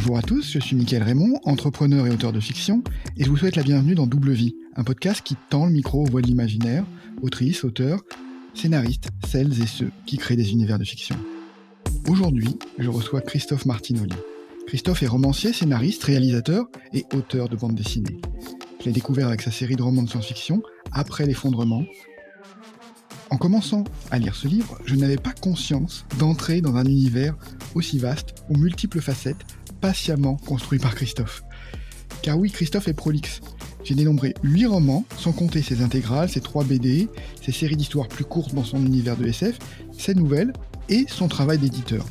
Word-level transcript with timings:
Bonjour 0.00 0.16
à 0.16 0.22
tous, 0.22 0.52
je 0.52 0.60
suis 0.60 0.76
Mickaël 0.76 1.02
Raymond, 1.02 1.40
entrepreneur 1.42 2.06
et 2.06 2.10
auteur 2.10 2.32
de 2.32 2.38
fiction, 2.38 2.84
et 3.16 3.24
je 3.24 3.28
vous 3.28 3.36
souhaite 3.36 3.56
la 3.56 3.64
bienvenue 3.64 3.96
dans 3.96 4.06
Double 4.06 4.30
Vie, 4.30 4.54
un 4.76 4.84
podcast 4.84 5.22
qui 5.24 5.34
tend 5.50 5.66
le 5.66 5.72
micro 5.72 6.04
aux 6.04 6.08
voix 6.08 6.22
de 6.22 6.28
l'imaginaire, 6.28 6.84
autrices, 7.20 7.64
auteurs, 7.64 8.04
scénaristes, 8.54 9.08
celles 9.26 9.60
et 9.60 9.66
ceux 9.66 9.90
qui 10.06 10.16
créent 10.16 10.36
des 10.36 10.52
univers 10.52 10.78
de 10.78 10.84
fiction. 10.84 11.16
Aujourd'hui, 12.08 12.56
je 12.78 12.88
reçois 12.88 13.20
Christophe 13.22 13.66
Martinoli. 13.66 14.14
Christophe 14.68 15.02
est 15.02 15.08
romancier, 15.08 15.52
scénariste, 15.52 16.04
réalisateur 16.04 16.66
et 16.92 17.04
auteur 17.12 17.48
de 17.48 17.56
bande 17.56 17.74
dessinée. 17.74 18.20
Je 18.78 18.84
l'ai 18.84 18.92
découvert 18.92 19.26
avec 19.26 19.42
sa 19.42 19.50
série 19.50 19.74
de 19.74 19.82
romans 19.82 20.04
de 20.04 20.08
science-fiction, 20.08 20.62
Après 20.92 21.26
l'effondrement. 21.26 21.82
En 23.30 23.36
commençant 23.36 23.82
à 24.12 24.18
lire 24.20 24.36
ce 24.36 24.46
livre, 24.46 24.78
je 24.86 24.94
n'avais 24.94 25.16
pas 25.16 25.32
conscience 25.32 26.06
d'entrer 26.20 26.60
dans 26.60 26.76
un 26.76 26.84
univers 26.84 27.36
aussi 27.74 27.98
vaste, 27.98 28.36
aux 28.48 28.56
multiples 28.56 29.00
facettes, 29.00 29.44
patiemment 29.80 30.36
construit 30.36 30.78
par 30.78 30.94
Christophe. 30.94 31.42
Car 32.22 32.38
oui, 32.38 32.50
Christophe 32.50 32.88
est 32.88 32.94
prolixe. 32.94 33.40
J'ai 33.84 33.94
dénombré 33.94 34.34
8 34.42 34.66
romans, 34.66 35.04
sans 35.16 35.32
compter 35.32 35.62
ses 35.62 35.82
intégrales, 35.82 36.28
ses 36.28 36.40
3 36.40 36.64
BD, 36.64 37.08
ses 37.40 37.52
séries 37.52 37.76
d'histoires 37.76 38.08
plus 38.08 38.24
courtes 38.24 38.54
dans 38.54 38.64
son 38.64 38.84
univers 38.84 39.16
de 39.16 39.26
SF, 39.26 39.58
ses 39.92 40.14
nouvelles 40.14 40.52
et 40.88 41.06
son 41.08 41.28
travail 41.28 41.58
d'éditeur. 41.58 42.04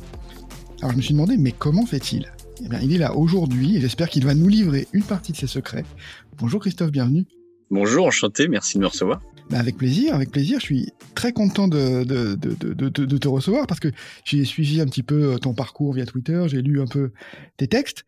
Alors 0.80 0.92
je 0.92 0.96
me 0.96 1.02
suis 1.02 1.14
demandé, 1.14 1.36
mais 1.36 1.52
comment 1.52 1.86
fait-il? 1.86 2.32
Eh 2.64 2.68
bien, 2.68 2.80
il 2.80 2.92
est 2.92 2.98
là 2.98 3.14
aujourd'hui 3.14 3.76
et 3.76 3.80
j'espère 3.80 4.08
qu'il 4.08 4.24
va 4.24 4.34
nous 4.34 4.48
livrer 4.48 4.88
une 4.92 5.04
partie 5.04 5.32
de 5.32 5.36
ses 5.36 5.46
secrets. 5.46 5.84
Bonjour 6.38 6.60
Christophe, 6.60 6.90
bienvenue. 6.90 7.26
Bonjour, 7.70 8.06
enchanté, 8.06 8.48
merci 8.48 8.78
de 8.78 8.82
me 8.82 8.88
recevoir. 8.88 9.20
Bah 9.50 9.58
avec 9.58 9.78
plaisir, 9.78 10.14
avec 10.14 10.30
plaisir. 10.30 10.60
Je 10.60 10.64
suis 10.64 10.92
très 11.14 11.32
content 11.32 11.68
de, 11.68 12.04
de, 12.04 12.34
de, 12.34 12.74
de, 12.74 13.18
te 13.18 13.28
recevoir 13.28 13.66
parce 13.66 13.80
que 13.80 13.88
j'ai 14.24 14.44
suivi 14.44 14.80
un 14.80 14.86
petit 14.86 15.02
peu 15.02 15.32
euh, 15.32 15.38
ton 15.38 15.54
parcours 15.54 15.94
via 15.94 16.04
Twitter, 16.04 16.44
j'ai 16.48 16.60
lu 16.60 16.82
un 16.82 16.86
peu 16.86 17.12
tes 17.56 17.66
textes. 17.66 18.04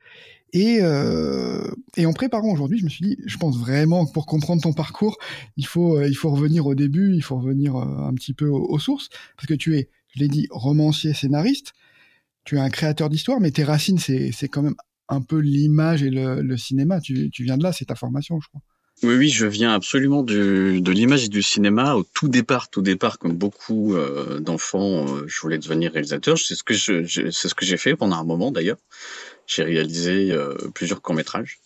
Et, 0.53 0.79
euh, 0.83 1.71
et 1.97 2.05
en 2.07 2.13
préparant 2.13 2.53
aujourd'hui, 2.53 2.79
je 2.79 2.85
me 2.85 2.91
suis 2.91 3.05
dit, 3.05 3.17
je 3.25 3.39
pense 3.39 3.57
vraiment 3.59 4.05
que 4.05 4.13
pour 4.13 4.27
comprendre 4.27 4.61
ton 4.61 4.73
parcours, 4.75 5.17
il 5.57 5.67
faut, 5.67 5.97
euh, 5.97 6.09
il 6.09 6.15
faut 6.15 6.31
revenir 6.31 6.67
au 6.67 6.75
début, 6.75 7.15
il 7.15 7.23
faut 7.23 7.37
revenir 7.37 7.77
un 7.77 8.13
petit 8.15 8.35
peu 8.35 8.49
aux, 8.49 8.79
sources, 8.79 9.09
parce 9.37 9.47
que 9.47 9.55
tu 9.55 9.77
es, 9.77 9.89
je 10.09 10.21
l'ai 10.21 10.29
dit, 10.29 10.49
romancier, 10.51 11.15
scénariste, 11.15 11.73
tu 12.45 12.57
es 12.57 12.59
un 12.59 12.69
créateur 12.69 13.09
d'histoire, 13.09 13.41
mais 13.41 13.53
tes 13.53 13.65
racines, 13.65 13.99
c'est 13.99 14.49
quand 14.49 14.63
même 14.63 14.77
un 15.09 15.21
peu 15.21 15.39
l'image 15.39 16.03
et 16.03 16.11
le, 16.11 16.43
le 16.43 16.57
cinéma. 16.57 17.01
Tu, 17.01 17.31
tu 17.31 17.45
viens 17.45 17.57
de 17.57 17.63
là, 17.63 17.73
c'est 17.73 17.87
ta 17.87 17.95
formation, 17.95 18.41
je 18.41 18.49
crois. 18.49 18.63
Oui, 19.03 19.15
oui, 19.15 19.29
je 19.31 19.47
viens 19.47 19.73
absolument 19.73 20.23
du, 20.23 20.83
de 20.83 20.93
l'image 20.93 21.25
et 21.25 21.29
du 21.29 21.43
cinéma. 21.43 21.95
Au 21.95 22.03
tout 22.03 22.29
départ, 22.29 22.69
tout 22.69 22.83
départ, 22.83 23.19
comme 23.19 23.33
beaucoup 23.33 23.97
euh, 23.97 24.41
d'enfants, 24.41 25.07
euh, 25.09 25.25
je 25.27 25.41
voulais 25.41 25.57
devenir 25.57 25.93
réalisateur. 25.93 26.37
C'est 26.39 26.55
ce 26.55 26.63
que 26.63 26.75
je, 26.75 27.07
c'est 27.31 27.49
ce 27.49 27.55
que 27.55 27.65
j'ai 27.65 27.79
fait 27.79 27.97
pendant 27.97 28.17
un 28.17 28.25
moment 28.25 28.51
d'ailleurs. 28.53 28.77
J'ai 29.47 29.63
réalisé 29.63 30.33
euh, 30.33 30.55
plusieurs 30.75 31.01
courts 31.01 31.15
métrages. 31.15 31.61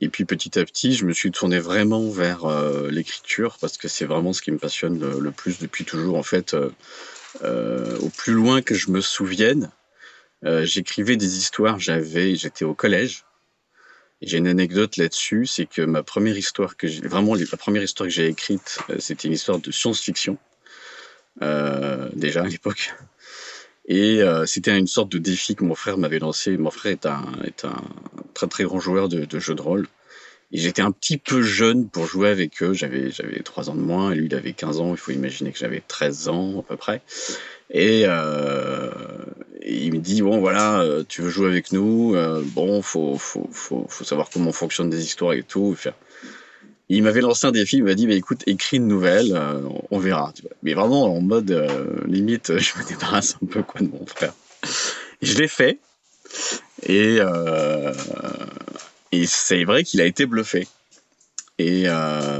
Et 0.00 0.08
puis 0.08 0.24
petit 0.24 0.58
à 0.58 0.64
petit, 0.64 0.92
je 0.94 1.04
me 1.06 1.12
suis 1.12 1.30
tourné 1.30 1.60
vraiment 1.60 2.10
vers 2.10 2.46
l'écriture 2.90 3.56
parce 3.60 3.78
que 3.78 3.88
c'est 3.88 4.04
vraiment 4.04 4.34
ce 4.34 4.42
qui 4.42 4.50
me 4.50 4.58
passionne 4.58 4.98
le, 4.98 5.20
le 5.20 5.30
plus 5.30 5.58
depuis 5.58 5.84
toujours. 5.86 6.18
En 6.18 6.22
fait, 6.22 6.54
au 7.42 8.08
plus 8.10 8.34
loin 8.34 8.60
que 8.60 8.74
je 8.74 8.90
me 8.90 9.00
souvienne, 9.00 9.70
j'écrivais 10.44 11.16
des 11.16 11.38
histoires. 11.38 11.78
J'avais, 11.78 12.34
j'étais 12.34 12.66
au 12.66 12.74
collège 12.74 13.25
j'ai 14.22 14.38
une 14.38 14.46
anecdote 14.46 14.96
là-dessus, 14.96 15.46
c'est 15.46 15.66
que 15.66 15.82
ma 15.82 16.02
première 16.02 16.36
histoire 16.36 16.76
que 16.76 16.88
j'ai, 16.88 17.06
vraiment 17.06 17.34
la 17.34 17.56
première 17.58 17.82
histoire 17.82 18.08
que 18.08 18.14
j'ai 18.14 18.26
écrite, 18.26 18.78
euh, 18.90 18.96
c'était 18.98 19.28
une 19.28 19.34
histoire 19.34 19.58
de 19.58 19.70
science-fiction, 19.70 20.38
euh, 21.42 22.08
déjà 22.14 22.42
à 22.42 22.46
l'époque. 22.46 22.94
Et 23.88 24.22
euh, 24.22 24.46
c'était 24.46 24.76
une 24.76 24.86
sorte 24.86 25.10
de 25.10 25.18
défi 25.18 25.54
que 25.54 25.64
mon 25.64 25.74
frère 25.74 25.96
m'avait 25.96 26.18
lancé. 26.18 26.56
Mon 26.56 26.70
frère 26.70 26.92
est 26.92 27.06
un, 27.06 27.24
est 27.44 27.64
un 27.64 27.80
très 28.34 28.48
très 28.48 28.64
grand 28.64 28.80
joueur 28.80 29.08
de, 29.08 29.38
jeux 29.38 29.54
de 29.54 29.62
rôle. 29.62 29.86
Et 30.50 30.58
j'étais 30.58 30.82
un 30.82 30.92
petit 30.92 31.18
peu 31.18 31.42
jeune 31.42 31.88
pour 31.88 32.06
jouer 32.06 32.28
avec 32.28 32.62
eux. 32.62 32.72
J'avais, 32.72 33.10
j'avais 33.10 33.40
3 33.40 33.70
ans 33.70 33.74
de 33.74 33.80
moins 33.80 34.12
et 34.12 34.16
lui, 34.16 34.26
il 34.26 34.34
avait 34.34 34.52
15 34.52 34.80
ans. 34.80 34.90
Il 34.92 34.96
faut 34.96 35.12
imaginer 35.12 35.52
que 35.52 35.58
j'avais 35.58 35.82
13 35.86 36.28
ans 36.28 36.60
à 36.60 36.62
peu 36.62 36.76
près. 36.76 37.02
Et, 37.70 38.04
euh, 38.06 38.90
il 39.66 39.92
me 39.92 39.98
dit 39.98 40.22
bon 40.22 40.38
voilà, 40.38 40.80
euh, 40.80 41.02
tu 41.06 41.22
veux 41.22 41.30
jouer 41.30 41.48
avec 41.48 41.72
nous, 41.72 42.14
euh, 42.14 42.42
bon 42.44 42.82
faut, 42.82 43.16
faut, 43.18 43.48
faut, 43.50 43.86
faut, 43.88 44.04
savoir 44.04 44.30
comment 44.30 44.52
fonctionnent 44.52 44.90
des 44.90 45.04
histoires 45.04 45.32
et 45.32 45.42
tout. 45.42 45.76
Il 46.88 47.02
m'avait 47.02 47.20
lancé 47.20 47.46
un 47.48 47.52
défi, 47.52 47.78
il 47.78 47.84
m'a 47.84 47.94
dit 47.94 48.06
bah, 48.06 48.14
écoute 48.14 48.42
écris 48.46 48.76
une 48.76 48.86
nouvelle, 48.86 49.32
euh, 49.34 49.60
on 49.90 49.98
verra. 49.98 50.32
Mais 50.62 50.74
vraiment 50.74 51.04
en 51.04 51.20
mode 51.20 51.50
limite, 52.06 52.58
je 52.58 52.78
me 52.78 52.88
débarrasse 52.88 53.36
un 53.42 53.46
peu 53.46 53.62
quoi 53.62 53.80
de 53.80 53.88
mon 53.88 54.06
frère. 54.06 54.34
Et 55.20 55.26
je 55.26 55.36
l'ai 55.36 55.48
fait 55.48 55.78
et 56.84 57.18
et 59.12 59.26
c'est 59.26 59.64
vrai 59.64 59.82
qu'il 59.82 60.00
a 60.00 60.04
été 60.04 60.26
bluffé. 60.26 60.68
Et 61.58 61.86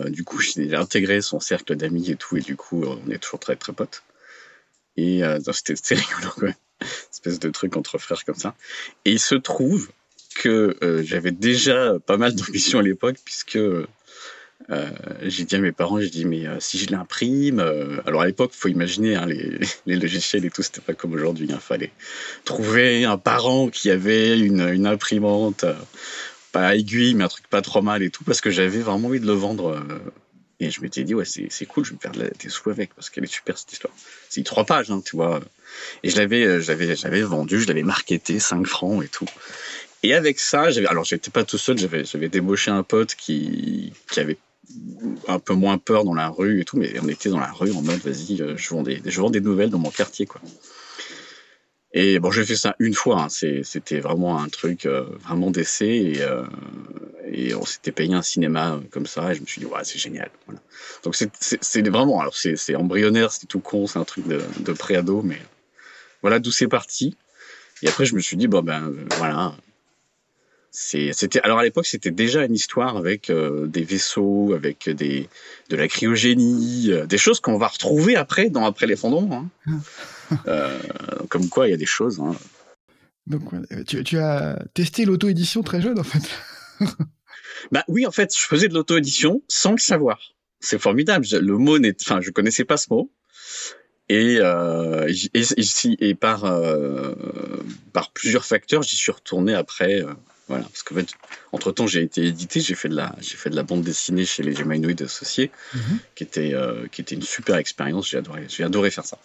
du 0.09 0.23
coup 0.23 0.41
j'ai 0.41 0.75
intégré 0.77 1.21
son 1.23 1.41
cercle 1.41 1.75
d'amis 1.75 2.11
et 2.11 2.17
tout 2.17 2.37
et 2.37 2.41
du 2.41 2.55
coup 2.55 2.85
on 2.85 3.11
est 3.11 3.19
toujours 3.19 3.41
très 3.41 3.57
très 3.57 3.73
potes. 3.73 4.03
Et 4.97 5.25
euh, 5.25 5.39
c'était 5.53 5.95
rigolo, 5.95 6.31
quoi. 6.37 6.49
Espèce 7.11 7.39
de 7.39 7.51
truc 7.51 7.77
entre 7.77 7.99
frères 7.99 8.25
comme 8.25 8.37
ça. 8.37 8.55
Et 9.05 9.13
il 9.13 9.21
se 9.21 9.35
trouve 9.35 9.89
que 10.37 10.77
euh, 10.83 11.03
j'avais 11.03 11.33
déjà 11.33 11.95
pas 12.05 12.17
mal 12.17 12.35
d'ambition 12.35 12.79
à 12.79 12.83
l'époque, 12.83 13.17
puisque 13.25 13.57
euh, 13.57 13.87
j'ai 15.23 15.45
dit 15.45 15.57
à 15.57 15.59
mes 15.59 15.73
parents, 15.73 16.01
j'ai 16.01 16.11
dit, 16.11 16.25
mais 16.25 16.47
euh, 16.47 16.61
si 16.61 16.79
je 16.79 16.91
l'imprime, 16.91 17.61
alors 18.05 18.23
à 18.23 18.27
l'époque, 18.27 18.53
faut 18.53 18.69
imaginer, 18.69 19.17
hein, 19.17 19.27
les, 19.27 19.59
les, 19.87 19.97
logiciels 19.97 20.45
et 20.45 20.51
tout, 20.51 20.63
c'était 20.63 20.81
pas 20.81 20.95
comme 20.95 21.13
aujourd'hui. 21.13 21.47
Il 21.49 21.55
hein, 21.55 21.61
fallait 21.61 21.93
trouver 22.45 23.05
un 23.05 23.19
parent 23.19 23.69
qui 23.69 23.91
avait 23.91 24.39
une, 24.39 24.69
une 24.69 24.87
imprimante, 24.87 25.65
pas 26.53 26.77
aiguille, 26.77 27.15
mais 27.15 27.25
un 27.25 27.29
truc 27.29 27.49
pas 27.49 27.63
trop 27.63 27.83
mal 27.83 28.03
et 28.03 28.11
tout, 28.11 28.25
parce 28.25 28.41
que 28.41 28.51
j'avais 28.51 28.81
vraiment 28.81 29.09
envie 29.09 29.21
de 29.21 29.27
le 29.27 29.33
vendre 29.33 29.83
et 30.59 30.71
je 30.71 30.81
m'étais 30.81 31.05
dit, 31.05 31.15
ouais, 31.15 31.25
c'est 31.27 31.67
cool, 31.67 31.85
je 31.85 31.91
vais 31.91 31.97
me 31.97 32.01
faire 32.01 32.13
des 32.13 32.49
sous 32.49 32.71
avec, 32.71 32.95
parce 32.95 33.11
qu'elle 33.11 33.25
est 33.25 33.33
super 33.33 33.59
cette 33.59 33.73
histoire. 33.73 33.93
C'est 34.31 34.43
trois 34.43 34.65
pages, 34.65 34.91
hein, 34.91 35.03
tu 35.05 35.17
vois. 35.17 35.41
Et 36.03 36.09
je 36.09 36.17
l'avais, 36.17 36.45
euh, 36.45 36.61
j'avais, 36.61 37.23
vendu, 37.23 37.61
je 37.61 37.67
l'avais 37.67 37.83
marketé 37.83 38.39
5 38.39 38.67
francs 38.67 39.05
et 39.05 39.09
tout. 39.09 39.27
Et 40.03 40.15
avec 40.15 40.41
ça, 40.41 40.69
alors 40.89 41.05
j'étais 41.05 41.31
pas 41.31 41.45
tout 41.45 41.59
seul, 41.59 41.79
j'avais, 41.79 42.05
j'avais 42.05 42.29
débauché 42.29 42.71
un 42.71 42.83
pote 42.83 43.15
qui, 43.15 43.93
qui 44.11 44.21
avait 44.21 44.39
un 45.29 45.39
peu 45.39 45.55
moins 45.55 45.79
peur 45.79 46.05
dans 46.05 46.15
la 46.15 46.29
rue 46.29 46.61
et 46.61 46.65
tout, 46.65 46.79
mais 46.79 46.99
on 47.01 47.09
était 47.09 47.29
dans 47.29 47.41
la 47.41 47.53
rue 47.53 47.73
en 47.73 47.83
mode, 47.83 48.01
vas-y, 48.01 48.41
euh, 48.41 48.57
je 48.57 48.69
vends 48.71 48.83
des, 48.83 49.03
je 49.05 49.21
vends 49.21 49.31
des 49.31 49.41
nouvelles 49.41 49.71
dans 49.71 49.79
mon 49.79 49.91
quartier, 49.91 50.27
quoi. 50.27 50.41
Et 51.99 52.19
bon, 52.19 52.31
j'ai 52.31 52.45
fait 52.45 52.57
ça 52.57 52.77
une 52.79 52.93
fois. 52.93 53.23
Hein. 53.23 53.29
C'était 53.31 54.01
vraiment 54.01 54.39
un 54.39 54.51
truc 54.51 54.85
euh, 54.85 55.05
vraiment 55.25 55.51
d'essai 55.51 55.87
et, 55.87 56.21
euh, 56.21 56.43
et 57.27 57.55
on 57.55 57.65
s'était 57.65 57.91
payé 57.91 58.13
un 58.13 58.21
cinéma 58.21 58.75
euh, 58.75 58.81
comme 58.91 59.07
ça. 59.07 59.33
Et 59.33 59.35
je 59.35 59.41
me 59.41 59.47
suis 59.47 59.61
dit, 59.61 59.67
ouais, 59.67 59.81
c'est 59.83 59.99
génial. 59.99 60.31
Donc 61.05 61.17
c'est 61.17 61.89
vraiment, 61.89 62.21
alors 62.21 62.37
c'est 62.37 62.77
embryonnaire, 62.77 63.33
c'est 63.33 63.47
tout 63.47 63.61
con, 63.61 63.87
c'est 63.87 63.99
un 63.99 64.05
truc 64.05 64.29
de, 64.29 64.43
de 64.61 64.73
préado, 64.75 65.23
mais 65.23 65.39
voilà 66.21 66.39
d'où 66.39 66.53
c'est 66.53 66.69
parti. 66.69 67.17
Et 67.81 67.89
après, 67.89 68.05
je 68.05 68.15
me 68.15 68.21
suis 68.21 68.37
dit, 68.37 68.47
bon 68.47 68.61
ben 68.61 68.93
voilà. 69.17 69.55
C'était 70.71 71.41
alors 71.41 71.61
à 71.61 71.65
l'époque 71.65 71.87
c'était 71.87 72.11
déjà 72.11 72.45
une 72.45 72.55
histoire 72.55 72.99
avec 72.99 73.33
des 73.33 73.83
vaisseaux, 73.83 74.53
avec 74.53 74.91
des 74.91 75.31
de 75.71 75.77
la 75.77 75.89
cryogénie, 75.89 76.91
des 77.07 77.17
choses 77.17 77.41
qu'on 77.41 77.57
va 77.57 77.69
retrouver 77.69 78.17
après 78.17 78.51
dans 78.51 78.67
après 78.67 78.87
l'effondrement. 78.87 79.49
Hein. 79.67 79.79
Euh, 80.49 80.79
comme 81.29 81.49
quoi, 81.49 81.67
il 81.67 81.71
y 81.71 81.75
a 81.75 81.77
des 81.77 81.87
choses. 81.87 82.21
Hein. 82.21 82.35
Donc, 83.27 83.43
tu, 83.87 84.19
as 84.19 84.63
testé 84.75 85.05
l'auto-édition 85.05 85.63
très 85.63 85.81
jeune, 85.81 85.99
en 85.99 86.05
fait. 86.05 86.29
bah 87.73 87.85
oui, 87.89 88.07
en 88.07 88.13
fait, 88.13 88.33
je 88.37 88.45
faisais 88.45 88.69
de 88.69 88.75
l'auto-édition 88.75 89.43
sans 89.49 89.73
le 89.73 89.79
savoir. 89.79 90.21
C'est 90.61 90.79
formidable. 90.79 91.27
Le 91.33 91.59
mot 91.59 91.79
n'est, 91.79 91.97
enfin, 92.01 92.21
je 92.21 92.31
connaissais 92.31 92.65
pas 92.65 92.77
ce 92.77 92.87
mot. 92.91 93.11
Et, 94.09 94.39
euh, 94.41 95.13
et, 95.35 95.45
et, 96.01 96.15
par 96.15 96.45
euh, 96.45 97.15
par 97.93 98.13
plusieurs 98.13 98.45
facteurs, 98.45 98.83
j'y 98.83 98.97
suis 98.97 99.11
retourné 99.11 99.55
après. 99.55 100.03
Euh, 100.03 100.13
voilà, 100.47 100.63
parce 100.63 100.85
que 100.85 100.95
fait, 100.95 101.09
entre 101.51 101.73
temps, 101.73 101.89
j'ai 101.89 102.03
été 102.03 102.25
édité, 102.25 102.61
j'ai 102.61 102.77
fait 102.77 102.89
de 102.89 102.95
la 102.95 103.17
j'ai 103.21 103.37
fait 103.37 103.51
de 103.51 103.57
la 103.57 103.65
bande 103.65 103.83
dessinée 103.83 104.25
chez 104.25 104.45
les 104.45 104.55
Geminoid 104.55 105.03
associés, 105.03 105.51
mm-hmm. 105.75 105.99
qui 106.15 106.23
était 106.23 106.55
euh, 106.55 106.87
qui 106.87 107.01
était 107.01 107.17
une 107.17 107.23
super 107.23 107.57
expérience. 107.57 108.09
J'ai 108.09 108.19
adoré, 108.19 108.47
j'ai 108.49 108.63
adoré 108.63 108.93
faire 108.93 109.05
ça. 109.05 109.19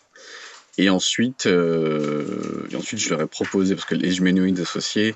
Et 0.77 0.89
ensuite, 0.89 1.47
euh, 1.47 2.68
et 2.71 2.75
ensuite, 2.75 3.00
je 3.00 3.09
leur 3.09 3.21
ai 3.21 3.27
proposé, 3.27 3.75
parce 3.75 3.85
que 3.85 3.95
les 3.95 4.18
humanoïdes 4.18 4.59
associés, 4.59 5.15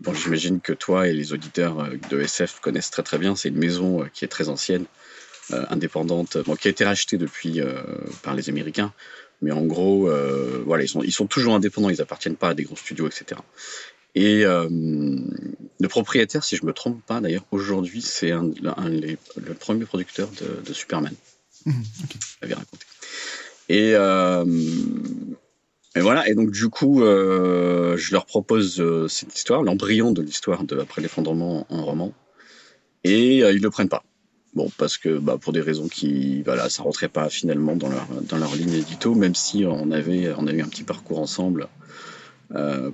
bon, 0.00 0.14
j'imagine 0.14 0.60
que 0.60 0.72
toi 0.72 1.08
et 1.08 1.12
les 1.12 1.32
auditeurs 1.32 1.80
euh, 1.80 1.96
de 2.10 2.20
SF 2.20 2.60
connaissent 2.60 2.90
très 2.90 3.02
très 3.02 3.18
bien, 3.18 3.34
c'est 3.34 3.48
une 3.48 3.58
maison 3.58 4.02
euh, 4.02 4.06
qui 4.12 4.24
est 4.24 4.28
très 4.28 4.48
ancienne, 4.48 4.84
euh, 5.52 5.64
indépendante, 5.70 6.38
bon, 6.38 6.54
qui 6.54 6.68
a 6.68 6.70
été 6.70 6.84
rachetée 6.84 7.18
depuis 7.18 7.60
euh, 7.60 7.82
par 8.22 8.34
les 8.34 8.48
Américains, 8.48 8.92
mais 9.42 9.50
en 9.50 9.64
gros, 9.66 10.10
voilà, 10.64 10.84
ils 10.84 10.88
sont, 10.88 11.02
ils 11.02 11.12
sont 11.12 11.26
toujours 11.26 11.54
indépendants, 11.54 11.90
ils 11.90 12.00
appartiennent 12.00 12.36
pas 12.36 12.48
à 12.50 12.54
des 12.54 12.62
gros 12.62 12.74
studios, 12.74 13.06
etc. 13.06 13.38
Et 14.14 14.44
le 14.44 15.88
propriétaire, 15.88 16.42
si 16.42 16.56
je 16.56 16.64
me 16.64 16.72
trompe 16.72 17.04
pas, 17.04 17.20
d'ailleurs, 17.20 17.44
aujourd'hui, 17.50 18.00
c'est 18.00 18.30
un, 18.30 18.50
un, 18.64 18.88
le 18.88 19.54
premier 19.60 19.84
producteur 19.84 20.30
de, 20.40 20.62
de 20.66 20.72
Superman. 20.72 21.12
Mmh, 21.66 21.72
okay. 22.04 22.18
avait 22.40 22.54
raconté. 22.54 22.86
Et, 23.68 23.92
euh, 23.94 24.44
et 25.96 26.00
voilà, 26.00 26.28
et 26.28 26.34
donc 26.34 26.50
du 26.50 26.68
coup, 26.68 27.02
euh, 27.02 27.96
je 27.96 28.12
leur 28.12 28.26
propose 28.26 28.80
euh, 28.80 29.08
cette 29.08 29.34
histoire, 29.34 29.62
l'embryon 29.62 30.12
de 30.12 30.22
l'histoire 30.22 30.64
de 30.64 30.78
Après 30.78 31.02
l'effondrement 31.02 31.66
en 31.70 31.84
roman, 31.84 32.12
et 33.04 33.38
ils 33.38 33.62
le 33.62 33.70
prennent 33.70 33.88
pas. 33.88 34.04
Bon, 34.54 34.70
parce 34.78 34.96
que 34.96 35.18
bah, 35.18 35.36
pour 35.38 35.52
des 35.52 35.60
raisons 35.60 35.88
qui, 35.88 36.42
voilà, 36.42 36.70
ça 36.70 36.82
rentrait 36.82 37.08
pas 37.08 37.28
finalement 37.28 37.76
dans 37.76 37.88
leur 37.88 38.06
dans 38.22 38.38
leur 38.38 38.54
ligne 38.54 38.72
édito, 38.72 39.14
même 39.14 39.34
si 39.34 39.64
on 39.66 39.90
avait 39.90 40.32
on 40.36 40.46
a 40.46 40.52
eu 40.52 40.62
un 40.62 40.68
petit 40.68 40.82
parcours 40.84 41.20
ensemble 41.20 41.68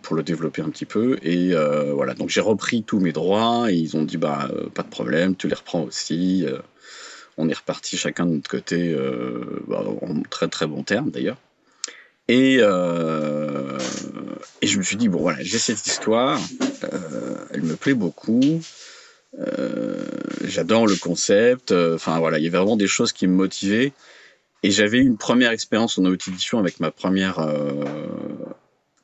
pour 0.01 0.17
le 0.17 0.23
développer 0.23 0.63
un 0.63 0.71
petit 0.71 0.87
peu. 0.87 1.19
Et 1.23 1.53
voilà, 1.95 2.15
donc 2.15 2.31
j'ai 2.31 2.41
repris 2.41 2.83
tous 2.83 2.99
mes 2.99 3.13
droits 3.13 3.71
et 3.71 3.77
ils 3.77 3.97
ont 3.97 4.03
dit 4.03 4.17
bah 4.17 4.51
pas 4.75 4.83
de 4.83 4.89
problème, 4.89 5.37
tu 5.37 5.47
les 5.49 5.55
reprends 5.55 5.85
aussi. 5.85 6.47
Euh, 7.39 7.43
on 7.43 7.49
est 7.49 7.55
reparti 7.55 7.97
chacun 7.97 8.27
de 8.27 8.33
notre 8.33 8.51
côté 8.51 8.95
bah, 9.67 9.85
en 10.03 10.23
très 10.23 10.49
très 10.49 10.67
bon 10.67 10.83
terme 10.83 11.11
d'ailleurs. 11.11 11.39
Et, 12.29 12.59
euh, 12.61 13.79
et 14.61 14.67
je 14.67 14.79
me 14.79 14.83
suis 14.83 14.97
dit, 14.97 15.09
bon 15.09 15.21
voilà, 15.21 15.43
j'ai 15.43 15.59
cette 15.59 15.87
histoire, 15.87 16.41
euh, 16.85 17.45
elle 17.51 17.63
me 17.63 17.75
plaît 17.75 17.95
beaucoup, 17.95 18.61
euh, 19.39 20.07
j'adore 20.45 20.87
le 20.87 20.97
concept, 20.97 21.73
enfin 21.73 22.21
voilà, 22.21 22.39
il 22.39 22.45
y 22.45 22.47
avait 22.47 22.59
vraiment 22.59 22.77
des 22.77 22.87
choses 22.87 23.13
qui 23.13 23.27
me 23.27 23.35
motivaient. 23.35 23.93
Et 24.63 24.71
j'avais 24.71 24.99
une 24.99 25.17
première 25.17 25.51
expérience 25.51 25.99
en 25.99 26.05
auto-édition 26.05 26.61
avec 26.61 26.79
ma 26.79 26.93
première 26.93 27.45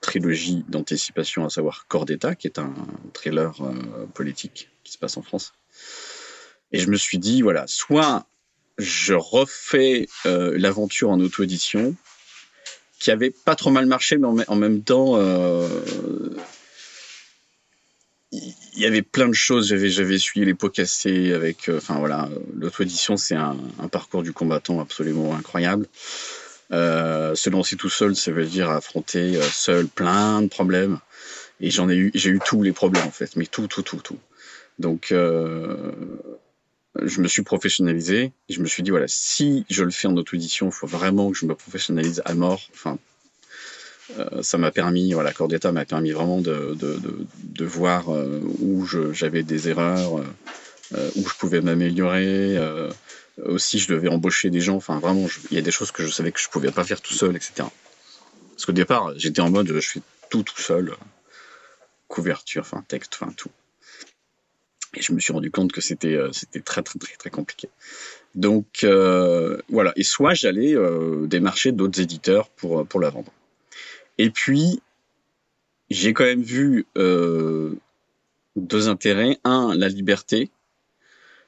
trilogie 0.01 0.65
d'anticipation, 0.69 1.45
à 1.45 1.51
savoir 1.51 1.87
Corps 1.89 2.05
d'État, 2.05 2.37
qui 2.37 2.47
est 2.47 2.61
un 2.61 2.73
thriller 3.13 3.53
politique 4.15 4.71
qui 4.85 4.93
se 4.93 4.99
passe 4.99 5.17
en 5.17 5.23
France. 5.23 5.55
Et 6.73 6.79
je 6.79 6.91
me 6.91 6.97
suis 6.97 7.19
dit, 7.19 7.43
voilà, 7.43 7.67
soit 7.67 8.27
je 8.79 9.15
refais 9.15 10.07
l'aventure 10.25 11.11
en 11.11 11.21
auto-édition, 11.21 11.97
qui 12.99 13.11
avait 13.11 13.31
pas 13.31 13.55
trop 13.55 13.71
mal 13.71 13.87
marché, 13.87 14.19
mais 14.19 14.45
en, 14.49 14.57
même 14.57 14.83
temps, 14.83 15.17
euh, 15.17 15.69
il 18.33 18.55
y 18.77 18.87
avait 18.87 19.03
plein 19.03 19.29
de 19.29 19.35
choses. 19.35 19.69
J'avais, 19.69 19.89
j'avais 19.89 20.17
essuyé 20.17 20.45
les 20.45 20.55
pots 20.55 20.71
cassés 20.71 21.33
avec, 21.33 21.69
euh, 21.69 21.79
enfin 21.79 21.97
euh, 21.97 21.99
voilà, 21.99 22.29
l'auto-édition, 22.55 23.17
c'est 23.17 23.37
un, 23.37 23.57
un, 23.79 23.89
parcours 23.89 24.23
du 24.23 24.33
combattant 24.33 24.81
absolument 24.81 25.35
incroyable. 25.35 25.87
Euh, 26.71 27.35
se 27.35 27.49
lancer 27.49 27.77
tout 27.77 27.89
seul, 27.89 28.15
ça 28.15 28.31
veut 28.31 28.45
dire 28.45 28.69
affronter 28.69 29.37
euh, 29.37 29.43
seul 29.43 29.87
plein 29.87 30.43
de 30.43 30.49
problèmes. 30.49 30.99
Et 31.61 31.71
j'en 31.71 31.89
ai 31.89 31.97
eu, 31.97 32.11
j'ai 32.15 32.31
eu 32.31 32.41
tous 32.45 32.63
les 32.63 32.73
problèmes 32.73 33.07
en 33.07 33.11
fait, 33.11 33.37
mais 33.37 33.47
tout, 33.47 33.67
tout, 33.69 33.83
tout, 33.83 34.01
tout. 34.01 34.19
Donc, 34.79 35.11
euh, 35.11 35.93
je 37.03 37.21
me 37.21 37.29
suis 37.29 37.43
professionnalisé 37.43 38.33
et 38.49 38.53
je 38.53 38.61
me 38.61 38.67
suis 38.67 38.83
dit 38.83 38.91
voilà 38.91 39.07
si 39.09 39.65
je 39.71 39.85
le 39.85 39.91
fais 39.91 40.09
en 40.09 40.17
auto-édition 40.17 40.67
il 40.67 40.73
faut 40.73 40.87
vraiment 40.87 41.31
que 41.31 41.39
je 41.39 41.47
me 41.47 41.55
professionnalise 41.55 42.23
à 42.25 42.35
mort. 42.35 42.61
Enfin 42.73 42.99
euh, 44.19 44.43
ça 44.43 44.59
m'a 44.59 44.71
permis 44.71 45.13
voilà 45.13 45.33
corps 45.33 45.49
d'état 45.49 45.71
m'a 45.71 45.85
permis 45.85 46.13
vraiment 46.13 46.41
de, 46.41 46.77
de, 46.79 47.65
voir 47.65 48.13
euh, 48.13 48.41
où 48.61 48.87
j'avais 49.13 49.43
des 49.43 49.69
erreurs 49.69 50.19
euh, 50.95 51.11
où 51.17 51.29
je 51.29 51.35
pouvais 51.35 51.61
m'améliorer 51.61 52.57
aussi 53.45 53.79
je 53.79 53.89
devais 53.93 54.09
embaucher 54.09 54.51
des 54.51 54.61
gens. 54.61 54.77
Enfin 54.77 54.99
vraiment 54.99 55.27
il 55.51 55.57
y 55.57 55.59
a 55.59 55.63
des 55.63 55.71
choses 55.71 55.93
que 55.93 56.03
je 56.03 56.11
savais 56.11 56.33
que 56.33 56.41
je 56.41 56.49
pouvais 56.49 56.71
pas 56.71 56.85
faire 56.85 57.01
tout 57.01 57.15
seul 57.15 57.37
etc 57.37 57.65
parce 58.53 58.67
qu'au 58.67 58.73
départ 58.73 59.13
j'étais 59.17 59.41
en 59.41 59.51
mode 59.51 59.69
je 59.73 59.81
fais 59.81 60.01
tout 60.31 60.43
tout 60.43 60.61
seul. 60.61 60.95
Couverture 62.09 62.63
enfin 62.63 62.83
texte 62.89 63.19
enfin 63.21 63.33
tout 63.37 63.51
et 64.95 65.03
je 65.03 65.13
me 65.13 65.21
suis 65.21 65.33
rendu 65.33 65.51
compte 65.51 65.73
que 65.73 65.81
c'était 65.81 66.15
euh, 66.15 66.31
c'était 66.33 66.61
très 66.61 66.83
très 66.83 66.99
très 66.99 67.17
très 67.17 67.31
compliqué. 67.31 67.69
Donc 68.35 68.85
euh, 68.85 69.59
voilà. 69.69 69.93
Et 69.97 70.03
soit 70.03 70.35
j'allais 70.35 70.75
euh, 70.75 71.27
démarcher 71.27 71.73
d'autres 71.73 72.01
éditeurs 72.01 72.49
pour 72.51 72.87
pour 72.87 73.01
la 73.01 73.11
vendre. 73.11 73.33
Et 74.17 74.31
puis 74.31 74.81
j'ai 75.91 76.13
quand 76.13 76.25
même 76.25 76.43
vu 76.43 76.87
deux 76.97 78.89
intérêts. 78.89 79.39
Un, 79.45 79.75
la 79.75 79.89
liberté, 79.89 80.51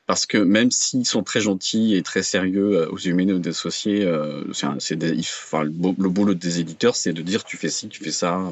parce 0.06 0.24
que 0.24 0.38
même 0.38 0.70
s'ils 0.70 1.04
sont 1.04 1.22
très 1.22 1.40
gentils 1.40 1.94
et 1.94 2.02
très 2.02 2.22
sérieux 2.22 2.88
aux 2.90 2.96
humains 2.96 3.38
des 3.38 3.50
associés, 3.50 4.10
c'est 4.78 4.96
le 4.96 6.08
boulot 6.08 6.34
des 6.34 6.60
éditeurs, 6.60 6.96
c'est 6.96 7.12
de 7.12 7.20
dire 7.20 7.44
tu 7.44 7.58
fais 7.58 7.68
ci, 7.68 7.88
tu 7.88 8.02
fais 8.02 8.12
ça. 8.12 8.50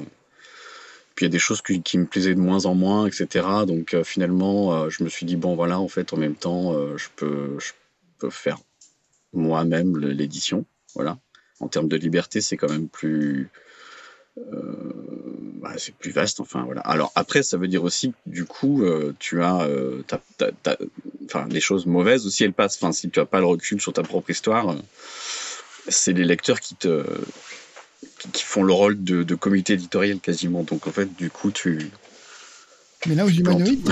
Il 1.21 1.25
y 1.25 1.27
a 1.27 1.31
des 1.31 1.39
choses 1.39 1.63
qui, 1.63 1.99
me 1.99 2.07
plaisaient 2.07 2.35
de 2.35 2.41
moins 2.41 2.67
en 2.67 2.75
moins, 2.75 3.07
etc. 3.07 3.47
Donc 3.67 3.95
euh, 3.95 4.05
finalement, 4.05 4.75
euh, 4.75 4.91
je 4.91 5.03
me 5.03 5.09
suis 5.09 5.27
dit 5.27 5.37
bon 5.37 5.55
voilà, 5.57 5.81
en 5.81 5.89
fait, 5.89 6.13
en 6.13 6.17
même 6.17 6.35
temps, 6.35 6.75
euh, 6.75 6.97
je 6.97 7.09
peux, 7.17 7.59
je 7.59 7.73
peux 8.19 8.31
faire 8.31 8.59
moi-même 9.33 9.99
l'édition. 9.99 10.65
Voilà. 10.95 11.19
En 11.61 11.69
termes 11.69 11.89
de 11.89 11.97
liberté, 11.97 12.41
c'est 12.41 12.57
quand 12.57 12.71
même 12.71 12.89
plus, 12.89 13.51
bah, 14.37 15.73
c'est 15.77 15.95
plus 15.95 16.13
vaste. 16.13 16.41
Enfin 16.41 16.63
voilà. 16.65 16.83
Alors 16.83 17.11
après, 17.17 17.43
ça 17.43 17.57
veut 17.57 17.69
dire 17.69 17.83
aussi, 17.83 18.15
du 18.27 18.45
coup, 18.45 18.85
tu 19.19 19.43
as, 19.43 19.69
t'as, 20.07 20.77
enfin, 21.25 21.49
les 21.51 21.61
choses 21.61 21.87
mauvaises 21.87 22.27
aussi, 22.27 22.45
elles 22.45 22.53
passent. 22.53 22.77
Enfin, 22.81 22.93
si 22.93 23.11
tu 23.11 23.19
as 23.19 23.27
pas 23.27 23.41
le 23.41 23.47
recul 23.47 23.81
sur 23.81 23.93
ta 23.93 24.03
propre 24.03 24.31
histoire, 24.31 24.77
c'est 25.89 26.13
les 26.13 26.25
lecteurs 26.25 26.61
qui 26.61 26.77
te 26.77 27.05
qui 28.33 28.43
font 28.43 28.63
le 28.63 28.73
rôle 28.73 29.03
de, 29.03 29.23
de, 29.23 29.35
comité 29.35 29.75
éditorial 29.75 30.19
quasiment. 30.21 30.63
Donc 30.63 30.87
en 30.87 30.91
fait, 30.91 31.09
du 31.17 31.31
coup, 31.31 31.51
tu. 31.51 31.91
Mais 33.07 33.15
là, 33.15 33.25
aux 33.25 33.31
humanoïdes, 33.31 33.89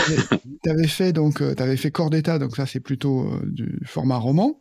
tu 0.64 0.70
avais 0.70 0.88
fait 0.88 1.12
donc, 1.12 1.38
tu 1.38 1.62
avais 1.62 1.76
fait 1.76 1.90
corps 1.90 2.10
d'état, 2.10 2.38
donc 2.38 2.56
ça 2.56 2.66
c'est 2.66 2.80
plutôt 2.80 3.22
euh, 3.22 3.40
du 3.44 3.80
format 3.84 4.16
roman. 4.16 4.58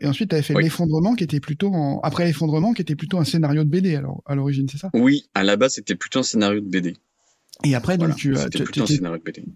Et 0.00 0.06
ensuite, 0.06 0.30
tu 0.30 0.34
avais 0.34 0.42
fait 0.42 0.54
oui. 0.54 0.62
l'effondrement 0.62 1.14
qui 1.14 1.24
était 1.24 1.40
plutôt 1.40 1.68
en... 1.68 2.00
après 2.00 2.24
l'effondrement 2.24 2.72
qui 2.72 2.80
était 2.80 2.96
plutôt 2.96 3.18
un 3.18 3.24
scénario 3.24 3.64
de 3.64 3.68
BD 3.68 3.96
alors 3.96 4.22
à 4.24 4.34
l'origine, 4.34 4.66
c'est 4.66 4.78
ça? 4.78 4.88
Oui, 4.94 5.28
à 5.34 5.44
la 5.44 5.56
base 5.56 5.74
c'était 5.74 5.94
plutôt 5.94 6.20
un 6.20 6.22
scénario 6.22 6.60
de 6.60 6.66
BD. 6.66 6.96
Et 7.64 7.74
après 7.74 7.98
voilà, 7.98 8.14
donc 8.14 8.18
tu 8.18 8.34
as 8.34 8.48
tu, 8.48 8.64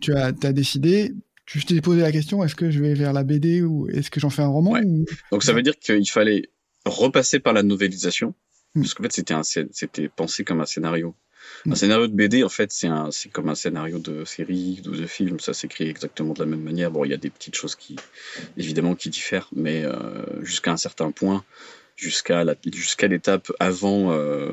tu, 0.00 0.14
as, 0.14 0.26
as 0.26 0.52
décidé 0.52 1.14
tu 1.46 1.64
t'es 1.64 1.81
posé 1.81 2.00
la 2.00 2.12
question 2.12 2.43
est-ce 2.44 2.55
que 2.55 2.70
je 2.70 2.81
vais 2.81 2.94
vers 2.94 3.12
la 3.12 3.25
BD 3.25 3.62
ou 3.62 3.88
est-ce 3.88 4.11
que 4.11 4.20
j'en 4.20 4.31
fais 4.31 4.43
un 4.43 4.49
roman 4.49 4.73
ouais. 4.73 4.85
ou... 4.85 5.05
Donc 5.31 5.43
ça 5.43 5.52
veut 5.52 5.62
dire 5.62 5.78
qu'il 5.78 6.08
fallait 6.11 6.50
repasser 6.85 7.40
par 7.40 7.52
la 7.52 7.62
novélisation 7.62 8.35
parce 8.74 8.94
qu'en 8.94 9.02
fait, 9.04 9.12
c'était 9.12 9.34
un, 9.34 9.42
c'était 9.42 10.08
pensé 10.08 10.44
comme 10.44 10.60
un 10.60 10.66
scénario. 10.66 11.14
Un 11.66 11.74
scénario 11.74 12.06
de 12.06 12.14
BD, 12.14 12.44
en 12.44 12.48
fait, 12.48 12.72
c'est 12.72 12.86
un, 12.86 13.10
c'est 13.10 13.28
comme 13.28 13.48
un 13.48 13.54
scénario 13.54 13.98
de 13.98 14.24
série 14.24 14.80
ou 14.86 14.90
de 14.90 15.06
film. 15.06 15.40
Ça 15.40 15.54
s'écrit 15.54 15.88
exactement 15.88 16.34
de 16.34 16.40
la 16.40 16.46
même 16.46 16.62
manière. 16.62 16.90
Bon, 16.90 17.04
il 17.04 17.10
y 17.10 17.14
a 17.14 17.19
des 17.19 17.30
petites 17.30 17.56
choses 17.56 17.74
qui, 17.74 17.96
évidemment, 18.56 18.94
qui 18.94 19.10
diffèrent, 19.10 19.48
mais 19.54 19.84
euh, 19.84 19.94
jusqu'à 20.42 20.72
un 20.72 20.76
certain 20.76 21.10
point, 21.10 21.44
jusqu'à 21.96 22.44
la, 22.44 22.54
jusqu'à 22.72 23.08
l'étape 23.08 23.52
avant, 23.58 24.12
euh, 24.12 24.50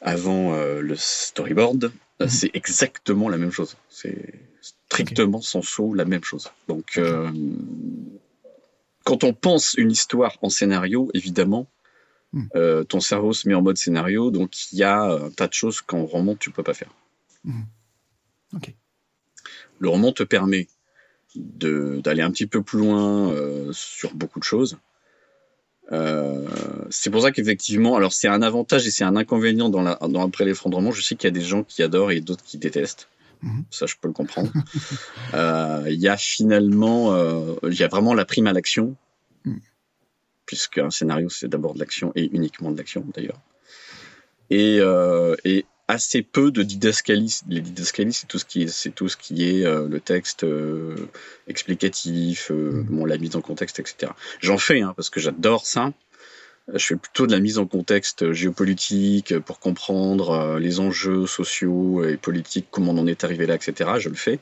avant 0.00 0.54
euh, 0.54 0.80
le 0.80 0.96
storyboard, 0.96 1.92
mmh. 2.20 2.28
c'est 2.28 2.50
exactement 2.54 3.28
la 3.28 3.36
même 3.36 3.52
chose. 3.52 3.76
C'est 3.88 4.34
strictement 4.60 5.38
okay. 5.38 5.46
sans 5.46 5.62
saut 5.62 5.94
la 5.94 6.04
même 6.04 6.24
chose. 6.24 6.50
Donc, 6.68 6.96
euh, 6.96 7.30
quand 9.04 9.24
on 9.24 9.32
pense 9.32 9.74
une 9.74 9.90
histoire 9.90 10.36
en 10.42 10.50
scénario, 10.50 11.10
évidemment, 11.14 11.66
Mmh. 12.32 12.46
Euh, 12.54 12.84
ton 12.84 13.00
cerveau 13.00 13.32
se 13.32 13.48
met 13.48 13.54
en 13.54 13.62
mode 13.62 13.76
scénario, 13.76 14.30
donc 14.30 14.72
il 14.72 14.78
y 14.78 14.84
a 14.84 15.02
un 15.02 15.30
tas 15.30 15.48
de 15.48 15.52
choses 15.52 15.80
qu'en 15.80 16.04
roman 16.04 16.36
tu 16.36 16.50
peux 16.50 16.62
pas 16.62 16.74
faire. 16.74 16.90
Mmh. 17.44 17.62
Okay. 18.56 18.76
Le 19.78 19.88
roman 19.88 20.12
te 20.12 20.22
permet 20.22 20.68
d'aller 21.34 22.22
un 22.22 22.30
petit 22.30 22.46
peu 22.46 22.62
plus 22.62 22.78
loin 22.78 23.30
euh, 23.30 23.70
sur 23.72 24.14
beaucoup 24.14 24.38
de 24.38 24.44
choses. 24.44 24.78
Euh, 25.92 26.46
c'est 26.90 27.10
pour 27.10 27.22
ça 27.22 27.32
qu'effectivement, 27.32 27.96
alors 27.96 28.12
c'est 28.12 28.28
un 28.28 28.42
avantage 28.42 28.86
et 28.86 28.92
c'est 28.92 29.04
un 29.04 29.16
inconvénient 29.16 29.68
dans, 29.68 29.82
la, 29.82 29.96
dans 29.96 30.24
après 30.24 30.44
l'effondrement. 30.44 30.92
Je 30.92 31.02
sais 31.02 31.16
qu'il 31.16 31.26
y 31.26 31.32
a 31.32 31.34
des 31.34 31.44
gens 31.44 31.64
qui 31.64 31.82
adorent 31.82 32.12
et 32.12 32.20
d'autres 32.20 32.44
qui 32.44 32.58
détestent. 32.58 33.08
Mmh. 33.42 33.62
Ça, 33.70 33.86
je 33.86 33.94
peux 34.00 34.06
le 34.06 34.14
comprendre. 34.14 34.52
Il 35.88 35.98
y 36.00 36.08
a 36.08 36.16
finalement, 36.16 37.16
il 37.64 37.74
y 37.74 37.82
a 37.82 37.88
vraiment 37.88 38.14
la 38.14 38.24
prime 38.24 38.46
à 38.46 38.52
l'action 38.52 38.94
puisqu'un 40.50 40.90
scénario, 40.90 41.28
c'est 41.28 41.46
d'abord 41.46 41.74
de 41.74 41.78
l'action 41.78 42.10
et 42.16 42.28
uniquement 42.32 42.72
de 42.72 42.76
l'action 42.76 43.06
d'ailleurs. 43.14 43.38
Et, 44.50 44.78
euh, 44.80 45.36
assez 45.86 46.22
peu 46.22 46.50
de 46.50 46.64
didascalie. 46.64 47.38
Les 47.48 47.60
didascalies, 47.60 48.12
c'est 48.12 48.26
tout 48.26 48.40
ce 48.40 48.44
qui 48.44 48.62
est, 48.62 48.66
c'est 48.66 48.92
ce 48.98 49.16
qui 49.16 49.48
est 49.48 49.64
euh, 49.64 49.86
le 49.86 50.00
texte 50.00 50.42
euh, 50.42 50.96
explicatif, 51.46 52.50
bon, 52.50 53.04
la 53.04 53.16
mise 53.16 53.36
en 53.36 53.40
contexte, 53.42 53.78
etc. 53.78 54.10
J'en 54.40 54.58
fais, 54.58 54.80
hein, 54.80 54.92
parce 54.96 55.08
que 55.08 55.20
j'adore 55.20 55.66
ça. 55.66 55.92
Je 56.74 56.84
fais 56.84 56.96
plutôt 56.96 57.28
de 57.28 57.32
la 57.32 57.38
mise 57.38 57.58
en 57.58 57.66
contexte 57.66 58.32
géopolitique 58.32 59.38
pour 59.38 59.60
comprendre 59.60 60.58
les 60.58 60.80
enjeux 60.80 61.28
sociaux 61.28 62.02
et 62.04 62.16
politiques, 62.16 62.66
comment 62.72 62.90
on 62.90 62.98
en 62.98 63.06
est 63.06 63.22
arrivé 63.22 63.46
là, 63.46 63.54
etc. 63.54 63.88
Je 64.00 64.08
le 64.08 64.16
fais. 64.16 64.40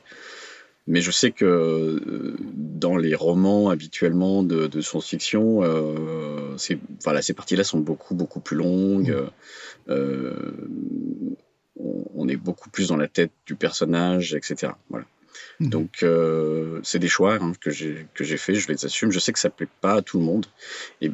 Mais 0.87 1.01
je 1.01 1.11
sais 1.11 1.31
que 1.31 1.45
euh, 1.45 2.35
dans 2.55 2.97
les 2.97 3.13
romans 3.13 3.69
habituellement 3.69 4.41
de, 4.43 4.67
de 4.67 4.81
science-fiction, 4.81 5.63
euh, 5.63 6.55
voilà, 7.03 7.21
ces 7.21 7.33
parties-là 7.33 7.63
sont 7.63 7.79
beaucoup 7.79 8.15
beaucoup 8.15 8.39
plus 8.39 8.57
longues. 8.57 9.11
Mmh. 9.11 9.91
Euh, 9.91 10.51
on, 11.79 12.05
on, 12.15 12.27
est 12.27 12.37
beaucoup 12.37 12.69
plus 12.69 12.87
dans 12.87 12.97
la 12.97 13.07
tête 13.07 13.31
du 13.45 13.55
personnage, 13.55 14.33
etc. 14.33 14.73
Voilà. 14.89 15.05
Mmh. 15.59 15.69
Donc 15.69 16.05
c'est 16.83 16.99
des 16.99 17.07
choix 17.07 17.35
hein, 17.35 17.51
que 17.61 17.69
j'ai 17.69 18.07
que 18.15 18.23
j'ai 18.23 18.37
fait, 18.37 18.55
je 18.55 18.67
les 18.67 18.83
assume. 18.83 19.11
Je 19.11 19.19
sais 19.19 19.31
que 19.31 19.39
ça 19.39 19.51
plaît 19.51 19.67
pas 19.81 19.95
à 19.95 20.01
tout 20.01 20.17
le 20.17 20.25
monde 20.25 20.47
et 21.01 21.11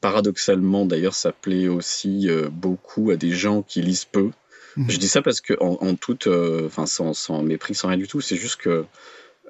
paradoxalement 0.00 0.86
d'ailleurs 0.86 1.14
ça 1.14 1.32
plaît 1.32 1.66
aussi 1.66 2.28
beaucoup 2.52 3.10
à 3.10 3.16
des 3.16 3.32
gens 3.32 3.62
qui 3.62 3.82
lisent 3.82 4.04
peu. 4.04 4.30
Je 4.76 4.96
dis 4.98 5.08
ça 5.08 5.22
parce 5.22 5.40
que 5.40 5.54
en, 5.60 5.94
toute, 5.96 6.26
enfin 6.28 6.86
sans, 6.86 7.42
mépris, 7.42 7.74
sans 7.74 7.88
rien 7.88 7.96
du 7.96 8.08
tout, 8.08 8.20
c'est 8.20 8.36
juste 8.36 8.56
que 8.56 8.84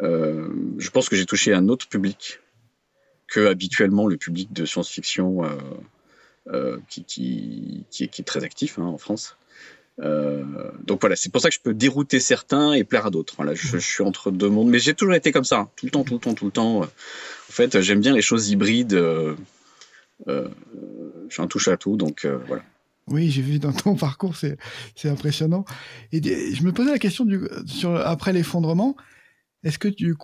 je 0.00 0.90
pense 0.90 1.08
que 1.08 1.16
j'ai 1.16 1.26
touché 1.26 1.52
un 1.52 1.68
autre 1.68 1.88
public 1.88 2.40
que 3.28 3.46
habituellement 3.46 4.06
le 4.06 4.16
public 4.16 4.52
de 4.52 4.64
science-fiction 4.64 5.42
qui, 6.88 7.04
qui, 7.04 7.84
est, 8.00 8.24
très 8.24 8.44
actif 8.44 8.78
hein, 8.78 8.84
en 8.84 8.98
France. 8.98 9.36
Euh, 10.02 10.44
donc 10.84 11.00
voilà, 11.00 11.16
c'est 11.16 11.30
pour 11.30 11.40
ça 11.40 11.48
que 11.48 11.54
je 11.54 11.60
peux 11.60 11.74
dérouter 11.74 12.20
certains 12.20 12.72
et 12.72 12.84
plaire 12.84 13.06
à 13.06 13.10
d'autres. 13.10 13.34
Voilà, 13.36 13.54
je, 13.54 13.78
suis 13.78 14.02
entre 14.02 14.30
deux 14.30 14.48
mondes, 14.48 14.68
mais 14.68 14.78
j'ai 14.78 14.94
toujours 14.94 15.14
été 15.14 15.32
comme 15.32 15.44
ça, 15.44 15.58
hein. 15.58 15.70
tout 15.76 15.86
le 15.86 15.90
temps, 15.90 16.04
tout 16.04 16.14
le 16.14 16.20
temps, 16.20 16.34
tout 16.34 16.46
le 16.46 16.50
temps. 16.50 16.80
En 16.82 17.52
fait, 17.52 17.80
j'aime 17.80 18.00
bien 18.00 18.14
les 18.14 18.22
choses 18.22 18.50
hybrides. 18.50 18.94
Euh, 18.94 19.34
euh, 20.28 20.48
je 21.28 21.34
suis 21.34 21.42
un 21.42 21.46
touche 21.46 21.68
à 21.68 21.76
tout, 21.76 21.96
donc 21.96 22.26
voilà. 22.46 22.62
Oui, 23.08 23.30
j'ai 23.30 23.42
vu 23.42 23.58
dans 23.58 23.72
ton 23.72 23.94
parcours, 23.96 24.36
c'est 24.36 24.56
impressionnant. 25.04 25.64
Et 26.12 26.22
je 26.22 26.62
me 26.62 26.72
posais 26.72 26.90
la 26.90 26.98
question 26.98 27.24
du, 27.24 27.40
sur, 27.66 27.96
après 27.96 28.32
l'effondrement, 28.32 28.96
est-ce 29.62 29.78
que 29.78 29.88
tu, 29.88 30.14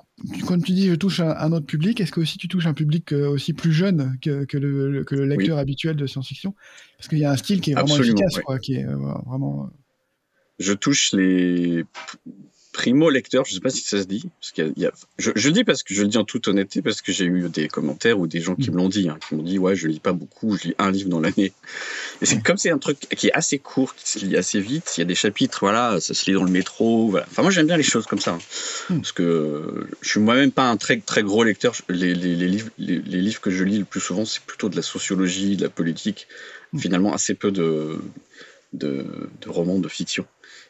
quand 0.46 0.58
tu 0.62 0.72
dis 0.72 0.88
je 0.88 0.94
touche 0.94 1.20
un, 1.20 1.52
autre 1.52 1.66
public, 1.66 2.00
est-ce 2.00 2.10
que 2.10 2.20
aussi 2.20 2.38
tu 2.38 2.48
touches 2.48 2.66
un 2.66 2.72
public 2.72 3.12
euh, 3.12 3.28
aussi 3.28 3.52
plus 3.52 3.72
jeune 3.72 4.16
que, 4.22 4.44
que, 4.44 4.56
le, 4.56 5.04
que 5.04 5.14
le, 5.14 5.26
lecteur 5.26 5.58
habituel 5.58 5.96
de 5.96 6.06
science-fiction? 6.06 6.54
Parce 6.96 7.08
qu'il 7.08 7.18
y 7.18 7.24
a 7.24 7.30
un 7.30 7.36
style 7.36 7.60
qui 7.60 7.72
est 7.72 7.74
vraiment 7.74 7.98
efficace, 7.98 8.38
quoi, 8.38 8.58
qui 8.58 8.76
est 8.76 8.86
euh, 8.86 8.96
vraiment. 9.26 9.68
Je 10.58 10.72
touche 10.72 11.12
les 11.12 11.84
primo 12.76 13.08
lecteur, 13.08 13.46
je 13.46 13.54
sais 13.54 13.60
pas 13.60 13.70
si 13.70 13.80
ça 13.80 14.02
se 14.02 14.06
dit, 14.06 14.28
parce 14.38 14.52
qu'il 14.52 14.74
y 14.76 14.84
a, 14.84 14.92
je, 15.18 15.30
je, 15.34 15.48
le 15.48 15.54
dis 15.54 15.64
parce 15.64 15.82
que 15.82 15.94
je 15.94 16.02
le 16.02 16.08
dis 16.08 16.18
en 16.18 16.24
toute 16.24 16.46
honnêteté 16.46 16.82
parce 16.82 17.00
que 17.00 17.10
j'ai 17.10 17.24
eu 17.24 17.48
des 17.48 17.68
commentaires 17.68 18.20
ou 18.20 18.26
des 18.26 18.42
gens 18.42 18.54
qui 18.54 18.70
mm. 18.70 18.74
me 18.74 18.76
l'ont 18.76 18.88
dit, 18.90 19.08
hein, 19.08 19.18
qui 19.26 19.34
m'ont 19.34 19.42
dit 19.42 19.58
ouais 19.58 19.74
je 19.74 19.88
lis 19.88 19.98
pas 19.98 20.12
beaucoup, 20.12 20.58
je 20.58 20.68
lis 20.68 20.74
un 20.78 20.90
livre 20.90 21.08
dans 21.08 21.20
l'année. 21.20 21.52
Et 22.20 22.26
c'est 22.26 22.36
mm. 22.36 22.42
comme 22.42 22.58
c'est 22.58 22.70
un 22.70 22.76
truc 22.76 22.98
qui 22.98 23.28
est 23.28 23.32
assez 23.32 23.58
court, 23.58 23.94
qui 23.94 24.06
se 24.06 24.18
lit 24.18 24.36
assez 24.36 24.60
vite. 24.60 24.92
Il 24.98 25.00
y 25.00 25.02
a 25.02 25.06
des 25.06 25.14
chapitres, 25.14 25.60
voilà, 25.62 25.98
ça 26.00 26.12
se 26.12 26.26
lit 26.26 26.34
dans 26.34 26.44
le 26.44 26.50
métro, 26.50 27.08
voilà. 27.08 27.24
Enfin 27.30 27.40
moi 27.40 27.50
j'aime 27.50 27.66
bien 27.66 27.78
les 27.78 27.82
choses 27.82 28.04
comme 28.04 28.20
ça, 28.20 28.32
hein, 28.32 28.38
mm. 28.90 28.96
parce 28.96 29.12
que 29.12 29.88
je 30.02 30.10
suis 30.10 30.20
moi-même 30.20 30.52
pas 30.52 30.68
un 30.68 30.76
très 30.76 30.98
très 30.98 31.22
gros 31.22 31.44
lecteur. 31.44 31.74
Les, 31.88 32.14
les, 32.14 32.36
les 32.36 32.46
livres 32.46 32.68
les, 32.78 32.98
les, 32.98 33.22
livres 33.22 33.40
que 33.40 33.50
je 33.50 33.64
lis 33.64 33.78
le 33.78 33.86
plus 33.86 34.00
souvent 34.00 34.26
c'est 34.26 34.42
plutôt 34.42 34.68
de 34.68 34.76
la 34.76 34.82
sociologie, 34.82 35.56
de 35.56 35.62
la 35.62 35.70
politique. 35.70 36.28
Finalement 36.76 37.14
assez 37.14 37.32
peu 37.32 37.52
de 37.52 37.98
de, 38.74 39.06
de 39.40 39.48
romans 39.48 39.78
de 39.78 39.88
fiction. 39.88 40.26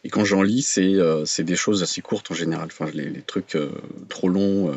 Et 0.06 0.08
quand 0.08 0.24
j'en 0.24 0.42
lis, 0.42 0.62
c'est 0.62 0.94
euh, 0.94 1.24
des 1.38 1.56
choses 1.56 1.82
assez 1.82 2.00
courtes 2.00 2.30
en 2.30 2.34
général. 2.34 2.68
Enfin, 2.70 2.88
les, 2.94 3.10
les 3.10 3.22
trucs 3.22 3.56
euh, 3.56 3.70
trop 4.08 4.28
longs, 4.28 4.70
euh, 4.70 4.74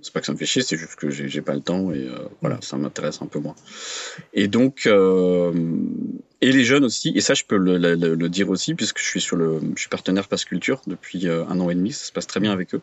c'est 0.00 0.14
pas 0.14 0.20
que 0.20 0.26
ça 0.26 0.32
me 0.32 0.38
fait 0.38 0.46
chier, 0.46 0.62
c'est 0.62 0.78
juste 0.78 0.94
que 0.94 1.10
j'ai 1.10 1.42
pas 1.42 1.52
le 1.52 1.60
temps 1.60 1.92
et 1.92 2.08
voilà, 2.40 2.58
ça 2.62 2.78
m'intéresse 2.78 3.20
un 3.20 3.26
peu 3.26 3.38
moins. 3.38 3.54
Et 4.32 4.48
donc, 4.48 4.86
et 4.86 6.52
les 6.52 6.64
jeunes 6.64 6.84
aussi, 6.84 7.12
et 7.14 7.20
ça 7.20 7.34
je 7.34 7.44
peux 7.44 7.58
le, 7.58 7.76
le, 7.76 8.14
le, 8.14 8.28
dire 8.30 8.48
aussi, 8.48 8.74
puisque 8.74 8.98
je 8.98 9.04
suis 9.04 9.20
sur 9.20 9.36
le, 9.36 9.60
je 9.74 9.80
suis 9.80 9.90
partenaire 9.90 10.26
Passe 10.26 10.46
Culture 10.46 10.80
depuis 10.86 11.28
un 11.28 11.60
an 11.60 11.68
et 11.68 11.74
demi, 11.74 11.92
ça 11.92 12.06
se 12.06 12.12
passe 12.12 12.26
très 12.26 12.40
bien 12.40 12.52
avec 12.52 12.74
eux. 12.74 12.80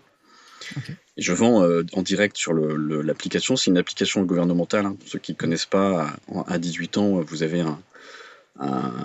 Okay. 0.77 0.94
Et 1.18 1.24
je 1.24 1.34
vends 1.34 1.68
en 1.94 2.01
direct 2.03 2.38
sur 2.38 2.53
l'application. 2.53 3.56
C'est 3.56 3.72
une 3.72 3.80
application 3.80 4.22
gouvernementale. 4.24 4.86
Hein. 4.86 4.96
Pour 5.00 5.10
ceux 5.10 5.20
qui 5.20 5.32
ne 5.32 5.38
connaissent 5.38 5.65
pas, 5.65 6.15
à, 6.36 6.53
à 6.53 6.60
18 6.60 6.98
ans, 6.98 7.22
vous 7.22 7.42
avez 7.42 7.62
un, 7.62 7.80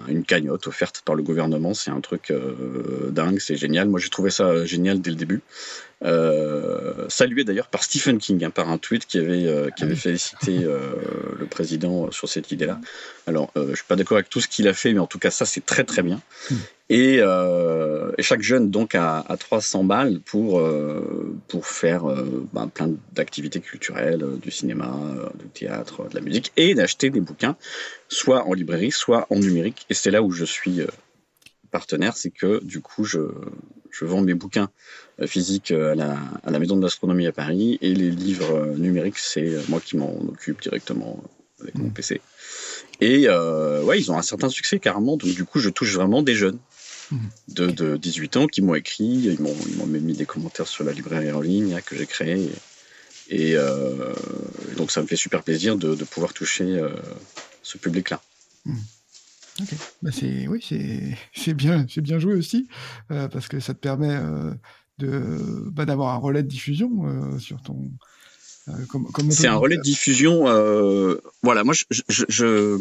une 0.08 0.24
cagnotte 0.24 0.66
offerte 0.66 1.02
par 1.04 1.14
le 1.14 1.22
gouvernement. 1.22 1.74
C'est 1.74 1.90
un 1.90 2.00
truc 2.00 2.30
euh, 2.30 3.10
dingue, 3.10 3.38
c'est 3.38 3.56
génial. 3.56 3.88
Moi, 3.88 3.98
j'ai 4.00 4.10
trouvé 4.10 4.30
ça 4.30 4.64
génial 4.64 5.00
dès 5.00 5.10
le 5.10 5.16
début. 5.16 5.42
Euh, 6.04 7.06
salué 7.08 7.44
d'ailleurs 7.44 7.68
par 7.68 7.82
Stephen 7.82 8.18
King, 8.18 8.44
hein, 8.44 8.50
par 8.50 8.68
un 8.70 8.78
tweet 8.78 9.06
qui 9.06 9.18
avait, 9.18 9.46
euh, 9.46 9.70
félicité 9.96 10.60
euh, 10.62 10.78
le 11.38 11.46
président 11.46 12.10
sur 12.12 12.28
cette 12.28 12.52
idée-là. 12.52 12.80
Alors, 13.26 13.50
euh, 13.56 13.70
je 13.70 13.76
suis 13.76 13.86
pas 13.86 13.96
d'accord 13.96 14.16
avec 14.16 14.28
tout 14.28 14.40
ce 14.40 14.48
qu'il 14.48 14.68
a 14.68 14.74
fait, 14.74 14.92
mais 14.92 15.00
en 15.00 15.06
tout 15.06 15.18
cas, 15.18 15.30
ça, 15.30 15.44
c'est 15.44 15.64
très 15.64 15.84
très 15.84 16.02
bien. 16.02 16.20
Et, 16.90 17.16
et, 17.16 18.22
chaque 18.22 18.40
jeune 18.40 18.70
donc 18.70 18.94
a, 18.94 19.20
a 19.20 19.36
300 19.36 19.84
balles 19.84 20.20
pour 20.20 20.62
pour 21.46 21.66
faire 21.66 22.04
ben, 22.54 22.68
plein 22.68 22.92
d'activités 23.12 23.60
culturelles, 23.60 24.24
du 24.40 24.50
cinéma, 24.50 24.98
du 25.38 25.48
théâtre, 25.48 26.08
de 26.08 26.14
la 26.14 26.22
musique, 26.22 26.50
et 26.56 26.74
d'acheter 26.74 27.10
des 27.10 27.20
bouquins, 27.20 27.56
soit 28.08 28.46
en 28.46 28.54
librairie, 28.54 28.90
soit 28.90 29.26
en 29.28 29.36
numérique. 29.36 29.84
Et 29.90 29.94
c'est 29.94 30.10
là 30.10 30.22
où 30.22 30.30
je 30.30 30.46
suis 30.46 30.80
partenaire, 31.70 32.16
c'est 32.16 32.30
que 32.30 32.64
du 32.64 32.80
coup, 32.80 33.04
je, 33.04 33.20
je 33.90 34.04
vends 34.04 34.20
mes 34.20 34.34
bouquins 34.34 34.70
euh, 35.20 35.26
physiques 35.26 35.70
euh, 35.70 35.92
à 35.92 35.94
la, 35.94 36.18
à 36.44 36.50
la 36.50 36.58
Maison 36.58 36.76
de 36.76 36.82
l'Astronomie 36.82 37.26
à 37.26 37.32
Paris 37.32 37.78
et 37.80 37.94
les 37.94 38.10
livres 38.10 38.54
euh, 38.54 38.76
numériques, 38.76 39.18
c'est 39.18 39.68
moi 39.68 39.80
qui 39.80 39.96
m'en 39.96 40.14
occupe 40.28 40.62
directement 40.62 41.22
avec 41.60 41.74
mon 41.76 41.88
mmh. 41.88 41.92
PC. 41.92 42.20
Et 43.00 43.24
euh, 43.28 43.82
ouais, 43.82 43.98
ils 43.98 44.10
ont 44.10 44.18
un 44.18 44.22
certain 44.22 44.48
succès 44.48 44.78
carrément, 44.78 45.16
donc 45.16 45.34
du 45.34 45.44
coup, 45.44 45.58
je 45.58 45.70
touche 45.70 45.94
vraiment 45.94 46.22
des 46.22 46.34
jeunes. 46.34 46.58
De, 47.48 47.66
de 47.66 47.96
18 47.96 48.36
ans 48.36 48.46
qui 48.46 48.62
m'ont 48.62 48.74
écrit, 48.74 49.04
ils 49.04 49.40
m'ont, 49.40 49.56
ils 49.66 49.76
m'ont 49.76 49.86
même 49.86 50.04
mis 50.04 50.14
des 50.14 50.26
commentaires 50.26 50.66
sur 50.66 50.84
la 50.84 50.92
librairie 50.92 51.32
en 51.32 51.40
ligne 51.40 51.80
que 51.84 51.96
j'ai 51.96 52.06
créée. 52.06 52.50
Et, 53.30 53.54
euh, 53.56 54.14
donc, 54.76 54.90
ça 54.90 55.02
me 55.02 55.06
fait 55.06 55.16
super 55.16 55.42
plaisir 55.42 55.76
de, 55.76 55.94
de 55.94 56.04
pouvoir 56.04 56.32
toucher 56.32 56.64
euh, 56.64 56.90
ce 57.62 57.78
public-là. 57.78 58.20
Mmh. 58.64 58.76
Ok, 59.60 59.74
bah 60.02 60.10
c'est 60.12 60.46
oui, 60.46 60.64
c'est 61.34 61.54
bien, 61.54 61.84
c'est 61.88 62.00
bien 62.00 62.20
joué 62.20 62.34
aussi 62.34 62.68
euh, 63.10 63.26
parce 63.26 63.48
que 63.48 63.58
ça 63.58 63.74
te 63.74 63.80
permet 63.80 64.16
de 64.98 65.68
bah, 65.72 65.84
d'avoir 65.84 66.14
un 66.14 66.18
relais 66.18 66.44
de 66.44 66.48
diffusion 66.48 67.38
sur 67.40 67.60
ton. 67.62 67.90
Euh, 68.68 68.86
comme, 68.88 69.10
comme 69.12 69.30
c'est 69.30 69.46
un 69.46 69.56
relais 69.56 69.76
de 69.76 69.82
diffusion. 69.82 70.48
Euh, 70.48 71.20
voilà, 71.42 71.64
moi, 71.64 71.74
je, 71.74 71.84
je, 72.08 72.24
je 72.28 72.78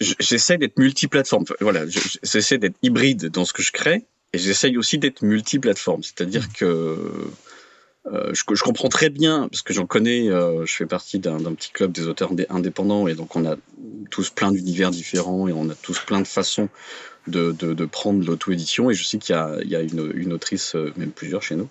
j'essaie 0.00 0.58
d'être 0.58 0.78
multiplateforme. 0.78 1.44
Voilà, 1.60 1.84
j'essaie 1.86 2.58
d'être 2.58 2.76
hybride 2.82 3.26
dans 3.26 3.44
ce 3.44 3.52
que 3.52 3.62
je 3.62 3.72
crée 3.72 4.06
et 4.32 4.38
j'essaye 4.38 4.76
aussi 4.76 4.98
d'être 4.98 5.22
multiplateforme. 5.22 6.02
C'est-à-dire 6.02 6.44
mmh. 6.44 6.52
que 6.58 6.98
euh, 8.12 8.32
je, 8.32 8.42
je, 8.54 8.62
comprends 8.62 8.88
très 8.88 9.10
bien, 9.10 9.48
parce 9.48 9.62
que 9.62 9.74
j'en 9.74 9.86
connais, 9.86 10.30
euh, 10.30 10.64
je 10.64 10.74
fais 10.74 10.86
partie 10.86 11.18
d'un 11.18 11.38
petit 11.54 11.70
club 11.70 11.92
des 11.92 12.06
auteurs 12.06 12.30
indépendants, 12.48 13.06
et 13.06 13.14
donc 13.14 13.36
on 13.36 13.44
a 13.44 13.56
tous 14.10 14.30
plein 14.30 14.50
d'univers 14.50 14.90
différents, 14.90 15.48
et 15.48 15.52
on 15.52 15.68
a 15.68 15.74
tous 15.74 15.98
plein 16.00 16.20
de 16.20 16.26
façons 16.26 16.68
de, 17.26 17.52
de, 17.52 17.74
de 17.74 17.84
prendre 17.84 18.24
l'auto-édition, 18.24 18.90
et 18.90 18.94
je 18.94 19.04
sais 19.04 19.18
qu'il 19.18 19.34
y, 19.34 19.68
y 19.68 19.76
a, 19.76 19.80
une, 19.82 20.10
une 20.14 20.32
autrice, 20.32 20.74
euh, 20.74 20.92
même 20.96 21.10
plusieurs 21.10 21.42
chez 21.42 21.56
nous, 21.56 21.68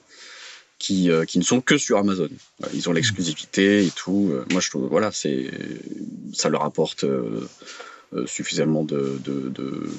qui, 0.77 1.09
euh, 1.09 1.25
qui 1.25 1.39
ne 1.39 1.43
sont 1.43 1.61
que 1.61 1.77
sur 1.77 1.97
Amazon. 1.97 2.29
Ils 2.73 2.87
ont 2.87 2.93
l'exclusivité 2.93 3.85
et 3.85 3.89
tout. 3.89 4.31
Moi, 4.51 4.61
je 4.61 4.69
trouve, 4.69 4.87
voilà, 4.87 5.11
c'est, 5.11 5.49
ça 6.33 6.49
leur 6.49 6.63
apporte 6.63 7.03
suffisamment 8.25 8.83
de, 8.83 9.19
de, 9.23 9.49
de, 9.49 9.89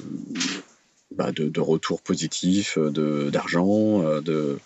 bah, 1.14 1.32
de, 1.32 1.48
de 1.48 1.60
retours 1.60 2.02
positifs, 2.02 2.78
de, 2.78 3.30
d'argent, 3.30 4.20
de 4.20 4.58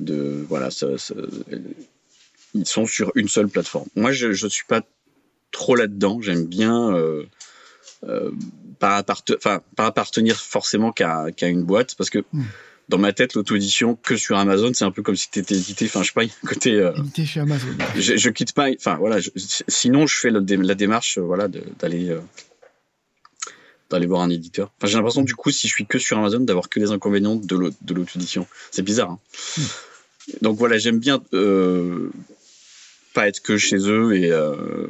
de 0.00 0.44
voilà, 0.48 0.70
ça, 0.70 0.96
ça, 0.96 1.14
ils 2.54 2.66
sont 2.66 2.86
sur 2.86 3.12
une 3.14 3.28
seule 3.28 3.48
plateforme. 3.48 3.88
Moi, 3.96 4.12
je 4.12 4.28
ne 4.28 4.48
suis 4.48 4.64
pas 4.66 4.82
trop 5.50 5.74
là-dedans. 5.74 6.20
J'aime 6.20 6.46
bien 6.46 6.94
euh, 6.94 7.24
euh, 8.04 8.30
pas, 8.78 9.04
appartenir 9.76 10.36
forcément 10.36 10.92
qu'à 10.92 11.26
qu'à 11.32 11.48
une 11.48 11.64
boîte 11.64 11.94
parce 11.96 12.10
que 12.10 12.20
hmm. 12.32 12.44
dans 12.88 12.98
ma 12.98 13.12
tête, 13.12 13.34
l'auto-édition 13.34 13.96
que 13.96 14.16
sur 14.16 14.36
Amazon, 14.36 14.72
c'est 14.72 14.84
un 14.84 14.90
peu 14.90 15.02
comme 15.02 15.16
si 15.16 15.30
tu 15.30 15.40
étais 15.40 15.56
édité. 15.56 15.86
Enfin, 15.86 16.02
je 16.02 16.08
sais 16.08 16.12
pas, 16.14 16.46
côté. 16.46 16.74
Euh, 16.74 16.94
édité 16.96 17.26
chez 17.26 17.40
Amazon. 17.40 17.68
Je, 17.96 18.16
je 18.16 18.30
quitte 18.30 18.52
pas. 18.52 18.68
Enfin, 18.70 18.96
voilà. 18.96 19.20
Je, 19.20 19.30
sinon, 19.68 20.06
je 20.06 20.16
fais 20.16 20.30
la, 20.30 20.40
la 20.40 20.74
démarche, 20.74 21.18
voilà, 21.18 21.48
d'aller. 21.48 22.16
D'aller 23.90 24.06
voir 24.06 24.20
un 24.20 24.30
éditeur. 24.30 24.70
Enfin, 24.76 24.86
j'ai 24.86 24.96
l'impression 24.96 25.22
du 25.22 25.34
coup, 25.34 25.50
si 25.50 25.66
je 25.66 25.72
suis 25.72 25.86
que 25.86 25.98
sur 25.98 26.18
Amazon, 26.18 26.40
d'avoir 26.40 26.68
que 26.68 26.78
les 26.78 26.90
inconvénients 26.90 27.36
de 27.36 27.56
l'auto-édition. 27.56 28.46
C'est 28.70 28.82
bizarre. 28.82 29.12
Hein 29.12 29.18
hmm. 29.56 29.62
Donc 30.42 30.58
voilà, 30.58 30.76
j'aime 30.78 30.98
bien 30.98 31.22
euh, 31.32 32.10
pas 33.14 33.28
être 33.28 33.40
que 33.40 33.56
chez 33.56 33.78
eux 33.78 34.14
et 34.14 34.30
euh, 34.30 34.88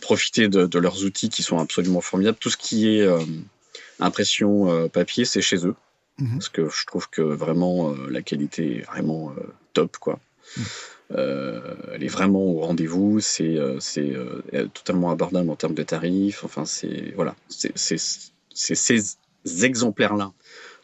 profiter 0.00 0.48
de, 0.48 0.66
de, 0.66 0.78
leurs 0.78 1.04
outils 1.04 1.28
qui 1.28 1.42
sont 1.42 1.58
absolument 1.58 2.00
formidables. 2.00 2.38
Tout 2.38 2.50
ce 2.50 2.56
qui 2.56 2.88
est 2.88 3.02
euh, 3.02 3.18
impression 3.98 4.70
euh, 4.70 4.88
papier, 4.88 5.24
c'est 5.24 5.42
chez 5.42 5.66
eux. 5.66 5.74
Mm 6.18 6.26
-hmm. 6.26 6.32
Parce 6.34 6.48
que 6.48 6.68
je 6.68 6.86
trouve 6.86 7.10
que 7.10 7.22
vraiment 7.22 7.92
la 8.08 8.22
qualité 8.22 8.78
est 8.78 8.86
vraiment 8.92 9.34
top, 9.72 9.96
quoi. 9.98 10.20
Mm. 10.56 10.62
Elle 11.10 12.02
est 12.02 12.08
vraiment 12.08 12.42
au 12.44 12.60
rendez-vous, 12.60 13.20
c'est 13.20 13.56
c'est 13.80 14.14
totalement 14.72 15.10
abordable 15.10 15.50
en 15.50 15.56
termes 15.56 15.74
de 15.74 15.82
tarifs. 15.82 16.44
Enfin, 16.44 16.64
c'est 16.64 17.12
voilà, 17.14 17.34
c'est 17.48 17.98
ces 18.54 19.16
exemplaires-là 19.64 20.32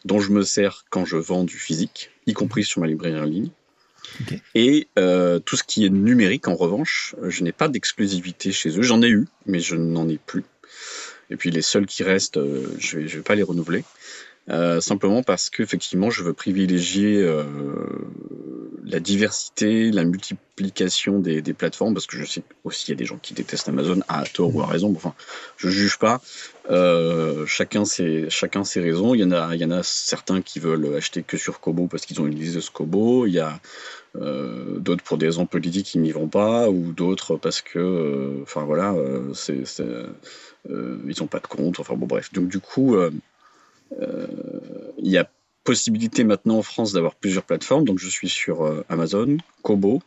dont 0.05 0.19
je 0.19 0.31
me 0.31 0.43
sers 0.43 0.85
quand 0.89 1.05
je 1.05 1.17
vends 1.17 1.43
du 1.43 1.57
physique, 1.57 2.11
y 2.25 2.33
compris 2.33 2.63
sur 2.63 2.81
ma 2.81 2.87
librairie 2.87 3.19
en 3.19 3.25
ligne. 3.25 3.49
Okay. 4.21 4.41
Et 4.55 4.87
euh, 4.97 5.39
tout 5.39 5.55
ce 5.55 5.63
qui 5.63 5.85
est 5.85 5.89
numérique, 5.89 6.47
en 6.47 6.55
revanche, 6.55 7.15
je 7.23 7.43
n'ai 7.43 7.51
pas 7.51 7.67
d'exclusivité 7.67 8.51
chez 8.51 8.77
eux. 8.77 8.81
J'en 8.81 9.01
ai 9.01 9.09
eu, 9.09 9.27
mais 9.45 9.59
je 9.59 9.75
n'en 9.75 10.09
ai 10.09 10.17
plus. 10.17 10.43
Et 11.29 11.37
puis 11.37 11.51
les 11.51 11.61
seuls 11.61 11.85
qui 11.85 12.03
restent, 12.03 12.37
euh, 12.37 12.67
je 12.77 12.97
vais, 12.97 13.07
je 13.07 13.17
vais 13.17 13.23
pas 13.23 13.35
les 13.35 13.43
renouveler. 13.43 13.83
Euh, 14.49 14.81
simplement 14.81 15.23
parce 15.23 15.49
qu'effectivement, 15.49 16.09
je 16.09 16.23
veux 16.23 16.33
privilégier 16.33 17.21
euh, 17.21 17.43
la 18.91 18.99
diversité, 18.99 19.89
la 19.91 20.03
multiplication 20.03 21.19
des, 21.19 21.41
plateformes, 21.53 21.93
parce 21.93 22.07
que 22.07 22.17
je 22.17 22.25
sais 22.25 22.43
aussi 22.63 22.85
il 22.87 22.89
y 22.91 22.93
a 22.93 22.95
des 22.95 23.05
gens 23.05 23.17
qui 23.17 23.33
détestent 23.33 23.69
Amazon 23.69 24.01
à 24.07 24.23
tort 24.25 24.53
ou 24.53 24.61
à 24.61 24.67
raison. 24.67 24.93
Enfin, 24.95 25.13
je 25.57 25.69
juge 25.69 25.97
pas. 25.97 26.21
Euh, 26.69 27.45
chacun 27.45 27.85
ses 27.85 28.29
chacun 28.29 28.63
ses 28.63 28.81
raisons. 28.81 29.15
Il 29.15 29.21
y 29.21 29.23
en 29.23 29.31
a 29.31 29.55
il 29.55 29.61
y 29.61 29.65
en 29.65 29.71
a 29.71 29.81
certains 29.81 30.41
qui 30.41 30.59
veulent 30.59 30.93
acheter 30.95 31.23
que 31.23 31.37
sur 31.37 31.59
Kobo 31.59 31.87
parce 31.87 32.05
qu'ils 32.05 32.21
ont 32.21 32.27
une 32.27 32.35
liste 32.35 32.55
de 32.55 32.69
Kobo. 32.71 33.25
Il 33.25 33.33
y 33.33 33.39
a 33.39 33.59
euh, 34.17 34.77
d'autres 34.77 35.03
pour 35.03 35.17
des 35.17 35.27
raisons 35.27 35.45
politiques 35.45 35.87
qui 35.87 35.97
n'y 35.99 36.11
vont 36.11 36.27
pas, 36.27 36.69
ou 36.69 36.91
d'autres 36.91 37.37
parce 37.37 37.61
que, 37.61 37.79
euh, 37.79 38.39
enfin 38.43 38.65
voilà, 38.65 38.93
ils 39.49 41.15
n'ont 41.19 41.27
pas 41.27 41.39
de 41.39 41.47
compte. 41.47 41.79
Enfin 41.79 41.95
bon, 41.95 42.07
bref. 42.07 42.31
Donc 42.33 42.49
du 42.49 42.59
coup, 42.59 42.97
il 43.99 45.11
y 45.11 45.17
a 45.17 45.29
possibilité 45.63 46.23
maintenant 46.23 46.57
en 46.57 46.61
France 46.63 46.93
d'avoir 46.93 47.15
plusieurs 47.15 47.43
plateformes. 47.43 47.85
Donc 47.85 47.99
je 47.99 48.09
suis 48.09 48.29
sur 48.29 48.83
Amazon, 48.89 49.37
Kobo, 49.61 50.01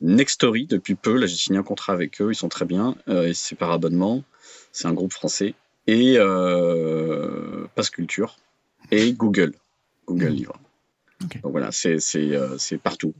Nextory 0.00 0.66
depuis 0.66 0.94
peu. 0.94 1.16
Là, 1.16 1.26
j'ai 1.26 1.36
signé 1.36 1.58
un 1.58 1.62
contrat 1.62 1.92
avec 1.92 2.20
eux. 2.20 2.32
Ils 2.32 2.36
sont 2.36 2.48
très 2.48 2.64
bien. 2.64 2.96
et 3.08 3.34
c'est 3.34 3.56
par 3.56 3.70
abonnement. 3.70 4.24
C'est 4.72 4.86
un 4.86 4.94
groupe 4.94 5.12
français. 5.12 5.54
Et 5.86 6.16
Passe 7.74 7.90
Culture 7.90 8.36
et 8.90 9.12
Google. 9.12 9.54
Google 10.06 10.30
mmh. 10.30 10.34
Livre. 10.34 10.60
Donc 11.42 11.52
voilà, 11.52 11.70
c'est 11.72 11.98
euh, 12.16 12.58
partout. 12.82 13.14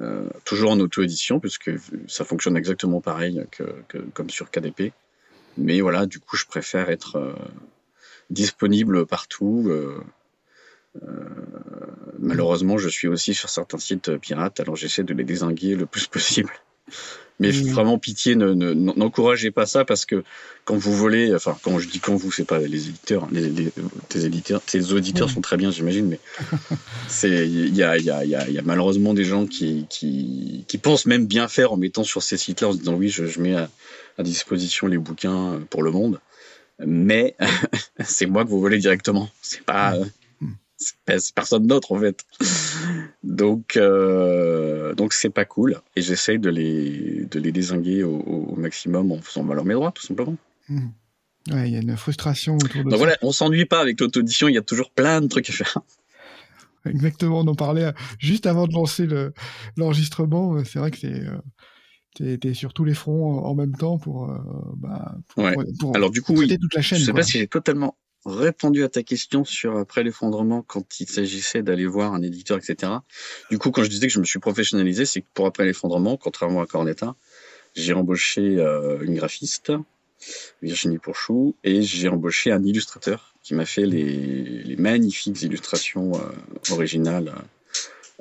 Euh, 0.00 0.28
toujours 0.44 0.70
en 0.70 0.78
auto-édition, 0.78 1.40
puisque 1.40 1.72
ça 2.06 2.24
fonctionne 2.24 2.56
exactement 2.56 3.00
pareil 3.00 3.44
que, 3.50 3.98
comme 4.14 4.30
sur 4.30 4.50
KDP. 4.50 4.92
Mais 5.56 5.80
voilà, 5.80 6.06
du 6.06 6.20
coup, 6.20 6.36
je 6.36 6.46
préfère 6.46 6.88
être 6.88 7.16
euh, 7.16 7.34
disponible 8.30 9.06
partout. 9.06 9.70
Malheureusement, 12.18 12.78
je 12.78 12.88
suis 12.88 13.08
aussi 13.08 13.34
sur 13.34 13.48
certains 13.48 13.78
sites 13.78 14.16
pirates, 14.16 14.60
alors 14.60 14.76
j'essaie 14.76 15.04
de 15.04 15.14
les 15.14 15.24
désinguer 15.24 15.74
le 15.74 15.86
plus 15.86 16.06
possible. 16.16 16.52
Mais 17.40 17.52
mmh. 17.52 17.68
vraiment 17.68 17.98
pitié, 17.98 18.34
n'encouragez 18.34 19.52
pas 19.52 19.64
ça 19.64 19.84
parce 19.84 20.06
que 20.06 20.24
quand 20.64 20.76
vous 20.76 20.92
volez, 20.92 21.32
enfin 21.32 21.56
quand 21.62 21.78
je 21.78 21.88
dis 21.88 22.00
quand 22.00 22.16
vous, 22.16 22.32
c'est 22.32 22.44
pas 22.44 22.58
les 22.58 22.88
éditeurs, 22.88 23.28
les, 23.30 23.70
tes 24.08 24.24
éditeurs, 24.24 24.60
tes 24.60 24.92
auditeurs 24.92 25.30
sont 25.30 25.40
très 25.40 25.56
bien, 25.56 25.70
j'imagine, 25.70 26.06
mais 26.08 26.18
il 27.22 27.76
y 27.76 27.82
a, 27.84 27.96
y, 27.96 28.10
a, 28.10 28.24
y 28.24 28.34
a, 28.34 28.62
malheureusement 28.64 29.14
des 29.14 29.24
gens 29.24 29.46
qui, 29.46 29.86
qui, 29.88 30.64
qui 30.66 30.78
pensent 30.78 31.06
même 31.06 31.26
bien 31.26 31.46
faire 31.46 31.72
en 31.72 31.76
mettant 31.76 32.02
sur 32.02 32.24
ces 32.24 32.36
sites-là 32.36 32.68
en 32.68 32.72
se 32.72 32.78
disant 32.78 32.94
oui, 32.94 33.08
je, 33.08 33.26
je 33.26 33.40
mets 33.40 33.54
à, 33.54 33.70
à, 34.18 34.24
disposition 34.24 34.88
les 34.88 34.98
bouquins 34.98 35.60
pour 35.70 35.84
le 35.84 35.92
monde, 35.92 36.20
mais 36.84 37.36
c'est 38.04 38.26
moi 38.26 38.44
que 38.44 38.50
vous 38.50 38.60
volez 38.60 38.78
directement, 38.78 39.30
c'est 39.42 39.62
pas 39.62 39.94
c'est 40.78 41.34
personne 41.34 41.66
d'autre 41.66 41.92
en 41.92 41.98
fait. 41.98 42.24
donc 43.22 43.76
euh, 43.76 44.94
donc 44.94 45.12
c'est 45.12 45.30
pas 45.30 45.44
cool 45.44 45.80
et 45.96 46.02
j'essaye 46.02 46.38
de 46.38 46.50
les 46.50 47.26
de 47.26 47.40
les 47.40 47.52
désinguer 47.52 48.04
au, 48.04 48.54
maximum 48.56 49.12
en 49.12 49.20
faisant 49.20 49.44
valoir 49.44 49.66
mes 49.66 49.74
droits 49.74 49.92
tout 49.92 50.06
simplement. 50.06 50.36
Mmh. 50.68 50.88
Ouais, 51.50 51.68
il 51.68 51.74
y 51.74 51.76
a 51.76 51.80
une 51.80 51.96
frustration 51.96 52.56
autour 52.56 52.84
de 52.84 52.90
donc 52.90 52.98
voilà, 52.98 53.16
on 53.22 53.32
s'ennuie 53.32 53.64
pas 53.64 53.80
avec 53.80 54.00
l'auto-audition, 54.00 54.48
il 54.48 54.54
y 54.54 54.58
a 54.58 54.62
toujours 54.62 54.90
plein 54.90 55.20
de 55.20 55.26
trucs 55.26 55.48
à 55.50 55.52
faire. 55.52 55.78
Exactement, 56.86 57.40
on 57.40 57.48
en 57.48 57.54
parlait 57.54 57.84
euh, 57.84 57.92
juste 58.18 58.46
avant 58.46 58.66
de 58.66 58.72
lancer 58.72 59.06
l'enregistrement. 59.76 60.56
Euh, 60.56 60.64
c'est 60.64 60.78
vrai 60.78 60.90
que 60.90 60.98
c'est 60.98 62.38
T'es 62.40 62.52
sur 62.52 62.72
tous 62.72 62.84
les 62.84 62.94
fronts 62.94 63.44
en 63.44 63.54
même 63.54 63.76
temps 63.76 63.96
pour, 63.96 64.28
bah, 64.76 65.14
pour, 65.28 65.94
Alors 65.94 66.10
du 66.10 66.20
coup, 66.20 66.34
oui. 66.34 66.48
toute 66.58 66.74
la 66.74 66.82
chaîne. 66.82 66.98
Je 66.98 67.04
sais 67.04 67.12
pas 67.12 67.22
si 67.22 67.38
j'ai 67.38 67.46
totalement 67.46 67.96
répondu 68.28 68.84
à 68.84 68.88
ta 68.88 69.02
question 69.02 69.44
sur 69.44 69.78
après 69.78 70.02
l'effondrement 70.02 70.62
quand 70.62 71.00
il 71.00 71.08
s'agissait 71.08 71.62
d'aller 71.62 71.86
voir 71.86 72.12
un 72.14 72.22
éditeur, 72.22 72.58
etc. 72.58 72.92
Du 73.50 73.58
coup, 73.58 73.70
quand 73.70 73.82
je 73.82 73.88
disais 73.88 74.06
que 74.06 74.12
je 74.12 74.20
me 74.20 74.24
suis 74.24 74.38
professionnalisé, 74.38 75.04
c'est 75.04 75.22
que 75.22 75.26
pour 75.34 75.46
après 75.46 75.64
l'effondrement, 75.64 76.16
contrairement 76.16 76.60
à 76.60 76.66
Cornetta, 76.66 77.16
j'ai 77.74 77.92
embauché 77.92 78.58
euh, 78.58 79.00
une 79.02 79.14
graphiste, 79.14 79.72
Virginie 80.62 80.98
Pourchou, 80.98 81.54
et 81.64 81.82
j'ai 81.82 82.08
embauché 82.08 82.50
un 82.50 82.62
illustrateur 82.64 83.34
qui 83.42 83.54
m'a 83.54 83.64
fait 83.64 83.86
les, 83.86 84.04
les, 84.64 84.76
magnifiques 84.76 85.42
illustrations 85.42 86.12
euh, 86.14 86.72
originales 86.72 87.32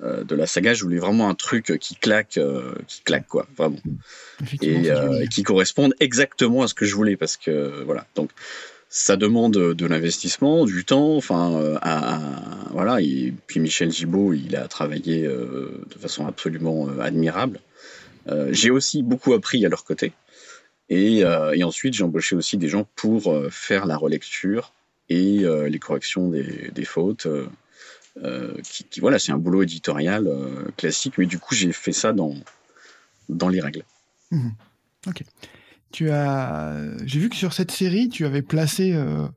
euh, 0.04 0.24
de 0.24 0.36
la 0.36 0.46
saga. 0.46 0.74
Je 0.74 0.84
voulais 0.84 1.00
vraiment 1.00 1.28
un 1.28 1.36
truc 1.36 1.78
qui 1.80 1.96
claque, 1.96 2.40
qui 2.88 3.02
claque 3.02 3.28
quoi, 3.28 3.48
vraiment, 3.58 3.80
et, 4.62 4.88
et 4.88 5.28
qui 5.28 5.44
corresponde 5.44 5.96
exactement 6.00 6.62
à 6.62 6.68
ce 6.68 6.76
que 6.76 6.86
je 6.86 6.96
voulais 6.96 7.18
parce 7.18 7.36
que 7.36 7.84
voilà. 7.84 8.06
Donc 8.16 8.32
ça 8.90 9.18
demande 9.18 9.54
de 9.54 9.86
l'investissement, 9.86 10.66
du 10.66 10.86
temps, 10.86 11.18
enfin, 11.18 11.54
euh, 11.56 11.78
voilà. 12.72 13.02
Et 13.02 13.34
puis 13.48 13.60
Michel 13.60 13.92
Gibault, 13.92 14.34
il 14.34 14.56
a 14.56 14.68
travaillé 14.68 15.26
euh, 15.26 15.84
de 15.94 16.00
façon 16.00 16.26
absolument 16.26 16.88
euh, 16.88 17.00
admirable. 17.02 17.60
j'ai 18.50 18.72
aussi 18.72 19.04
beaucoup 19.04 19.34
appris 19.34 19.66
à 19.66 19.70
leur 19.70 19.84
côté. 19.84 20.14
Et, 20.90 21.26
ensuite, 21.64 21.94
j'ai 21.94 22.04
embauché 22.04 22.36
aussi 22.36 22.58
des 22.58 22.70
gens 22.70 22.88
pour 22.96 23.34
faire 23.52 23.86
la 23.86 23.98
relecture 23.98 24.74
et 25.10 25.46
les 25.70 25.80
corrections 25.80 26.30
des, 26.30 26.86
fautes. 26.86 27.28
Voilà, 29.00 29.20
c'est 29.20 29.32
un 29.32 29.38
boulot 29.38 29.64
éditorial 29.64 30.30
classique, 30.78 31.18
mais 31.18 31.26
du 31.26 31.40
coup, 31.40 31.56
j'ai 31.56 31.72
fait 31.72 31.94
ça 31.94 32.14
dans, 32.14 32.36
dans 33.30 33.50
les 33.50 33.62
règles. 33.62 33.84
Mmh. 34.32 34.50
Ok 35.08 35.24
tu 35.92 36.10
as, 36.10 36.74
j'ai 37.06 37.20
vu 37.20 37.30
que 37.30 37.36
sur 37.36 37.54
cette 37.54 37.72
série, 37.72 38.10
tu 38.10 38.26
avais 38.26 38.42
placé, 38.42 38.94
euh, 38.94 39.28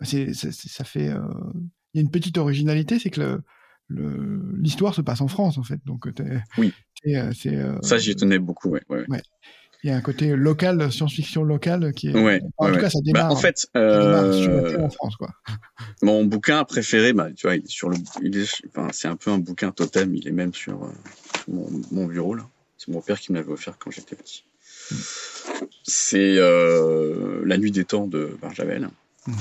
bah, 0.00 0.06
ça 0.06 0.84
fait, 0.84 1.08
euh, 1.08 1.20
il 1.92 1.98
y 1.98 1.98
a 1.98 2.02
une 2.02 2.10
petite 2.10 2.38
originalité, 2.38 2.98
c'est 2.98 3.10
que 3.10 3.40
l'histoire 3.88 4.94
se 4.94 5.00
passe 5.00 5.20
en 5.20 5.28
France 5.28 5.58
en 5.58 5.64
fait. 5.64 5.80
Donc 5.84 6.08
oui, 6.58 6.72
ça 7.82 7.98
j'y 7.98 8.16
tenais 8.16 8.38
beaucoup, 8.38 8.70
ouais, 8.70 8.82
ouais. 8.88 9.22
Il 9.82 9.88
y 9.88 9.90
a 9.90 9.96
un 9.96 10.02
côté 10.02 10.36
local, 10.36 10.92
science-fiction 10.92 11.42
locale 11.42 11.94
qui 11.94 12.08
est. 12.08 12.14
Ouais, 12.14 12.42
en 12.58 12.70
tout 12.70 12.78
cas, 12.78 12.90
ça 12.90 12.98
bah, 12.98 13.04
démarre. 13.04 13.32
en 13.32 13.36
fait, 13.36 13.66
euh, 13.78 14.78
en 14.78 14.90
France, 14.90 15.16
quoi. 15.16 15.30
Mon 16.02 16.24
bouquin 16.24 16.64
préféré, 16.64 17.14
bah, 17.14 17.30
tu 17.34 17.46
vois, 17.46 17.56
il 17.56 17.64
est 17.64 17.70
sur 17.70 17.88
le, 17.88 17.96
enfin, 18.68 18.88
c'est 18.92 19.08
un 19.08 19.16
peu 19.16 19.30
un 19.30 19.38
bouquin 19.38 19.70
totem. 19.70 20.14
Il 20.14 20.28
est 20.28 20.32
même 20.32 20.52
sur, 20.52 20.92
mon, 21.48 21.66
mon, 21.92 22.06
bureau 22.06 22.34
là. 22.34 22.46
C'est 22.76 22.92
mon 22.92 23.00
père 23.00 23.18
qui 23.18 23.32
me 23.32 23.38
l'avait 23.38 23.52
offert 23.52 23.78
quand 23.78 23.90
j'étais 23.90 24.16
petit. 24.16 24.44
Mmh 24.90 24.96
c'est 25.82 26.36
euh, 26.36 27.42
La 27.44 27.58
Nuit 27.58 27.70
des 27.70 27.84
Temps 27.84 28.06
de 28.06 28.36
Barjavel. 28.40 28.88
Mhm. 29.26 29.36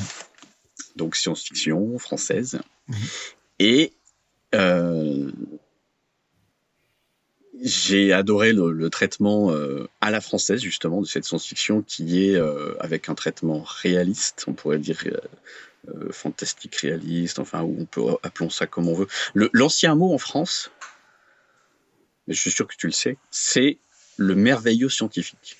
Donc 0.95 1.15
science-fiction 1.15 1.97
française. 1.99 2.59
Mhm. 2.87 2.95
Et 3.59 3.93
euh, 4.55 5.31
j'ai 7.61 8.13
adoré 8.13 8.53
le, 8.53 8.89
traitement 8.89 9.51
euh, 9.51 9.87
à 10.01 10.11
la 10.11 10.21
française 10.21 10.61
justement 10.61 11.01
de 11.01 11.05
cette 11.05 11.25
science-fiction 11.25 11.81
qui 11.81 12.25
est 12.25 12.39
avec 12.79 13.09
un 13.09 13.15
traitement 13.15 13.63
réaliste, 13.65 14.45
on 14.47 14.53
pourrait 14.53 14.79
dire 14.79 15.03
fantastique 16.11 16.75
réaliste, 16.75 17.39
enfin 17.39 17.63
où 17.63 17.75
on 17.79 17.85
peut 17.85 18.01
appelons 18.23 18.49
ça 18.49 18.65
comme 18.65 18.87
on 18.87 18.93
veut. 18.93 19.07
L'ancien 19.33 19.95
mot 19.95 20.13
en 20.13 20.17
France, 20.17 20.71
mais 22.27 22.33
je 22.33 22.39
suis 22.39 22.51
sûr 22.51 22.67
que 22.67 22.75
tu 22.77 22.87
le 22.87 22.93
sais, 22.93 23.17
c'est 23.29 23.77
le 24.17 24.35
merveilleux 24.35 24.89
scientifique. 24.89 25.58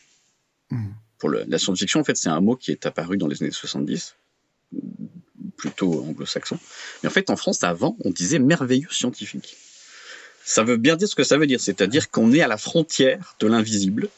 Pour 1.18 1.30
la 1.30 1.58
science-fiction, 1.60 2.00
en 2.00 2.04
fait, 2.04 2.16
c'est 2.16 2.30
un 2.30 2.40
mot 2.40 2.56
qui 2.56 2.72
est 2.72 2.86
apparu 2.86 3.18
dans 3.18 3.28
les 3.28 3.44
années 3.44 3.52
70, 3.52 4.16
plutôt 5.58 6.04
anglo-saxon. 6.04 6.58
Mais 7.04 7.10
en 7.10 7.12
fait, 7.12 7.30
en 7.30 7.36
France, 7.36 7.64
avant, 7.64 7.98
on 8.06 8.10
disait 8.10 8.40
merveilleux 8.40 8.88
scientifique. 8.90 9.58
Ça 10.46 10.64
veut 10.64 10.78
bien 10.78 10.96
dire 10.96 11.08
ce 11.08 11.16
que 11.16 11.24
ça 11.24 11.38
veut 11.38 11.46
dire, 11.46 11.60
c'est-à-dire 11.60 12.10
qu'on 12.10 12.32
est 12.32 12.42
à 12.42 12.48
la 12.48 12.58
frontière 12.58 13.36
de 13.40 13.48
l'invisible 13.48 14.10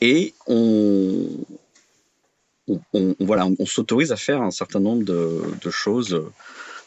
et 0.00 0.32
on, 0.46 1.26
voilà, 3.20 3.46
on, 3.58 3.66
s'autorise 3.66 4.12
à 4.12 4.16
faire 4.16 4.40
un 4.42 4.50
certain 4.50 4.80
nombre 4.80 5.04
de, 5.04 5.70
choses 5.70 6.22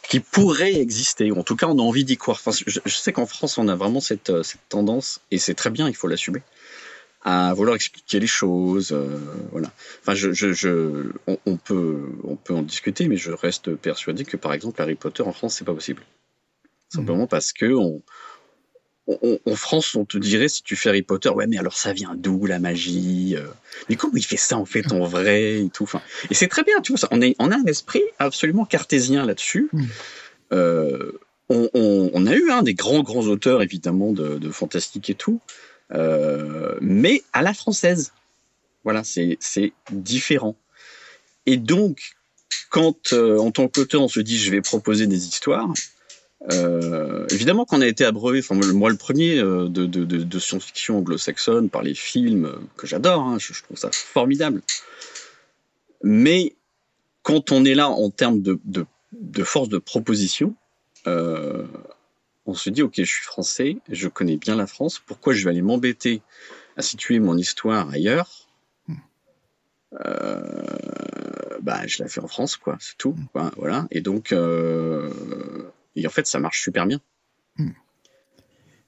qui 0.07 0.19
pourraient 0.19 0.75
exister, 0.75 1.31
ou 1.31 1.39
en 1.39 1.43
tout 1.43 1.55
cas 1.55 1.67
on 1.67 1.77
a 1.77 1.81
envie 1.81 2.05
d'y 2.05 2.17
croire. 2.17 2.37
Enfin, 2.43 2.57
je, 2.65 2.79
sais 2.89 3.13
qu'en 3.13 3.25
France 3.25 3.57
on 3.57 3.67
a 3.67 3.75
vraiment 3.75 3.99
cette 3.99 4.31
tendance, 4.69 5.21
et 5.29 5.37
c'est 5.37 5.53
très 5.53 5.69
bien, 5.69 5.87
il 5.87 5.95
faut 5.95 6.07
l'assumer, 6.07 6.41
à 7.23 7.53
vouloir 7.53 7.75
expliquer 7.75 8.19
les 8.19 8.27
choses. 8.27 8.91
Euh, 8.91 9.17
voilà. 9.51 9.71
Enfin, 10.01 10.15
je, 10.15 10.31
je, 10.33 10.53
je 10.53 11.11
on, 11.45 11.57
peut, 11.57 12.09
on 12.23 12.35
peut 12.35 12.53
en 12.53 12.61
discuter, 12.61 13.07
mais 13.07 13.17
je 13.17 13.31
reste 13.31 13.75
persuadé 13.75 14.25
que, 14.25 14.37
par 14.37 14.53
exemple, 14.53 14.81
Harry 14.81 14.95
Potter 14.95 15.23
en 15.23 15.31
France, 15.31 15.55
c'est 15.55 15.65
pas 15.65 15.73
possible. 15.73 16.03
Simplement 16.89 17.27
parce 17.27 17.53
que 17.53 17.73
on, 17.73 18.01
en 19.07 19.55
France, 19.55 19.95
on 19.95 20.05
te 20.05 20.17
dirait 20.17 20.47
si 20.47 20.63
tu 20.63 20.75
fais 20.75 20.89
Harry 20.89 21.01
Potter, 21.01 21.29
ouais, 21.29 21.47
mais 21.47 21.57
alors 21.57 21.75
ça 21.75 21.93
vient 21.93 22.13
d'où 22.15 22.45
la 22.45 22.59
magie 22.59 23.35
euh? 23.35 23.47
Mais 23.89 23.95
comment 23.95 24.15
il 24.15 24.25
fait 24.25 24.37
ça 24.37 24.57
en 24.57 24.65
fait 24.65 24.91
en 24.91 25.05
vrai 25.05 25.61
et 25.61 25.69
tout 25.69 25.83
enfin, 25.83 26.01
Et 26.29 26.33
c'est 26.33 26.47
très 26.47 26.63
bien, 26.63 26.81
tu 26.81 26.91
vois. 26.91 26.99
Ça. 26.99 27.07
On, 27.11 27.21
est, 27.21 27.35
on 27.39 27.51
a 27.51 27.55
un 27.55 27.65
esprit 27.65 28.03
absolument 28.19 28.65
cartésien 28.65 29.25
là-dessus. 29.25 29.69
Mm. 29.73 29.85
Euh, 30.53 31.11
on, 31.49 31.69
on, 31.73 32.11
on, 32.13 32.27
a 32.27 32.35
eu 32.35 32.51
hein, 32.51 32.63
des 32.63 32.73
grands 32.73 33.03
grands 33.03 33.27
auteurs 33.27 33.61
évidemment 33.61 34.13
de, 34.13 34.37
de 34.37 34.49
fantastique 34.49 35.09
et 35.09 35.15
tout, 35.15 35.41
euh, 35.93 36.77
mais 36.81 37.23
à 37.33 37.41
la 37.41 37.53
française. 37.53 38.13
Voilà, 38.83 39.03
c'est 39.03 39.73
différent. 39.91 40.55
Et 41.45 41.57
donc, 41.57 42.13
quand, 42.69 43.13
en 43.13 43.51
tant 43.51 43.67
qu'auteur, 43.67 44.01
on 44.01 44.07
se 44.07 44.19
dit 44.19 44.39
je 44.39 44.49
vais 44.49 44.61
proposer 44.61 45.05
des 45.05 45.27
histoires, 45.27 45.71
évidemment 47.29 47.65
qu'on 47.65 47.81
a 47.81 47.87
été 47.87 48.03
abreuvé, 48.03 48.39
enfin 48.39 48.55
moi 48.55 48.89
le 48.89 48.97
premier 48.97 49.35
de, 49.35 49.67
de, 49.67 50.39
science-fiction 50.39 50.97
anglo-saxonne 50.97 51.69
par 51.69 51.83
les 51.83 51.93
films 51.93 52.51
que 52.75 52.87
j'adore, 52.87 53.21
hein, 53.21 53.37
je, 53.39 53.61
trouve 53.61 53.77
ça 53.77 53.91
formidable. 53.91 54.63
Mais 56.01 56.55
quand 57.21 57.51
on 57.51 57.63
est 57.65 57.75
là 57.75 57.89
en 57.89 58.09
termes 58.09 58.41
de, 58.41 58.59
de 59.11 59.43
force 59.43 59.69
de 59.69 59.77
proposition, 59.77 60.55
euh, 61.07 61.63
on 62.45 62.53
se 62.53 62.69
dit, 62.69 62.81
ok, 62.81 62.93
je 62.97 63.03
suis 63.03 63.23
français, 63.23 63.77
je 63.89 64.07
connais 64.07 64.37
bien 64.37 64.55
la 64.55 64.67
France, 64.67 64.99
pourquoi 64.99 65.33
je 65.33 65.43
vais 65.43 65.51
aller 65.51 65.61
m'embêter 65.61 66.21
à 66.77 66.81
situer 66.81 67.19
mon 67.19 67.37
histoire 67.37 67.89
ailleurs 67.89 68.47
hmm. 68.87 68.95
euh, 70.05 71.59
bah, 71.61 71.85
je 71.85 72.01
la 72.01 72.09
fais 72.09 72.21
en 72.21 72.27
France, 72.27 72.57
quoi, 72.57 72.77
c'est 72.79 72.97
tout. 72.97 73.15
Hmm. 73.33 73.49
voilà. 73.57 73.87
Et 73.91 74.01
donc, 74.01 74.31
euh, 74.31 75.11
et 75.95 76.07
en 76.07 76.09
fait, 76.09 76.25
ça 76.25 76.39
marche 76.39 76.61
super 76.61 76.85
bien. 76.85 76.99
Hmm. 77.57 77.71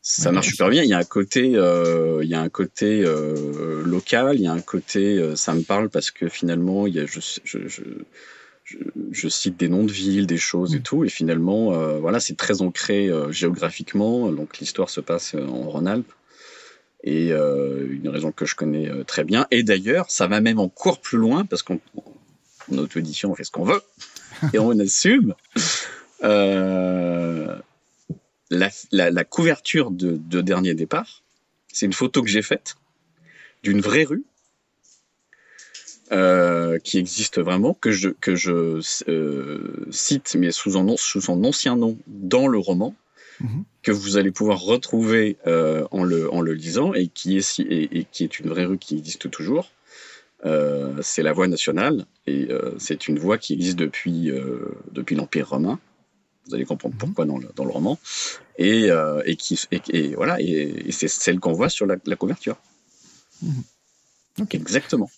Ça 0.02 0.34
marche 0.34 0.50
super 0.50 0.70
bien. 0.70 0.84
Il 0.84 0.89
y 0.89 0.94
a 0.94 0.98
un 0.98 1.06
côté, 1.06 1.48
il 1.48 2.28
y 2.28 2.34
a 2.34 2.42
un 2.42 2.50
côté 2.50 3.04
local, 3.86 4.36
il 4.36 4.42
y 4.42 4.48
a 4.48 4.52
un 4.52 4.60
côté, 4.60 5.34
ça 5.38 5.54
me 5.54 5.62
parle 5.62 5.89
parce 5.89 6.12
que 6.12 6.28
finalement, 6.28 6.88
il 6.88 6.96
y 6.96 7.00
a, 7.00 7.06
je, 7.06 7.22
je 7.46 7.70
je, 7.70 7.84
cite 9.30 9.58
des 9.58 9.70
noms 9.70 9.84
de 9.84 9.92
villes, 9.92 10.28
des 10.28 10.38
choses 10.38 10.76
et 10.76 10.80
mm. 10.80 10.84
tout, 10.84 11.06
et 11.06 11.10
finalement, 11.10 11.74
euh, 11.74 12.00
voilà, 12.00 12.20
c'est 12.20 12.36
très 12.36 12.62
ancré 12.62 13.08
euh, 13.08 13.32
géographiquement. 13.32 14.32
Donc 14.32 14.60
l'histoire 14.60 14.90
se 14.90 15.02
passe 15.02 15.36
euh, 15.36 15.46
en 15.46 15.70
Rhône-Alpes, 15.70 16.12
et 17.06 17.32
une 17.32 18.08
raison 18.08 18.32
que 18.32 18.46
je 18.46 18.56
connais 18.56 18.90
très 19.04 19.26
bien. 19.26 19.46
Et 19.52 19.64
d'ailleurs, 19.64 20.10
ça 20.10 20.28
va 20.28 20.40
même 20.40 20.58
encore 20.58 21.02
plus 21.02 21.18
loin 21.18 21.44
parce 21.44 21.62
qu'en 21.62 21.78
auto-édition, 22.72 23.32
on 23.32 23.36
fait 23.36 23.44
ce 23.44 23.52
qu'on 23.52 23.66
veut 23.66 23.82
et 24.54 24.60
on 24.60 24.80
assume. 24.80 25.36
La, 26.22 27.60
la, 28.92 29.24
couverture 29.26 29.92
de, 29.92 30.16
de 30.16 30.40
Dernier 30.40 30.76
Départ, 30.76 31.24
c'est 31.74 31.88
une 31.88 31.94
photo 31.94 32.24
que 32.24 32.30
j'ai 32.30 32.42
faite 32.42 32.76
d'une 33.64 33.82
vraie 33.82 34.06
rue 34.06 34.24
euh, 36.12 36.80
qui 36.80 36.98
existe 36.98 37.39
vraiment, 37.39 37.74
que 37.74 37.92
je, 37.92 38.10
que 38.10 38.36
je 38.36 38.82
euh, 39.08 39.88
cite, 39.89 40.36
mais 40.38 40.52
sous, 40.52 40.72
son 40.72 41.44
ancien 41.46 41.78
nom 41.78 41.98
dans 42.08 42.48
le 42.48 42.58
roman, 42.58 42.94
mhm. 43.39 43.63
que 43.82 43.92
vous 43.92 44.18
allez 44.18 44.32
pouvoir 44.32 44.60
retrouver 44.60 45.38
euh, 45.48 45.88
en, 45.92 46.04
le, 46.04 46.32
en 46.32 46.42
le 46.42 46.54
lisant, 46.54 46.94
et 46.94 47.08
qui, 47.08 47.38
est, 47.38 47.60
et, 47.60 48.00
et, 48.00 48.06
qui 48.12 48.26
est 48.26 48.39
une 48.39 48.50
vraie 48.50 48.66
rue 48.66 48.78
qui 48.78 48.98
existe 48.98 49.32
toujours. 49.32 49.72
c'est 51.02 51.24
la 51.24 51.32
voie 51.32 51.48
nationale, 51.48 52.06
et 52.28 52.50
c'est 52.78 53.08
une 53.08 53.18
voie 53.18 53.38
qui 53.38 53.54
existe 53.54 53.80
depuis, 53.80 54.30
depuis 54.92 55.16
l'Empire 55.16 55.50
romain. 55.50 55.80
Vous 56.46 56.54
allez 56.54 56.66
comprendre 56.66 56.96
mhm. 56.96 57.00
pourquoi 57.00 57.26
dans 57.26 57.38
le, 57.38 57.48
dans 57.56 57.63
le 57.63 57.72
roman. 57.72 57.98
Et, 58.58 58.89
et, 59.26 59.36
qui, 59.38 59.58
et, 59.72 60.16
voilà, 60.16 60.42
et, 60.42 60.92
c'est 60.92 61.08
celle 61.08 61.39
qu'on 61.39 61.54
voit 61.54 61.70
sur 61.70 61.86
la, 61.86 61.96
la 62.06 62.16
couverture. 62.18 62.58
Mhm. 63.42 63.63
Exactement. 64.52 65.10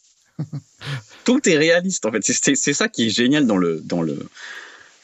Tout 1.25 1.47
est 1.49 1.57
réaliste 1.57 2.05
en 2.05 2.11
fait. 2.11 2.23
C'est 2.23 2.73
ça 2.73 2.87
qui 2.87 3.07
est 3.07 3.09
génial 3.09 3.47
dans 3.47 3.57
le 3.57 3.81
dans 3.81 4.01
le 4.01 4.27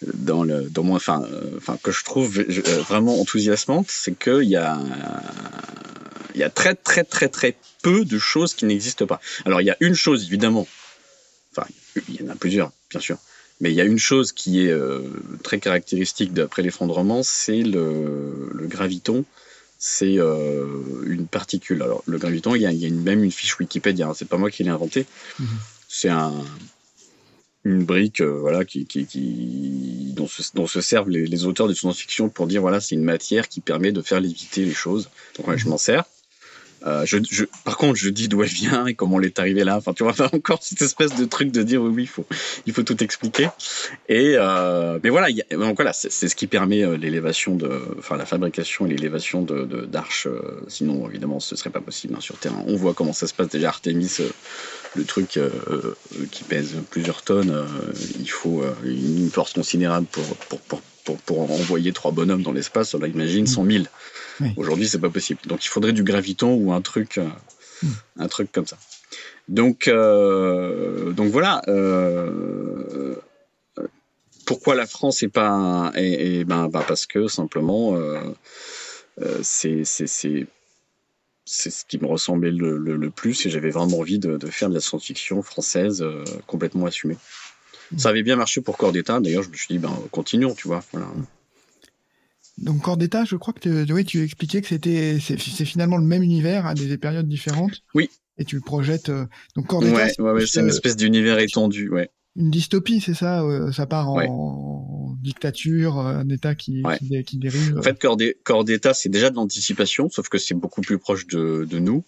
dans 0.06 0.44
le 0.44 0.70
dans 0.70 0.84
moi 0.84 0.96
enfin 0.98 1.24
euh, 1.24 1.58
enfin 1.58 1.78
que 1.82 1.91
je 1.91 2.04
trouve 2.04 2.39
euh, 2.39 2.82
vraiment 2.82 3.20
enthousiasmante, 3.20 3.88
c'est 3.89 4.17
qu'il 4.17 4.50
y 4.50 4.56
a 4.56 4.80
il 6.34 6.39
y 6.39 6.44
a 6.44 6.50
très 6.50 6.76
très 6.76 7.04
très 7.04 7.28
très 7.28 7.56
peu 7.82 8.06
de 8.06 8.17
choses 8.17 8.54
qui 8.54 8.65
n'existent 8.65 9.06
pas. 9.06 9.20
Alors 9.46 9.62
il 9.62 9.65
y 9.65 9.72
a 9.72 9.78
une 9.80 9.96
chose 9.96 10.26
évidemment, 10.26 10.67
enfin 11.52 11.67
il 12.10 12.22
y 12.22 12.24
en 12.24 12.30
a 12.30 12.36
plusieurs 12.36 12.72
bien 12.89 13.00
sûr, 13.00 13.17
mais 13.60 13.72
il 13.72 13.76
y 13.76 13.82
a 13.82 13.86
une 13.86 14.00
chose 14.00 14.32
qui 14.32 14.65
est 14.65 14.72
euh, 14.72 15.02
très 15.44 15.60
caractéristique 15.60 16.34
d'après 16.34 16.62
l'effondrement, 16.62 17.24
c'est 17.24 17.62
le 17.62 18.67
graviton 18.67 19.26
c'est 19.84 20.20
euh, 20.20 20.67
une 21.08 21.26
particule. 21.26 21.82
Alors, 21.82 22.04
le 22.06 22.20
graviton, 22.20 22.54
il 22.54 22.62
y 22.62 22.67
a, 22.67 22.89
même 22.91 23.24
une 23.24 23.32
fiche 23.32 23.60
Wikipédia, 23.60 24.08
hein, 24.08 24.13
c'est 24.15 24.28
pas 24.28 24.38
moi 24.38 24.52
qui 24.52 24.63
l'ai 24.63 24.70
inventé. 24.70 25.08
Mhm. 25.39 25.48
C'est 25.88 26.10
un, 26.10 26.34
une 27.63 27.84
brique 27.84 28.22
euh, 28.22 28.38
voilà, 28.39 28.63
qui, 28.63 28.86
qui, 28.86 30.13
dont, 30.15 30.28
se, 30.28 30.82
servent 30.82 31.10
les, 31.10 31.46
auteurs 31.46 31.67
de 31.67 31.74
science-fiction 31.74 32.30
pour 32.30 32.46
dire 32.46 32.62
voilà, 32.62 32.80
c'est 32.80 32.94
une 32.94 33.04
matière 33.04 33.50
qui 33.50 33.60
permet 33.60 33.91
de 33.91 34.04
faire 34.04 34.22
léviter 34.22 34.63
les 34.65 34.74
choses. 34.74 35.10
Donc, 35.36 35.58
je 35.58 35.67
m'en 35.67 35.80
sers. 35.80 36.06
Euh, 36.86 37.06
je, 37.06 37.46
par 37.63 37.78
contre, 37.78 37.96
je 37.96 38.10
dis 38.10 38.28
d'où 38.28 38.41
elle 38.44 38.50
vient 38.50 38.86
et 38.88 38.96
comment 38.96 39.20
elle 39.20 39.28
est 39.28 39.39
arrivée 39.39 39.63
là. 39.63 39.78
Enfin, 39.78 39.94
tu 39.94 40.04
vois, 40.04 40.13
encore 40.34 40.60
cette 40.62 40.82
espèce 40.82 41.15
de 41.15 41.26
truc 41.26 41.52
de 41.52 41.63
dire 41.63 41.82
oui, 41.82 42.10
il 42.65 42.74
faut, 42.74 42.84
tout 42.84 43.04
expliquer. 43.04 43.50
Et 44.10 44.34
euh, 44.38 45.00
mais 45.04 45.10
voilà, 45.10 45.28
donc 45.52 45.76
voilà, 45.76 45.94
c'est 45.94 46.10
ce 46.10 46.36
qui 46.36 46.48
permet 46.48 46.84
euh, 46.84 46.98
l'élévation 46.98 47.56
de, 47.56 47.70
enfin, 48.00 48.17
la 48.17 48.26
fabrication 48.26 48.86
et 48.88 48.89
l'élévation 48.89 49.41
de 49.41 49.86
d'arches. 49.86 50.28
sinon, 50.67 51.08
évidemment, 51.08 51.39
ce 51.39 51.56
serait 51.56 51.70
pas 51.70 51.82
possible 51.82 52.15
hein, 52.15 52.22
sur 52.22 52.38
terrain. 52.38 52.63
On 52.67 52.76
voit 52.76 52.94
comment 52.94 53.13
ça 53.13 53.28
se 53.28 53.34
passe 53.34 53.50
déjà. 53.50 53.70
Artemis, 53.70 54.17
le 54.96 55.06
truc 55.06 55.39
qui 56.32 56.44
pèse 56.44 56.76
plusieurs 56.89 57.22
tonnes, 57.22 57.65
il 58.20 58.30
faut 58.30 58.63
une 58.84 59.30
force 59.30 59.54
considérable 59.54 60.08
pour 60.12 60.24
pour, 60.50 60.60
pour 60.62 60.82
pour, 61.04 61.18
pour, 61.18 61.52
envoyer 61.52 61.94
trois 61.94 62.12
bonhommes 62.12 62.44
dans 62.44 62.52
l'espace, 62.52 62.94
on 62.94 63.04
imagine 63.04 63.48
100 63.48 63.66
000. 63.66 63.84
Aujourd'hui, 64.58 64.88
c'est 64.88 65.00
pas 65.00 65.10
possible. 65.10 65.42
Donc, 65.46 65.64
il 65.66 65.68
faudrait 65.68 65.94
du 65.94 66.04
graviton 66.04 66.54
ou 66.56 66.72
un 66.72 66.82
truc, 66.82 67.18
euh, 67.18 67.28
hmm. 67.84 67.90
un 68.18 68.28
truc 68.28 68.52
comme 68.52 68.66
ça. 68.66 68.78
Donc, 69.48 69.88
euh, 69.88 71.12
donc 71.12 71.32
voilà. 71.32 71.62
Euh, 71.68 73.16
pourquoi 74.46 74.76
la 74.76 74.88
France 74.88 75.24
est 75.24 75.30
pas 75.30 75.92
et, 75.96 76.44
ben, 76.44 76.68
ben, 76.68 76.84
parce 76.88 77.06
que 77.06 77.28
simplement 77.28 77.96
c'est 79.44 79.86
c'est 79.86 80.08
c'est 80.08 81.70
ce 81.70 81.86
qui 81.86 82.00
me 82.00 82.08
ressemblait 82.08 82.52
le, 82.52 82.78
le, 82.78 83.10
plus 83.10 83.46
et 83.46 83.50
j'avais 83.50 83.70
vraiment 83.70 84.00
envie 84.00 84.20
de, 84.20 84.38
de, 84.38 84.48
faire 84.48 84.70
de 84.70 84.74
la 84.74 84.82
science-fiction 84.82 85.42
française 85.42 86.06
complètement 86.48 86.86
assumée. 86.86 87.18
Ça 87.97 88.10
avait 88.10 88.23
bien 88.23 88.36
marché 88.36 88.62
pour 88.62 88.77
Corps 88.77 88.91
d'État. 88.91 89.19
D'ailleurs, 89.19 89.43
je 89.43 89.49
me 89.49 89.56
suis 89.56 89.67
dit, 89.69 89.77
ben, 89.77 89.93
continuons, 90.12 90.54
tu 90.54 90.67
vois. 90.67 90.84
Voilà. 90.91 91.08
Donc 92.58 92.82
corps 92.82 92.97
d'état, 92.97 93.25
je 93.25 93.36
crois 93.36 93.54
que 93.54 93.60
tu, 93.60 93.93
oui, 93.93 94.06
tu 94.06 94.23
expliquais 94.23 94.62
que 94.62 94.67
c'était 94.67 95.17
c'est 95.19 95.65
finalement 95.65 95.97
le 95.97 96.06
même 96.06 96.21
univers 96.21 96.67
à 96.67 96.73
des 96.73 96.97
périodes 96.97 97.27
différentes. 97.27 97.84
Oui. 97.95 98.10
Et 98.38 98.45
tu 98.45 98.56
le 98.56 98.62
projettes 98.62 99.10
euh, 99.10 99.25
donc. 99.56 99.71
Ouais, 99.73 100.19
ouais, 100.19 100.45
c'est 100.45 100.62
une 100.62 100.67
espèce 100.67 100.95
d'univers 100.95 101.39
étendu, 101.39 101.89
ouais. 101.89 102.10
Une 102.38 102.49
dystopie, 102.49 103.01
c'est 103.01 103.13
ça 103.13 103.43
euh, 103.43 103.71
Ça 103.71 103.86
part 103.86 104.10
en, 104.10 105.17
dictature, 105.21 105.99
un 105.99 106.27
État 106.30 106.56
qui, 106.56 106.82
qui, 107.25 107.38
dérive. 107.38 107.77
En 107.77 107.82
fait, 107.82 107.99
corps 108.43 108.63
d'état, 108.63 108.93
c'est 108.93 109.10
déjà 109.10 109.30
de 109.30 109.36
l'anticipation, 109.36 110.10
sauf 110.10 110.30
que 110.30 110.38
c'est 110.38 110.56
beaucoup 110.56 110.82
plus 110.82 110.97
proche 110.97 111.27
de, 111.27 111.67
de 111.69 111.80
nous. 111.80 112.04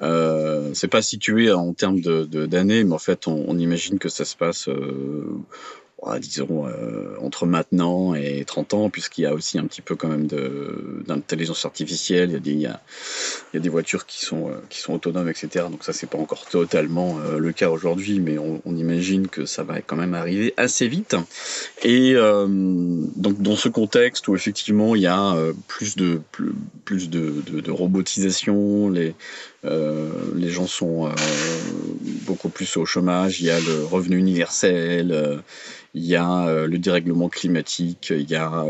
Euh, 0.00 0.70
c'est 0.74 0.88
pas 0.88 1.02
situé 1.02 1.52
en 1.52 1.74
termes 1.74 2.00
de 2.00 2.24
d'années, 2.46 2.84
mais 2.84 2.94
en 2.94 2.98
fait, 2.98 3.26
on, 3.28 3.44
on, 3.46 3.58
imagine 3.58 3.98
que 3.98 4.08
ça 4.08 4.24
se 4.24 4.36
passe 4.36 4.68
euh, 4.68 5.26
disons, 6.20 6.66
euh, 6.66 7.16
entre 7.20 7.46
maintenant 7.46 8.14
et 8.14 8.44
30 8.44 8.74
ans, 8.74 8.90
puisqu'il 8.90 9.22
y 9.22 9.26
a 9.26 9.34
aussi 9.34 9.58
un 9.58 9.66
petit 9.66 9.82
peu 9.82 9.94
quand 9.94 10.08
même 10.08 10.26
d'intelligence 11.06 11.64
artificielle, 11.64 12.30
il 12.30 12.32
y, 12.32 12.36
a 12.36 12.40
des, 12.40 12.50
il, 12.50 12.60
y 12.60 12.66
a, 12.66 12.80
il 13.52 13.56
y 13.56 13.58
a 13.58 13.60
des 13.60 13.68
voitures 13.68 14.04
qui 14.04 14.24
sont, 14.24 14.48
euh, 14.48 14.54
qui 14.68 14.80
sont 14.80 14.94
autonomes, 14.94 15.28
etc. 15.28 15.66
Donc 15.70 15.84
ça, 15.84 15.92
c'est 15.92 16.08
pas 16.08 16.18
encore 16.18 16.46
totalement 16.46 17.18
euh, 17.20 17.38
le 17.38 17.52
cas 17.52 17.70
aujourd'hui, 17.70 18.18
mais 18.18 18.36
on, 18.38 18.60
imagine 18.72 19.28
que 19.28 19.44
ça 19.44 19.62
va 19.62 19.80
quand 19.80 19.96
même 19.96 20.14
arriver 20.14 20.54
assez 20.56 20.88
vite. 20.88 21.14
Et 21.84 22.14
donc 22.14 23.42
dans 23.42 23.54
ce 23.54 23.68
contexte 23.68 24.26
où 24.26 24.34
effectivement 24.34 24.96
il 24.96 25.02
y 25.02 25.06
a 25.06 25.36
plus 25.68 25.94
de, 25.94 26.20
plus, 26.84 27.10
de, 27.10 27.42
de, 27.60 27.70
robotisation, 27.70 28.88
les, 28.88 29.14
les 29.62 30.50
gens 30.50 30.66
sont 30.66 31.12
beaucoup 32.22 32.48
plus 32.48 32.76
au 32.78 32.86
chômage, 32.86 33.40
il 33.40 33.46
y 33.46 33.50
a 33.50 33.60
le 33.60 33.84
revenu 33.84 34.16
universel, 34.16 35.42
il 35.94 36.04
y 36.04 36.16
a 36.16 36.66
le 36.66 36.78
dérèglement 36.78 37.28
climatique, 37.28 38.12
il 38.16 38.30
y 38.30 38.34
a 38.34 38.64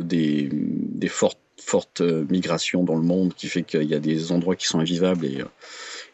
des, 0.00 0.48
des, 0.52 1.08
fortes, 1.08 1.38
fortes 1.58 2.00
migrations 2.00 2.82
dans 2.82 2.96
le 2.96 3.02
monde 3.02 3.34
qui 3.34 3.48
fait 3.48 3.62
qu'il 3.62 3.84
y 3.84 3.94
a 3.94 4.00
des 4.00 4.32
endroits 4.32 4.56
qui 4.56 4.66
sont 4.66 4.80
invivables 4.80 5.26
et 5.26 5.44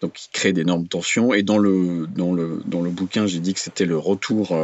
donc 0.02 0.12
qui 0.12 0.28
créent 0.30 0.52
d'énormes 0.52 0.88
tensions. 0.88 1.32
Et 1.32 1.42
dans 1.42 1.58
le, 1.58 2.06
dans 2.06 2.34
le, 2.34 2.60
dans 2.66 2.82
le 2.82 2.90
bouquin, 2.90 3.26
j'ai 3.26 3.40
dit 3.40 3.54
que 3.54 3.60
c'était 3.60 3.86
le 3.86 3.96
retour. 3.96 4.54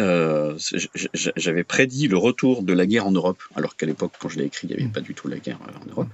Euh, 0.00 0.56
j'avais 1.36 1.64
prédit 1.64 2.08
le 2.08 2.16
retour 2.16 2.62
de 2.62 2.72
la 2.72 2.86
guerre 2.86 3.06
en 3.06 3.12
Europe, 3.12 3.42
alors 3.54 3.76
qu'à 3.76 3.86
l'époque, 3.86 4.12
quand 4.18 4.28
je 4.28 4.38
l'ai 4.38 4.46
écrit, 4.46 4.66
il 4.68 4.76
n'y 4.76 4.82
avait 4.82 4.92
pas 4.92 5.00
du 5.00 5.14
tout 5.14 5.28
la 5.28 5.38
guerre 5.38 5.58
en 5.62 5.90
Europe. 5.90 6.08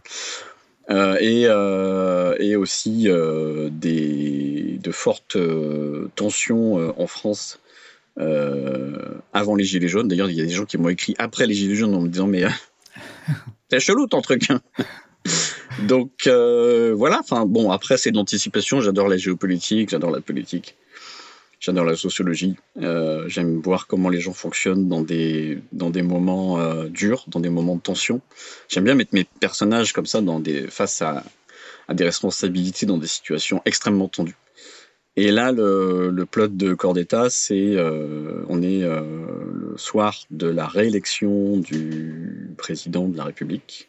Euh, 0.90 1.16
et, 1.20 1.44
euh, 1.46 2.35
et, 2.38 2.57
aussi 2.57 3.09
euh, 3.09 3.68
des, 3.70 4.79
de 4.83 4.90
fortes 4.90 5.37
tensions 6.14 6.94
en 6.98 7.07
France 7.07 7.61
avant 9.33 9.55
les 9.55 9.65
Gilets 9.65 9.89
jaunes. 9.89 10.09
D'ailleurs, 10.09 10.31
il 10.31 10.37
y 10.37 10.41
a 10.41 10.45
des 10.45 10.51
gens 10.51 10.65
qui 10.65 10.79
m'ont 10.79 10.89
écrit 10.89 11.15
après 11.19 11.47
les 11.47 11.55
Gilets 11.55 11.77
jaunes 11.77 11.95
en 11.95 12.01
me 12.01 12.09
disant 12.09 12.27
Mais 12.27 12.45
c'est 13.71 13.81
chelou 13.81 14.07
ton 14.07 14.21
truc 14.21 14.49
Donc 15.87 16.27
voilà, 16.27 17.21
enfin 17.21 17.47
bon, 17.47 17.71
après 17.71 17.97
c'est 17.97 18.11
de 18.11 18.17
l'anticipation, 18.17 18.81
j'adore 18.81 19.09
la 19.09 19.17
géopolitique, 19.17 19.91
j'adore 19.91 20.11
la 20.11 20.21
politique. 20.21 20.77
J'adore 21.61 21.85
la 21.85 21.97
sociologie. 21.97 22.57
Euh, 22.81 23.29
j'aime 23.29 23.61
voir 23.61 23.89
comment 23.89 24.11
les 24.11 24.21
gens 24.21 24.33
fonctionnent 24.33 24.89
dans 24.89 25.03
des, 25.03 25.59
dans 25.73 25.91
des 25.91 26.03
moments 26.03 26.61
euh, 26.61 26.89
durs, 26.89 27.25
dans 27.27 27.41
des 27.41 27.49
moments 27.49 27.75
de 27.75 27.81
tension. 27.81 28.21
J'aime 28.69 28.85
bien 28.85 28.95
mettre 28.95 29.13
mes 29.13 29.25
personnages 29.25 29.93
comme 29.93 30.07
ça 30.07 30.21
dans 30.21 30.39
des, 30.39 30.69
face 30.69 31.03
à, 31.03 31.25
à 31.89 31.95
des 31.95 32.05
responsabilités 32.05 32.87
dans 32.87 32.99
des 32.99 33.09
situations 33.09 33.61
extrêmement 33.65 34.07
tendues. 34.07 34.37
Et 35.21 35.33
là, 35.33 35.51
le, 35.51 36.11
le 36.11 36.27
plot 36.27 36.47
de 36.47 36.75
Corps 36.75 36.95
d'État, 36.95 37.29
c'est 37.29 37.75
euh, 37.75 38.45
on 38.49 38.63
est 38.63 38.85
euh, 38.85 39.01
le 39.53 39.77
soir 39.77 40.17
de 40.31 40.47
la 40.47 40.69
réélection 40.69 41.57
du 41.57 42.55
président 42.57 43.09
de 43.09 43.17
la 43.17 43.25
République. 43.25 43.89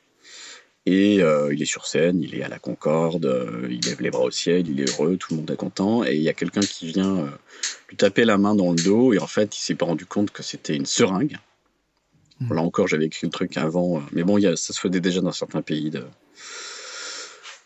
Et 0.87 1.21
euh, 1.21 1.53
il 1.53 1.61
est 1.61 1.67
sur 1.67 1.85
scène, 1.85 2.19
il 2.23 2.33
est 2.33 2.41
à 2.41 2.47
la 2.47 2.57
Concorde, 2.57 3.27
euh, 3.27 3.67
il 3.69 3.79
lève 3.81 4.01
les 4.01 4.09
bras 4.09 4.23
au 4.23 4.31
ciel, 4.31 4.67
il 4.67 4.81
est 4.81 4.89
heureux, 4.89 5.17
tout 5.17 5.33
le 5.33 5.41
monde 5.41 5.51
est 5.51 5.55
content. 5.55 6.03
Et 6.03 6.15
il 6.15 6.23
y 6.23 6.29
a 6.29 6.33
quelqu'un 6.33 6.61
qui 6.61 6.87
vient 6.87 7.31
lui 7.89 7.95
taper 7.95 8.25
la 8.25 8.39
main 8.39 8.55
dans 8.55 8.71
le 8.71 8.83
dos. 8.83 9.13
Et 9.13 9.19
en 9.19 9.27
fait, 9.27 9.55
il 9.55 9.61
s'est 9.61 9.75
pas 9.75 9.85
rendu 9.85 10.07
compte 10.07 10.31
que 10.31 10.41
c'était 10.41 10.75
une 10.75 10.87
seringue. 10.87 11.37
Mhm. 12.39 12.55
Là 12.55 12.63
encore, 12.63 12.87
j'avais 12.87 13.05
écrit 13.05 13.27
le 13.27 13.31
truc 13.31 13.55
avant. 13.55 14.01
Mais 14.13 14.23
bon, 14.23 14.39
il 14.39 14.45
y 14.45 14.47
a, 14.47 14.55
ça 14.55 14.73
se 14.73 14.79
faisait 14.79 14.99
déjà 14.99 15.21
dans 15.21 15.31
certains 15.31 15.61
pays 15.61 15.91
de, 15.91 16.05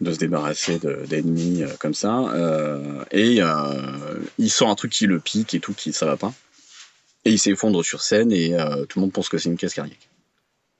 de 0.02 0.12
se 0.12 0.18
débarrasser 0.18 0.80
de- 0.80 1.06
d'ennemis 1.08 1.64
euh, 1.64 1.70
comme 1.80 1.94
ça. 1.94 2.20
Euh, 2.34 3.04
et 3.12 3.42
euh, 3.42 4.20
il 4.38 4.50
sent 4.50 4.66
un 4.66 4.76
truc 4.76 4.92
qui 4.92 5.08
le 5.08 5.20
pique 5.20 5.54
et 5.54 5.60
tout, 5.60 5.74
qui 5.74 5.94
ça 5.94 6.06
va 6.06 6.18
pas. 6.18 6.34
Et 7.26 7.32
il 7.32 7.40
s'effondre 7.40 7.84
sur 7.86 8.02
scène 8.02 8.32
et 8.34 8.58
tout 8.90 9.00
le 9.00 9.02
monde 9.02 9.14
pense 9.14 9.30
que 9.30 9.38
c'est 9.38 9.48
une 9.48 9.56
caisse 9.56 9.74
cardiaque. 9.74 10.10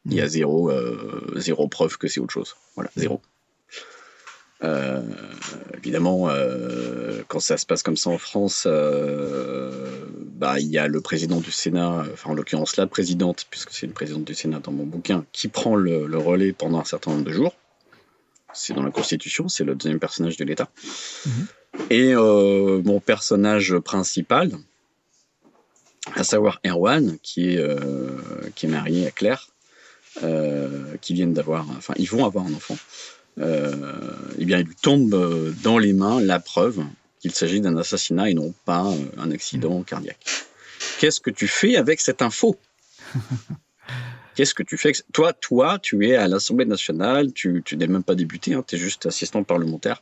Il 0.06 0.14
y 0.14 0.20
a 0.20 0.28
zéro, 0.28 0.70
zéro 1.38 1.70
preuve 1.70 1.98
que 1.98 2.10
c'est 2.10 2.20
autre 2.20 2.34
chose. 2.34 2.58
Voilà, 2.76 2.92
zéro. 2.98 3.22
Évidemment, 5.78 6.28
quand 7.30 7.40
ça 7.40 7.56
se 7.56 7.66
passe 7.66 7.82
comme 7.82 7.96
ça 7.96 8.10
en 8.10 8.18
France, 8.18 8.68
bah, 8.68 10.60
il 10.60 10.68
y 10.68 10.78
a 10.78 10.90
le 10.90 11.00
président 11.00 11.40
du 11.40 11.52
Sénat, 11.52 12.04
enfin 12.12 12.32
en 12.32 12.34
l'occurrence 12.34 12.76
la 12.76 12.88
présidente, 12.88 13.48
puisque 13.50 13.72
c'est 13.72 13.86
une 13.86 13.94
présidente 13.94 14.26
du 14.26 14.36
Sénat 14.36 14.60
dans 14.60 14.74
mon 14.74 14.86
bouquin, 14.86 15.26
qui 15.32 15.48
prend 15.48 15.78
le 15.78 16.18
relais 16.18 16.52
pendant 16.52 16.80
un 16.80 16.84
certain 16.84 17.12
nombre 17.12 17.24
de 17.24 17.32
jours. 17.32 17.56
C'est 18.54 18.74
dans 18.74 18.84
la 18.84 18.92
Constitution, 18.92 19.48
c'est 19.48 19.64
le 19.64 19.76
deuxième 19.76 20.00
personnage 20.00 20.38
de 20.38 20.46
l'État. 20.46 20.70
Mhm. 21.26 21.48
Et 21.90 22.14
euh, 22.14 22.82
mon 22.84 23.00
personnage 23.00 23.78
principal, 23.80 24.52
à 26.16 26.24
savoir 26.24 26.60
Erwan, 26.66 27.18
qui 27.24 27.54
est, 27.54 27.58
euh, 27.58 28.20
qui 28.56 28.68
est 28.68 28.70
marié 28.70 29.08
à 29.08 29.12
Claire, 29.12 29.50
euh, 30.24 30.96
qui 31.02 31.14
viennent 31.14 31.34
d'avoir, 31.34 31.68
enfin, 31.78 31.94
ils 31.98 32.10
vont 32.10 32.26
avoir 32.26 32.46
un 32.46 32.54
enfant. 32.54 32.78
Eh 33.38 34.46
bien, 34.46 34.60
il 34.60 34.68
lui 34.68 34.76
tombe 34.76 35.54
dans 35.64 35.80
les 35.80 35.94
mains 35.94 36.22
la 36.22 36.40
preuve 36.40 36.84
qu'il 37.20 37.32
s'agit 37.32 37.62
d'un 37.62 37.76
assassinat 37.78 38.30
et 38.30 38.36
non 38.36 38.54
pas 38.66 38.86
un 39.18 39.32
accident 39.32 39.82
cardiaque. 39.82 40.24
Qu'est-ce 41.00 41.20
que 41.20 41.32
tu 41.32 41.48
fais 41.48 41.76
avec 41.76 42.00
cette 42.00 42.22
info? 42.22 42.60
Qu'est-ce 44.36 44.54
que 44.54 44.64
tu 44.64 44.78
fais. 44.78 44.92
Toi, 45.14 45.34
toi, 45.34 45.80
tu 45.80 46.08
es 46.08 46.16
à 46.16 46.28
l'Assemblée 46.28 46.66
nationale, 46.66 47.34
tu, 47.34 47.62
tu 47.64 47.78
n'es 47.78 47.88
même 47.88 48.04
pas 48.04 48.16
député, 48.16 48.54
hein, 48.54 48.64
tu 48.68 48.76
es 48.76 48.78
juste 48.80 49.06
assistant 49.06 49.44
parlementaire. 49.44 50.02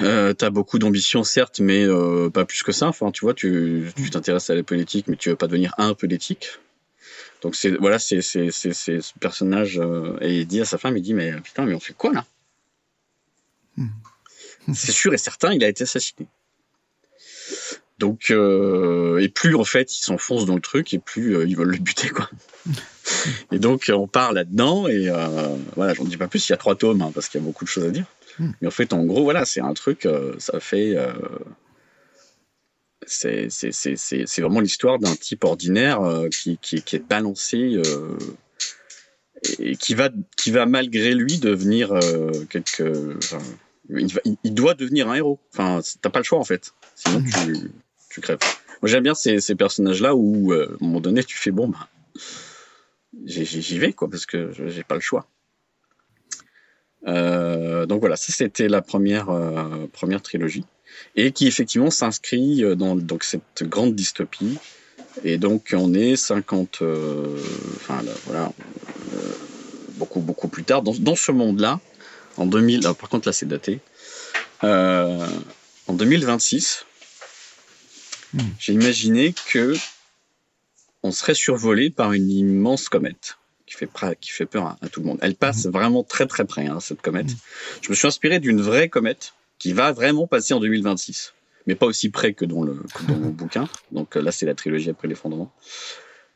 Euh, 0.00 0.32
tu 0.32 0.44
as 0.44 0.50
beaucoup 0.50 0.78
d'ambition, 0.78 1.22
certes, 1.22 1.60
mais 1.60 1.84
euh, 1.84 2.30
pas 2.30 2.44
plus 2.46 2.62
que 2.62 2.72
ça. 2.72 2.88
Enfin, 2.88 3.10
tu 3.10 3.24
vois, 3.24 3.34
tu 3.34 3.90
tu 3.96 4.08
t'intéresses 4.10 4.48
à 4.48 4.54
la 4.54 4.62
politique, 4.62 5.06
mais 5.08 5.16
tu 5.16 5.28
veux 5.28 5.36
pas 5.36 5.46
devenir 5.46 5.74
un 5.76 5.94
politique. 5.94 6.48
Donc 7.42 7.56
c'est 7.56 7.72
voilà, 7.72 7.98
c'est 7.98 8.22
ce 8.22 9.18
personnage 9.18 9.78
euh, 9.78 10.16
et 10.20 10.40
il 10.40 10.46
dit 10.46 10.60
à 10.60 10.64
sa 10.64 10.78
femme, 10.78 10.96
il 10.96 11.02
dit 11.02 11.12
mais 11.12 11.32
putain, 11.40 11.66
mais 11.66 11.74
on 11.74 11.80
fait 11.80 11.92
quoi 11.92 12.12
là? 12.12 12.24
C'est 14.72 14.92
sûr 14.92 15.12
et 15.12 15.18
certain, 15.18 15.52
il 15.52 15.62
a 15.64 15.68
été 15.68 15.82
assassiné. 15.82 16.28
Donc 18.02 18.32
euh, 18.32 19.18
et 19.18 19.28
plus 19.28 19.54
en 19.54 19.62
fait 19.62 19.96
il 19.96 20.02
s'enfonce 20.02 20.44
dans 20.44 20.56
le 20.56 20.60
truc 20.60 20.92
et 20.92 20.98
plus 20.98 21.36
euh, 21.36 21.46
ils 21.46 21.56
veulent 21.56 21.70
le 21.70 21.78
buter 21.78 22.08
quoi. 22.08 22.28
Et 23.52 23.60
donc 23.60 23.92
on 23.94 24.08
part 24.08 24.32
là-dedans 24.32 24.88
et 24.88 25.08
euh, 25.08 25.54
voilà, 25.76 25.94
j'en 25.94 26.02
dis 26.02 26.16
pas 26.16 26.26
plus. 26.26 26.48
Il 26.48 26.50
y 26.50 26.54
a 26.54 26.56
trois 26.56 26.74
tomes 26.74 27.00
hein, 27.00 27.12
parce 27.14 27.28
qu'il 27.28 27.40
y 27.40 27.44
a 27.44 27.46
beaucoup 27.46 27.62
de 27.64 27.68
choses 27.68 27.84
à 27.84 27.90
dire. 27.90 28.06
Mm. 28.40 28.50
Mais 28.60 28.66
en 28.66 28.72
fait, 28.72 28.92
en 28.92 29.04
gros, 29.04 29.22
voilà, 29.22 29.44
c'est 29.44 29.60
un 29.60 29.72
truc, 29.72 30.08
ça 30.38 30.58
fait. 30.58 30.96
c'est 33.06 33.48
c'est- 33.50 34.40
vraiment 34.40 34.58
l'histoire 34.60 34.98
d'un 34.98 35.14
type 35.14 35.44
ordinaire 35.44 36.00
qui, 36.32 36.58
qui, 36.60 36.82
qui 36.82 36.96
est 36.96 37.06
balancé 37.08 37.80
et 39.60 39.76
qui 39.76 39.94
va, 39.94 40.08
qui 40.36 40.50
va 40.50 40.66
malgré 40.66 41.14
lui 41.14 41.38
devenir 41.38 41.92
quelque. 42.50 43.16
enfin, 43.18 43.38
il, 43.90 44.12
va- 44.12 44.20
il- 44.24 44.36
il 44.42 44.54
doit 44.54 44.74
devenir 44.74 45.08
un 45.08 45.14
héros. 45.14 45.38
Enfin, 45.52 45.80
t'as 46.00 46.10
pas 46.10 46.18
le 46.20 46.24
choix 46.24 46.38
en 46.40 46.44
fait. 46.44 46.72
Sinon, 46.96 47.22
tu, 47.22 47.70
tu 48.12 48.20
crèves. 48.20 48.38
Moi, 48.82 48.88
j'aime 48.88 49.02
bien 49.02 49.14
ces, 49.14 49.54
personnages-là 49.54 50.14
où, 50.14 50.52
euh, 50.52 50.66
à 50.68 50.84
un 50.84 50.86
moment 50.86 51.00
donné, 51.00 51.24
tu 51.24 51.36
fais 51.36 51.50
bon, 51.50 51.68
bah, 51.68 51.88
j'y 53.24 53.78
vais 53.78 53.92
quoi, 53.92 54.08
parce 54.10 54.26
que 54.26 54.52
je- 54.52 54.68
j'ai 54.68 54.82
pas 54.82 54.94
le 54.94 55.00
choix. 55.00 55.26
Euh, 57.06 57.86
donc 57.86 58.00
voilà, 58.00 58.16
ça 58.16 58.32
c'était 58.32 58.68
la 58.68 58.80
première, 58.80 59.30
euh, 59.30 59.86
première 59.92 60.22
trilogie, 60.22 60.64
et 61.16 61.32
qui 61.32 61.46
effectivement 61.46 61.90
s'inscrit 61.90 62.62
dans 62.76 62.96
cette 63.20 63.64
grande 63.64 63.94
dystopie. 63.94 64.58
Et 65.24 65.36
donc 65.38 65.74
on 65.76 65.94
est 65.94 66.16
50, 66.16 66.78
euh, 66.82 67.36
enfin 67.76 68.02
là, 68.02 68.12
voilà, 68.26 68.52
beaucoup 69.96 70.20
beaucoup 70.20 70.48
plus 70.48 70.64
tard 70.64 70.82
dans, 70.82 71.16
ce 71.16 71.32
monde-là, 71.32 71.80
en 72.36 72.46
2000. 72.46 72.80
alors, 72.80 72.96
par 72.96 73.08
contre 73.08 73.28
là 73.28 73.32
c'est 73.32 73.48
daté. 73.48 73.80
En 74.62 75.94
2026, 75.94 76.86
Hmm. 78.34 78.40
j'ai 78.58 78.72
imaginé 78.72 79.34
que 79.50 79.74
on 81.02 81.12
serait 81.12 81.34
survolé 81.34 81.90
par 81.90 82.12
une 82.12 82.30
immense 82.30 82.88
comète 82.88 83.36
qui 83.66 83.74
fait, 83.74 83.88
qui 84.20 84.30
fait 84.30 84.46
peur 84.46 84.66
à, 84.66 84.78
à 84.82 84.88
tout 84.88 85.00
le 85.00 85.06
monde. 85.06 85.18
Elle 85.22 85.34
passe 85.34 85.66
vraiment 85.66 86.04
très 86.04 86.26
très 86.26 86.44
près, 86.44 86.66
hein, 86.66 86.80
cette 86.80 87.02
comète. 87.02 87.28
Mhm. 87.28 87.36
Je 87.82 87.90
me 87.90 87.94
suis 87.94 88.06
inspiré 88.06 88.38
d'une 88.38 88.60
vraie 88.60 88.88
comète 88.88 89.34
qui 89.58 89.72
va 89.72 89.92
vraiment 89.92 90.26
passer 90.26 90.54
en 90.54 90.60
2026, 90.60 91.34
mais 91.66 91.74
pas 91.74 91.86
aussi 91.86 92.10
près 92.10 92.34
que 92.34 92.44
dans, 92.44 92.62
le, 92.62 92.74
que 92.94 93.04
dans 93.04 93.16
mon 93.16 93.30
bouquin. 93.30 93.68
Donc 93.90 94.16
euh, 94.16 94.22
là, 94.22 94.32
c'est 94.32 94.46
la 94.46 94.54
trilogie 94.54 94.90
après 94.90 95.08
l'effondrement. 95.08 95.52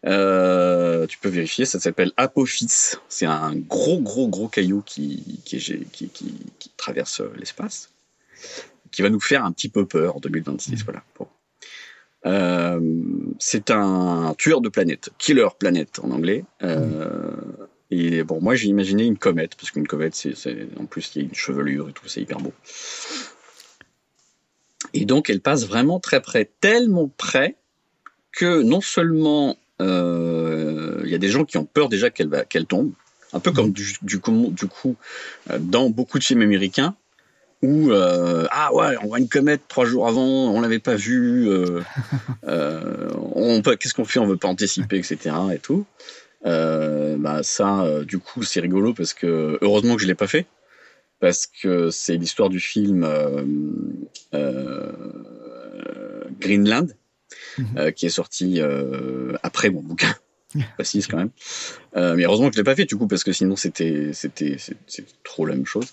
Euh, 0.04 1.06
tu 1.06 1.18
peux 1.18 1.28
vérifier, 1.28 1.64
ça 1.64 1.80
s'appelle 1.80 2.12
Apophis. 2.16 2.94
C'est 3.08 3.26
un 3.26 3.56
gros, 3.56 4.00
gros, 4.00 4.28
gros 4.28 4.48
caillou 4.48 4.82
qui, 4.82 5.40
qui, 5.44 6.70
traverse 6.76 7.20
euh, 7.20 7.32
l'espace, 7.36 7.90
qui 8.92 9.02
va 9.02 9.10
nous 9.10 9.20
faire 9.20 9.44
un 9.44 9.52
petit 9.52 9.68
peu 9.68 9.86
peur 9.86 10.16
en 10.16 10.20
2026. 10.20 10.84
Voilà. 10.84 11.02
Bon. 11.18 11.26
Euh, 12.26 12.80
c'est 13.38 13.70
un 13.70 14.34
tueur 14.36 14.60
de 14.60 14.68
planètes, 14.68 15.10
killer 15.18 15.48
planète 15.58 16.00
en 16.02 16.10
anglais. 16.10 16.44
Euh, 16.62 17.30
et 17.90 18.24
bon, 18.24 18.40
moi 18.40 18.56
j'ai 18.56 18.68
imaginé 18.68 19.04
une 19.04 19.18
comète, 19.18 19.54
parce 19.54 19.70
qu'une 19.70 19.86
comète, 19.86 20.14
c'est, 20.14 20.34
en 20.78 20.86
plus 20.86 21.12
il 21.14 21.22
y 21.22 21.24
a 21.24 21.28
une 21.28 21.34
chevelure 21.34 21.88
et 21.88 21.92
tout, 21.92 22.08
c'est 22.08 22.20
hyper 22.20 22.38
beau. 22.38 22.52
Et 24.92 25.04
donc 25.04 25.30
elle 25.30 25.40
passe 25.40 25.66
vraiment 25.66 26.00
très 26.00 26.20
près, 26.20 26.50
tellement 26.60 27.08
près 27.16 27.56
que 28.32 28.62
non 28.62 28.80
seulement 28.80 29.56
euh, 29.80 31.00
il 31.04 31.10
y 31.10 31.14
a 31.14 31.18
des 31.18 31.28
gens 31.28 31.44
qui 31.44 31.58
ont 31.58 31.64
peur 31.64 31.88
déjà 31.88 32.10
qu'elle 32.10 32.28
va, 32.28 32.44
qu'elle 32.44 32.66
tombe, 32.66 32.92
un 33.32 33.40
peu 33.40 33.52
comme 33.52 33.70
du, 33.70 33.94
du 34.02 34.18
coup, 34.18 34.50
du 34.50 34.66
coup 34.66 34.96
dans 35.60 35.90
beaucoup 35.90 36.18
de 36.18 36.24
films 36.24 36.42
américains 36.42 36.96
où 37.62 37.90
euh, 37.90 38.46
ah 38.50 38.72
ouais 38.74 38.96
on 39.02 39.06
voit 39.08 39.18
une 39.18 39.28
comète 39.28 39.62
trois 39.68 39.86
jours 39.86 40.06
avant 40.06 40.22
on 40.54 40.60
l'avait 40.60 40.78
pas 40.78 40.94
vue 40.94 41.48
euh, 41.48 41.80
euh, 42.46 43.10
on 43.34 43.62
peut 43.62 43.76
qu'est-ce 43.76 43.94
qu'on 43.94 44.04
fait 44.04 44.18
on 44.18 44.26
veut 44.26 44.36
pas 44.36 44.48
anticiper 44.48 44.98
etc 44.98 45.34
et 45.54 45.58
tout. 45.58 45.84
Euh, 46.44 47.16
bah 47.18 47.42
ça 47.42 47.82
euh, 47.84 48.04
du 48.04 48.18
coup 48.18 48.42
c'est 48.42 48.60
rigolo 48.60 48.92
parce 48.94 49.14
que 49.14 49.58
heureusement 49.62 49.96
que 49.96 50.02
je 50.02 50.06
l'ai 50.06 50.14
pas 50.14 50.26
fait 50.28 50.46
parce 51.18 51.46
que 51.46 51.88
c'est 51.90 52.16
l'histoire 52.16 52.50
du 52.50 52.60
film 52.60 53.04
euh, 53.04 54.92
Greenland 56.40 56.94
Mhm. 57.58 57.66
euh, 57.78 57.90
qui 57.90 58.04
est 58.06 58.10
sorti 58.10 58.60
euh, 58.60 59.32
après 59.42 59.70
mon 59.70 59.80
bouquin 59.80 60.14
précise 60.76 61.06
quand 61.06 61.16
même. 61.16 61.30
Euh, 61.96 62.14
mais 62.14 62.24
heureusement 62.24 62.48
que 62.50 62.54
je 62.54 62.60
l'ai 62.60 62.64
pas 62.64 62.76
fait 62.76 62.84
du 62.84 62.96
coup 62.96 63.06
parce 63.06 63.24
que 63.24 63.32
sinon 63.32 63.56
c'était 63.56 64.10
c'était 64.12 64.56
c'est- 64.58 64.76
c'était 64.86 65.12
trop 65.24 65.46
la 65.46 65.54
même 65.54 65.64
chose 65.66 65.86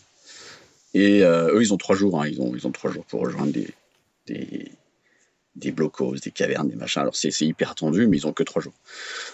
et 0.93 1.23
euh, 1.23 1.53
eux 1.55 1.61
ils 1.61 1.73
ont 1.73 1.77
trois 1.77 1.95
jours 1.95 2.21
hein, 2.21 2.27
ils 2.27 2.41
ont 2.41 2.53
ils 2.55 2.65
ont 2.67 2.71
trois 2.71 2.91
jours 2.91 3.05
pour 3.05 3.21
rejoindre 3.21 3.51
des 3.51 3.67
des 4.27 4.71
des 5.55 5.71
blocos, 5.71 6.15
des 6.15 6.31
cavernes, 6.31 6.67
des 6.67 6.75
machins. 6.75 7.01
Alors 7.03 7.15
c'est 7.15 7.29
hyper 7.41 7.75
tendu, 7.75 8.07
mais 8.07 8.17
ils 8.17 8.25
ont 8.25 8.33
que 8.33 8.41
trois 8.41 8.59
jours. 8.61 8.73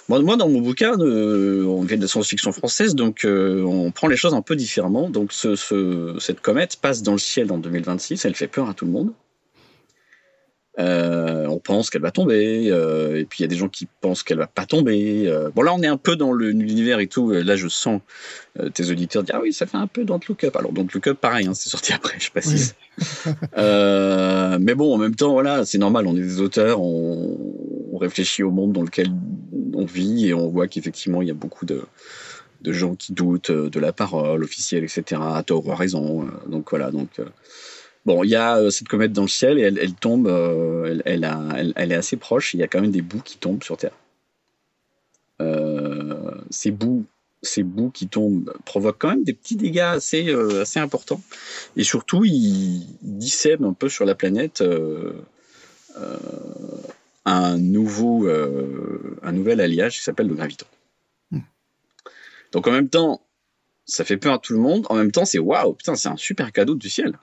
Moi, 0.10 0.20
moi 0.22 0.36
dans 0.36 0.50
mon 0.50 0.60
bouquin, 0.60 1.00
euh, 1.00 1.64
on 1.66 1.88
fait 1.88 1.96
de 1.96 2.02
la 2.02 2.10
science-fiction 2.10 2.52
française, 2.52 2.94
donc 2.94 3.24
euh, 3.24 3.64
on 3.64 3.92
prend 3.92 4.08
les 4.10 4.18
choses 4.18 4.34
un 4.34 4.42
peu 4.42 4.58
différemment. 4.58 5.10
Donc 5.10 5.32
ce, 5.32 5.56
ce- 5.56 6.18
cette 6.20 6.42
comète 6.42 6.76
passe 6.82 7.04
dans 7.04 7.14
le 7.14 7.20
ciel 7.20 7.52
en 7.54 7.58
2026, 7.58 8.26
elle 8.26 8.36
fait 8.36 8.50
peur 8.50 8.70
à 8.70 8.74
tout 8.74 8.84
le 8.86 8.92
monde. 8.92 9.14
Euh, 10.80 11.46
on 11.48 11.60
pense 11.60 11.90
qu'elle 11.90 12.02
va 12.02 12.12
tomber, 12.12 12.72
euh, 12.72 13.20
et 13.20 13.26
puis 13.26 13.40
il 13.40 13.42
y 13.42 13.46
a 13.46 13.48
des 13.48 13.58
gens 13.58 13.68
qui 13.68 13.86
pensent 14.00 14.24
qu'elle 14.24 14.38
va 14.38 14.48
pas 14.48 14.66
tomber. 14.66 15.28
Euh. 15.28 15.50
bon 15.54 15.62
là, 15.62 15.74
on 15.74 15.82
est 15.82 15.88
un 15.88 15.98
peu 15.98 16.16
dans 16.16 16.32
l'univers 16.32 17.00
et 17.00 17.08
tout. 17.08 17.32
Là, 17.32 17.58
je 17.58 17.68
sens 17.68 18.02
tes 18.74 18.90
auditeurs 18.90 19.24
dire 19.24 19.36
ah 19.38 19.42
oui, 19.42 19.52
ça 19.52 19.66
fait 19.66 19.78
un 19.78 19.88
peu 19.88 20.06
Don't 20.06 20.22
Look 20.28 20.46
Up. 20.46 20.56
Alors 20.56 20.72
Don't 20.72 20.88
Look 20.94 21.08
Up, 21.08 21.18
pareil, 21.20 21.48
hein, 21.48 21.54
c'est 21.54 21.70
sorti 21.70 21.92
après, 21.94 22.18
je 22.20 22.32
précise. 22.32 22.76
mais 23.58 24.76
bon, 24.76 24.94
en 24.94 24.98
même 24.98 25.16
temps, 25.16 25.34
voilà, 25.34 25.66
c'est 25.66 25.78
normal. 25.80 26.08
On 26.08 26.16
est 26.16 26.22
des 26.22 26.40
auteurs, 26.40 26.82
on, 26.82 27.38
on, 27.92 27.98
réfléchit 27.98 28.44
au 28.44 28.52
monde 28.52 28.72
dans 28.72 28.84
lequel 28.84 29.10
on 29.74 29.84
vit 29.84 30.28
et 30.28 30.34
on 30.34 30.48
voit 30.48 30.70
qu'effectivement, 30.70 31.22
il 31.22 31.28
y 31.28 31.32
a 31.32 31.36
beaucoup 31.36 31.66
de 31.66 31.84
de 32.62 32.74
gens 32.74 32.96
qui 32.96 33.14
doutent 33.14 33.52
de 33.52 33.80
la 33.80 33.94
parole 33.94 34.44
officielle, 34.44 34.84
etc. 34.84 35.22
À 35.22 35.44
tort 35.44 35.66
ou 35.66 35.72
à 35.72 35.76
raison. 35.76 36.28
Donc 36.48 36.70
voilà, 36.72 36.92
donc 36.92 37.10
Bon, 38.10 38.24
il 38.24 38.32
y 38.32 38.36
a 38.36 38.58
euh, 38.58 38.72
cette 38.72 38.88
comète 38.88 39.14
dans 39.14 39.22
le 39.22 39.28
ciel 39.28 39.60
et 39.60 39.62
elle, 39.62 39.94
tombe, 39.94 40.26
euh, 40.26 41.00
elle, 41.06 41.92
est 41.92 41.94
assez 41.94 42.18
proche. 42.18 42.56
Il 42.56 42.60
y 42.60 42.64
a 42.64 42.68
quand 42.68 42.82
même 42.82 42.90
des 42.90 43.04
bouts 43.04 43.22
qui 43.24 43.38
tombent 43.38 43.64
sur 43.64 43.78
Terre. 43.78 43.94
Euh, 45.44 46.32
ces 46.50 46.72
bouts, 46.72 47.06
ces 47.44 47.62
bouts 47.62 47.92
qui 47.92 48.08
tombent 48.08 48.52
provoquent 48.66 48.98
quand 48.98 49.10
même 49.10 49.24
des 49.24 49.34
petits 49.34 49.58
dégâts 49.58 49.92
assez, 49.94 50.34
assez 50.34 50.80
importants. 50.80 51.22
Et 51.78 51.84
surtout, 51.84 52.26
ils 52.26 52.84
dissèment 53.04 53.66
un 53.66 53.74
peu 53.74 53.90
sur 53.90 54.06
la 54.06 54.16
planète 54.16 54.64
un 57.26 57.58
nouveau, 57.60 58.28
un 58.28 59.32
nouvel 59.32 59.62
alliage 59.62 59.98
qui 59.98 60.04
s'appelle 60.04 60.30
le 60.30 60.34
graviton. 60.34 60.66
Hmm. 61.30 61.42
Donc 62.54 62.66
en 62.66 62.72
même 62.72 62.90
temps, 62.90 63.22
ça 63.86 64.04
fait 64.04 64.18
peur 64.18 64.34
à 64.34 64.40
tout 64.40 64.54
le 64.54 64.60
monde. 64.60 64.88
En 64.90 64.96
même 64.96 65.12
temps, 65.12 65.26
c'est 65.26 65.38
waouh, 65.38 65.74
putain, 65.74 65.94
c'est 65.94 66.10
un 66.10 66.18
super 66.18 66.52
cadeau 66.52 66.74
du 66.74 66.90
ciel 66.90 67.14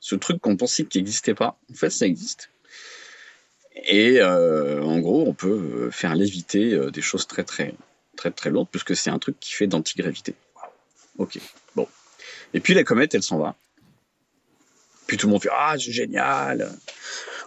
ce 0.00 0.14
truc 0.16 0.40
qu'on 0.40 0.56
pensait 0.56 0.84
qu'il 0.84 1.02
n'existait 1.02 1.34
pas, 1.34 1.58
en 1.70 1.74
fait, 1.74 1.90
ça 1.90 2.06
existe. 2.06 2.50
Et 3.84 4.20
euh, 4.20 4.82
en 4.82 4.98
gros, 4.98 5.26
on 5.26 5.34
peut 5.34 5.48
euh, 5.48 5.90
faire 5.90 6.14
léviter 6.14 6.72
euh, 6.72 6.90
des 6.90 7.02
choses 7.02 7.26
très 7.26 7.44
très 7.44 7.74
très 8.16 8.30
très 8.30 8.50
lourdes 8.50 8.68
puisque 8.70 8.96
c'est 8.96 9.10
un 9.10 9.18
truc 9.18 9.38
qui 9.38 9.52
fait 9.52 9.66
d'antigravité. 9.66 10.34
Ok, 11.18 11.38
bon. 11.76 11.86
Et 12.52 12.60
puis 12.60 12.74
la 12.74 12.84
comète, 12.84 13.14
elle 13.14 13.22
s'en 13.22 13.38
va. 13.38 13.54
Puis 15.06 15.16
tout 15.16 15.26
le 15.26 15.32
monde 15.32 15.42
fait 15.42 15.50
ah 15.52 15.76
c'est 15.78 15.92
génial, 15.92 16.70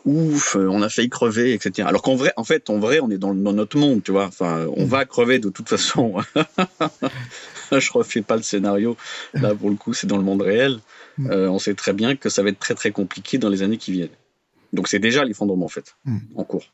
ouf, 0.06 0.56
on 0.56 0.82
a 0.82 0.90
failli 0.90 1.10
crever, 1.10 1.54
etc. 1.54 1.88
Alors 1.88 2.02
qu'en 2.02 2.16
vrai, 2.16 2.34
en 2.38 2.44
fait, 2.44 2.70
en 2.70 2.80
vrai, 2.80 3.00
on 3.00 3.10
est 3.10 3.18
dans, 3.18 3.34
dans 3.34 3.54
notre 3.54 3.78
monde, 3.78 4.04
tu 4.04 4.12
vois. 4.12 4.26
Enfin, 4.26 4.68
on 4.76 4.86
va 4.86 5.06
crever 5.06 5.40
de 5.40 5.50
toute 5.50 5.70
façon. 5.70 6.16
je 7.72 7.92
refais 7.92 8.22
pas 8.22 8.36
le 8.36 8.44
scénario. 8.44 8.98
Là, 9.34 9.56
pour 9.56 9.70
le 9.70 9.76
coup, 9.76 9.94
c'est 9.94 10.08
dans 10.08 10.18
le 10.18 10.24
monde 10.24 10.42
réel. 10.42 10.80
Mm. 11.18 11.32
Euh, 11.32 11.50
on 11.50 11.60
sait 11.60 11.74
très 11.74 11.94
bien 11.94 12.16
que 12.16 12.30
ça 12.30 12.44
va 12.44 12.50
être 12.50 12.60
très 12.60 12.76
très 12.76 12.92
compliqué 12.92 13.38
dans 13.38 13.50
les 13.50 13.62
années 13.62 13.78
qui 13.78 13.92
viennent. 13.92 14.10
Donc 14.72 14.88
c'est 14.88 15.00
déjà 15.00 15.24
l'effondrement 15.24 15.66
en 15.66 15.70
fait, 15.70 15.96
mm. 16.06 16.18
en 16.36 16.44
cours. 16.44 16.66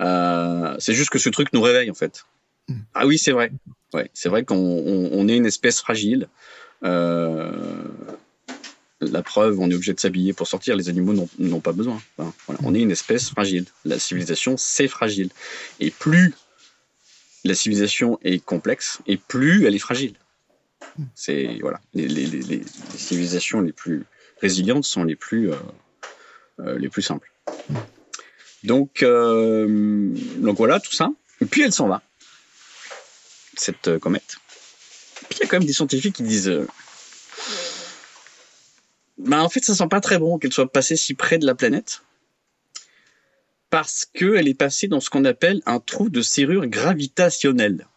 Euh, 0.00 0.74
c'est 0.78 0.94
juste 0.94 1.10
que 1.10 1.18
ce 1.18 1.28
truc 1.28 1.52
nous 1.52 1.60
réveille 1.60 1.90
en 1.90 1.94
fait. 1.94 2.24
Mm. 2.68 2.74
Ah 2.94 3.06
oui, 3.06 3.18
c'est 3.18 3.32
vrai. 3.32 3.52
Ouais, 3.92 4.10
c'est 4.14 4.28
vrai 4.28 4.44
qu'on 4.44 5.28
est 5.28 5.36
une 5.36 5.46
espèce 5.46 5.80
fragile. 5.80 6.28
Euh, 6.84 7.52
la 9.10 9.22
preuve, 9.22 9.60
on 9.60 9.70
est 9.70 9.74
obligé 9.74 9.92
de 9.92 10.00
s'habiller 10.00 10.32
pour 10.32 10.46
sortir. 10.46 10.76
Les 10.76 10.88
animaux 10.88 11.28
n'ont 11.38 11.60
pas 11.60 11.72
besoin. 11.72 12.00
On 12.62 12.74
est 12.74 12.80
une 12.80 12.90
espèce 12.90 13.30
fragile. 13.30 13.66
La 13.84 13.98
civilisation, 13.98 14.56
c'est 14.56 14.88
fragile. 14.88 15.30
Et 15.80 15.90
plus 15.90 16.34
la 17.44 17.54
civilisation 17.54 18.18
est 18.22 18.42
complexe, 18.42 19.00
et 19.06 19.16
plus 19.16 19.66
elle 19.66 19.74
est 19.74 19.80
fragile. 19.80 20.14
C'est 21.14 21.58
voilà, 21.60 21.80
les, 21.92 22.62
civilisations 22.96 23.60
les 23.60 23.72
plus 23.72 24.04
résilientes 24.40 24.84
sont 24.84 25.04
les 25.04 25.16
plus 25.16 25.50
euh, 25.50 25.56
euh, 26.60 26.78
les 26.78 26.88
plus 26.88 27.02
simples. 27.02 27.30
Donc 28.62 29.02
euh, 29.02 30.14
donc 30.38 30.56
voilà 30.56 30.80
tout 30.80 30.92
ça. 30.92 31.10
Et 31.40 31.46
puis 31.46 31.62
elle 31.62 31.72
s'en 31.72 31.88
va 31.88 32.02
cette 33.56 33.98
comète. 33.98 34.36
Puis 35.28 35.38
il 35.38 35.40
y 35.40 35.42
a 35.42 35.46
quand 35.46 35.58
même 35.58 35.66
des 35.66 35.72
scientifiques 35.72 36.16
qui 36.16 36.22
disent 36.22 36.52
bah 39.24 39.42
en 39.42 39.48
fait 39.48 39.64
ça 39.64 39.74
sent 39.74 39.88
pas 39.88 40.00
très 40.00 40.18
bon 40.18 40.38
qu'elle 40.38 40.52
soit 40.52 40.70
passée 40.70 40.96
si 40.96 41.14
près 41.14 41.38
de 41.38 41.46
la 41.46 41.54
planète 41.54 42.02
parce 43.70 44.04
qu'elle 44.04 44.46
est 44.46 44.54
passée 44.54 44.86
dans 44.86 45.00
ce 45.00 45.10
qu'on 45.10 45.24
appelle 45.24 45.60
un 45.66 45.80
trou 45.80 46.08
de 46.08 46.22
serrure 46.22 46.66
gravitationnelle. 46.66 47.88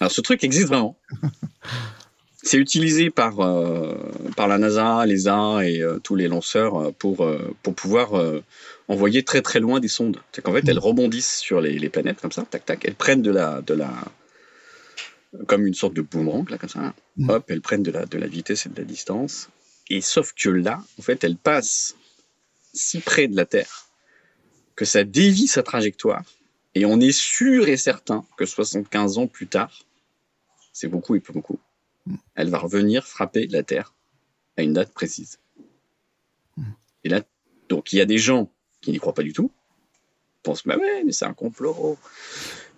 Alors 0.00 0.10
ce 0.10 0.20
truc 0.20 0.42
existe 0.42 0.66
vraiment. 0.66 0.98
C'est 2.42 2.56
utilisé 2.56 3.10
par, 3.10 3.40
euh, 3.40 3.94
par 4.36 4.48
la 4.48 4.58
NASA, 4.58 5.04
l'ESA 5.06 5.64
et 5.64 5.82
euh, 5.82 5.98
tous 5.98 6.16
les 6.16 6.28
lanceurs 6.28 6.76
euh, 6.76 6.92
pour, 6.92 7.28
pour 7.62 7.74
pouvoir 7.74 8.20
envoyer 8.88 9.22
très 9.22 9.42
très 9.42 9.60
loin 9.60 9.78
des 9.78 9.86
sondes. 9.86 10.18
C'est 10.32 10.42
qu'en 10.42 10.52
fait, 10.52 10.66
elles 10.68 10.78
rebondissent 10.78 11.36
sur 11.38 11.60
les, 11.60 11.78
les, 11.78 11.90
planètes 11.90 12.20
comme 12.20 12.32
ça, 12.32 12.42
tac 12.42 12.64
tac. 12.64 12.84
Elles 12.84 12.94
prennent 12.94 13.22
de 13.22 13.30
la, 13.30 13.60
de 13.60 13.74
la, 13.74 13.92
comme 15.46 15.66
une 15.66 15.74
sorte 15.74 15.94
de 15.94 16.02
boomerang 16.02 16.48
là 16.50 16.58
comme 16.58 16.68
ça. 16.68 16.94
Mm. 17.16 17.30
Hop, 17.30 17.44
elles 17.48 17.60
prennent 17.60 17.82
de 17.82 17.90
la, 17.90 18.06
de 18.06 18.18
la 18.18 18.26
vitesse 18.26 18.66
et 18.66 18.68
de 18.68 18.76
la 18.76 18.84
distance. 18.84 19.48
Et 19.90 20.00
sauf 20.00 20.32
que 20.34 20.48
là, 20.48 20.82
en 20.98 21.02
fait, 21.02 21.24
elles 21.24 21.36
passent 21.36 21.96
si 22.74 23.00
près 23.00 23.28
de 23.28 23.36
la 23.36 23.46
Terre 23.46 23.88
que 24.76 24.84
ça 24.84 25.04
dévie 25.04 25.48
sa 25.48 25.62
trajectoire. 25.62 26.22
Et 26.74 26.84
on 26.84 27.00
est 27.00 27.12
sûr 27.12 27.68
et 27.68 27.76
certain 27.76 28.24
que 28.36 28.46
75 28.46 29.18
ans 29.18 29.26
plus 29.26 29.48
tard, 29.48 29.84
c'est 30.72 30.88
beaucoup 30.88 31.16
et 31.16 31.20
peu 31.20 31.32
beaucoup, 31.32 31.58
elle 32.34 32.50
va 32.50 32.58
revenir 32.58 33.06
frapper 33.06 33.48
la 33.48 33.62
Terre 33.62 33.94
à 34.56 34.62
une 34.62 34.74
date 34.74 34.92
précise. 34.92 35.38
Et 37.02 37.08
là, 37.08 37.22
donc 37.68 37.92
il 37.92 37.96
y 37.96 38.00
a 38.00 38.04
des 38.04 38.18
gens 38.18 38.50
qui 38.80 38.92
n'y 38.92 38.98
croient 38.98 39.14
pas 39.14 39.22
du 39.22 39.32
tout, 39.32 39.50
pensent 40.42 40.64
bah 40.64 40.76
ouais, 40.76 41.02
mais 41.04 41.12
c'est 41.12 41.24
un 41.24 41.34
complot 41.34 41.98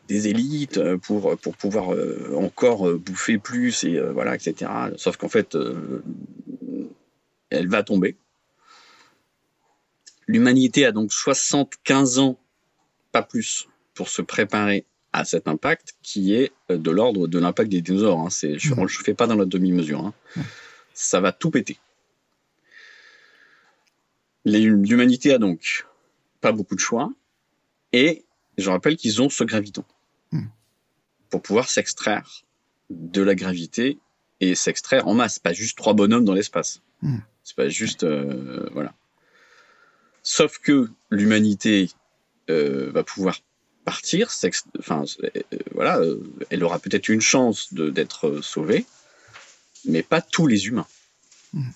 des 0.08 0.28
élites 0.28 0.78
euh, 0.78 0.98
pour 0.98 1.36
pour 1.38 1.56
pouvoir 1.56 1.94
euh, 1.94 2.34
encore 2.36 2.88
euh, 2.88 2.98
bouffer 2.98 3.38
plus 3.38 3.84
et 3.84 4.00
voilà 4.00 4.34
etc. 4.34 4.70
Sauf 4.96 5.16
qu'en 5.16 5.28
fait, 5.28 5.56
elle 7.50 7.68
va 7.68 7.82
tomber. 7.82 8.16
L'humanité 10.26 10.84
a 10.84 10.92
donc 10.92 11.12
75 11.12 12.18
ans, 12.18 12.38
pas 13.12 13.22
plus, 13.22 13.68
pour 13.94 14.08
se 14.08 14.22
préparer 14.22 14.86
à 15.12 15.24
cet 15.24 15.48
impact 15.48 15.94
qui 16.02 16.34
est 16.34 16.52
euh, 16.70 16.78
de 16.78 16.90
l'ordre 16.90 17.26
de 17.26 17.38
l'impact 17.38 17.70
des 17.70 17.82
dinosaures. 17.82 18.20
Hein. 18.20 18.28
je 18.30 18.74
ne 18.74 18.86
fais 18.86 19.14
pas 19.14 19.26
dans 19.26 19.34
la 19.34 19.44
demi-mesure. 19.44 20.06
Hein. 20.06 20.14
Ça 20.94 21.20
va 21.20 21.32
tout 21.32 21.50
péter. 21.50 21.78
L'humanité 24.44 25.32
a 25.32 25.38
donc 25.38 25.86
pas 26.40 26.52
beaucoup 26.52 26.74
de 26.74 26.80
choix. 26.80 27.12
Et 27.92 28.24
je 28.56 28.70
rappelle 28.70 28.96
qu'ils 28.96 29.20
ont 29.20 29.28
ce 29.28 29.42
graviton 29.44 29.84
pour 31.28 31.42
pouvoir 31.42 31.68
s'extraire 31.68 32.44
de 32.90 33.22
la 33.22 33.34
gravité 33.34 33.98
et 34.40 34.54
s'extraire 34.54 35.06
en 35.06 35.14
masse, 35.14 35.38
pas 35.38 35.52
juste 35.52 35.78
trois 35.78 35.94
bonhommes 35.94 36.24
dans 36.24 36.34
l'espace. 36.34 36.82
C'est 37.50 37.56
pas 37.56 37.68
juste 37.68 38.04
euh, 38.04 38.68
voilà. 38.70 38.94
Sauf 40.22 40.58
que 40.58 40.88
l'humanité 41.10 41.90
euh, 42.48 42.92
va 42.92 43.02
pouvoir 43.02 43.40
partir, 43.84 44.30
enfin, 44.78 45.02
euh, 45.24 45.30
voilà, 45.74 46.00
elle 46.50 46.62
aura 46.62 46.78
peut-être 46.78 47.08
une 47.08 47.20
chance 47.20 47.74
d'être 47.74 48.40
sauvée, 48.40 48.86
mais 49.84 50.04
pas 50.04 50.20
tous 50.20 50.46
les 50.46 50.68
humains. 50.68 50.86
Hmm. 51.52 51.70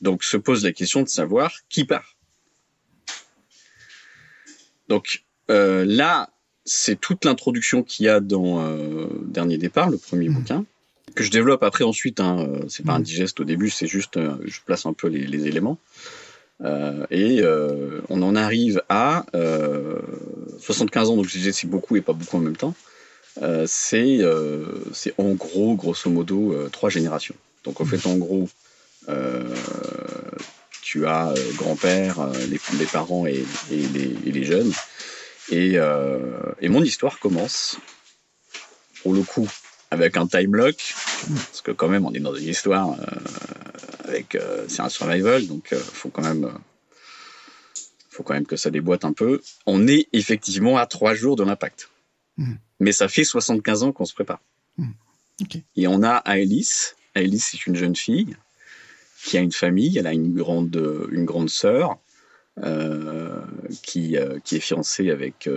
Donc 0.00 0.22
se 0.22 0.36
pose 0.36 0.62
la 0.62 0.70
question 0.70 1.02
de 1.02 1.08
savoir 1.08 1.52
qui 1.68 1.84
part. 1.84 2.16
Donc 4.88 5.24
là, 5.48 6.30
c'est 6.64 7.00
toute 7.00 7.24
l'introduction 7.24 7.82
qu'il 7.82 8.06
y 8.06 8.08
a 8.08 8.20
dans 8.20 8.78
Dernier 9.22 9.58
départ, 9.58 9.90
le 9.90 9.98
premier 9.98 10.28
hmm. 10.28 10.34
bouquin, 10.34 10.66
que 11.14 11.24
je 11.24 11.30
développe 11.30 11.62
après 11.62 11.84
ensuite. 11.84 12.20
Hein, 12.20 12.48
c'est 12.68 12.84
pas 12.84 12.94
un 12.94 13.00
hmm. 13.00 13.04
digeste 13.04 13.40
au 13.40 13.44
début, 13.44 13.70
c'est 13.70 13.86
juste, 13.86 14.18
je 14.18 14.58
place 14.64 14.86
un 14.86 14.92
peu 14.92 15.08
les 15.08 15.46
éléments. 15.46 15.78
Euh, 16.62 17.04
et 17.10 17.40
euh, 17.42 18.00
on 18.08 18.22
en 18.22 18.36
arrive 18.36 18.82
à 18.88 19.26
75 20.60 21.08
euh, 21.08 21.12
ans, 21.12 21.16
donc 21.16 21.26
je 21.26 21.32
disais 21.32 21.52
c'est 21.52 21.66
beaucoup 21.66 21.96
et 21.96 22.00
pas 22.00 22.12
beaucoup 22.12 22.36
en 22.36 22.40
même 22.40 22.56
temps. 22.56 22.74
c'est 23.66 24.20
en 25.18 25.30
gros, 25.34 25.74
grosso 25.74 26.10
modo, 26.10 26.68
trois 26.70 26.90
générations. 26.90 27.34
Donc 27.64 27.80
en 27.80 27.84
fait, 27.84 28.06
en 28.06 28.16
gros, 28.16 28.48
tu 30.82 31.06
as 31.06 31.34
grand-père, 31.56 32.30
les, 32.48 32.86
parents 32.86 33.26
et, 33.26 33.44
les, 33.70 34.44
jeunes. 34.44 34.72
Et, 35.50 35.74
et, 36.60 36.68
mon 36.68 36.82
histoire 36.82 37.18
commence, 37.18 37.78
pour 39.02 39.12
le 39.12 39.22
coup, 39.22 39.48
avec 39.90 40.16
un 40.16 40.26
time 40.26 40.54
lock, 40.54 40.94
parce 41.28 41.62
que 41.62 41.70
quand 41.70 41.88
même, 41.88 42.04
on 42.04 42.12
est 42.12 42.20
dans 42.20 42.34
une 42.34 42.48
histoire 42.48 42.96
avec 44.14 44.34
euh, 44.34 44.64
c'est 44.68 44.82
un 44.82 44.88
survival, 44.88 45.46
donc 45.46 45.68
il 45.72 45.76
euh, 45.76 45.80
faut 45.80 46.08
quand 46.08 46.22
même 46.22 46.44
euh, 46.44 47.78
faut 48.10 48.22
quand 48.22 48.34
même 48.34 48.46
que 48.46 48.56
ça 48.56 48.70
déboîte 48.70 49.04
un 49.04 49.12
peu. 49.12 49.40
On 49.66 49.88
est 49.88 50.08
effectivement 50.12 50.78
à 50.78 50.86
trois 50.86 51.14
jours 51.14 51.36
de 51.36 51.42
l'impact. 51.42 51.90
Hmm. 52.36 52.54
Mais 52.78 52.92
ça 52.92 53.08
fait 53.08 53.24
75 53.24 53.82
ans 53.82 53.92
qu'on 53.92 54.04
se 54.04 54.14
prépare. 54.14 54.40
Hmm. 54.76 54.92
Et 55.76 55.88
on 55.88 56.02
a 56.02 56.14
Alice. 56.14 56.96
Alice, 57.14 57.48
c'est 57.50 57.66
une 57.66 57.74
jeune 57.74 57.96
fille 57.96 58.36
qui 59.24 59.36
a 59.36 59.40
une 59.40 59.52
famille. 59.52 59.98
Elle 59.98 60.06
a 60.06 60.12
une 60.12 60.32
grande, 60.32 61.08
une 61.10 61.24
grande 61.24 61.50
sœur. 61.50 61.98
qui, 63.82 64.16
qui 64.44 64.56
est 64.56 64.60
fiancée 64.60 65.10
avec 65.10 65.48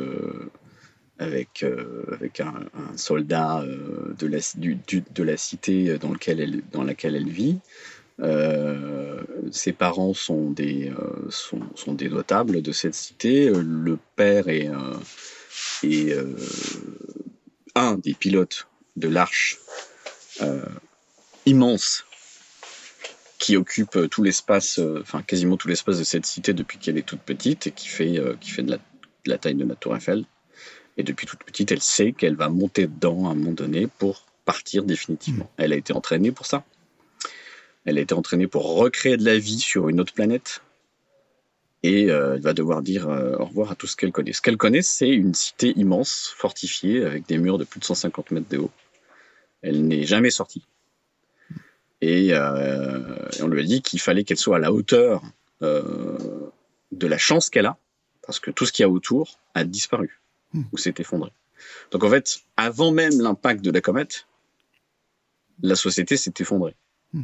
avec, 1.19 1.65
avec 2.11 2.39
un, 2.41 2.53
soldat 2.95 3.63
de, 4.17 4.27
la, 4.27 4.37
de 4.37 5.23
la 5.23 5.37
cité 5.37 5.97
dans, 5.97 6.11
lequel 6.11 6.39
elle, 6.39 6.61
dans 6.71 6.83
laquelle 6.83 7.15
elle 7.15 7.29
vit. 7.29 7.59
ses 9.51 9.73
parents 9.73 10.13
sont 10.13 10.51
des, 10.51 10.91
sont, 11.29 11.61
sont, 11.75 11.93
des 11.93 12.09
de 12.09 12.71
cette 12.71 12.93
cité. 12.93 13.49
Le 13.49 13.97
père 14.15 14.47
est, 14.47 14.69
est 15.83 16.17
un 17.75 17.95
des 17.95 18.13
pilotes 18.13 18.67
de 18.95 19.07
l'arche 19.07 19.59
immense 21.45 22.05
qui 23.39 23.55
occupe 23.55 24.09
tout 24.09 24.23
l'espace, 24.23 24.79
enfin 25.01 25.21
quasiment 25.21 25.57
tout 25.57 25.67
l'espace 25.67 25.99
de 25.99 26.03
cette 26.03 26.25
cité 26.25 26.53
depuis 26.53 26.79
qu'elle 26.79 26.97
est 26.97 27.05
toute 27.05 27.21
petite 27.21 27.67
et 27.67 27.71
qui 27.71 27.87
fait, 27.87 28.19
qui 28.39 28.49
fait 28.51 28.63
de 28.63 28.79
la 29.25 29.37
taille 29.37 29.55
de 29.55 29.65
la 29.65 29.75
Tour 29.75 29.95
Eiffel. 29.95 30.25
Et 30.97 31.03
depuis 31.03 31.27
toute 31.27 31.43
petite, 31.43 31.71
elle 31.71 31.81
sait 31.81 32.11
qu'elle 32.11 32.35
va 32.35 32.49
monter 32.49 32.87
dedans 32.87 33.27
à 33.27 33.31
un 33.31 33.35
moment 33.35 33.51
donné 33.51 33.87
pour 33.87 34.25
partir 34.45 34.83
définitivement. 34.83 35.45
Hmm. 35.45 35.61
Elle 35.61 35.73
a 35.73 35.75
été 35.75 35.93
entraînée 35.93 36.31
pour 36.31 36.47
ça. 36.47 36.65
Elle 37.85 37.99
a 37.99 38.01
été 38.01 38.13
entraînée 38.13 38.47
pour 38.47 38.75
recréer 38.75 39.15
de 39.15 39.23
la 39.23 39.37
vie 39.37 39.59
sur 39.59 39.89
une 39.89 40.01
autre 40.01 40.13
planète. 40.13 40.61
Et 41.83 42.09
euh, 42.09 42.35
elle 42.35 42.41
va 42.41 42.53
devoir 42.53 42.81
dire 42.81 43.07
euh, 43.07 43.35
au 43.37 43.45
revoir 43.45 43.71
à 43.71 43.75
tout 43.75 43.85
ce 43.85 43.95
qu'elle 43.95 44.11
connaît. 44.11 44.33
Ce 44.33 44.41
qu'elle 44.41 44.57
connaît, 44.57 44.81
c'est 44.81 45.09
une 45.09 45.35
cité 45.35 45.73
immense, 45.77 46.33
fortifiée, 46.35 47.05
avec 47.05 47.27
des 47.27 47.37
murs 47.37 47.59
de 47.59 47.63
plus 47.63 47.79
de 47.79 47.85
150 47.85 48.31
mètres 48.31 48.49
de 48.49 48.57
haut. 48.57 48.71
Elle 49.61 49.87
n'est 49.87 50.03
jamais 50.03 50.31
sortie. 50.31 50.65
Et, 52.01 52.29
euh, 52.33 53.29
et 53.37 53.41
on 53.43 53.47
lui 53.47 53.61
a 53.61 53.63
dit 53.63 53.81
qu'il 53.81 54.01
fallait 54.01 54.23
qu'elle 54.23 54.37
soit 54.37 54.57
à 54.57 54.59
la 54.59 54.73
hauteur 54.73 55.23
de 55.61 57.07
la 57.07 57.17
chance 57.17 57.49
qu'elle 57.49 57.65
a, 57.65 57.77
parce 58.21 58.39
que 58.39 58.51
tout 58.51 58.65
ce 58.65 58.71
qu'il 58.71 58.83
y 58.83 58.85
a 58.85 58.89
autour 58.89 59.39
a 59.55 59.63
disparu. 59.63 60.19
Hmm. 60.53 60.63
ou 60.71 60.77
s'est 60.77 60.93
effondré. 60.99 61.31
Donc 61.91 62.03
en 62.03 62.09
fait, 62.09 62.39
avant 62.55 62.91
même 62.91 63.19
l'impact 63.19 63.63
de 63.63 63.71
la 63.71 63.81
comète, 63.81 64.27
la 65.61 65.75
société 65.75 66.17
s'est 66.17 66.33
effondrée. 66.39 66.75
Hmm. 67.13 67.23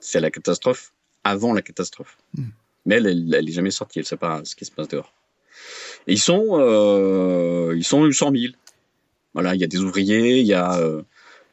C'est 0.00 0.20
la 0.20 0.30
catastrophe 0.30 0.92
avant 1.22 1.52
la 1.52 1.62
catastrophe. 1.62 2.16
Hmm. 2.34 2.48
Mais 2.86 2.96
elle, 2.96 3.34
elle, 3.34 3.48
est 3.48 3.52
jamais 3.52 3.70
sortie, 3.70 3.98
elle 4.00 4.04
ne 4.04 4.08
sait 4.08 4.16
pas 4.16 4.44
ce 4.44 4.54
qui 4.56 4.64
se 4.64 4.70
passe 4.70 4.88
dehors. 4.88 5.12
Et 6.06 6.12
ils 6.14 6.20
sont, 6.20 6.58
euh, 6.58 7.74
ils 7.76 7.84
sont 7.84 8.10
100 8.10 8.32
000. 8.32 8.52
Voilà, 9.32 9.54
il 9.54 9.60
y 9.60 9.64
a 9.64 9.66
des 9.66 9.78
ouvriers, 9.78 10.40
il 10.40 10.46
y 10.46 10.52
a, 10.52 10.78
euh, 10.78 11.02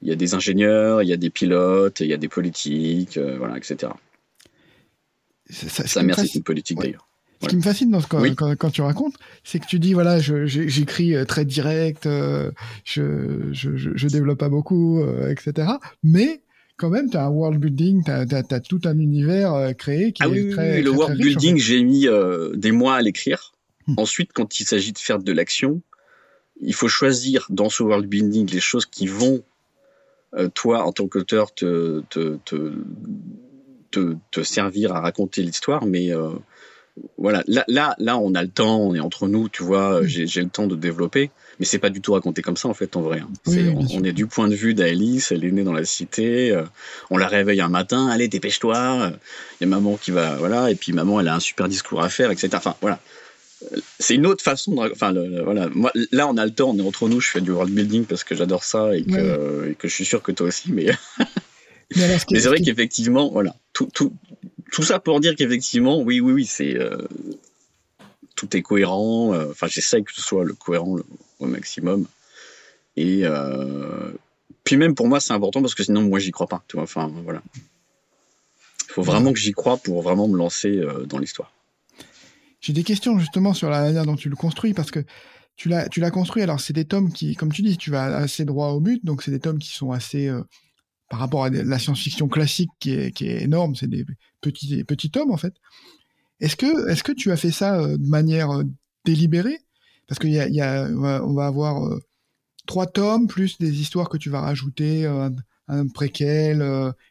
il 0.01 0.09
y 0.09 0.11
a 0.11 0.15
des 0.15 0.33
ingénieurs, 0.33 1.01
il 1.01 1.09
y 1.09 1.13
a 1.13 1.17
des 1.17 1.29
pilotes, 1.29 1.99
il 1.99 2.07
y 2.07 2.13
a 2.13 2.17
des 2.17 2.27
politiques, 2.27 3.17
euh, 3.17 3.37
voilà, 3.37 3.57
etc. 3.57 3.93
Ça, 5.49 5.87
Sa 5.87 6.03
mère, 6.03 6.19
c'est 6.19 6.35
une 6.35 6.43
politique 6.43 6.79
d'ailleurs. 6.79 7.07
Ce 7.41 7.47
qui 7.47 7.55
me 7.55 7.61
fascine 7.61 7.89
dans 7.89 8.01
ce, 8.01 8.07
quand, 8.55 8.69
tu 8.69 8.81
racontes, 8.81 9.15
c'est 9.43 9.59
que 9.59 9.65
tu 9.65 9.79
dis 9.79 9.93
voilà, 9.93 10.19
j'écris 10.19 11.15
euh, 11.15 11.25
très 11.25 11.43
direct, 11.43 12.05
euh, 12.05 12.51
je, 12.83 13.51
je, 13.51 13.71
je, 13.75 14.07
développe 14.07 14.37
pas 14.37 14.49
beaucoup, 14.49 15.01
euh, 15.01 15.31
etc. 15.31 15.69
Mais 16.03 16.41
quand 16.77 16.89
même, 16.89 17.09
tu 17.09 17.17
as 17.17 17.25
un 17.25 17.29
world 17.29 17.59
building, 17.59 18.03
tu 18.03 18.11
as, 18.11 18.59
tout 18.59 18.81
un 18.85 18.97
univers 18.99 19.75
créé 19.75 20.11
qui 20.11 20.21
ah 20.23 20.27
est 20.27 20.29
oui, 20.29 20.49
très, 20.51 20.75
oui, 20.77 20.81
le 20.83 20.91
world 20.91 21.17
building, 21.17 21.57
j'ai 21.57 21.83
mis 21.83 22.07
des 22.53 22.71
mois 22.71 22.95
à 22.95 23.01
l'écrire. 23.01 23.53
Hmm. 23.87 23.95
Ensuite, 23.97 24.31
quand 24.33 24.59
il 24.59 24.65
s'agit 24.65 24.91
de 24.91 24.99
faire 24.99 25.19
de 25.19 25.31
l'action, 25.31 25.81
il 26.59 26.75
faut 26.75 26.87
choisir 26.87 27.47
dans 27.49 27.69
ce 27.69 27.81
world 27.81 28.07
building 28.07 28.51
les 28.51 28.59
choses 28.59 28.85
qui 28.85 29.07
vont, 29.07 29.41
toi, 30.53 30.83
en 30.83 30.91
tant 30.91 31.07
qu'auteur, 31.07 31.53
te, 31.55 32.03
te, 32.09 32.37
te, 32.45 32.71
te, 33.89 34.15
te 34.29 34.43
servir 34.43 34.93
à 34.93 35.01
raconter 35.01 35.41
l'histoire, 35.41 35.87
mais 35.87 36.11
voilà, 37.17 37.43
là, 37.47 37.63
là, 37.67 37.95
là, 37.99 38.17
on 38.17 38.33
a 38.33 38.41
le 38.41 38.49
temps, 38.49 38.79
on 38.79 38.95
est 38.95 38.99
entre 38.99 39.27
nous, 39.27 39.49
tu 39.49 39.63
vois, 39.63 40.01
j'ai 40.05 40.41
le 40.41 40.49
temps 40.49 40.67
de 40.67 40.75
développer, 40.75 41.31
mais 41.59 41.65
c'est 41.65 41.79
pas 41.79 41.89
du 41.89 42.01
tout 42.01 42.13
raconté 42.13 42.41
comme 42.41 42.57
ça 42.57 42.67
en 42.67 42.73
fait, 42.73 42.95
en 42.95 43.01
vrai. 43.01 43.19
Hein. 43.19 43.29
on, 43.93 44.03
est 44.03 44.11
du 44.11 44.27
point 44.27 44.47
de 44.47 44.55
vue 44.55 44.73
d'Alice, 44.73 45.31
elle 45.31 45.45
est 45.45 45.51
née 45.51 45.63
dans 45.63 45.73
la 45.73 45.85
cité, 45.85 46.51
euh, 46.51 46.63
on 47.09 47.17
la 47.17 47.27
réveille 47.27 47.61
un 47.61 47.69
matin, 47.69 48.07
allez, 48.07 48.27
dépêche-toi, 48.27 49.11
il 49.59 49.63
y 49.63 49.67
a 49.67 49.67
maman 49.67 49.97
qui 49.97 50.11
va, 50.11 50.35
voilà, 50.35 50.71
et 50.71 50.75
puis 50.75 50.93
maman, 50.93 51.19
elle 51.19 51.27
a 51.27 51.35
un 51.35 51.39
super 51.39 51.67
discours 51.67 52.01
à 52.01 52.09
faire, 52.09 52.31
etc. 52.31 52.49
Enfin, 52.53 52.75
voilà. 52.81 52.99
C'est 53.99 54.15
une 54.15 54.25
autre 54.25 54.43
façon 54.43 54.73
de, 54.73 54.91
enfin, 54.91 55.13
voilà. 55.43 55.69
Moi, 55.69 55.91
là, 56.11 56.27
on 56.27 56.35
a 56.37 56.45
le 56.45 56.51
temps, 56.51 56.71
on 56.71 56.79
est 56.79 56.81
entre 56.81 57.07
nous, 57.07 57.21
je 57.21 57.29
fais 57.29 57.41
du 57.41 57.51
world 57.51 57.71
building 57.71 58.05
parce 58.05 58.23
que 58.23 58.33
j'adore 58.33 58.63
ça 58.63 58.95
et 58.95 59.03
que, 59.03 59.69
et 59.69 59.75
que 59.75 59.87
je 59.87 59.93
suis 59.93 60.05
sûr 60.05 60.23
que 60.23 60.31
toi 60.31 60.47
aussi, 60.47 60.71
mais. 60.71 60.87
mais, 61.95 62.17
c'est 62.19 62.47
vrai 62.47 62.61
qu'effectivement, 62.61 63.29
voilà, 63.29 63.55
tout, 63.73 63.89
tout, 63.93 64.13
tout 64.71 64.83
ça 64.83 64.99
pour 64.99 65.19
dire 65.19 65.35
qu'effectivement, 65.35 66.01
oui, 66.01 66.19
oui, 66.19 66.33
oui, 66.33 66.45
c'est 66.45 66.77
euh, 66.77 66.97
tout 68.35 68.55
est 68.55 68.61
cohérent. 68.61 69.33
Euh, 69.33 69.51
enfin, 69.51 69.67
j'essaye 69.67 70.03
que 70.03 70.13
ce 70.13 70.21
soit 70.21 70.45
le 70.45 70.53
cohérent 70.53 70.97
au 71.39 71.45
maximum. 71.45 72.05
Et 72.95 73.21
euh, 73.23 74.11
puis 74.63 74.77
même 74.77 74.95
pour 74.95 75.07
moi, 75.07 75.19
c'est 75.19 75.33
important 75.33 75.61
parce 75.61 75.75
que 75.75 75.83
sinon, 75.83 76.01
moi, 76.01 76.19
j'y 76.19 76.31
crois 76.31 76.47
pas. 76.47 76.63
Tu 76.67 76.77
vois, 76.77 76.83
enfin, 76.83 77.11
voilà. 77.23 77.41
Il 77.55 78.93
faut 78.93 79.03
vraiment 79.03 79.31
que 79.31 79.39
j'y 79.39 79.53
crois 79.53 79.77
pour 79.77 80.01
vraiment 80.01 80.27
me 80.27 80.37
lancer 80.37 80.81
dans 81.05 81.17
l'histoire. 81.17 81.53
J'ai 82.59 82.73
des 82.73 82.83
questions 82.83 83.17
justement 83.19 83.53
sur 83.53 83.69
la 83.69 83.81
manière 83.81 84.05
dont 84.05 84.17
tu 84.17 84.27
le 84.27 84.35
construis 84.35 84.73
parce 84.73 84.91
que 84.91 84.99
tu 85.55 85.69
l'as, 85.69 85.87
tu 85.87 86.01
l'as 86.01 86.11
construit. 86.11 86.43
Alors, 86.43 86.59
c'est 86.59 86.73
des 86.73 86.83
tomes 86.83 87.11
qui, 87.11 87.35
comme 87.35 87.53
tu 87.53 87.61
dis, 87.61 87.77
tu 87.77 87.89
vas 87.89 88.03
assez 88.17 88.43
droit 88.43 88.67
au 88.69 88.81
but, 88.81 89.03
donc 89.05 89.23
c'est 89.23 89.31
des 89.31 89.39
tomes 89.39 89.59
qui 89.59 89.71
sont 89.71 89.91
assez 89.91 90.29
par 91.11 91.19
rapport 91.19 91.43
à 91.43 91.49
la 91.49 91.77
science-fiction 91.77 92.29
classique 92.29 92.69
qui 92.79 92.91
est, 92.91 93.21
est 93.21 93.43
énorme, 93.43 93.75
c'est 93.75 93.89
des 93.89 94.05
petits, 94.39 94.85
petits 94.85 95.11
tomes 95.11 95.31
en 95.31 95.35
fait. 95.35 95.53
Est-ce 96.39 96.55
que, 96.55 96.89
est-ce 96.89 97.03
que 97.03 97.11
tu 97.11 97.31
as 97.31 97.35
fait 97.35 97.51
ça 97.51 97.81
euh, 97.81 97.97
de 97.97 98.07
manière 98.07 98.49
euh, 98.51 98.63
délibérée? 99.03 99.59
Parce 100.07 100.19
qu'il 100.19 100.31
y 100.31 100.39
a, 100.39 100.47
y 100.47 100.61
on 100.61 101.33
va 101.33 101.45
avoir 101.45 101.85
euh, 101.85 101.99
trois 102.65 102.87
tomes 102.87 103.27
plus 103.27 103.57
des 103.57 103.81
histoires 103.81 104.07
que 104.07 104.15
tu 104.15 104.29
vas 104.29 104.39
rajouter, 104.39 105.05
un, 105.05 105.33
un 105.67 105.87
préquel 105.89 106.63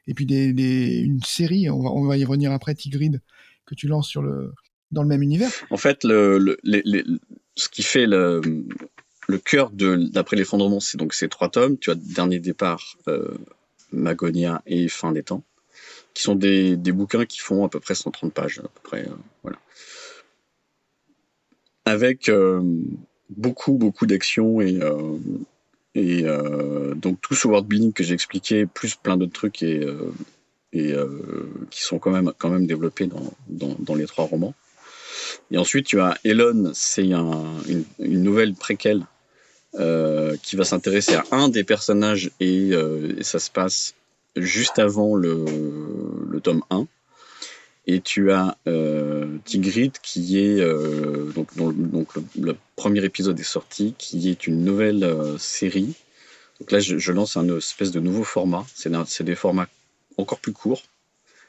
et 0.06 0.14
puis 0.14 0.24
une 0.24 1.22
série. 1.22 1.68
On 1.68 1.82
va, 1.82 1.90
on 1.90 2.06
va 2.06 2.16
y 2.16 2.24
revenir 2.24 2.52
après, 2.52 2.74
Tigrid, 2.74 3.20
que 3.66 3.74
tu 3.74 3.86
lances 3.86 4.08
sur 4.08 4.22
le, 4.22 4.54
dans 4.92 5.02
le 5.02 5.08
même 5.08 5.22
univers. 5.22 5.50
En 5.68 5.76
fait, 5.76 6.04
le, 6.04 6.56
ce 7.54 7.68
qui 7.68 7.82
fait 7.82 8.06
le, 8.06 8.40
le 9.28 9.38
cœur 9.38 9.70
d'après 9.70 10.36
l'effondrement, 10.36 10.80
c'est 10.80 10.96
donc 10.96 11.12
ces 11.12 11.28
trois 11.28 11.50
tomes. 11.50 11.76
Tu 11.78 11.90
as 11.90 11.94
dernier 11.94 12.40
départ. 12.40 12.96
Magonia 13.92 14.62
et 14.66 14.88
Fin 14.88 15.12
des 15.12 15.22
temps, 15.22 15.42
qui 16.14 16.22
sont 16.22 16.34
des, 16.34 16.76
bouquins 16.76 17.26
qui 17.26 17.38
font 17.38 17.64
à 17.64 17.68
peu 17.68 17.80
près 17.80 17.94
130 17.94 18.32
pages, 18.32 18.58
à 18.58 18.62
peu 18.62 18.80
près, 18.82 19.06
euh, 19.06 19.14
voilà. 19.42 19.58
Avec 21.84 22.28
euh, 22.28 22.62
beaucoup, 23.30 23.72
beaucoup 23.74 24.06
d'actions 24.06 24.60
et, 24.60 24.80
euh, 24.80 25.16
et 25.94 26.24
donc 26.94 27.20
tout 27.20 27.34
ce 27.34 27.48
world 27.48 27.66
building 27.66 27.92
que 27.92 28.04
j'ai 28.04 28.14
expliqué, 28.14 28.66
plus 28.66 28.94
plein 28.94 29.16
d'autres 29.16 29.32
trucs 29.32 29.62
et, 29.62 29.84
et 30.72 30.94
qui 31.70 31.82
sont 31.82 31.98
quand 31.98 32.12
même, 32.12 32.32
quand 32.38 32.50
même 32.50 32.66
développés 32.66 33.08
dans, 33.08 33.34
dans, 33.48 33.94
les 33.96 34.06
trois 34.06 34.24
romans. 34.24 34.54
Et 35.50 35.58
ensuite, 35.58 35.86
tu 35.86 36.00
as 36.00 36.16
Elon, 36.22 36.70
c'est 36.74 37.12
un, 37.12 37.44
une, 37.98 38.22
nouvelle 38.22 38.54
préquelle 38.54 39.04
euh, 39.74 40.36
qui 40.42 40.56
va 40.56 40.64
s'intéresser 40.64 41.14
à 41.14 41.24
un 41.30 41.48
des 41.48 41.62
personnages 41.62 42.30
et, 42.40 42.70
euh, 42.72 43.22
ça 43.22 43.38
se 43.38 43.50
passe 43.50 43.94
juste 44.36 44.78
avant 44.78 45.14
le, 45.14 45.44
tome 46.42 46.62
1. 46.70 46.86
Et 47.86 48.00
tu 48.00 48.30
as 48.32 48.56
euh, 48.66 49.38
Tigrid 49.44 49.92
qui 50.02 50.38
est 50.38 50.60
donc, 51.34 51.48
le, 52.38 52.56
premier 52.76 53.04
épisode 53.04 53.38
est 53.38 53.44
sorti, 53.44 53.94
qui 53.96 54.28
est 54.28 54.46
une 54.46 54.64
nouvelle 54.64 55.36
série. 55.38 55.94
Donc 56.58 56.72
là, 56.72 56.80
je, 56.80 57.12
lance 57.12 57.36
un 57.36 57.56
espèce 57.56 57.90
de 57.90 58.00
nouveau 58.00 58.24
format. 58.24 58.64
C'est 58.74 59.22
des 59.22 59.34
formats 59.34 59.68
encore 60.16 60.40
plus 60.40 60.52
courts, 60.52 60.82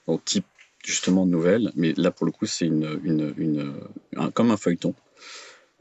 donc 0.07 0.23
type 0.25 0.45
justement 0.83 1.25
nouvelle, 1.25 1.71
mais 1.75 1.93
là 1.97 2.11
pour 2.11 2.25
le 2.25 2.31
coup 2.31 2.45
c'est 2.45 2.65
une, 2.65 2.99
une, 3.03 3.33
une 3.37 3.73
un, 4.15 4.31
comme 4.31 4.51
un 4.51 4.57
feuilleton. 4.57 4.93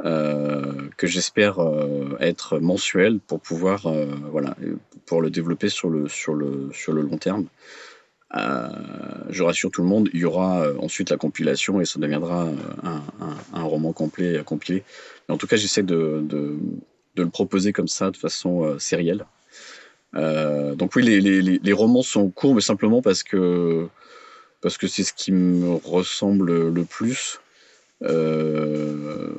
Euh, 0.04 0.88
que 0.96 1.06
j'espère 1.06 1.58
euh, 1.58 2.16
être 2.20 2.58
mensuel 2.58 3.18
pour 3.18 3.38
pouvoir 3.38 3.86
euh, 3.86 4.06
voilà 4.30 4.56
pour 5.04 5.20
le 5.20 5.28
développer 5.28 5.68
sur 5.68 5.90
le 5.90 6.08
sur 6.08 6.32
le 6.32 6.70
sur 6.72 6.94
le 6.94 7.02
long 7.02 7.18
terme. 7.18 7.46
je 8.32 9.42
rassure 9.42 9.70
tout 9.70 9.82
le 9.82 9.88
monde, 9.88 10.08
il 10.14 10.20
y 10.20 10.24
aura 10.24 10.64
ensuite 10.78 11.10
la 11.10 11.18
compilation 11.18 11.80
et 11.82 11.84
ça 11.84 11.98
deviendra 11.98 12.48
un, 12.82 13.02
un, 13.52 13.62
roman 13.62 13.92
complet 13.92 14.38
à 14.38 14.42
compiler. 14.42 14.84
Mais 15.28 15.34
en 15.34 15.38
tout 15.38 15.48
cas, 15.48 15.56
j'essaie 15.56 15.82
de, 15.82 16.20
de, 16.22 16.56
de, 17.16 17.22
le 17.22 17.28
proposer 17.28 17.72
comme 17.72 17.88
ça, 17.88 18.10
de 18.10 18.16
façon 18.16 18.78
sérielle. 18.78 19.26
donc 20.14 20.94
oui, 20.94 21.02
les, 21.02 21.20
les, 21.20 21.42
les, 21.42 21.72
romans 21.72 22.02
sont 22.02 22.30
courts, 22.30 22.54
mais 22.54 22.62
simplement 22.62 23.02
parce 23.02 23.22
que 23.22 23.88
parce 24.62 24.78
que 24.78 24.86
c'est 24.86 25.04
ce 25.04 25.12
qui 25.12 25.32
me 25.32 25.74
ressemble 25.84 26.68
le 26.68 26.84
plus. 26.84 27.40
Euh, 28.02 29.32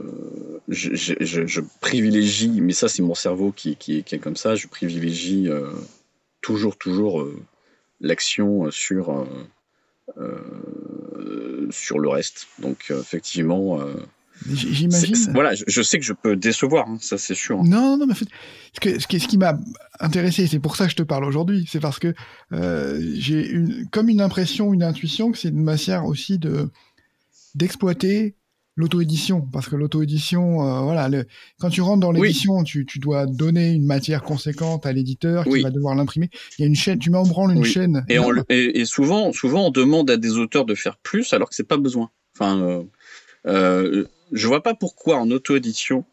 je, 0.68 0.96
je, 0.96 1.46
je, 1.48 1.62
privilégie, 1.82 2.62
mais 2.62 2.74
ça 2.74 2.88
c'est 2.88 3.02
mon 3.02 3.16
cerveau 3.16 3.52
qui, 3.52 3.76
qui, 3.76 4.04
qui, 4.04 4.16
est 4.16 4.20
comme 4.20 4.36
ça, 4.36 4.56
je 4.56 4.68
privilégie 4.68 5.50
euh, 5.50 5.72
toujours, 6.42 6.78
toujours 6.78 7.22
euh, 7.22 7.42
l'action 8.00 8.70
sur, 8.70 9.26
sur 11.72 12.00
le 12.00 12.10
reste. 12.10 12.48
Donc 12.60 12.92
effectivement. 12.92 13.80
J'imagine. 14.50 15.16
Voilà, 15.34 15.54
je, 15.54 15.82
sais 15.84 16.00
que 16.00 16.06
je 16.06 16.14
peux 16.14 16.36
décevoir, 16.36 16.88
hein, 16.88 16.98
ça 17.00 17.20
c'est 17.20 17.36
sûr. 17.36 17.64
Non, 17.64 17.98
non, 17.98 18.08
mais 18.08 18.16
ce, 18.16 18.80
que, 18.80 19.00
ce 19.00 19.08
qui, 19.08 19.20
ce 19.20 19.28
qui 19.28 19.38
m'a 19.38 19.60
intéressé, 20.00 20.48
c'est 20.48 20.60
pour 20.60 20.76
ça 20.76 20.86
que 20.86 20.92
je 20.92 20.96
te 20.96 21.04
parle 21.04 21.26
aujourd'hui, 21.26 21.68
c'est 21.70 21.80
parce 21.80 22.00
que 22.00 22.14
j'ai 22.52 23.48
une, 23.50 23.88
comme 23.92 24.10
une 24.10 24.22
impression, 24.22 24.74
une 24.74 24.84
intuition 24.84 25.32
que 25.32 25.38
c'est 25.38 25.50
une 25.50 25.64
matière 25.64 26.06
aussi 26.06 26.38
de 26.38 26.70
d'exploiter 27.54 28.36
l'auto-édition, 28.76 29.42
parce 29.42 29.68
que 29.68 29.76
l'auto-édition, 29.76 30.66
euh, 30.66 30.82
voilà, 30.82 31.10
quand 31.60 31.70
tu 31.70 31.82
rentres 31.82 32.00
dans 32.00 32.12
l'édition, 32.12 32.64
tu, 32.64 32.86
dois 32.98 33.26
donner 33.26 33.72
une 33.72 33.86
matière 33.86 34.24
conséquente 34.24 34.86
à 34.86 34.94
l'éditeur 34.94 35.44
qui 35.46 35.62
va 35.62 35.72
devoir 35.72 35.96
l'imprimer. 35.96 36.30
Il 36.58 36.62
y 36.62 36.66
a 36.66 36.68
une 36.68 36.76
chaîne, 36.76 37.00
tu 37.00 37.10
mets 37.10 37.18
en 37.18 37.28
branle 37.28 37.56
une 37.56 37.66
chaîne. 37.66 38.06
Et, 38.10 38.80
et, 38.80 38.86
souvent, 38.86 39.32
souvent, 39.34 39.68
on 39.68 39.72
demande 39.72 40.10
à 40.10 40.18
des 40.18 40.38
auteurs 40.38 40.66
de 40.66 40.76
faire 40.76 40.98
plus 40.98 41.34
alors 41.34 41.50
que 41.50 41.56
c'est 41.56 41.68
pas 41.68 41.78
besoin. 41.78 42.10
Enfin, 42.36 42.62
euh, 42.62 42.84
euh, 43.48 44.06
je 44.32 44.48
vois 44.48 44.64
pas 44.64 44.74
pourquoi 44.74 45.18
en 45.18 45.30
auto-édition. 45.32 46.06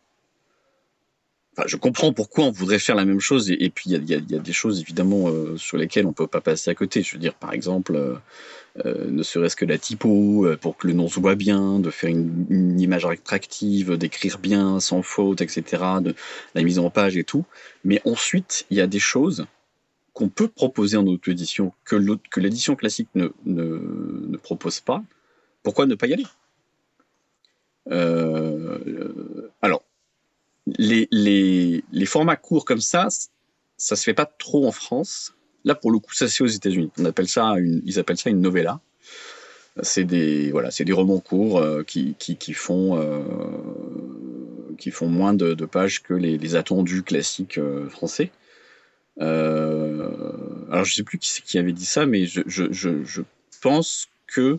Enfin, 1.56 1.66
je 1.66 1.76
comprends 1.76 2.12
pourquoi 2.12 2.44
on 2.44 2.50
voudrait 2.50 2.78
faire 2.78 2.94
la 2.94 3.04
même 3.04 3.20
chose, 3.20 3.50
et, 3.50 3.70
puis 3.70 3.90
il 3.90 4.08
y 4.08 4.14
a, 4.14 4.20
des 4.20 4.52
choses 4.52 4.80
évidemment 4.80 5.26
sur 5.56 5.76
lesquelles 5.76 6.06
on 6.06 6.12
peut 6.12 6.28
pas 6.28 6.40
passer 6.40 6.70
à 6.70 6.74
côté. 6.74 7.02
Je 7.02 7.14
veux 7.14 7.18
dire, 7.18 7.34
par 7.34 7.52
exemple 7.52 8.20
euh, 8.84 9.10
ne 9.10 9.22
serait-ce 9.22 9.56
que 9.56 9.64
la 9.64 9.78
typo, 9.78 10.46
euh, 10.46 10.56
pour 10.56 10.76
que 10.76 10.86
le 10.86 10.92
nom 10.92 11.08
se 11.08 11.18
voit 11.18 11.34
bien, 11.34 11.78
de 11.80 11.90
faire 11.90 12.10
une, 12.10 12.78
image 12.80 13.04
attractive, 13.06 13.96
d'écrire 13.96 14.38
bien, 14.38 14.80
sans 14.80 15.02
faute, 15.02 15.40
etc., 15.40 15.62
de 16.00 16.14
la 16.54 16.62
mise 16.62 16.78
en 16.78 16.90
page 16.90 17.16
et 17.16 17.24
tout. 17.24 17.44
Mais 17.84 18.00
ensuite, 18.04 18.66
il 18.70 18.76
y 18.76 18.80
a 18.80 18.86
des 18.86 18.98
choses 18.98 19.46
qu'on 20.12 20.28
peut 20.28 20.48
proposer 20.48 20.96
en 20.96 21.06
auto-édition 21.06 21.72
que 21.84 21.96
l'édition 22.36 22.76
classique 22.76 23.08
ne, 23.14 23.28
ne, 23.46 24.36
propose 24.36 24.80
pas. 24.80 25.02
Pourquoi 25.62 25.86
ne 25.86 25.94
pas 25.94 26.06
y 26.06 26.12
aller? 26.12 26.26
Euh, 27.90 29.48
Alors, 29.62 29.82
les, 30.66 31.08
les, 31.10 31.84
les, 31.92 32.06
formats 32.06 32.36
courts 32.36 32.64
comme 32.64 32.80
ça, 32.80 33.08
ça 33.76 33.96
se 33.96 34.02
fait 34.02 34.14
pas 34.14 34.26
trop 34.26 34.66
en 34.66 34.72
France. 34.72 35.34
Là, 35.64 35.74
pour 35.74 35.90
le 35.90 35.98
coup, 35.98 36.14
ça 36.14 36.28
c'est 36.28 36.42
aux 36.42 36.48
États-Unis. 36.48 36.90
On 36.98 37.04
appelle 37.04 37.28
ça 37.28 37.54
ils 37.58 37.98
appellent 37.98 38.18
ça 38.18 38.30
une 38.30 38.40
novella. 38.40 38.80
C'est 39.82 40.04
des 40.04 40.50
voilà, 40.50 40.70
c'est 40.70 40.84
des 40.84 40.92
romans 40.92 41.20
courts 41.20 41.58
euh, 41.58 41.84
qui, 41.84 42.14
font 42.52 42.98
euh, 42.98 43.22
qui 44.76 44.90
font 44.90 45.08
moins 45.08 45.34
de, 45.34 45.54
pages 45.66 46.02
que 46.02 46.14
les, 46.14 46.56
attendus 46.56 47.02
classiques 47.02 47.58
euh, 47.58 47.88
français. 47.88 48.30
alors 49.20 50.84
je 50.84 50.94
sais 50.94 51.02
plus 51.02 51.18
qui 51.18 51.58
avait 51.58 51.72
dit 51.72 51.84
ça, 51.84 52.06
mais 52.06 52.26
je, 52.26 53.22
pense 53.60 54.08
que 54.26 54.58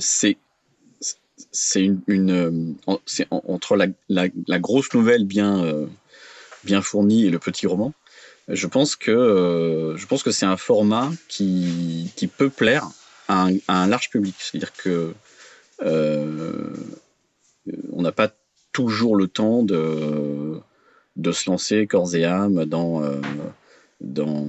c'est 0.00 0.38
c'est 1.50 1.90
une, 2.06 2.76
entre 3.30 3.76
la, 3.76 3.86
la, 4.08 4.28
la, 4.46 4.58
grosse 4.58 4.92
nouvelle 4.94 5.24
bien 5.24 5.86
bien 6.62 6.80
fournie 6.80 7.26
et 7.26 7.30
le 7.30 7.38
petit 7.38 7.66
roman 7.66 7.92
je 8.48 8.66
pense 8.66 8.96
que 8.96 9.10
euh, 9.10 9.96
je 9.96 10.06
pense 10.06 10.22
que 10.22 10.30
c'est 10.30 10.46
un 10.46 10.56
format 10.56 11.10
qui, 11.28 12.12
qui 12.16 12.26
peut 12.26 12.50
plaire 12.50 12.86
à 13.28 13.48
un, 13.68 13.86
large 13.86 14.10
public. 14.10 14.34
C'est-à-dire 14.38 14.72
que 14.72 15.14
euh, 15.82 16.72
on 17.92 18.02
n'a 18.02 18.12
pas 18.12 18.30
toujours 18.72 19.16
le 19.16 19.28
temps 19.28 19.62
de 19.62 20.58
de 21.16 21.32
se 21.32 21.48
lancer 21.48 21.86
corps 21.86 22.14
et 22.14 22.24
âme 22.24 22.64
dans 22.66 23.02
euh, 23.02 23.20
dans 24.00 24.46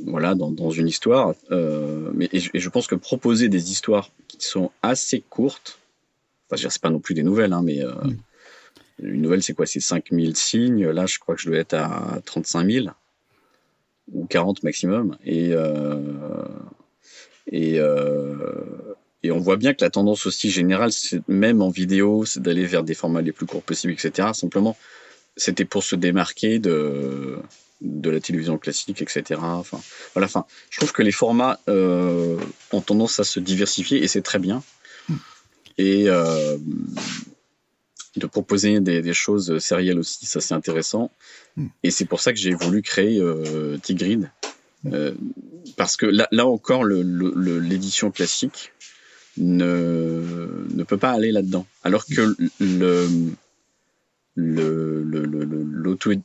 voilà 0.00 0.34
dans, 0.34 0.50
dans 0.50 0.70
une 0.70 0.88
histoire. 0.88 1.34
Mais 1.50 2.28
et 2.32 2.40
je, 2.40 2.68
pense 2.68 2.86
que 2.88 2.96
proposer 2.96 3.48
des 3.48 3.70
histoires 3.70 4.10
qui 4.26 4.44
sont 4.44 4.72
assez 4.82 5.20
courtes, 5.20 5.78
enfin, 6.50 6.68
c'est 6.68 6.82
pas 6.82 6.90
non 6.90 7.00
plus 7.00 7.14
des 7.14 7.22
nouvelles, 7.22 7.52
hein, 7.52 7.62
mais. 7.62 7.80
Une 9.02 9.22
nouvelle, 9.22 9.42
c'est 9.42 9.54
quoi? 9.54 9.66
C'est 9.66 9.80
5000 9.80 10.36
signes. 10.36 10.88
Là, 10.88 11.06
je 11.06 11.18
crois 11.18 11.34
que 11.34 11.40
je 11.40 11.48
dois 11.48 11.58
être 11.58 11.74
à 11.74 12.20
35 12.24 12.70
000 12.70 12.86
ou 14.12 14.26
40 14.26 14.62
maximum. 14.62 15.16
Et, 15.24 15.50
euh, 15.52 16.44
et, 17.50 17.78
euh, 17.78 18.34
et 19.22 19.30
on 19.30 19.38
voit 19.38 19.56
bien 19.56 19.74
que 19.74 19.84
la 19.84 19.90
tendance 19.90 20.26
aussi 20.26 20.50
générale, 20.50 20.90
même 21.28 21.62
en 21.62 21.70
vidéo, 21.70 22.24
c'est 22.24 22.40
d'aller 22.40 22.64
vers 22.64 22.82
des 22.82 22.94
formats 22.94 23.22
les 23.22 23.32
plus 23.32 23.46
courts 23.46 23.62
possibles, 23.62 23.92
etc. 23.92 24.28
Simplement, 24.32 24.76
c'était 25.36 25.64
pour 25.64 25.82
se 25.82 25.96
démarquer 25.96 26.58
de, 26.58 27.38
de 27.80 28.10
la 28.10 28.20
télévision 28.20 28.56
classique, 28.58 29.02
etc. 29.02 29.40
Enfin, 29.42 29.80
voilà. 30.14 30.26
Enfin, 30.26 30.46
je 30.70 30.78
trouve 30.78 30.92
que 30.92 31.02
les 31.02 31.12
formats 31.12 31.60
euh, 31.68 32.38
ont 32.72 32.80
tendance 32.80 33.20
à 33.20 33.24
se 33.24 33.40
diversifier 33.40 34.02
et 34.02 34.08
c'est 34.08 34.22
très 34.22 34.38
bien. 34.38 34.62
Hmm. 35.08 35.16
Et 35.78 36.08
euh, 36.08 36.56
de 38.16 38.26
proposer 38.26 38.80
des, 38.80 39.14
choses 39.14 39.58
sérielles 39.58 39.98
aussi, 39.98 40.26
ça 40.26 40.40
c'est 40.40 40.54
intéressant. 40.54 41.10
Hmm. 41.56 41.66
Et 41.82 41.90
c'est 41.90 42.04
pour 42.04 42.20
ça 42.20 42.32
que 42.32 42.38
j'ai 42.38 42.54
voulu 42.54 42.82
créer 42.82 43.20
euh, 43.20 43.76
Tigrid. 43.78 44.30
Hmm. 44.84 44.90
Euh, 44.94 45.12
parce 45.76 45.96
que 45.96 46.06
là, 46.06 46.28
là 46.30 46.46
encore, 46.46 46.84
l'édition 46.84 48.10
classique 48.10 48.72
ne, 49.36 50.66
ne 50.74 50.84
peut 50.84 50.98
pas 50.98 51.10
aller 51.10 51.32
là-dedans. 51.32 51.66
Alors 51.82 52.06
que 52.06 52.36
le, 52.60 53.08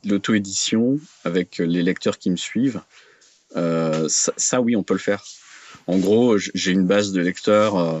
l'auto-édition 0.04 0.98
avec 1.24 1.58
les 1.58 1.82
lecteurs 1.82 2.18
qui 2.18 2.30
me 2.30 2.36
suivent, 2.36 2.80
euh, 3.56 4.06
ça, 4.08 4.32
ça, 4.36 4.60
oui, 4.60 4.76
on 4.76 4.82
peut 4.82 4.94
le 4.94 5.00
faire. 5.00 5.24
En 5.86 5.98
gros, 5.98 6.38
j'ai 6.38 6.72
une 6.72 6.86
base 6.86 7.12
de 7.12 7.20
lecteurs 7.20 7.76
euh, 7.76 8.00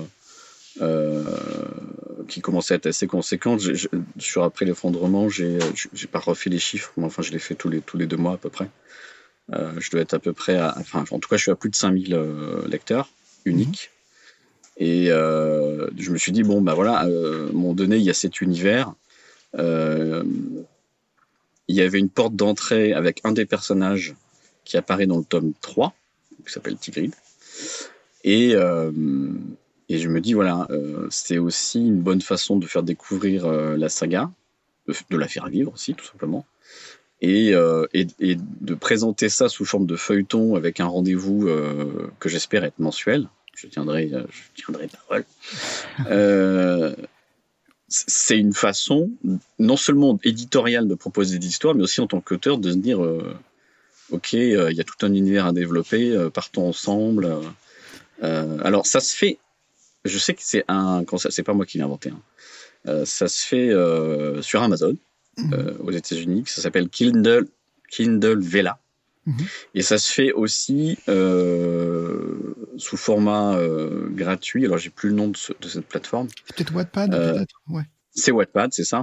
euh, 0.80 1.24
qui 2.32 2.40
commençait 2.40 2.72
à 2.72 2.76
être 2.78 2.86
assez 2.86 3.06
conséquente. 3.06 3.60
sur 4.18 4.42
après 4.42 4.64
l'effondrement, 4.64 5.28
j'ai 5.28 5.58
pas 6.10 6.18
refait 6.18 6.48
les 6.48 6.58
chiffres, 6.58 6.90
mais 6.96 7.04
enfin 7.04 7.20
je 7.20 7.30
l'ai 7.30 7.38
fait 7.38 7.54
tous 7.54 7.68
les 7.68 7.82
tous 7.82 7.98
les 7.98 8.06
deux 8.06 8.16
mois 8.16 8.32
à 8.32 8.36
peu 8.38 8.48
près. 8.48 8.70
Euh, 9.52 9.72
je 9.78 9.90
dois 9.90 10.00
être 10.00 10.14
à 10.14 10.18
peu 10.18 10.32
près 10.32 10.56
à, 10.56 10.74
enfin 10.78 11.04
en 11.10 11.18
tout 11.18 11.28
cas 11.28 11.36
je 11.36 11.42
suis 11.42 11.50
à 11.50 11.56
plus 11.56 11.68
de 11.68 11.74
5000 11.74 12.14
euh, 12.14 12.66
lecteurs 12.68 13.10
uniques. 13.44 13.90
Mhm. 14.78 14.86
Et 14.86 15.10
euh, 15.10 15.88
je 15.98 16.10
me 16.10 16.16
suis 16.16 16.32
dit 16.32 16.42
bon 16.42 16.62
bah 16.62 16.72
voilà, 16.72 17.04
euh, 17.04 17.52
moment 17.52 17.74
donné 17.74 17.96
il 17.96 18.02
y 18.02 18.08
a 18.08 18.14
cet 18.14 18.40
univers. 18.40 18.94
Il 19.58 20.24
y 21.68 21.82
avait 21.82 21.98
une 21.98 22.08
porte 22.08 22.34
d'entrée 22.34 22.94
avec 22.94 23.20
un 23.24 23.32
des 23.32 23.44
personnages 23.44 24.14
qui 24.64 24.78
apparaît 24.78 25.06
dans 25.06 25.18
le 25.18 25.24
tome 25.24 25.52
3, 25.60 25.94
qui 26.46 26.52
s'appelle 26.52 26.76
Tigrid. 26.76 27.14
Et 28.24 28.54
et 29.92 29.98
je 29.98 30.08
me 30.08 30.22
dis, 30.22 30.32
voilà, 30.32 30.66
euh, 30.70 31.06
c'est 31.10 31.36
aussi 31.36 31.78
une 31.78 32.00
bonne 32.00 32.22
façon 32.22 32.56
de 32.56 32.66
faire 32.66 32.82
découvrir 32.82 33.44
euh, 33.44 33.76
la 33.76 33.90
saga, 33.90 34.30
de, 34.88 35.16
la 35.18 35.28
faire 35.28 35.48
vivre 35.48 35.70
aussi, 35.74 35.92
tout 35.92 36.06
simplement. 36.06 36.46
Et, 37.20 37.54
euh, 37.54 37.86
et, 37.92 38.06
et, 38.18 38.38
de 38.62 38.74
présenter 38.74 39.28
ça 39.28 39.50
sous 39.50 39.66
forme 39.66 39.84
de 39.84 39.96
feuilleton 39.96 40.56
avec 40.56 40.80
un 40.80 40.86
rendez-vous 40.86 41.46
que 42.18 42.28
j'espère 42.30 42.64
être 42.64 42.78
mensuel. 42.78 43.28
Je 43.54 43.66
tiendrai, 43.66 44.10
je 44.10 44.62
tiendrai 44.62 44.88
parole. 44.88 45.26
c'est 47.88 48.38
une 48.38 48.54
façon, 48.54 49.10
non 49.58 49.76
seulement 49.76 50.18
éditoriale 50.24 50.88
de 50.88 50.94
proposer 50.94 51.38
des 51.38 51.48
histoires, 51.48 51.74
mais 51.74 51.82
aussi 51.82 52.00
en 52.00 52.06
tant 52.06 52.22
qu'auteur 52.22 52.56
de 52.56 52.70
se 52.70 52.78
dire, 52.78 53.00
ok, 54.10 54.32
il 54.32 54.72
y 54.72 54.80
a 54.80 54.84
tout 54.84 55.04
un 55.04 55.12
univers 55.12 55.44
à 55.44 55.52
développer, 55.52 56.16
partons 56.32 56.66
ensemble. 56.66 57.36
alors 58.22 58.86
ça 58.86 59.00
se 59.00 59.14
fait 59.14 59.38
je 60.04 60.18
sais 60.18 60.34
que 60.34 60.42
c'est 60.42 60.64
un 60.68 61.04
concept, 61.04 61.34
c'est 61.34 61.42
pas 61.42 61.54
moi 61.54 61.66
qui 61.66 61.78
l'ai 61.78 61.84
inventé. 61.84 62.10
Hein. 62.10 62.20
Euh, 62.88 63.04
ça 63.04 63.28
se 63.28 63.46
fait 63.46 63.70
euh, 63.70 64.42
sur 64.42 64.62
Amazon 64.62 64.96
mhm. 65.38 65.54
euh, 65.54 65.74
aux 65.80 65.92
États-Unis. 65.92 66.44
Ça 66.46 66.62
s'appelle 66.62 66.88
Kindle 66.88 67.46
Kindle 67.90 68.40
Vela. 68.40 68.78
Mhm. 69.26 69.46
Et 69.74 69.82
ça 69.82 69.98
se 69.98 70.12
fait 70.12 70.32
aussi 70.32 70.98
sous 71.06 72.96
format 72.96 73.56
gratuit. 74.10 74.64
Alors 74.64 74.78
j'ai 74.78 74.90
plus 74.90 75.10
le 75.10 75.14
nom 75.14 75.28
de, 75.28 75.36
ce, 75.36 75.52
de 75.60 75.68
cette 75.68 75.86
plateforme. 75.86 76.28
C'est 76.46 76.56
peut-être 76.56 76.74
Wattpad, 76.74 77.10
peut-être. 77.10 77.60
Ouais. 77.68 77.82
C'est 78.14 78.32
Wattpad, 78.32 78.72
c'est 78.72 78.84
ça, 78.84 79.02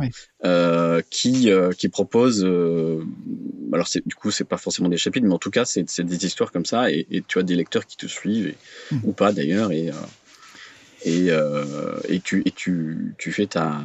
qui 1.09 1.49
qui 1.77 1.89
propose. 1.89 2.43
Alors 2.43 3.87
du 4.05 4.15
coup 4.15 4.31
c'est 4.31 4.43
pas 4.43 4.57
forcément 4.57 4.89
des 4.89 4.97
chapitres, 4.97 5.25
mais 5.25 5.33
en 5.33 5.39
tout 5.39 5.51
cas 5.51 5.63
c'est 5.63 6.01
des 6.01 6.25
histoires 6.25 6.51
comme 6.51 6.65
ça 6.65 6.91
et, 6.91 7.07
et, 7.11 7.21
tu 7.25 7.39
as 7.39 7.43
des 7.43 7.55
lecteurs 7.55 7.85
qui 7.85 7.95
te 7.95 8.07
suivent 8.07 8.47
et, 8.47 8.57
mhm. 8.91 9.01
ou 9.05 9.13
pas 9.13 9.31
d'ailleurs 9.31 9.71
et 9.71 9.89
et, 11.03 11.27
euh, 11.29 11.99
et, 12.07 12.19
tu, 12.19 12.41
et 12.45 12.51
tu, 12.51 13.15
tu 13.17 13.31
fais 13.31 13.47
ta, 13.47 13.81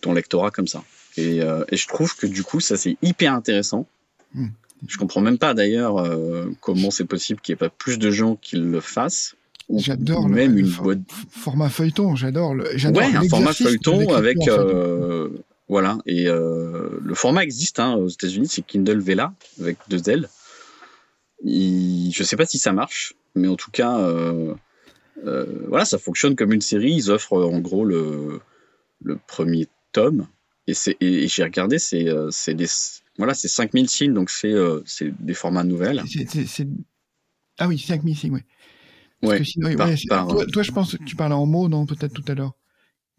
ton 0.00 0.12
lectorat 0.12 0.50
comme 0.50 0.66
ça. 0.66 0.82
Et, 1.16 1.42
euh, 1.42 1.64
et 1.70 1.76
je 1.76 1.88
trouve 1.88 2.14
que 2.16 2.26
du 2.26 2.42
coup, 2.42 2.60
ça 2.60 2.76
c'est 2.76 2.96
hyper 3.02 3.34
intéressant. 3.34 3.86
Hmm. 4.34 4.48
Je 4.86 4.96
comprends 4.96 5.20
même 5.20 5.38
pas 5.38 5.54
d'ailleurs 5.54 5.98
euh, 5.98 6.50
comment 6.60 6.90
c'est 6.90 7.04
possible 7.04 7.40
qu'il 7.40 7.52
n'y 7.52 7.56
ait 7.56 7.68
pas 7.68 7.70
plus 7.70 7.98
de 7.98 8.10
gens 8.10 8.36
qui 8.36 8.56
le 8.56 8.80
fassent. 8.80 9.34
J'adore 9.74 10.28
même 10.28 10.54
le, 10.54 10.60
une 10.60 10.70
boîte... 10.70 11.00
format 11.30 11.68
feuilleton. 11.68 12.14
J'adore 12.14 12.54
le. 12.54 12.64
Ouais, 12.64 13.16
un 13.16 13.28
format 13.28 13.52
feuilleton 13.52 14.14
avec 14.14 14.48
euh, 14.48 15.28
voilà 15.68 15.98
et 16.06 16.24
le 16.24 17.14
format 17.14 17.42
existe 17.42 17.80
hein, 17.80 17.94
aux 17.94 18.08
États-Unis, 18.08 18.48
c'est 18.48 18.62
Kindle 18.62 19.00
Vela 19.00 19.34
avec 19.60 19.76
deux 19.88 20.08
L. 20.08 20.28
Il... 21.44 22.12
Je 22.14 22.22
sais 22.22 22.36
pas 22.36 22.46
si 22.46 22.58
ça 22.58 22.72
marche, 22.72 23.14
mais 23.34 23.48
en 23.48 23.56
tout 23.56 23.70
cas, 23.70 23.98
euh, 25.26 25.46
voilà, 25.68 25.84
ça 25.84 25.98
fonctionne 25.98 26.36
comme 26.36 26.52
une 26.52 26.60
série. 26.60 26.92
Ils 26.92 27.10
offrent 27.10 27.34
en 27.34 27.60
gros 27.60 27.84
le, 27.84 28.40
le 29.02 29.18
premier 29.26 29.66
tome. 29.92 30.26
Et, 30.66 30.74
et, 31.00 31.24
et 31.24 31.28
j'ai 31.28 31.44
regardé, 31.44 31.78
c'est 31.78 32.04
des, 32.54 32.66
voilà, 33.16 33.34
c'est 33.34 33.48
5000 33.48 33.88
signes, 33.88 34.14
donc 34.14 34.30
c'est 34.30 34.54
des 35.18 35.34
formats 35.34 35.64
nouvelles. 35.64 36.02
Ah 37.58 37.66
oui, 37.66 37.78
5000 37.78 38.16
signes, 38.16 38.34
oui. 38.34 38.40
Ouais, 39.22 39.42
toi, 40.52 40.62
je 40.62 40.70
pense 40.70 40.96
que 40.96 41.02
tu 41.02 41.16
parlais 41.16 41.34
en 41.34 41.46
mots, 41.46 41.68
non, 41.68 41.86
peut-être 41.86 42.12
tout 42.12 42.24
à 42.28 42.34
l'heure. 42.34 42.52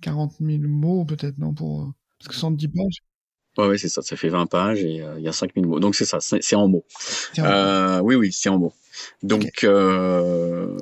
40 0.02 0.36
000 0.40 0.60
mots, 0.64 1.04
peut-être, 1.04 1.38
non, 1.38 1.54
pour. 1.54 1.92
Parce 2.20 2.30
que 2.30 2.36
110 2.36 2.68
pages. 2.70 3.04
Ouais, 3.58 3.68
ouais 3.68 3.78
c'est 3.78 3.90
ça. 3.90 4.02
Ça 4.02 4.16
fait 4.16 4.30
20 4.30 4.46
pages 4.46 4.84
et 4.84 5.04
il 5.18 5.24
y 5.24 5.28
a 5.28 5.34
5000 5.34 5.68
mots. 5.68 5.80
Donc 5.80 5.96
c'est 5.96 6.06
ça, 6.06 6.20
c'est 6.22 6.56
en 6.56 6.68
mots. 6.70 6.86
Euh, 7.40 8.00
oui, 8.00 8.16
oui, 8.16 8.32
c'est 8.32 8.48
en 8.50 8.58
mots. 8.58 8.74
Donc 9.24 9.64
euh, 9.64 10.78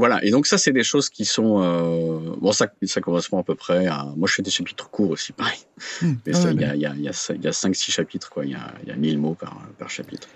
voilà. 0.00 0.24
Et 0.24 0.30
donc 0.30 0.46
ça, 0.46 0.56
c'est 0.56 0.72
des 0.72 0.82
choses 0.82 1.10
qui 1.10 1.26
sont 1.26 1.62
euh, 1.62 2.34
bon. 2.40 2.52
Ça, 2.52 2.66
ça 2.84 3.00
correspond 3.02 3.38
à 3.38 3.42
peu 3.42 3.54
près 3.54 3.86
à. 3.86 4.06
Moi, 4.16 4.26
je 4.26 4.34
fais 4.34 4.42
des 4.42 4.50
chapitres 4.50 4.88
courts 4.88 5.10
aussi, 5.10 5.32
pareil. 5.32 5.58
Hmm. 6.00 6.14
Mais 6.26 6.32
il 6.32 6.60
y 6.60 6.64
a, 6.64 6.74
y 6.74 6.86
a, 6.86 6.94
y 6.94 7.08
a 7.08 7.12
5-6 7.12 7.90
chapitres, 7.90 8.30
quoi. 8.30 8.46
Il 8.46 8.52
y 8.52 8.54
a, 8.54 8.72
y 8.86 8.90
a 8.90 8.96
1000 8.96 9.18
mots 9.18 9.34
par, 9.34 9.60
par 9.78 9.90
chapitre. 9.90 10.26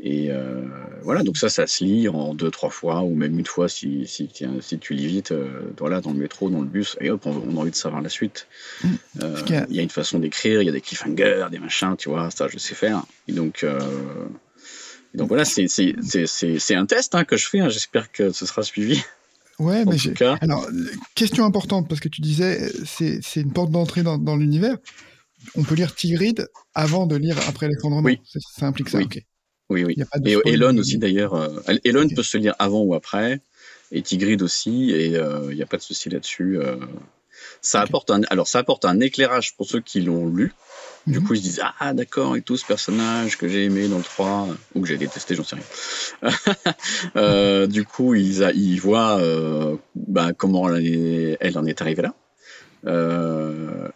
Et 0.00 0.28
euh, 0.30 0.62
voilà, 1.02 1.22
donc 1.22 1.36
ça, 1.36 1.48
ça 1.48 1.66
se 1.66 1.84
lit 1.84 2.08
en 2.08 2.32
deux, 2.34 2.50
trois 2.50 2.70
fois, 2.70 3.02
ou 3.02 3.14
même 3.14 3.38
une 3.38 3.46
fois 3.46 3.68
si, 3.68 4.06
si, 4.06 4.28
si 4.60 4.78
tu 4.78 4.94
lis 4.94 5.06
vite, 5.06 5.32
euh, 5.32 5.72
voilà, 5.78 6.00
dans 6.00 6.12
le 6.12 6.18
métro, 6.18 6.48
dans 6.48 6.60
le 6.60 6.66
bus, 6.66 6.96
et 7.00 7.10
hop, 7.10 7.26
on, 7.26 7.56
a 7.56 7.60
envie 7.60 7.70
de 7.70 7.76
savoir 7.76 8.02
la 8.02 8.08
suite. 8.08 8.46
Hmm. 8.82 8.88
Euh, 9.22 9.64
il 9.68 9.76
y 9.76 9.78
a 9.80 9.82
une 9.82 9.90
façon 9.90 10.18
d'écrire, 10.18 10.62
il 10.62 10.66
y 10.66 10.68
a 10.68 10.72
des 10.72 10.80
cliffhangers, 10.80 11.46
des 11.50 11.58
machins, 11.58 11.96
tu 11.96 12.08
vois, 12.08 12.30
ça, 12.30 12.48
je 12.48 12.58
sais 12.58 12.74
faire. 12.74 13.02
Et 13.28 13.32
donc, 13.32 13.66
donc 15.14 15.28
voilà, 15.28 15.44
c'est 15.44 16.74
un 16.74 16.86
test 16.86 17.14
hein, 17.14 17.24
que 17.24 17.36
je 17.36 17.48
fais, 17.48 17.60
hein, 17.60 17.68
j'espère 17.68 18.10
que 18.12 18.30
ce 18.30 18.46
sera 18.46 18.62
suivi. 18.62 19.02
Ouais, 19.58 19.84
mais 19.84 19.96
alors, 20.40 20.66
question 21.14 21.44
importante, 21.44 21.88
parce 21.88 22.00
que 22.00 22.08
tu 22.08 22.20
disais, 22.20 22.72
c'est 22.84 23.40
une 23.40 23.52
porte 23.52 23.70
d'entrée 23.70 24.02
dans, 24.02 24.18
dans 24.18 24.36
l'univers. 24.36 24.76
On 25.56 25.62
peut 25.62 25.74
lire 25.74 25.94
Tigrid 25.94 26.48
avant 26.74 27.06
de 27.06 27.16
lire 27.16 27.36
après 27.48 27.68
l'effondrement. 27.68 28.06
Oui. 28.06 28.20
Ça, 28.56 28.66
implique 28.66 28.88
ça, 28.88 28.98
ok. 28.98 29.22
Oui, 29.68 29.84
oui. 29.84 29.96
Et 30.24 30.38
Elon 30.52 30.76
aussi 30.76 30.98
d'ailleurs. 30.98 31.34
Euh, 31.34 31.60
Elon 31.84 32.08
peut 32.08 32.22
se 32.22 32.36
lire 32.36 32.54
avant 32.58 32.80
ou 32.80 32.94
après, 32.94 33.40
et 33.90 34.02
Tigrid 34.02 34.42
aussi, 34.42 34.90
et 34.90 35.16
euh, 35.16 35.48
il 35.50 35.56
n'y 35.56 35.62
a 35.62 35.66
pas 35.66 35.78
de 35.78 35.82
souci 35.82 36.10
là-dessus. 36.10 36.58
Euh. 36.58 36.76
Ça 37.60 37.80
apporte 37.80 38.10
un, 38.10 38.22
alors 38.30 38.48
ça 38.48 38.60
apporte 38.60 38.84
un 38.84 39.00
éclairage 39.00 39.56
pour 39.56 39.66
ceux 39.66 39.80
qui 39.80 40.00
l'ont 40.00 40.28
lu. 40.28 40.52
Du 41.06 41.18
mhm. 41.18 41.26
coup, 41.26 41.34
ils 41.34 41.38
se 41.38 41.42
disent 41.42 41.62
ah 41.80 41.94
d'accord 41.94 42.36
et 42.36 42.42
tout 42.42 42.56
ce 42.56 42.64
personnage 42.64 43.36
que 43.36 43.48
j'ai 43.48 43.64
aimé 43.64 43.88
dans 43.88 43.98
le 43.98 44.04
3 44.04 44.48
ou 44.74 44.80
que 44.80 44.88
j'ai 44.88 44.98
détesté, 44.98 45.34
j'en 45.34 45.44
sais 45.44 45.56
rien. 46.22 47.66
du 47.66 47.84
coup, 47.84 48.14
ils, 48.14 48.50
ils 48.54 48.80
voient 48.80 49.20
bah, 49.94 50.32
comment 50.36 50.72
elle, 50.74 51.36
elle, 51.40 51.58
en 51.58 51.66
est 51.66 51.80
arrivée 51.80 52.02
là. 52.02 52.14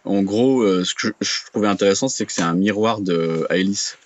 en 0.03 0.21
gros, 0.23 0.83
ce 0.83 0.93
que 0.93 1.07
je, 1.07 1.11
je 1.21 1.45
trouvais 1.51 1.67
intéressant, 1.67 2.09
c'est 2.09 2.25
que 2.25 2.33
c'est 2.33 2.41
un 2.41 2.55
miroir 2.55 2.99
de 2.99 3.47
Alice 3.49 3.97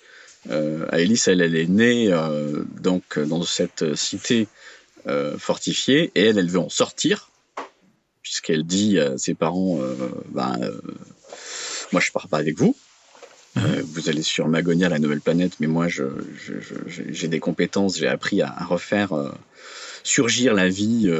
euh, 0.50 0.86
Alice, 0.90 1.28
elle, 1.28 1.40
elle 1.40 1.56
est 1.56 1.68
née 1.68 2.12
euh, 2.12 2.64
donc 2.80 3.18
dans 3.18 3.42
cette 3.44 3.94
cité 3.94 4.48
euh, 5.06 5.38
fortifiée 5.38 6.10
et 6.14 6.26
elle, 6.26 6.38
elle 6.38 6.48
veut 6.48 6.58
en 6.58 6.68
sortir 6.68 7.30
puisqu'elle 8.22 8.64
dit 8.64 8.98
à 8.98 9.18
ses 9.18 9.34
parents, 9.34 9.80
ben, 10.28 10.56
moi 11.90 12.00
je 12.00 12.12
pars 12.12 12.28
pas 12.28 12.38
avec 12.38 12.56
vous. 12.56 12.76
Vous 13.56 14.08
allez 14.08 14.22
sur 14.22 14.48
Magonia, 14.48 14.88
la 14.88 14.98
nouvelle 14.98 15.20
planète, 15.20 15.52
mais 15.60 15.66
moi 15.66 15.86
j'ai 15.88 17.28
des 17.28 17.40
compétences, 17.40 17.98
j'ai 17.98 18.08
appris 18.08 18.42
à, 18.42 18.50
refaire 18.64 19.12
surgir 20.02 20.54
la 20.54 20.68
vie 20.68 21.10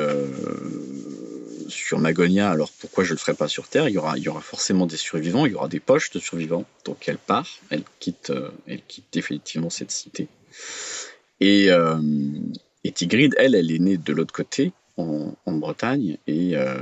sur 1.73 1.99
Magonia, 1.99 2.51
alors 2.51 2.71
pourquoi 2.79 3.05
je 3.05 3.13
le 3.13 3.19
ferai 3.19 3.35
pas 3.35 3.49
sur 3.49 3.69
Terre? 3.69 3.89
Il 3.89 3.95
y, 3.95 3.99
aura, 3.99 4.41
forcément 4.41 4.87
des 4.87 4.97
survivants, 4.97 5.47
il 5.47 5.53
y 5.53 5.55
aura 5.55 5.69
des 5.69 5.81
poches 5.81 6.11
de 6.11 6.19
survivants. 6.19 6.65
Donc 6.85 7.09
elle 7.09 7.19
part, 7.19 7.49
elle 7.71 7.83
quitte, 7.99 8.31
euh, 8.31 8.51
elle 8.67 8.83
quitte 8.87 9.07
définitivement 9.13 9.71
cette 9.71 9.91
cité. 9.91 10.29
Et, 11.41 11.71
euh, 11.71 12.01
et 12.85 12.93
Tigrid, 12.93 13.35
elle, 13.39 13.55
elle 13.55 13.71
est 13.71 13.79
née 13.79 13.97
de 13.97 14.13
l'autre 14.13 14.33
côté, 14.33 14.73
en, 14.97 15.35
Bretagne, 15.47 16.19
et, 16.27 16.57
euh, 16.57 16.77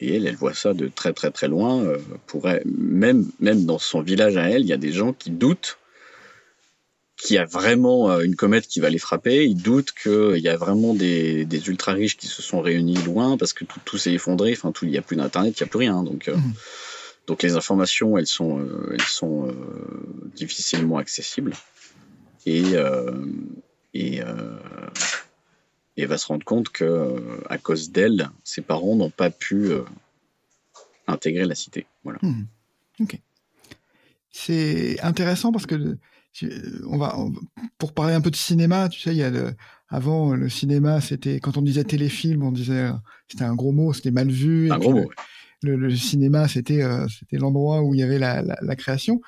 et, 0.00 0.16
elle, 0.16 0.26
elle 0.26 0.36
voit 0.36 0.54
ça 0.54 0.72
de 0.72 0.88
très 0.88 1.12
très 1.12 1.30
très 1.30 1.48
loin. 1.48 1.84
pour 2.26 2.48
même, 2.64 3.26
même 3.40 3.64
dans 3.64 3.78
son 3.78 4.00
village 4.00 4.36
à 4.36 4.48
elle, 4.48 4.62
il 4.62 4.68
y 4.68 4.72
a 4.72 4.78
des 4.78 4.92
gens 4.92 5.12
qui 5.12 5.30
doutent 5.30 5.78
qu'il 7.22 7.36
y 7.36 7.38
a 7.38 7.44
vraiment 7.44 8.10
euh, 8.10 8.20
une 8.20 8.34
comète 8.34 8.66
qui 8.66 8.80
va 8.80 8.90
les 8.90 8.98
frapper. 8.98 9.44
Ils 9.44 9.54
doutent 9.54 9.92
qu'il 9.92 10.38
y 10.38 10.48
a 10.48 10.56
vraiment 10.56 10.92
des, 10.92 11.44
des, 11.44 11.68
ultra 11.68 11.92
riches 11.92 12.16
qui 12.16 12.26
se 12.26 12.42
sont 12.42 12.60
réunis 12.60 12.96
loin 13.04 13.36
parce 13.36 13.52
que 13.52 13.64
tout, 13.64 13.80
tout 13.84 13.96
s'est 13.96 14.12
effondré. 14.12 14.52
Enfin, 14.52 14.72
tout, 14.72 14.86
il 14.86 14.90
n'y 14.90 14.98
a 14.98 15.02
plus 15.02 15.16
d'internet, 15.16 15.58
il 15.58 15.62
n'y 15.62 15.68
a 15.68 15.70
plus 15.70 15.78
rien. 15.78 16.02
Donc, 16.02 16.28
euh, 16.28 16.36
mmh. 16.36 16.52
donc 17.28 17.42
les 17.44 17.54
informations, 17.54 18.18
elles 18.18 18.26
sont, 18.26 18.58
euh, 18.58 18.90
elles 18.92 19.00
sont 19.02 19.54
difficilement 20.34 20.98
accessibles. 20.98 21.54
Et, 22.44 22.64
et, 23.94 24.20
et 25.96 26.06
va 26.06 26.18
se 26.18 26.26
rendre 26.26 26.44
compte 26.44 26.70
que 26.70 27.42
à 27.48 27.58
cause 27.58 27.90
d'elle, 27.90 28.30
ses 28.44 28.62
parents 28.62 28.96
n'ont 28.96 29.10
pas 29.10 29.30
pu 29.30 29.70
intégrer 31.06 31.44
la 31.44 31.54
cité. 31.54 31.86
Voilà. 32.04 32.18
Mmh. 32.22 32.46
Ok. 33.00 33.18
C'est 34.30 35.00
intéressant 35.00 35.52
parce 35.52 35.66
que 35.66 35.98
on 36.86 36.96
va 36.96 37.16
pour 37.78 37.92
parler 37.92 38.14
un 38.14 38.20
peu 38.22 38.30
de 38.30 38.36
cinéma, 38.36 38.88
tu 38.88 39.00
sais, 39.00 39.10
il 39.10 39.18
y 39.18 39.22
a 39.22 39.30
le, 39.30 39.52
avant 39.88 40.34
le 40.34 40.48
cinéma, 40.48 41.00
c'était 41.00 41.38
quand 41.40 41.58
on 41.58 41.62
disait 41.62 41.84
téléfilm, 41.84 42.42
on 42.42 42.52
disait 42.52 42.90
c'était 43.28 43.44
un 43.44 43.54
gros 43.54 43.72
mot, 43.72 43.92
c'était 43.92 44.10
mal 44.10 44.30
vu. 44.30 44.72
Un 44.72 44.78
gros 44.78 44.94
mot. 44.94 45.10
Le, 45.62 45.94
cinéma, 45.94 46.48
c'était 46.48 46.82
euh, 46.82 47.06
c'était 47.08 47.36
l'endroit 47.36 47.82
où 47.82 47.94
il 47.94 48.00
y 48.00 48.02
avait 48.02 48.18
la, 48.18 48.42
la, 48.42 48.76
création. 48.76 49.20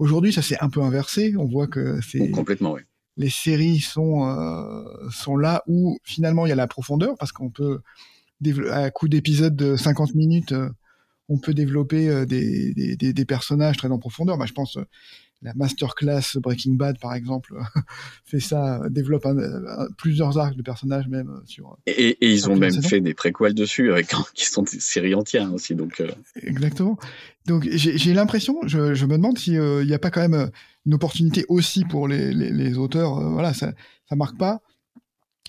Aujourd'hui, 0.00 0.32
ça 0.32 0.42
s'est 0.42 0.56
un 0.60 0.68
peu 0.68 0.82
inversé. 0.82 1.34
On 1.38 1.44
voit 1.44 1.68
que 1.68 2.00
c'est 2.00 2.28
complètement 2.30 2.72
oui. 2.72 2.80
Les 3.16 3.30
séries 3.30 3.80
sont 3.80 4.26
euh, 4.26 4.84
sont 5.10 5.36
là 5.36 5.62
où 5.66 5.98
finalement 6.04 6.46
il 6.46 6.50
y 6.50 6.52
a 6.52 6.56
la 6.56 6.66
profondeur 6.66 7.16
parce 7.18 7.32
qu'on 7.32 7.50
peut 7.50 7.80
à 8.70 8.90
coup 8.90 9.08
d'épisodes 9.08 9.56
de 9.56 9.76
50 9.76 10.14
minutes, 10.14 10.52
euh, 10.52 10.68
on 11.28 11.38
peut 11.38 11.54
développer 11.54 12.26
des, 12.26 12.74
des, 12.74 13.12
des, 13.12 13.24
personnages 13.24 13.78
très 13.78 13.88
en 13.88 13.98
profondeur. 13.98 14.36
Bah, 14.36 14.44
je 14.46 14.52
pense 14.52 14.78
la 15.42 15.52
masterclass 15.54 16.36
Breaking 16.36 16.74
Bad, 16.74 16.98
par 16.98 17.14
exemple, 17.14 17.54
fait 18.24 18.40
ça, 18.40 18.80
développe 18.90 19.26
plusieurs 19.98 20.38
arcs 20.38 20.56
de 20.56 20.62
personnages 20.62 21.08
même 21.08 21.28
euh, 21.28 21.42
sur. 21.46 21.76
Euh, 21.88 21.92
et, 21.92 22.32
ils 22.32 22.48
ont 22.48 22.56
même 22.56 22.82
fait 22.82 23.00
des 23.00 23.14
préquels 23.14 23.54
dessus, 23.54 23.92
avec 23.92 24.08
qui 24.34 24.46
sont 24.46 24.62
des 24.62 24.80
séries 24.80 25.14
entières 25.14 25.52
aussi, 25.52 25.74
donc. 25.74 26.00
Euh. 26.00 26.10
Exactement. 26.42 26.98
Donc 27.46 27.68
j'ai 27.70 28.12
l'impression, 28.12 28.58
je, 28.66 29.04
me 29.04 29.16
demande 29.16 29.38
s'il 29.38 29.86
n'y 29.86 29.94
a 29.94 30.00
pas 30.00 30.10
quand 30.10 30.26
même 30.28 30.50
une 30.84 30.94
opportunité 30.94 31.44
aussi 31.48 31.84
pour 31.84 32.08
les, 32.08 32.76
auteurs. 32.76 33.20
voilà, 33.30 33.54
ça, 33.54 33.72
ça 34.08 34.16
marque 34.16 34.36
pas 34.36 34.62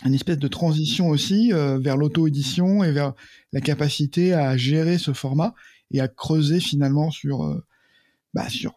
une 0.06 0.14
espèce 0.14 0.38
de 0.38 0.48
transition 0.48 1.08
aussi 1.08 1.52
vers 1.52 1.98
l'auto-édition 1.98 2.84
et 2.84 2.92
vers 2.92 3.16
la 3.52 3.62
capacité 3.62 4.36
à 4.36 4.56
gérer 4.58 5.00
ce 5.00 5.12
format 5.12 5.56
et 5.90 6.00
à 6.00 6.08
creuser 6.08 6.60
finalement 6.60 7.10
sur, 7.10 7.60
bah, 8.36 8.48
sur 8.48 8.76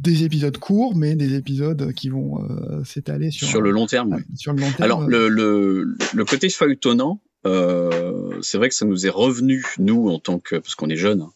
des 0.00 0.24
épisodes 0.24 0.56
courts, 0.58 0.96
mais 0.96 1.14
des 1.14 1.34
épisodes 1.34 1.92
qui 1.92 2.08
vont 2.08 2.42
euh, 2.42 2.82
s'étaler 2.84 3.30
sur, 3.30 3.46
sur 3.46 3.60
le 3.60 3.70
long 3.70 3.86
terme. 3.86 4.14
Euh, 4.14 4.36
sur 4.36 4.52
le 4.52 4.60
long 4.60 4.70
terme. 4.70 4.82
Alors 4.82 5.06
le, 5.06 5.28
le, 5.28 5.96
le 6.14 6.24
côté 6.24 6.48
feuilletonnant, 6.48 7.20
euh, 7.46 8.38
c'est 8.42 8.58
vrai 8.58 8.68
que 8.68 8.74
ça 8.74 8.84
nous 8.84 9.06
est 9.06 9.10
revenu 9.10 9.64
nous 9.78 10.08
en 10.10 10.18
tant 10.18 10.38
que 10.38 10.56
parce 10.56 10.74
qu'on 10.74 10.90
est 10.90 10.96
jeunes, 10.96 11.22
hein, 11.22 11.32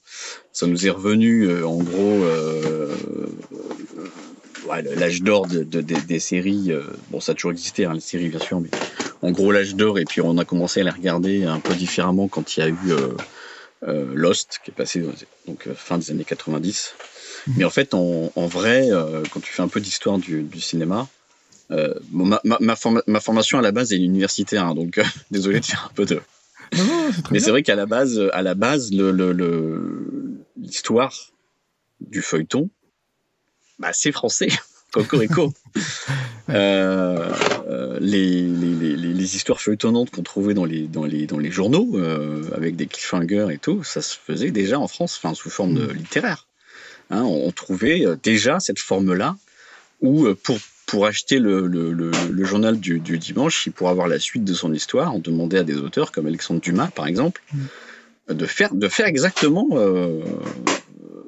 ça 0.53 0.67
nous 0.67 0.87
est 0.87 0.91
revenu 0.91 1.45
euh, 1.45 1.67
en 1.67 1.79
gros 1.79 2.25
euh, 2.25 2.95
ouais, 4.69 4.83
l'âge 4.83 5.23
d'or 5.23 5.47
de, 5.47 5.63
de, 5.63 5.81
des 5.81 6.19
séries. 6.19 6.73
bon, 7.11 7.21
ça 7.21 7.33
a 7.33 7.35
toujours 7.35 7.53
existé 7.53 7.87
hein, 7.87 7.95
les 7.95 8.01
séries 8.01 8.29
bien 8.29 8.39
sûr, 8.41 8.61
mais 8.61 8.69
en 9.23 9.31
gros 9.31 9.51
l'âge 9.51 9.77
d'or 9.77 9.99
et 9.99 10.05
puis 10.05 10.21
on 10.21 10.37
a 10.37 10.45
commencé 10.45 10.81
à 10.81 10.85
les 10.85 10.91
regarder 10.91 11.45
un 11.45 11.61
peu 11.61 11.75
différemment 11.75 12.29
quand 12.29 12.57
il 12.57 12.61
y 12.61 12.63
a 12.63 12.69
eu 12.69 12.77
Lost 14.15 14.61
qui 14.63 14.73
est 14.73 14.75
passé 14.75 15.03
donc 15.47 15.69
fin 15.75 15.97
des 15.97 16.11
années 16.11 16.25
90 16.25 16.95
mais 17.47 17.65
en 17.65 17.71
fait, 17.71 17.95
en, 17.95 18.31
vrai, 18.47 18.91
euh, 18.91 19.23
quand 19.31 19.41
tu 19.41 19.53
fais 19.53 19.63
un 19.63 19.69
peu 19.69 19.81
d'histoire 19.81 20.19
du, 20.19 20.47
cinéma, 20.61 21.09
euh, 21.71 21.95
ma, 22.13 22.41
ma, 22.45 23.21
formation 23.21 23.59
à 23.59 23.63
la 23.63 23.73
base 23.73 23.93
est 23.93 23.99
universitaire, 23.99 24.67
hein, 24.67 24.75
donc 24.75 24.99
euh, 24.99 25.05
désolé 25.31 25.61
de 25.61 25.65
faire 25.65 25.89
un 25.91 25.95
peu 25.95 26.05
de. 26.05 26.21
Mais 27.31 27.39
c'est 27.39 27.51
vrai 27.51 27.63
qu'à 27.63 27.77
la 27.77 27.87
base, 27.87 28.21
à 28.33 28.43
la 28.43 28.55
base, 28.55 28.91
l'histoire 28.91 31.13
le, 32.01 32.09
du 32.09 32.23
feuilleton, 32.23 32.71
bah, 33.79 33.93
c'est 33.93 34.13
français. 34.13 34.49
Cocorico. 34.93 35.53
euh, 36.51 37.99
les, 38.01 38.43
les, 38.43 38.97
les, 38.97 39.37
histoires 39.37 39.61
feuilletonnantes 39.61 40.11
qu'on 40.11 40.23
trouvait 40.23 40.55
dans 40.55 40.65
les, 40.65 40.87
dans 40.87 41.05
les, 41.05 41.27
dans 41.27 41.39
les 41.39 41.51
journaux, 41.51 41.99
avec 42.55 42.77
des 42.77 42.87
cliffhangers 42.87 43.49
et 43.51 43.59
tout, 43.59 43.83
ça 43.83 44.03
se 44.03 44.17
faisait 44.17 44.53
déjà 44.53 44.79
en 44.79 44.87
France, 44.87 45.21
enfin, 45.21 45.35
sous 45.35 45.51
forme 45.51 45.75
de, 45.75 45.87
mm. 45.87 45.93
littéraire. 45.93 46.47
Hein, 47.11 47.23
on 47.23 47.51
trouvait 47.51 48.07
euh, 48.07 48.17
déjà 48.23 48.61
cette 48.61 48.79
forme-là 48.79 49.37
où 50.01 50.27
euh, 50.27 50.35
pour 50.35 50.59
pour 50.87 51.07
acheter 51.07 51.39
le, 51.39 51.67
le, 51.67 51.93
le, 51.93 52.45
journal 52.45 52.79
du, 52.79 53.01
du, 53.01 53.19
dimanche, 53.19 53.71
pour 53.71 53.89
avoir 53.89 54.07
la 54.07 54.19
suite 54.19 54.45
de 54.45 54.53
son 54.53 54.73
histoire, 54.75 55.15
on 55.15 55.19
demandait 55.19 55.59
à 55.59 55.65
des 55.65 55.79
auteurs 55.79 56.13
comme 56.13 56.27
Alexandre 56.27 56.61
Dumas, 56.61 56.89
par 56.89 57.07
exemple, 57.07 57.43
mm. 57.53 58.35
de, 58.35 58.47
faire, 58.47 58.75
de 58.75 58.87
faire 58.89 59.07
exactement 59.07 59.67
euh, 59.73 60.23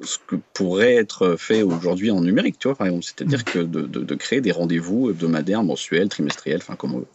ce 0.03 0.17
que 0.27 0.35
pourrait 0.53 0.93
être 0.93 1.37
fait 1.37 1.63
aujourd'hui 1.63 2.11
en 2.11 2.21
numérique, 2.21 2.59
tu 2.59 2.67
vois, 2.67 2.75
par 2.75 2.85
exemple. 2.85 3.05
C'est-à-dire 3.05 3.39
mm. 3.39 3.43
que 3.43 3.59
de, 3.59 3.81
de, 3.81 4.03
de, 4.03 4.15
créer 4.15 4.41
des 4.41 4.51
rendez-vous 4.51 5.09
hebdomadaires, 5.09 5.63
mensuels, 5.63 6.07
trimestriels, 6.07 6.59
enfin, 6.61 6.75
comme 6.75 6.93
on 6.93 6.99
veut. 6.99 7.07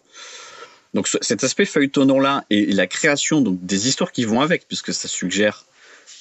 Donc 0.94 1.08
cet 1.08 1.42
aspect 1.42 1.64
feuilletonnant-là 1.64 2.44
et, 2.50 2.66
la 2.72 2.86
création 2.86 3.40
donc, 3.40 3.64
des 3.64 3.88
histoires 3.88 4.12
qui 4.12 4.24
vont 4.24 4.40
avec, 4.40 4.66
puisque 4.66 4.92
ça 4.92 5.08
suggère 5.08 5.64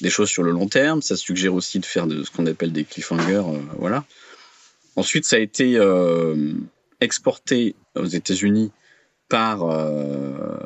des 0.02 0.10
choses 0.10 0.30
sur 0.30 0.44
le 0.44 0.52
long 0.52 0.68
terme, 0.68 1.02
ça 1.02 1.16
suggère 1.16 1.54
aussi 1.54 1.80
de 1.80 1.86
faire 1.86 2.08
de, 2.08 2.24
ce 2.24 2.32
qu'on 2.32 2.46
appelle 2.46 2.72
des 2.72 2.84
cliffhangers, 2.84 3.44
euh, 3.46 3.60
voilà. 3.78 4.04
Ensuite, 4.96 5.26
ça 5.26 5.38
a 5.38 5.40
été 5.40 5.78
euh, 5.78 6.54
exporté 7.00 7.76
aux 7.96 8.06
États-Unis 8.06 8.72
par 9.32 9.64
euh, 9.64 10.58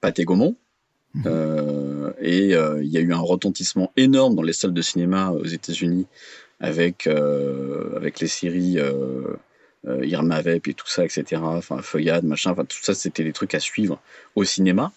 Pathé 0.00 0.24
Gaumont. 0.24 0.56
Euh, 1.26 2.12
et 2.20 2.54
euh, 2.54 2.82
il 2.82 2.88
y 2.88 2.96
a 2.96 3.00
eu 3.00 3.12
un 3.12 3.20
retentissement 3.20 3.92
énorme 3.96 4.34
dans 4.34 4.42
les 4.42 4.54
salles 4.54 4.72
de 4.72 4.80
cinéma 4.80 5.30
aux 5.30 5.44
États-Unis 5.44 6.06
avec, 6.60 7.08
avec 7.08 8.20
les 8.20 8.28
séries 8.28 8.78
Irma 10.02 10.40
Vep 10.40 10.68
et 10.68 10.74
tout 10.74 10.86
ça, 10.86 11.04
etc. 11.04 11.42
Enfin, 11.44 11.82
Feuillade, 11.82 12.24
machin, 12.24 12.52
enfin, 12.52 12.64
tout 12.64 12.78
ça, 12.80 12.94
c'était 12.94 13.24
des 13.24 13.32
trucs 13.32 13.54
à 13.56 13.60
suivre 13.60 14.00
au 14.36 14.44
cinéma. 14.44 14.92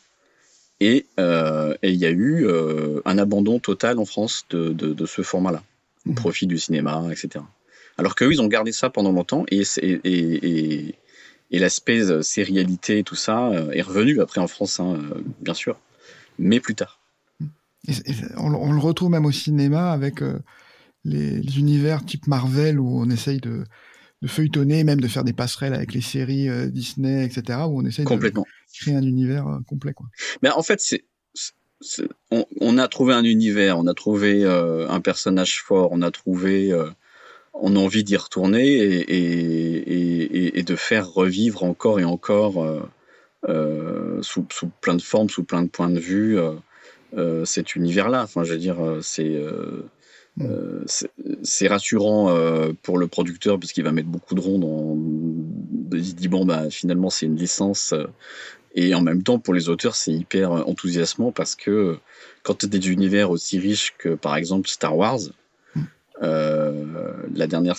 Et 0.81 1.05
il 1.17 1.95
y 1.95 2.05
a 2.05 2.11
eu 2.11 2.47
un 3.05 3.17
abandon 3.17 3.59
total 3.59 3.99
en 3.99 4.05
France 4.05 4.45
de, 4.49 4.69
de, 4.69 4.93
de 4.93 5.05
ce 5.05 5.21
format-là, 5.21 5.63
au 6.05 6.09
mhm. 6.09 6.15
profit 6.15 6.47
du 6.47 6.57
cinéma, 6.57 7.03
etc. 7.11 7.43
Alors 7.97 8.15
qu'eux, 8.15 8.31
ils 8.31 8.41
ont 8.41 8.47
gardé 8.47 8.71
ça 8.71 8.89
pendant 8.89 9.11
longtemps 9.11 9.45
et, 9.49 9.63
et, 9.81 10.95
et, 11.51 11.59
l'aspect 11.59 12.01
euh, 12.11 12.21
sérialité 12.21 12.99
et 12.99 13.03
tout 13.03 13.15
ça 13.15 13.47
euh, 13.47 13.71
est 13.71 13.81
revenu 13.81 14.19
après 14.21 14.41
en 14.41 14.47
France, 14.47 14.79
hein, 14.79 14.95
euh, 14.95 15.23
bien 15.41 15.53
sûr, 15.53 15.79
mais 16.37 16.59
plus 16.59 16.75
tard. 16.75 16.99
on, 18.37 18.71
le 18.73 18.79
retrouve 18.79 19.11
même 19.11 19.25
au 19.25 19.31
cinéma 19.31 19.91
avec 19.91 20.21
les, 21.05 21.59
univers 21.59 22.03
type 22.03 22.27
Marvel 22.27 22.79
où 22.79 22.99
on 22.99 23.09
essaye 23.09 23.39
de, 23.39 23.63
feuilletonner, 24.27 24.83
même 24.83 25.01
de 25.01 25.07
faire 25.07 25.23
des 25.23 25.33
passerelles 25.33 25.73
avec 25.73 25.93
les 25.93 26.01
séries 26.01 26.47
Disney, 26.71 27.25
etc., 27.25 27.59
où 27.67 27.79
on 27.79 27.85
essaye 27.85 28.05
Complètement. 28.05 28.43
de 28.43 28.79
créer 28.79 28.95
un 28.95 29.03
univers 29.03 29.59
complet. 29.67 29.93
Quoi. 29.93 30.07
Mais 30.41 30.49
en 30.49 30.63
fait, 30.63 30.79
c'est 30.79 31.03
on, 32.31 32.77
a 32.77 32.87
trouvé 32.87 33.13
un 33.13 33.23
univers, 33.23 33.77
on 33.77 33.85
a 33.87 33.93
trouvé 33.93 34.45
un 34.45 35.01
personnage 35.01 35.61
fort, 35.61 35.89
on 35.91 36.01
a 36.01 36.11
trouvé 36.11 36.73
on 37.55 37.75
a 37.75 37.79
envie 37.79 38.03
d'y 38.03 38.17
retourner 38.17 38.65
et, 39.07 40.63
de 40.63 40.75
faire 40.75 41.11
revivre 41.11 41.63
encore 41.63 41.99
et 41.99 42.03
encore 42.03 42.63
euh, 42.63 42.81
euh, 43.47 44.21
sous, 44.21 44.45
plein 44.81 44.95
de 44.95 45.01
formes, 45.01 45.29
sous 45.29 45.43
plein 45.43 45.61
de 45.61 45.69
points 45.69 45.89
de 45.89 45.99
vue 45.99 46.39
euh, 47.15 47.45
cet 47.45 47.75
univers-là. 47.75 48.23
Enfin, 48.23 48.43
je 48.43 48.53
veux 48.53 48.59
dire, 48.59 48.77
c'est 49.01 49.39
c'est 50.85 51.67
rassurant 51.67 52.35
pour 52.81 52.97
le 52.97 53.07
producteur 53.07 53.59
parce 53.59 53.71
qu'il 53.71 53.83
va 53.83 53.91
mettre 53.91 54.09
beaucoup 54.09 54.35
de 54.35 54.41
ronds 54.41 54.59
dans. 54.59 54.97
Il 55.97 56.05
se 56.05 56.13
dit 56.13 56.27
bon 56.27 56.45
bah 56.45 56.69
finalement 56.69 57.09
c'est 57.09 57.25
une 57.25 57.37
licence 57.37 57.93
et 58.73 58.93
en 58.93 59.01
même 59.01 59.23
temps 59.23 59.39
pour 59.39 59.53
les 59.53 59.69
auteurs 59.69 59.95
c'est 59.95 60.11
hyper 60.11 60.51
enthousiasmant 60.51 61.31
parce 61.31 61.55
que 61.55 61.97
quand 62.43 62.55
tu 62.55 62.65
as 62.65 62.69
des 62.69 62.89
univers 62.89 63.31
aussi 63.31 63.59
riches 63.59 63.93
que 63.97 64.09
par 64.09 64.35
exemple 64.35 64.67
Star 64.67 64.97
Wars, 64.97 65.19
euh, 66.21 67.13
la 67.33 67.47
dernière 67.47 67.77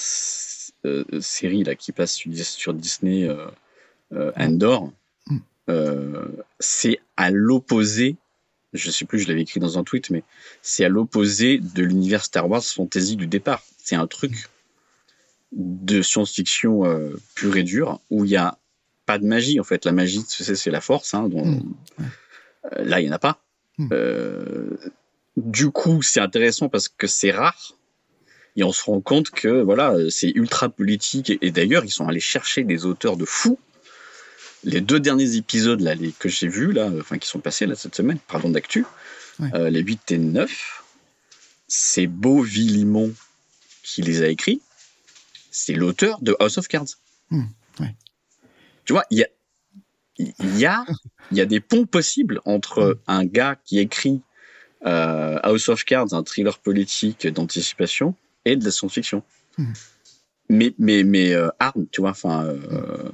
euh, 0.84 1.04
série 1.20 1.64
là, 1.64 1.74
qui 1.74 1.92
passe 1.92 2.20
sur, 2.42 2.74
Disney, 2.74 3.28
euh, 4.12 4.32
Andor, 4.36 4.92
mm. 5.28 5.38
c'est 6.58 6.98
à 7.16 7.30
l'opposé 7.30 8.16
je 8.76 8.90
sais 8.90 9.04
plus, 9.04 9.18
je 9.18 9.28
l'avais 9.28 9.42
écrit 9.42 9.60
dans 9.60 9.78
un 9.78 9.84
tweet, 9.84 10.10
mais 10.10 10.22
c'est 10.62 10.84
à 10.84 10.88
l'opposé 10.88 11.58
de 11.58 11.82
l'univers 11.82 12.24
Star 12.24 12.48
Wars 12.48 12.62
fantasy 12.62 13.16
du 13.16 13.26
départ. 13.26 13.62
C'est 13.78 13.96
un 13.96 14.06
truc 14.06 14.48
de 15.52 16.02
science-fiction 16.02 16.82
pure 17.34 17.56
et 17.56 17.62
dure 17.62 18.00
où 18.10 18.24
il 18.24 18.28
n'y 18.28 18.36
a 18.36 18.58
pas 19.06 19.18
de 19.18 19.24
magie. 19.24 19.60
En 19.60 19.64
fait, 19.64 19.84
la 19.84 19.92
magie, 19.92 20.22
c'est 20.26 20.70
la 20.70 20.80
force. 20.80 21.14
Hein, 21.14 21.28
mm. 21.28 21.60
là, 22.78 23.00
il 23.00 23.04
n'y 23.04 23.10
en 23.10 23.14
a 23.14 23.18
pas. 23.18 23.42
Mm. 23.78 23.88
du 25.36 25.70
coup, 25.70 26.02
c'est 26.02 26.20
intéressant 26.20 26.68
parce 26.68 26.88
que 26.88 27.06
c'est 27.06 27.30
rare 27.30 27.76
et 28.56 28.64
on 28.64 28.72
se 28.72 28.84
rend 28.84 29.00
compte 29.00 29.30
que 29.30 29.62
voilà, 29.62 29.94
c'est 30.08 30.30
ultra 30.30 30.68
politique. 30.68 31.32
Et, 31.40 31.50
d'ailleurs, 31.50 31.84
ils 31.84 31.90
sont 31.90 32.08
allés 32.08 32.20
chercher 32.20 32.64
des 32.64 32.86
auteurs 32.86 33.16
de 33.16 33.26
fous. 33.26 33.58
Les 34.64 34.80
deux 34.80 35.00
derniers 35.00 35.36
épisodes 35.36 35.80
là, 35.80 35.94
les, 35.94 36.12
que 36.12 36.28
j'ai 36.28 36.48
vus, 36.48 36.72
là, 36.72 36.90
enfin 37.00 37.18
qui 37.18 37.28
sont 37.28 37.40
passés 37.40 37.66
là, 37.66 37.74
cette 37.74 37.94
semaine, 37.94 38.18
pardon 38.26 38.50
d'actu, 38.50 38.84
euh, 39.40 39.70
les 39.70 39.80
8 39.80 40.12
et 40.12 40.18
9, 40.18 40.84
c'est 41.68 42.06
Beau 42.06 42.42
Villimont 42.42 43.12
qui 43.82 44.02
les 44.02 44.22
a 44.22 44.28
écrits. 44.28 44.60
C'est 45.50 45.74
l'auteur 45.74 46.20
de 46.20 46.36
House 46.40 46.58
of 46.58 46.68
Cards. 46.68 46.86
Hmm, 47.30 47.44
tu 48.86 48.92
vois, 48.92 49.04
il 49.10 49.18
y 49.18 49.24
a, 49.24 49.28
il 50.18 50.58
y, 50.58 50.64
a, 50.64 50.86
y 51.32 51.40
a 51.40 51.44
des 51.44 51.60
ponts 51.60 51.86
possibles 51.86 52.40
entre 52.44 52.94
hmm. 52.94 53.10
un 53.10 53.24
gars 53.24 53.56
qui 53.64 53.78
écrit 53.78 54.22
euh, 54.86 55.38
House 55.42 55.68
of 55.68 55.84
Cards, 55.84 56.14
un 56.14 56.22
thriller 56.22 56.58
politique 56.58 57.26
d'anticipation, 57.26 58.14
et 58.44 58.56
de 58.56 58.64
la 58.64 58.70
science-fiction. 58.70 59.22
Hmm. 59.58 59.72
Mais, 60.48 60.74
mais, 60.78 61.02
mais 61.02 61.34
euh, 61.34 61.48
arme, 61.58 61.86
tu 61.90 62.00
vois, 62.00 62.10
enfin, 62.10 62.44
euh, 62.44 63.10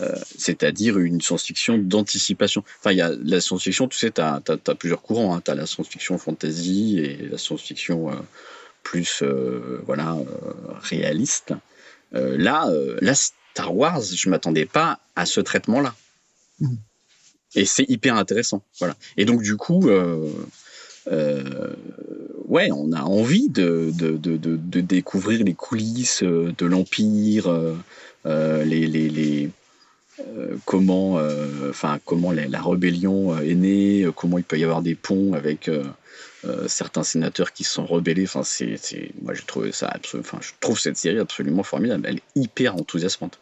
euh, 0.00 0.14
c'est-à-dire 0.38 0.98
une 0.98 1.20
science-fiction 1.20 1.78
d'anticipation. 1.78 2.64
Enfin, 2.80 2.92
il 2.92 2.98
y 2.98 3.02
a 3.02 3.12
la 3.22 3.40
science-fiction, 3.40 3.88
tu 3.88 3.98
sais, 3.98 4.10
tu 4.10 4.20
as, 4.20 4.40
plusieurs 4.78 5.02
courants. 5.02 5.34
Hein. 5.34 5.42
Tu 5.44 5.50
as 5.50 5.54
la 5.54 5.66
science-fiction 5.66 6.18
fantasy 6.18 6.98
et 6.98 7.28
la 7.28 7.38
science-fiction 7.38 8.10
plus 8.82 9.22
voilà, 9.86 10.16
réaliste. 10.80 11.54
là, 12.12 12.70
là, 13.00 13.14
Star 13.14 13.74
Wars, 13.76 14.02
je 14.02 14.28
m'attendais 14.28 14.66
pas 14.66 14.98
à 15.14 15.26
ce 15.26 15.40
traitement-là. 15.40 15.94
Hmm. 16.60 16.76
Et 17.54 17.66
c'est 17.66 17.88
hyper 17.88 18.16
intéressant. 18.16 18.62
Voilà. 18.78 18.96
Et 19.16 19.24
donc, 19.24 19.42
du 19.42 19.56
coup, 19.56 19.88
euh, 21.10 21.74
ouais, 22.46 22.70
on 22.72 22.92
a 22.92 23.02
envie 23.02 23.48
de, 23.48 23.90
de, 23.92 24.16
de, 24.16 24.36
de, 24.36 24.80
découvrir 24.80 25.44
les 25.44 25.54
coulisses 25.54 26.22
euh, 26.22 26.52
de 26.56 26.66
l'Empire, 26.66 27.48
euh, 28.26 28.64
les, 28.64 28.86
les, 28.86 29.50
les 30.18 30.56
comment, 30.64 31.18
enfin, 31.68 31.98
comment 32.04 32.32
la, 32.32 32.62
rébellion 32.62 33.38
est 33.38 33.54
née, 33.54 34.06
comment 34.14 34.38
il 34.38 34.44
peut 34.44 34.58
y 34.58 34.64
avoir 34.64 34.82
des 34.82 34.94
ponts 34.94 35.32
avec 35.32 35.70
certains 36.66 37.02
sénateurs 37.02 37.52
qui 37.52 37.64
se 37.64 37.72
sont 37.72 37.86
rebellés. 37.86 38.24
Enfin, 38.24 38.42
c'est, 38.42 38.78
moi, 39.22 39.34
j'ai 39.34 39.44
trouvé 39.44 39.72
ça 39.72 39.92
je 40.02 40.52
trouve 40.60 40.78
cette 40.78 40.96
série 40.96 41.18
absolument 41.18 41.62
formidable. 41.62 42.04
Elle 42.06 42.16
est 42.16 42.40
hyper 42.40 42.76
enthousiasmante. 42.76 43.40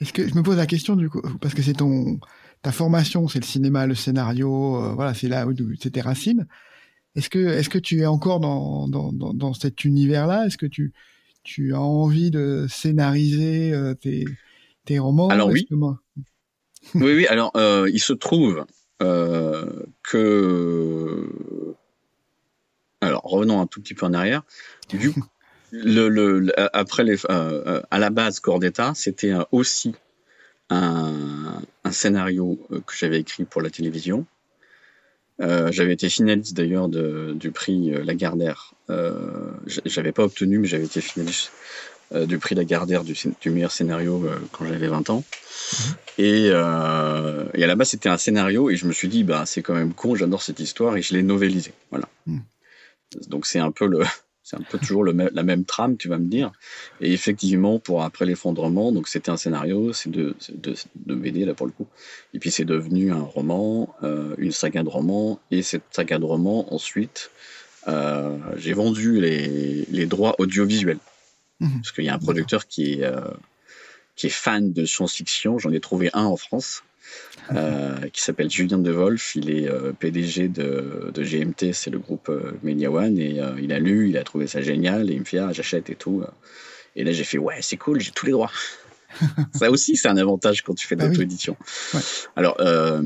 Est-ce 0.00 0.12
que 0.12 0.26
je 0.26 0.34
me 0.34 0.42
pose 0.42 0.56
la 0.56 0.66
question 0.66 0.96
du 0.96 1.08
coup, 1.08 1.22
parce 1.40 1.54
que 1.54 1.62
c'est 1.62 1.74
ton, 1.74 2.18
ta 2.62 2.72
formation, 2.72 3.28
c'est 3.28 3.40
le 3.40 3.44
cinéma, 3.44 3.86
le 3.86 3.94
scénario, 3.94 4.76
euh, 4.76 4.94
voilà, 4.94 5.14
c'est 5.14 5.28
là 5.28 5.46
où 5.46 5.52
c'est 5.78 5.90
tes 5.90 6.00
racines. 6.00 6.46
Est-ce 7.14 7.28
que, 7.28 7.38
est-ce 7.38 7.68
que 7.68 7.78
tu 7.78 8.00
es 8.00 8.06
encore 8.06 8.40
dans, 8.40 8.88
dans, 8.88 9.12
dans, 9.12 9.52
cet 9.52 9.84
univers-là? 9.84 10.46
Est-ce 10.46 10.56
que 10.56 10.66
tu, 10.66 10.92
tu 11.44 11.74
as 11.74 11.80
envie 11.80 12.30
de 12.30 12.66
scénariser 12.68 13.72
euh, 13.72 13.94
tes, 13.94 14.24
tes 14.84 14.98
romans 14.98 15.28
Alors 15.28 15.48
oui. 15.48 15.66
oui, 16.94 17.14
oui. 17.14 17.26
Alors, 17.26 17.52
euh, 17.56 17.88
il 17.92 18.00
se 18.00 18.12
trouve 18.12 18.64
que, 20.02 21.28
alors 23.00 23.22
revenons 23.24 23.60
un 23.60 23.66
tout 23.66 23.80
petit 23.80 23.94
peu 23.94 24.06
en 24.06 24.14
arrière. 24.14 24.42
Du 24.88 25.12
le, 25.72 26.08
le, 26.08 26.52
après 26.76 27.02
les, 27.02 27.16
à 27.28 27.98
la 27.98 28.10
base, 28.10 28.38
Corps 28.40 28.60
d'État, 28.60 28.92
c'était 28.94 29.32
aussi 29.50 29.94
un, 30.72 31.62
scénario 31.90 32.58
euh, 32.70 32.80
que 32.80 32.94
j'avais 32.96 33.20
écrit 33.20 33.44
pour 33.44 33.60
la 33.60 33.70
télévision. 33.70 34.26
Euh, 35.40 35.72
j'avais 35.72 35.92
été 35.94 36.08
finaliste 36.08 36.56
d'ailleurs 36.56 36.88
du 36.88 37.50
prix 37.50 37.92
euh, 37.94 38.04
Lagardère. 38.04 38.74
Euh, 38.90 39.50
j'avais 39.66 40.12
pas 40.12 40.24
obtenu, 40.24 40.58
mais 40.58 40.68
j'avais 40.68 40.84
été 40.84 41.00
finaliste 41.00 41.52
du 42.26 42.38
prix 42.38 42.54
Lagardère 42.54 43.04
du, 43.04 43.16
du 43.40 43.50
meilleur 43.50 43.72
scénario 43.72 44.24
quand 44.52 44.66
j'avais 44.66 44.88
20 44.88 45.10
ans. 45.10 45.24
Mhm. 45.72 45.94
Et, 46.18 46.46
et, 46.46 46.52
à 46.52 47.66
la 47.66 47.74
base, 47.76 47.90
c'était 47.90 48.08
un 48.08 48.18
scénario 48.18 48.70
et 48.70 48.76
je 48.76 48.86
me 48.86 48.92
suis 48.92 49.08
dit, 49.08 49.24
bah, 49.24 49.44
c'est 49.46 49.62
quand 49.62 49.74
même 49.74 49.94
con, 49.94 50.14
j'adore 50.14 50.42
cette 50.42 50.60
histoire 50.60 50.96
et 50.96 51.02
je 51.02 51.14
l'ai 51.14 51.22
novélisé. 51.22 51.72
Voilà. 51.90 52.08
Mhm. 52.26 52.42
Donc 53.28 53.46
c'est 53.46 53.58
un 53.58 53.70
peu 53.70 53.86
le, 53.86 54.00
c'est 54.42 54.56
un 54.56 54.62
peu 54.62 54.78
toujours 54.78 55.04
le 55.04 55.12
la 55.32 55.42
même 55.42 55.64
trame, 55.64 55.96
tu 55.96 56.08
vas 56.08 56.18
me 56.18 56.26
dire. 56.26 56.52
Et 57.00 57.12
effectivement, 57.12 57.78
pour 57.78 58.02
après 58.02 58.26
l'effondrement, 58.26 58.92
donc 58.92 59.08
c'était 59.08 59.30
un 59.30 59.36
scénario, 59.36 59.92
c'est 59.92 60.10
de, 60.10 60.34
de, 60.52 60.74
de 61.06 61.14
BD 61.14 61.44
là 61.44 61.54
pour 61.54 61.66
le 61.66 61.72
coup. 61.72 61.86
Et 62.34 62.38
puis 62.38 62.50
c'est 62.50 62.64
devenu 62.64 63.12
un 63.12 63.20
roman, 63.20 63.94
euh, 64.02 64.34
une 64.38 64.52
saga 64.52 64.82
de 64.82 64.88
roman. 64.88 65.40
Et 65.50 65.62
cette 65.62 65.84
saga 65.90 66.18
de 66.18 66.24
roman, 66.24 66.72
ensuite, 66.74 67.30
euh, 67.88 68.36
j'ai 68.56 68.72
vendu 68.72 69.20
les, 69.20 69.86
les, 69.90 70.06
droits 70.06 70.36
audiovisuels. 70.38 70.98
Mhm. 71.62 71.80
Parce 71.80 71.92
qu'il 71.92 72.04
y 72.04 72.08
a 72.08 72.14
un 72.14 72.18
producteur 72.18 72.66
qui 72.66 72.92
est, 72.92 73.04
qui 74.16 74.26
est 74.26 74.30
fan 74.30 74.72
de 74.72 74.84
science-fiction. 74.84 75.58
J'en 75.58 75.72
ai 75.72 75.80
trouvé 75.80 76.10
un 76.12 76.24
en 76.24 76.36
France. 76.36 76.82
qui 78.12 78.22
s'appelle 78.22 78.50
Julien 78.50 78.78
Devolf. 78.78 79.34
Il 79.36 79.50
est 79.50 79.68
PDG 79.98 80.48
de, 80.48 81.10
de, 81.14 81.22
GMT, 81.22 81.72
c'est 81.72 81.90
le 81.90 81.98
groupe 81.98 82.30
Media 82.62 82.90
One, 82.90 83.18
et 83.18 83.40
il 83.60 83.72
a 83.72 83.78
lu, 83.78 84.10
il 84.10 84.18
a 84.18 84.24
trouvé 84.24 84.46
ça 84.46 84.60
génial, 84.60 85.10
et 85.10 85.14
il 85.14 85.20
me 85.20 85.24
fait 85.24 85.38
ah, 85.38 85.52
j'achète 85.52 85.88
et 85.88 85.94
tout. 85.94 86.22
Et 86.96 87.04
là 87.04 87.12
j'ai 87.12 87.24
fait 87.24 87.38
ouais 87.38 87.58
c'est 87.60 87.78
cool, 87.78 88.00
j'ai 88.00 88.10
tous 88.10 88.26
les 88.26 88.32
droits. 88.32 88.50
ça 89.54 89.70
aussi, 89.70 89.96
c'est 89.96 90.08
un 90.08 90.16
avantage 90.16 90.62
quand 90.62 90.74
tu 90.74 90.86
fais 90.86 90.96
de 90.96 91.02
ah 91.02 91.08
l'auto-édition. 91.08 91.56
Alors, 92.36 92.56
euh, 92.60 93.02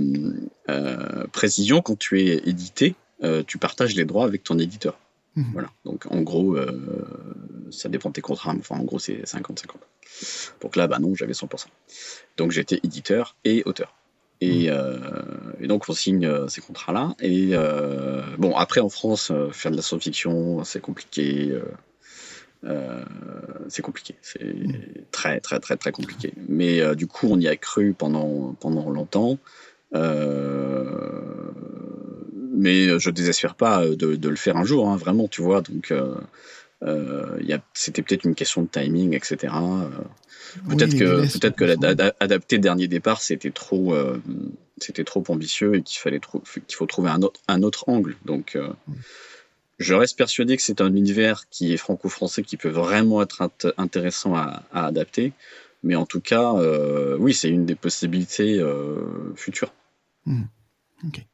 euh, 0.68 1.26
précision, 1.32 1.82
quand 1.82 1.98
tu 1.98 2.20
es 2.20 2.42
édité, 2.48 2.94
euh, 3.22 3.42
tu 3.46 3.58
partages 3.58 3.94
les 3.94 4.04
droits 4.04 4.24
avec 4.24 4.44
ton 4.44 4.58
éditeur. 4.58 4.98
Mhm. 5.36 5.46
Voilà. 5.52 5.70
Donc, 5.84 6.06
en 6.10 6.22
gros, 6.22 6.56
ça 7.70 7.88
dépend 7.88 8.10
de 8.10 8.14
tes 8.14 8.20
contrats. 8.20 8.52
Mais 8.52 8.60
enfin, 8.60 8.76
en 8.76 8.84
gros, 8.84 8.98
c'est 8.98 9.22
50-50. 9.24 9.76
Donc 10.60 10.76
là, 10.76 10.86
bah 10.86 10.98
non, 10.98 11.14
j'avais 11.14 11.34
100%. 11.34 11.66
Donc, 12.36 12.50
j'étais 12.50 12.80
éditeur 12.82 13.36
et 13.44 13.62
auteur. 13.64 13.94
Et, 14.42 14.70
mhm. 14.70 15.54
et, 15.60 15.66
donc 15.66 15.88
on 15.88 15.94
signe 15.94 16.48
ces 16.48 16.60
contrats-là. 16.60 17.14
Et 17.20 17.54
bon, 18.38 18.56
après 18.56 18.80
en 18.80 18.88
France, 18.88 19.32
faire 19.52 19.70
de 19.70 19.76
la 19.76 19.82
science-fiction, 19.82 20.64
c'est 20.64 20.80
compliqué. 20.80 21.58
Euh, 22.64 23.04
c'est 23.68 23.82
compliqué, 23.82 24.16
c'est 24.22 24.54
très 25.12 25.40
très 25.40 25.60
très 25.60 25.76
très 25.76 25.92
compliqué. 25.92 26.32
Mais 26.48 26.80
euh, 26.80 26.94
du 26.94 27.06
coup, 27.06 27.28
on 27.30 27.38
y 27.38 27.48
a 27.48 27.56
cru 27.56 27.94
pendant 27.94 28.54
pendant 28.60 28.90
longtemps. 28.90 29.38
Euh, 29.94 31.50
mais 32.56 32.98
je 32.98 33.10
désespère 33.10 33.54
pas 33.54 33.86
de, 33.86 34.28
le 34.28 34.36
faire 34.36 34.56
un 34.56 34.64
jour, 34.64 34.88
hein, 34.88 34.96
vraiment, 34.96 35.28
tu 35.28 35.42
vois. 35.42 35.62
Donc, 35.62 35.92
c'était 37.74 38.02
peut-être 38.02 38.24
une 38.24 38.34
question 38.34 38.62
de 38.62 38.68
timing, 38.68 39.14
etc. 39.14 39.54
peut-être 40.68 40.96
que 40.98 41.38
peut-être 41.38 41.56
que 41.56 41.64
l'adapter 41.64 42.58
dernier 42.58 42.88
départ, 42.88 43.20
c'était 43.20 43.50
trop 43.50 43.94
c'était 44.78 45.04
trop 45.04 45.24
ambitieux 45.28 45.76
et 45.76 45.82
qu'il 45.82 46.00
fallait 46.00 46.20
qu'il 46.20 46.76
faut 46.76 46.86
trouver 46.86 47.10
un 47.10 47.22
autre 47.22 47.40
un 47.48 47.62
autre 47.62 47.88
angle. 47.88 48.16
Donc 48.24 48.58
je 49.78 49.94
reste 49.94 50.16
persuadé 50.16 50.56
que 50.56 50.62
c'est 50.62 50.80
un 50.80 50.94
univers 50.94 51.48
qui 51.50 51.72
est 51.72 51.76
franco-français 51.76 52.42
qui 52.42 52.56
peut 52.56 52.70
vraiment 52.70 53.22
être 53.22 53.50
intéressant 53.76 54.34
à, 54.34 54.62
adapter. 54.72 55.32
Mais 55.82 55.94
en 55.94 56.06
tout 56.06 56.20
cas, 56.20 56.54
euh, 56.54 57.16
oui, 57.18 57.34
c'est 57.34 57.50
une 57.50 57.66
des 57.66 57.74
possibilités 57.74 58.58
euh, 58.58 59.34
futures. 59.36 59.72
Hmm. 60.24 60.44
Ok. 61.06 61.24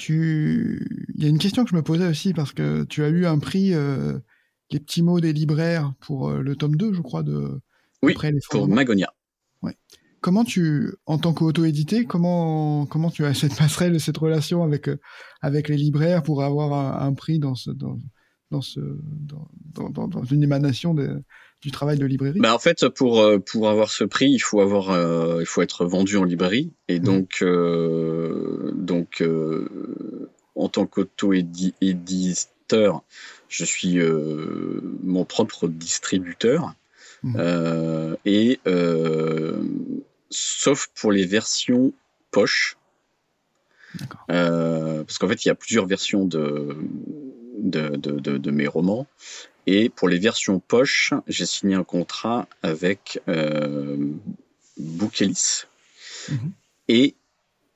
Tu... 0.00 1.06
Il 1.14 1.22
y 1.22 1.26
a 1.26 1.28
une 1.28 1.38
question 1.38 1.62
que 1.62 1.70
je 1.70 1.76
me 1.76 1.82
posais 1.82 2.06
aussi 2.06 2.32
parce 2.32 2.52
que 2.52 2.84
tu 2.84 3.04
as 3.04 3.08
eu 3.08 3.26
un 3.26 3.38
prix, 3.38 3.74
euh, 3.74 4.18
les 4.70 4.80
petits 4.80 5.02
mots 5.02 5.20
des 5.20 5.34
libraires 5.34 5.92
pour 6.00 6.30
le 6.30 6.56
tome 6.56 6.76
2, 6.76 6.94
je 6.94 7.02
crois, 7.02 7.22
de. 7.22 7.60
Oui, 8.02 8.14
pour 8.50 8.66
Magonia. 8.66 9.12
Ouais. 9.60 9.76
Comment 10.22 10.42
tu, 10.44 10.94
en 11.04 11.18
tant 11.18 11.34
qu'auto-édité, 11.34 12.06
comment, 12.06 12.86
comment 12.86 13.10
tu 13.10 13.26
as 13.26 13.34
cette 13.34 13.54
passerelle, 13.56 14.00
cette 14.00 14.16
relation 14.16 14.62
avec, 14.62 14.88
euh, 14.88 14.98
avec 15.42 15.68
les 15.68 15.76
libraires 15.76 16.22
pour 16.22 16.42
avoir 16.42 17.02
un, 17.02 17.12
prix 17.12 17.38
dans, 17.38 17.54
ce, 17.54 17.70
dans, 17.70 17.98
dans, 18.50 18.62
ce, 18.62 18.80
dans, 18.80 20.08
dans, 20.08 20.24
une 20.24 20.42
émanation 20.42 20.94
de, 20.94 21.22
du 21.62 21.70
travail 21.70 21.98
de 21.98 22.06
librairie? 22.06 22.40
Bah 22.40 22.54
En 22.54 22.58
fait, 22.58 22.88
pour, 22.88 23.20
euh, 23.20 23.38
pour 23.38 23.68
avoir 23.68 23.90
ce 23.90 24.04
prix, 24.04 24.30
il 24.30 24.38
faut, 24.38 24.60
avoir, 24.60 24.90
euh, 24.90 25.38
il 25.40 25.46
faut 25.46 25.62
être 25.62 25.84
vendu 25.84 26.16
en 26.16 26.24
librairie. 26.24 26.72
Et 26.88 27.00
mmh. 27.00 27.02
donc, 27.02 27.44
donc 28.74 29.22
en 30.56 30.68
tant 30.68 30.86
qu'auto-éditeur, 30.86 33.02
je 33.48 33.64
suis 33.64 33.98
mon 35.02 35.24
propre 35.24 35.68
distributeur. 35.68 36.74
Mmh. 37.22 38.16
et 38.24 38.60
sauf 40.30 40.88
pour 40.94 41.12
les 41.12 41.26
versions 41.26 41.92
poche. 42.30 42.76
Euh, 44.30 45.04
parce 45.04 45.18
qu'en 45.18 45.28
fait, 45.28 45.44
il 45.44 45.48
y 45.48 45.50
a 45.50 45.54
plusieurs 45.54 45.86
versions 45.86 46.24
de, 46.24 46.76
de, 47.58 47.96
de, 47.96 48.50
mes 48.50 48.66
romans. 48.66 49.06
Et 49.66 49.88
pour 49.88 50.08
les 50.08 50.18
versions 50.18 50.58
poche, 50.58 51.12
j'ai 51.26 51.46
signé 51.46 51.74
un 51.74 51.84
contrat 51.84 52.48
avec 52.62 53.20
euh, 53.28 53.96
Bookelis. 54.78 55.64
Mhm. 56.28 56.52
Et 56.88 57.14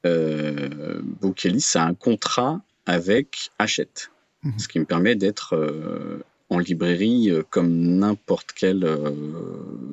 euh, 0.07 1.01
Bookelis 1.03 1.73
a 1.75 1.85
un 1.85 1.95
contrat 1.95 2.61
avec 2.87 3.51
Hachette. 3.59 4.11
Mhm. 4.43 4.59
Ce 4.59 4.69
qui 4.69 4.79
me 4.79 4.85
permet 4.85 5.15
d'être 5.15 5.55
euh, 5.55 6.25
en 6.51 6.59
librairie 6.59 7.31
comme 7.51 7.99
n'importe 7.99 8.53
quel 8.55 8.85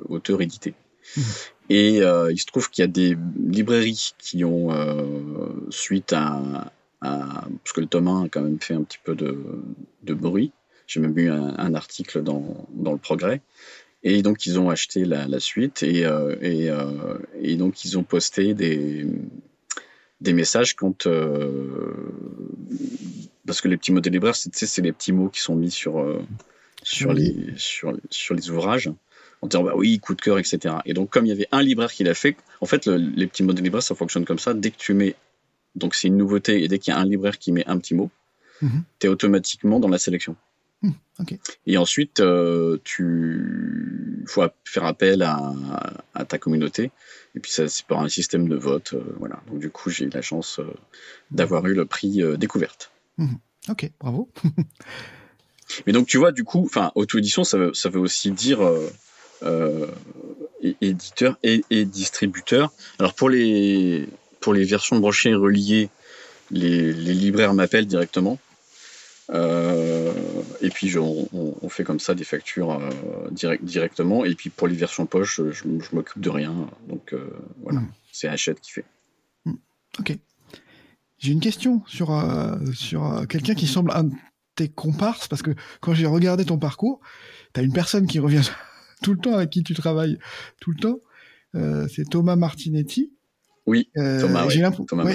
auteur 0.09 0.41
édité. 0.41 0.73
Mhm. 1.17 1.23
Et 1.71 2.01
euh, 2.01 2.31
il 2.33 2.37
se 2.37 2.45
trouve 2.45 2.69
qu'il 2.69 2.81
y 2.81 2.85
a 2.85 2.87
des 2.87 3.17
librairies 3.37 4.11
qui 4.17 4.43
ont, 4.43 4.73
euh, 4.73 5.05
suite 5.69 6.11
à, 6.11 6.69
Parce 6.99 7.71
que 7.73 7.79
le 7.79 7.87
tome 7.87 8.09
1 8.09 8.25
a 8.25 8.27
quand 8.27 8.41
même 8.41 8.59
fait 8.59 8.73
un 8.73 8.83
petit 8.83 8.99
peu 9.01 9.15
de, 9.15 10.13
bruit. 10.13 10.51
J'ai 10.91 10.99
même 10.99 11.17
eu 11.17 11.29
un, 11.29 11.73
article 11.73 12.21
dans, 12.21 12.67
dans, 12.73 12.91
le 12.91 12.97
progrès. 12.97 13.39
Et 14.03 14.21
donc, 14.21 14.45
ils 14.45 14.59
ont 14.59 14.69
acheté 14.69 15.05
la, 15.05 15.39
suite 15.39 15.83
et, 15.83 16.05
euh, 16.05 16.35
et, 16.41 16.69
et, 17.41 17.55
donc, 17.55 17.85
ils 17.85 17.97
ont 17.97 18.03
posté 18.03 18.53
des, 18.53 19.05
des 20.19 20.33
messages 20.33 20.75
quand. 20.75 21.07
parce 23.45 23.61
que 23.61 23.69
les 23.69 23.77
petits 23.77 23.93
mots 23.93 24.01
des 24.01 24.09
libraires, 24.09 24.35
c'est 24.35 24.77
les 24.79 24.91
petits 24.91 25.13
mots 25.13 25.29
qui 25.29 25.39
sont 25.39 25.55
mis 25.55 25.71
sur, 25.71 26.05
sur, 26.83 27.13
les, 27.13 27.53
sur, 27.55 27.97
sur 28.09 28.35
les 28.35 28.49
ouvrages 28.49 28.91
en 29.41 29.47
disant 29.47 29.63
bah 29.63 29.73
oui, 29.75 29.97
coup 29.99 30.13
de 30.13 30.21
cœur, 30.21 30.39
etc. 30.39 30.75
Et 30.85 30.93
donc, 30.93 31.09
comme 31.09 31.25
il 31.25 31.29
y 31.29 31.31
avait 31.31 31.47
un 31.51 31.61
libraire 31.61 31.91
qui 31.91 32.03
l'a 32.03 32.13
fait, 32.13 32.35
en 32.59 32.65
fait, 32.65 32.87
les 32.87 33.27
petits 33.27 33.43
mots 33.43 33.53
de 33.53 33.61
libraire, 33.61 33.83
ça 33.83 33.95
fonctionne 33.95 34.25
comme 34.25 34.39
ça. 34.39 34.53
Dès 34.53 34.71
que 34.71 34.77
tu 34.77 34.93
mets, 34.93 35.15
donc 35.75 35.95
c'est 35.95 36.07
une 36.07 36.17
nouveauté, 36.17 36.63
et 36.63 36.67
dès 36.67 36.79
qu'il 36.79 36.93
y 36.93 36.97
a 36.97 36.99
un 36.99 37.05
libraire 37.05 37.37
qui 37.39 37.51
met 37.51 37.65
un 37.67 37.77
petit 37.77 37.95
mot, 37.95 38.09
mhm. 38.61 38.83
tu 38.99 39.07
es 39.07 39.09
automatiquement 39.09 39.79
dans 39.79 39.87
la 39.87 39.97
sélection. 39.97 40.35
Hmm, 40.81 40.91
et 41.67 41.77
ensuite, 41.77 42.19
euh, 42.19 42.79
tu 42.83 44.23
faut 44.27 44.43
faire 44.63 44.85
appel 44.85 45.21
à, 45.21 45.53
ta 46.27 46.37
communauté. 46.37 46.91
Et 47.35 47.39
puis, 47.39 47.51
ça, 47.51 47.67
c'est 47.67 47.85
par 47.85 47.99
un 47.99 48.09
système 48.09 48.47
de 48.49 48.55
vote. 48.55 48.93
Euh, 48.93 49.03
voilà. 49.19 49.41
Donc, 49.47 49.59
du 49.59 49.69
coup, 49.69 49.89
j'ai 49.89 50.05
eu 50.05 50.09
la 50.09 50.21
chance 50.21 50.59
euh, 50.59 50.73
d'avoir 51.29 51.65
eu 51.67 51.73
le 51.73 51.85
prix 51.85 52.21
découverte. 52.37 52.91
Mhm. 53.17 53.37
Ok, 53.69 53.89
bravo. 53.99 54.29
Mais 55.85 55.93
donc, 55.93 56.07
tu 56.07 56.17
vois, 56.17 56.31
du 56.31 56.43
coup, 56.43 56.69
auto-édition, 56.95 57.43
ça 57.43 57.57
veut, 57.57 57.73
ça 57.73 57.89
veut 57.89 57.99
aussi 57.99 58.31
dire 58.31 58.59
euh, 59.43 59.87
éditeur 60.81 61.37
et, 61.41 61.85
distributeur. 61.85 62.71
Alors 62.99 63.15
pour 63.15 63.29
les, 63.29 64.07
pour 64.39 64.53
les 64.53 64.63
versions 64.63 64.99
brochées 64.99 65.31
et 65.31 65.35
reliées, 65.35 65.89
les, 66.51 66.93
libraires 66.93 67.55
m'appellent 67.55 67.87
directement. 67.87 68.37
Euh, 69.31 70.13
et 70.61 70.69
puis 70.69 70.97
on, 70.97 71.69
fait 71.69 71.83
comme 71.83 71.99
ça 71.99 72.13
des 72.13 72.23
factures 72.23 72.71
euh, 72.71 73.29
direct, 73.31 73.63
directement. 73.63 74.25
Et 74.25 74.35
puis 74.35 74.49
pour 74.49 74.67
les 74.67 74.75
versions 74.75 75.05
poche, 75.05 75.41
je, 75.51 75.63
m'occupe 75.93 76.21
de 76.21 76.29
rien. 76.29 76.69
Donc 76.87 77.15
voilà, 77.63 77.79
hmm. 77.79 77.91
c'est 78.11 78.27
Hachette 78.27 78.59
qui 78.61 78.71
fait. 78.71 78.85
Hmm. 79.45 79.55
Ok. 79.99 80.17
J'ai 81.19 81.31
une 81.31 81.39
question 81.39 81.83
sur, 81.85 82.19
sur 82.73 83.27
quelqu'un 83.29 83.53
qui 83.53 83.67
semble 83.67 83.91
un 83.91 84.05
de 84.05 84.13
tes 84.55 84.69
comparses, 84.69 85.27
parce 85.27 85.43
que 85.43 85.51
quand 85.79 85.93
j'ai 85.93 86.07
regardé 86.07 86.45
ton 86.45 86.57
parcours, 86.57 86.99
tu 87.53 87.59
as 87.59 87.63
une 87.63 87.73
personne 87.73 88.07
qui 88.07 88.19
revient 88.19 88.41
tout 89.03 89.13
le 89.13 89.19
temps 89.19 89.35
avec 89.35 89.49
qui 89.49 89.63
tu 89.63 89.73
travailles 89.73 90.17
tout 90.59 90.71
le 90.71 90.77
temps. 90.77 90.99
Euh, 91.55 91.87
c'est 91.87 92.09
Thomas 92.09 92.35
Martinetti. 92.35 93.11
Oui, 93.71 93.87
euh, 93.97 94.19
Thomas, 94.19 94.49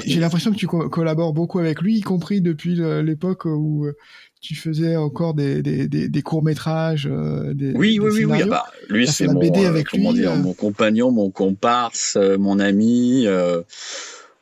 J'ai 0.07 0.19
l'impression 0.19 0.51
que 0.51 0.57
tu 0.57 0.67
collabores 0.67 1.35
beaucoup 1.35 1.59
avec 1.59 1.83
lui, 1.83 1.99
y 1.99 2.01
compris 2.01 2.41
depuis 2.41 2.77
l'époque 3.05 3.45
où 3.45 3.85
euh, 3.85 3.93
tu 4.41 4.55
faisais 4.55 4.97
encore 4.97 5.35
des, 5.35 5.61
des, 5.61 5.87
des, 5.87 6.23
courts 6.23 6.43
métrages. 6.43 7.05
Des, 7.05 7.73
oui, 7.75 7.99
oui, 8.01 8.11
oui, 8.15 8.25
oui, 8.25 8.41
ah 8.45 8.47
bah, 8.47 8.65
lui 8.89 9.07
c'est 9.07 9.27
mon, 9.27 9.39
BD 9.41 9.67
avec 9.67 9.93
lui, 9.93 10.09
dire, 10.15 10.35
mon 10.37 10.55
compagnon, 10.55 11.11
mon 11.11 11.29
comparse, 11.29 12.17
mon 12.39 12.59
ami, 12.59 13.27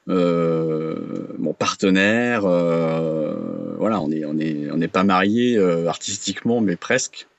mon 0.06 1.52
partenaire. 1.58 2.42
voilà, 2.42 4.00
on 4.00 4.06
n'est 4.06 4.24
on 4.24 4.38
est, 4.38 4.70
on 4.70 4.80
est 4.80 4.86
pas 4.86 5.02
mariés 5.02 5.58
artistiquement, 5.88 6.60
mais 6.60 6.76
presque. 6.76 7.26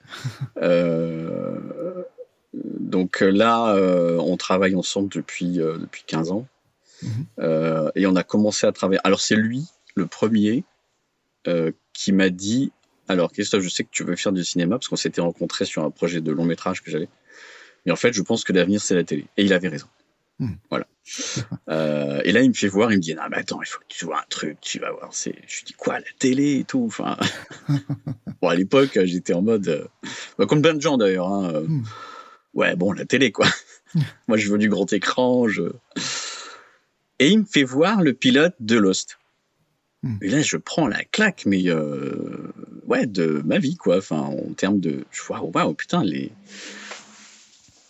Euh, 0.62 2.04
donc 2.80 3.22
là, 3.22 3.76
euh, 3.76 4.18
on 4.20 4.38
travaille 4.38 4.76
ensemble 4.76 5.10
depuis, 5.14 5.60
euh, 5.60 5.78
depuis 5.78 6.04
15 6.06 6.32
ans. 6.32 6.48
Mhm. 7.06 7.92
et 7.96 8.08
on 8.08 8.16
a 8.16 8.24
commencé 8.24 8.68
à 8.68 8.72
travailler. 8.72 9.00
Alors 9.04 9.22
c'est 9.22 9.36
lui, 9.36 9.66
le 9.96 10.06
premier, 10.06 10.64
qui 11.94 12.12
m'a 12.12 12.30
dit, 12.30 12.72
alors 13.08 13.32
Christophe, 13.32 13.64
je 13.64 13.70
sais 13.70 13.84
que 13.84 13.90
tu 13.92 14.04
veux 14.04 14.16
faire 14.16 14.32
du 14.32 14.44
cinéma, 14.44 14.76
parce 14.76 14.88
qu'on 14.88 14.96
s'était 14.96 15.22
rencontrés 15.22 15.66
sur 15.66 15.84
un 15.84 15.92
projet 15.92 16.22
de 16.22 16.32
long 16.32 16.46
métrage 16.46 16.82
que 16.82 16.92
j'avais. 16.92 17.10
Mais 17.86 17.92
en 17.92 17.96
fait, 17.96 18.14
je 18.14 18.22
pense 18.22 18.44
que 18.44 18.54
l'avenir, 18.54 18.82
c'est 18.82 18.96
la 18.96 19.04
télé. 19.04 19.26
Et 19.38 19.44
il 19.44 19.54
avait 19.54 19.68
raison. 19.68 19.88
Hmm. 20.40 20.54
Voilà. 20.70 20.88
Euh, 21.70 22.22
et 22.26 22.32
là, 22.32 22.42
il 22.42 22.50
me 22.50 22.54
fait 22.54 22.68
voir, 22.68 22.92
il 22.92 22.98
me 22.98 23.02
dit, 23.02 23.14
non, 23.14 23.22
mais 23.30 23.38
attends, 23.38 23.62
il 23.62 23.68
faut 23.68 23.80
que 23.80 23.86
tu 23.88 24.06
vois 24.06 24.20
un 24.20 24.26
truc, 24.30 24.60
tu 24.60 24.80
vas 24.80 24.92
voir. 24.92 25.10
C'est... 25.12 25.36
Je 25.48 25.58
lui 25.58 25.66
dis, 25.68 25.74
quoi, 25.74 26.00
la 26.00 26.06
télé 26.18 26.60
et 26.60 26.64
tout. 26.64 26.84
Enfin, 26.86 27.18
bon, 28.42 28.48
à 28.50 28.56
l'époque, 28.56 29.00
j'étais 29.04 29.34
en 29.34 29.44
mode, 29.44 29.68
euh, 29.68 29.88
bah, 30.38 30.46
comme 30.46 30.62
plein 30.62 30.74
de 30.74 30.82
gens 30.82 30.98
d'ailleurs. 30.98 31.28
Hein, 31.28 31.52
euh, 31.54 31.62
hmm. 31.62 31.84
Ouais, 32.56 32.76
bon, 32.76 32.92
la 32.92 33.06
télé, 33.06 33.32
quoi. 33.32 33.48
Moi, 34.28 34.38
je 34.38 34.52
veux 34.52 34.58
du 34.58 34.70
grand 34.70 34.92
écran. 34.92 35.48
Je... 35.48 35.62
Et 37.20 37.30
il 37.30 37.40
me 37.40 37.46
fait 37.46 37.64
voir 37.64 38.02
le 38.02 38.14
pilote 38.14 38.56
de 38.60 38.78
Lost. 38.78 39.18
Hmm. 40.04 40.18
Et 40.22 40.30
là, 40.30 40.42
je 40.42 40.58
prends 40.58 40.88
la 40.88 41.04
claque, 41.04 41.44
mais 41.46 41.72
ouais, 42.88 43.06
de 43.06 43.42
ma 43.46 43.58
vie, 43.58 43.78
quoi. 43.78 43.98
Enfin, 43.98 44.20
en 44.20 44.54
termes 44.54 44.80
de, 44.80 45.06
je 45.12 45.24
vois, 45.24 45.42
waouh, 45.42 45.74
putain, 45.74 46.04
les 46.04 46.32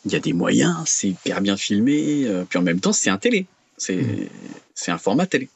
il 0.05 0.11
y 0.11 0.15
a 0.15 0.19
des 0.19 0.33
moyens, 0.33 0.83
c'est 0.85 1.09
hyper 1.09 1.41
bien 1.41 1.57
filmé, 1.57 2.27
euh, 2.27 2.45
puis 2.47 2.59
en 2.59 2.61
même 2.61 2.79
temps, 2.79 2.93
c'est 2.93 3.09
un 3.09 3.17
télé. 3.17 3.47
C'est 3.77 3.97
mm. 3.97 4.29
c'est 4.75 4.91
un 4.91 4.97
format 4.97 5.25
télé. 5.25 5.49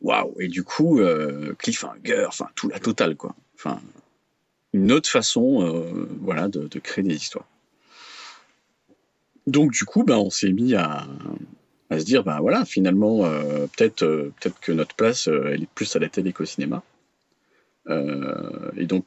Waouh 0.00 0.34
Et 0.40 0.48
du 0.48 0.62
coup, 0.62 1.00
euh, 1.00 1.54
cliffhanger, 1.58 2.26
enfin, 2.28 2.48
tout 2.54 2.68
la 2.68 2.78
totale, 2.78 3.16
quoi. 3.16 3.34
Enfin, 3.56 3.80
une 4.72 4.92
autre 4.92 5.08
façon, 5.10 5.62
euh, 5.62 6.08
voilà, 6.20 6.48
de, 6.48 6.78
créer 6.78 7.04
des 7.04 7.16
histoires. 7.16 7.48
Donc, 9.46 9.72
du 9.72 9.84
coup, 9.84 10.04
ben, 10.04 10.16
on 10.16 10.30
s'est 10.30 10.52
mis 10.52 10.74
à, 10.74 11.06
à, 11.90 11.98
se 11.98 12.04
dire, 12.04 12.24
ben 12.24 12.40
voilà, 12.40 12.64
finalement, 12.64 13.22
peut-être 13.76 14.04
peut-être 14.04 14.60
que 14.60 14.72
notre 14.72 14.94
place, 14.96 15.28
elle 15.28 15.62
est 15.62 15.70
plus 15.74 15.94
à 15.96 15.98
la 15.98 16.08
télé 16.08 16.32
qu'au 16.32 16.44
cinéma. 16.44 16.82
et 17.88 18.86
donc, 18.86 19.04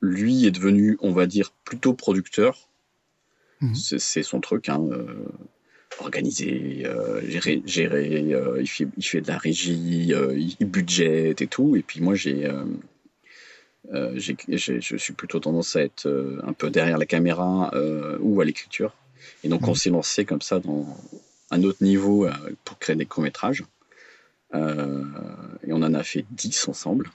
lui 0.00 0.46
est 0.46 0.50
devenu, 0.50 0.96
on 1.00 1.12
va 1.12 1.26
dire, 1.26 1.52
plutôt 1.64 1.94
producteur 1.94 2.68
Mhm. 3.60 3.74
C'est 3.74 4.22
son 4.22 4.40
truc, 4.40 4.68
hein, 4.68 4.86
euh, 4.92 5.24
organiser, 6.00 6.82
euh, 6.84 7.22
gérer, 7.28 7.62
gérer 7.64 8.34
euh, 8.34 8.58
il, 8.60 8.68
fait, 8.68 8.86
il, 8.96 9.04
fait, 9.04 9.20
de 9.20 9.28
la 9.28 9.38
régie, 9.38 10.12
il 10.60 10.66
budgète 10.66 11.40
et 11.40 11.46
tout. 11.46 11.76
Et 11.76 11.82
puis 11.82 12.00
moi, 12.00 12.14
j'ai, 12.14 12.50
je 13.92 14.96
suis 14.96 15.12
plutôt 15.14 15.40
tendance 15.40 15.76
à 15.76 15.82
être 15.82 16.40
un 16.42 16.52
peu 16.52 16.70
derrière 16.70 16.98
la 16.98 17.06
caméra 17.06 17.72
ou 18.20 18.40
à 18.40 18.44
l'écriture. 18.44 18.94
Et 19.42 19.48
donc, 19.48 19.66
on 19.66 19.70
mhm. 19.70 19.76
s'est 19.76 19.90
lancé 19.90 20.24
comme 20.24 20.42
ça 20.42 20.58
dans 20.60 20.96
un 21.50 21.62
autre 21.62 21.82
niveau 21.82 22.28
pour 22.64 22.78
créer 22.78 22.96
des 22.96 23.06
courts-métrages. 23.06 23.64
et 24.54 24.58
on 25.72 25.82
en 25.82 25.94
a 25.94 26.02
fait 26.02 26.24
10 26.30 26.68
ensemble. 26.68 27.10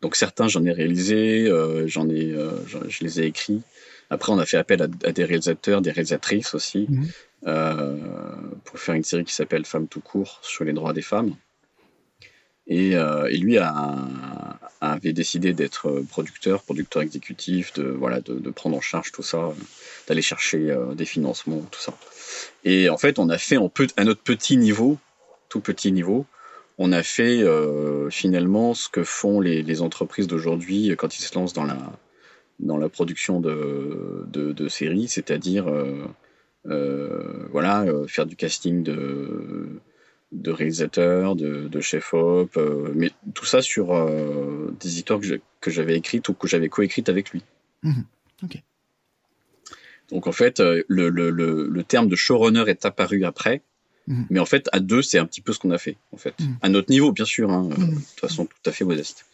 Donc 0.00 0.16
certains, 0.16 0.48
j'en 0.48 0.64
ai 0.64 0.72
réalisé, 0.72 1.50
j'en 1.86 2.08
ai, 2.08 2.34
je 2.88 3.04
les 3.04 3.20
ai 3.20 3.24
écrits. 3.24 3.62
Après, 4.10 4.32
on 4.32 4.38
a 4.38 4.46
fait 4.46 4.56
appel 4.56 4.82
à, 4.82 5.12
des 5.12 5.24
réalisateurs, 5.24 5.82
des 5.82 5.90
réalisatrices 5.90 6.54
aussi, 6.54 6.86
mhm. 6.88 7.08
euh, 7.46 7.96
pour 8.64 8.78
faire 8.78 8.94
une 8.94 9.04
série 9.04 9.24
qui 9.24 9.34
s'appelle 9.34 9.64
Femmes 9.64 9.88
tout 9.88 10.00
court 10.00 10.40
sur 10.42 10.64
les 10.64 10.72
droits 10.72 10.92
des 10.92 11.02
femmes. 11.02 11.34
Et, 12.68 12.94
euh, 12.96 13.28
lui 13.28 13.58
avait 14.80 15.12
décidé 15.12 15.52
d'être 15.52 16.02
producteur, 16.10 16.62
producteur 16.62 17.02
exécutif, 17.02 17.72
de, 17.72 17.84
voilà, 17.84 18.20
de, 18.20 18.50
prendre 18.50 18.76
en 18.76 18.80
charge 18.80 19.10
tout 19.10 19.22
ça, 19.22 19.50
d'aller 20.06 20.22
chercher 20.22 20.70
euh, 20.70 20.94
des 20.94 21.06
financements, 21.06 21.62
tout 21.70 21.80
ça. 21.80 21.94
Et 22.64 22.88
en 22.88 22.98
fait, 22.98 23.18
on 23.18 23.30
a 23.30 23.38
fait 23.38 23.56
en 23.56 23.72
à 23.96 24.04
notre 24.04 24.22
petit 24.22 24.56
niveau, 24.56 24.98
tout 25.48 25.60
petit 25.60 25.92
niveau, 25.92 26.26
on 26.76 26.92
a 26.92 27.02
fait 27.02 27.42
finalement 28.10 28.72
ce 28.72 28.88
que 28.88 29.02
font 29.02 29.40
les, 29.40 29.82
entreprises 29.82 30.28
d'aujourd'hui 30.28 30.94
quand 30.96 31.18
ils 31.18 31.22
se 31.22 31.34
lancent 31.34 31.52
dans 31.52 31.64
la, 31.64 31.76
dans 32.60 32.76
la 32.76 32.88
production 32.88 33.40
de, 33.40 34.24
de, 34.26 34.68
séries, 34.68 35.08
c'est-à-dire 35.08 35.68
euh, 35.68 36.04
euh, 36.66 37.46
voilà, 37.50 37.82
euh, 37.82 38.06
faire 38.06 38.26
du 38.26 38.36
casting 38.36 38.82
de, 38.82 39.80
de 40.32 40.50
réalisateurs, 40.50 41.36
de, 41.36 41.68
de 41.68 41.80
chef-op, 41.80 42.58
mais 42.94 43.10
tout 43.34 43.46
ça 43.46 43.62
sur 43.62 43.94
des 44.78 44.96
histoires 44.96 45.20
que 45.60 45.70
j'avais 45.70 45.96
écrites 45.96 46.28
ou 46.28 46.34
que 46.34 46.46
j'avais 46.46 46.68
coécrites 46.68 47.08
avec 47.08 47.30
lui. 47.30 47.42
Mmh. 47.82 48.02
Donc 50.10 50.26
en 50.26 50.32
fait, 50.32 50.60
le, 50.60 50.84
le, 50.88 51.30
le, 51.30 51.82
terme 51.82 52.08
de 52.08 52.16
showrunner 52.16 52.64
est 52.68 52.84
apparu 52.84 53.24
après, 53.24 53.62
Mhm. 54.08 54.26
Mais 54.30 54.40
en 54.40 54.46
fait, 54.46 54.68
à 54.72 54.80
deux, 54.80 55.02
c'est 55.02 55.18
un 55.18 55.26
petit 55.26 55.42
peu 55.42 55.52
ce 55.52 55.58
qu'on 55.58 55.70
a 55.70 55.78
fait, 55.78 55.96
en 56.12 56.16
fait. 56.16 56.34
Mhm. 56.40 56.56
À 56.62 56.68
notre 56.70 56.90
niveau, 56.90 57.12
bien 57.12 57.26
sûr, 57.26 57.50
hein, 57.50 57.68
euh, 57.70 57.76
mhm. 57.76 57.90
de 57.90 57.94
toute 57.94 58.20
façon 58.20 58.46
tout 58.46 58.70
à 58.70 58.72
fait 58.72 58.84
modeste. 58.84 59.26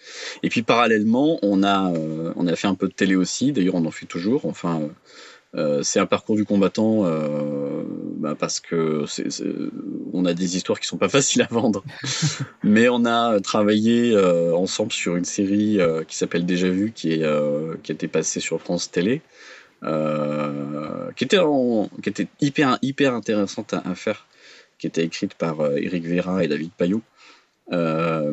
Et 0.42 0.48
puis 0.48 0.62
parallèlement, 0.62 1.38
on 1.42 1.62
a, 1.62 1.92
euh, 1.92 2.32
on 2.36 2.46
a 2.48 2.56
fait 2.56 2.66
un 2.66 2.74
peu 2.74 2.88
de 2.88 2.92
télé 2.92 3.14
aussi, 3.14 3.52
d'ailleurs 3.52 3.76
on 3.76 3.84
en 3.86 3.92
fait 3.92 4.06
toujours. 4.06 4.46
Enfin, 4.46 4.82
euh, 5.54 5.82
c'est 5.82 6.00
un 6.00 6.06
parcours 6.06 6.36
du 6.36 6.44
combattant 6.44 7.04
bah, 8.16 8.34
parce 8.38 8.60
que 8.60 9.04
c'est, 9.06 9.28
on 10.12 10.24
a 10.24 10.34
des 10.34 10.56
histoires 10.56 10.80
qui 10.80 10.86
sont 10.86 10.96
pas 10.96 11.08
faciles 11.18 11.42
à 11.42 11.48
vendre. 11.50 11.84
Mais 12.62 12.88
on 12.88 13.04
a 13.04 13.40
travaillé 13.40 14.16
ensemble 14.52 14.92
sur 14.92 15.16
une 15.16 15.24
série 15.24 15.78
qui 16.08 16.16
s'appelle 16.16 16.46
Déjà 16.46 16.68
Vu, 16.68 16.92
qui, 16.92 17.12
est, 17.12 17.26
qui 17.82 17.92
a 17.92 17.94
été 17.94 18.08
passée 18.08 18.40
sur 18.40 18.60
France 18.60 18.90
Télé. 18.90 19.22
qui 19.82 21.24
était, 21.24 21.40
qui 22.02 22.08
était 22.08 22.28
hyper, 22.40 22.78
hyper 22.82 23.14
intéressante 23.14 23.74
à 23.74 23.94
faire 23.94 24.26
qui 24.78 24.86
était 24.88 25.04
écrite 25.04 25.34
par 25.34 25.60
euh, 25.60 25.76
Éric 25.76 26.06
Vera 26.06 26.44
et 26.44 26.48
David 26.48 26.70
Payot. 26.72 27.02
Euh, 27.72 28.32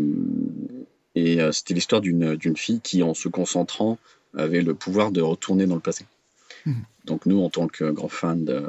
et 1.15 1.41
euh, 1.41 1.51
c'était 1.51 1.74
l'histoire 1.74 2.01
d'une 2.01 2.57
fille 2.57 2.82
qui, 2.82 3.03
en 3.03 3.13
se 3.13 3.30
concentrant, 3.30 3.97
avait 4.36 4.61
le 4.61 4.74
pouvoir 4.74 5.11
de 5.11 5.22
retourner 5.22 5.65
dans 5.65 5.76
le 5.76 5.82
passé. 5.82 6.05
Mhm. 6.66 6.84
Donc 7.05 7.26
nous, 7.26 7.41
en 7.41 7.49
tant 7.49 7.68
que 7.68 7.89
grands 7.89 8.07
fans 8.07 8.36
de 8.36 8.64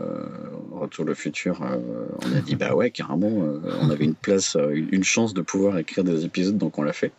Retour 0.71 1.05
le 1.05 1.15
futur, 1.15 1.61
on 1.61 2.33
a 2.37 2.41
dit 2.41 2.57
bah 2.57 2.75
ouais, 2.75 2.91
carrément, 2.91 3.29
on 3.29 3.91
avait 3.91 4.05
une 4.05 4.15
place, 4.15 4.57
une 4.73 5.05
chance 5.05 5.35
de 5.35 5.43
pouvoir 5.43 5.77
écrire 5.79 6.03
des 6.03 6.25
épisodes, 6.25 6.57
donc 6.57 6.79
on 6.79 6.83
l'a 6.83 6.95
fait. 6.95 7.13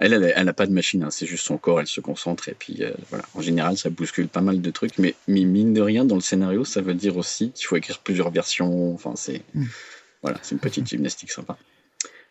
Elle, 0.00 0.12
elle, 0.12 0.44
n'a 0.44 0.52
pas 0.52 0.66
de 0.66 0.72
machine, 0.72 1.02
hein, 1.02 1.10
c'est 1.10 1.26
juste 1.26 1.44
son 1.44 1.58
corps, 1.58 1.80
elle 1.80 1.88
se 1.88 2.00
concentre 2.00 2.48
et 2.48 2.54
puis 2.56 2.84
euh, 2.84 2.92
voilà. 3.10 3.24
En 3.34 3.40
général, 3.40 3.76
ça 3.76 3.90
bouscule 3.90 4.28
pas 4.28 4.40
mal 4.40 4.60
de 4.60 4.70
trucs, 4.70 4.96
mais, 4.98 5.16
mine 5.26 5.74
de 5.74 5.80
rien, 5.80 6.04
dans 6.04 6.14
le 6.14 6.20
scénario, 6.20 6.64
ça 6.64 6.80
veut 6.80 6.94
dire 6.94 7.16
aussi 7.16 7.50
qu'il 7.50 7.66
faut 7.66 7.74
écrire 7.74 7.98
plusieurs 7.98 8.30
versions. 8.30 8.94
Enfin, 8.94 9.14
c'est 9.16 9.42
mm. 9.54 9.64
voilà, 10.22 10.38
c'est 10.42 10.54
une 10.54 10.60
petite 10.60 10.86
gymnastique 10.86 11.32
sympa. 11.32 11.58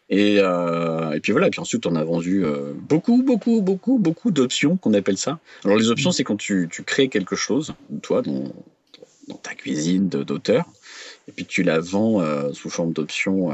Et, 0.09 0.37
euh, 0.39 1.11
et 1.11 1.19
puis 1.19 1.33
voilà, 1.33 1.49
puis 1.49 1.59
ensuite 1.59 1.85
on 1.85 1.95
a 1.95 2.03
vendu 2.03 2.45
euh, 2.45 2.73
beaucoup, 2.73 3.23
beaucoup, 3.23 3.61
beaucoup, 3.61 3.97
beaucoup 3.97 4.31
d'options 4.31 4.77
qu'on 4.77 4.93
appelle 4.93 5.17
ça. 5.17 5.39
Alors 5.65 5.77
les 5.77 5.89
options, 5.89 6.11
mm. 6.11 6.13
c'est 6.13 6.23
quand 6.23 6.37
tu, 6.37 6.69
tu, 6.71 6.83
crées 6.83 7.09
quelque 7.09 7.35
chose, 7.35 7.73
toi, 8.01 8.21
dans, 8.21 8.43
dans 9.27 9.35
ta 9.35 9.53
cuisine 9.53 10.07
d'auteur, 10.07 10.65
et 11.27 11.31
puis 11.33 11.45
tu 11.45 11.63
la 11.63 11.79
vends 11.79 12.23
sous 12.53 12.69
forme 12.69 12.93
d'options 12.93 13.51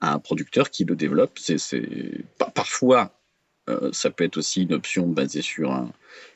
à 0.00 0.12
un 0.12 0.18
producteur 0.18 0.70
qui 0.70 0.84
le 0.84 0.96
développe. 0.96 1.38
C'est, 1.38 1.58
Parfois, 2.54 3.12
euh, 3.68 3.90
ça 3.92 4.10
peut 4.10 4.24
être 4.24 4.36
aussi 4.36 4.62
une 4.62 4.72
option 4.72 5.06
basée 5.08 5.42
sur 5.42 5.88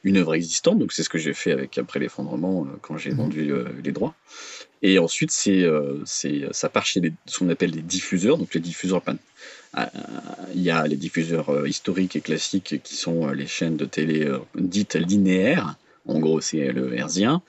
une 0.02 0.16
œuvre 0.16 0.34
existante. 0.34 0.78
Donc, 0.78 0.92
c'est 0.92 1.02
ce 1.02 1.08
que 1.08 1.18
j'ai 1.18 1.34
fait 1.34 1.52
avec 1.52 1.78
Après 1.78 2.00
l'effondrement 2.00 2.64
euh, 2.64 2.76
quand 2.82 2.96
j'ai 2.96 3.12
mmh. 3.12 3.16
vendu 3.16 3.52
euh, 3.52 3.64
les 3.84 3.92
droits. 3.92 4.14
Et 4.82 4.98
ensuite, 4.98 5.30
c'est, 5.30 5.66
c'est, 6.06 6.44
ça 6.52 6.68
part 6.68 6.86
chez 6.86 7.00
ce 7.26 7.38
qu'on 7.38 7.48
appelle 7.50 7.72
les 7.72 7.82
diffuseurs. 7.82 8.38
Donc, 8.38 8.54
les 8.54 8.60
diffuseurs, 8.60 9.02
il 10.54 10.62
y 10.62 10.70
a 10.70 10.86
les 10.86 10.96
diffuseurs 10.96 11.66
historiques 11.66 12.16
et 12.16 12.22
classiques 12.22 12.82
qui 12.82 12.96
sont 12.96 13.28
les 13.28 13.46
chaînes 13.46 13.76
de 13.76 13.84
télé 13.84 14.26
dites 14.54 14.94
linéaires. 14.94 15.76
En 16.06 16.18
gros, 16.18 16.40
c'est 16.40 16.72
le 16.72 16.96
herzien. 16.96 17.42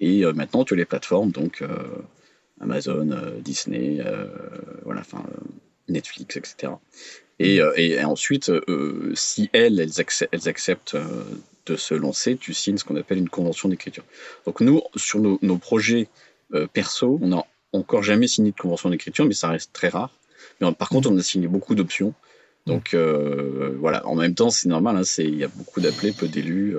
Et 0.00 0.24
maintenant, 0.32 0.64
tu 0.64 0.72
as 0.72 0.76
les 0.78 0.86
plateformes, 0.86 1.30
donc 1.30 1.62
Amazon, 2.60 3.10
Disney, 3.40 4.02
voilà, 4.84 5.02
Netflix, 5.88 6.36
etc. 6.38 6.72
Et, 7.38 7.60
euh, 7.60 7.72
et 7.76 8.02
ensuite, 8.04 8.48
euh, 8.48 9.12
si 9.14 9.48
elles, 9.52 9.80
elles, 9.80 10.48
acceptent, 10.48 10.94
euh, 10.94 11.24
de 11.66 11.76
se 11.76 11.94
lancer, 11.94 12.36
tu 12.36 12.54
signes 12.54 12.78
ce 12.78 12.84
qu'on 12.84 12.96
appelle 12.96 13.18
une 13.18 13.28
convention 13.28 13.68
d'écriture. 13.68 14.04
Donc 14.46 14.60
nous, 14.60 14.82
sur 14.96 15.20
nos, 15.20 15.58
projets 15.58 16.08
perso, 16.72 17.18
on 17.22 17.28
n'a 17.28 17.44
encore 17.72 18.02
jamais 18.02 18.26
signé 18.26 18.52
de 18.52 18.56
convention 18.56 18.90
d'écriture, 18.90 19.26
mais 19.26 19.34
ça 19.34 19.48
reste 19.48 19.72
très 19.72 19.88
rare. 19.88 20.10
Mais 20.60 20.72
par 20.72 20.88
contre, 20.88 21.10
on 21.10 21.16
a 21.18 21.22
signé 21.22 21.48
beaucoup 21.48 21.74
d'options. 21.74 22.14
Donc 22.66 22.94
voilà, 22.94 24.06
en 24.06 24.14
même 24.14 24.34
temps, 24.34 24.50
c'est 24.50 24.68
normal, 24.68 24.96
hein, 24.96 25.02
il 25.18 25.36
y 25.36 25.44
a 25.44 25.48
beaucoup 25.48 25.80
d'appelés, 25.80 26.12
peu 26.12 26.28
d'élus. 26.28 26.76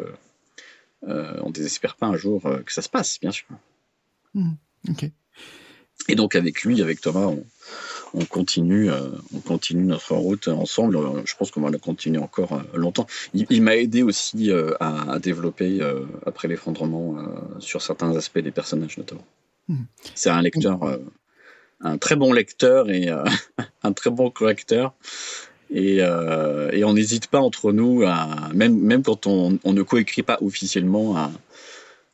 on 1.04 1.48
ne 1.48 1.54
désespère 1.54 1.96
pas 1.96 2.08
un 2.08 2.18
jour 2.18 2.42
que 2.66 2.74
ça 2.74 2.82
se 2.82 2.90
passe, 2.90 3.20
bien 3.20 3.32
sûr. 3.32 3.48
Mmh, 4.34 4.52
ok. 4.90 5.12
Et 6.08 6.16
donc 6.16 6.36
avec 6.36 6.64
lui, 6.64 6.82
avec 6.82 7.02
Thomas, 7.02 7.26
on, 7.26 7.46
on 8.14 8.26
continue, 8.26 8.90
euh, 8.90 9.10
on 9.36 9.40
continue 9.40 9.84
notre 9.84 10.16
route 10.16 10.48
ensemble. 10.48 10.98
Je 11.26 11.36
pense 11.36 11.52
qu'on 11.52 11.62
va 11.62 11.70
la 11.70 11.78
continuer 11.78 12.20
encore 12.20 12.54
euh, 12.54 12.78
longtemps. 12.78 13.08
Il, 13.34 13.62
m'a 13.62 13.76
aidé 13.76 14.04
aussi 14.04 14.52
euh, 14.52 14.74
à, 14.80 15.20
développer 15.20 15.80
après 16.26 16.48
l'effondrement 16.48 17.16
sur 17.60 17.82
certains 17.82 18.16
aspects 18.16 18.40
des 18.40 18.52
personnages 18.52 18.98
notamment. 18.98 19.26
C'est 20.16 20.30
un 20.30 20.42
lecteur, 20.42 20.80
un 21.82 21.98
très 21.98 22.16
bon 22.16 22.34
lecteur 22.34 22.90
et 22.90 23.10
un 23.84 23.94
très 23.94 24.10
bon 24.10 24.30
correcteur. 24.30 24.94
Et, 25.72 26.04
on 26.04 26.94
n'hésite 26.94 27.28
pas 27.28 27.40
entre 27.40 27.72
nous, 27.72 28.04
à, 28.04 28.50
même, 28.54 28.80
même 28.80 29.04
quand 29.04 29.28
on, 29.28 29.60
ne 29.64 29.82
coécrit 29.84 30.24
pas 30.24 30.38
officiellement, 30.42 31.16
à, 31.18 31.32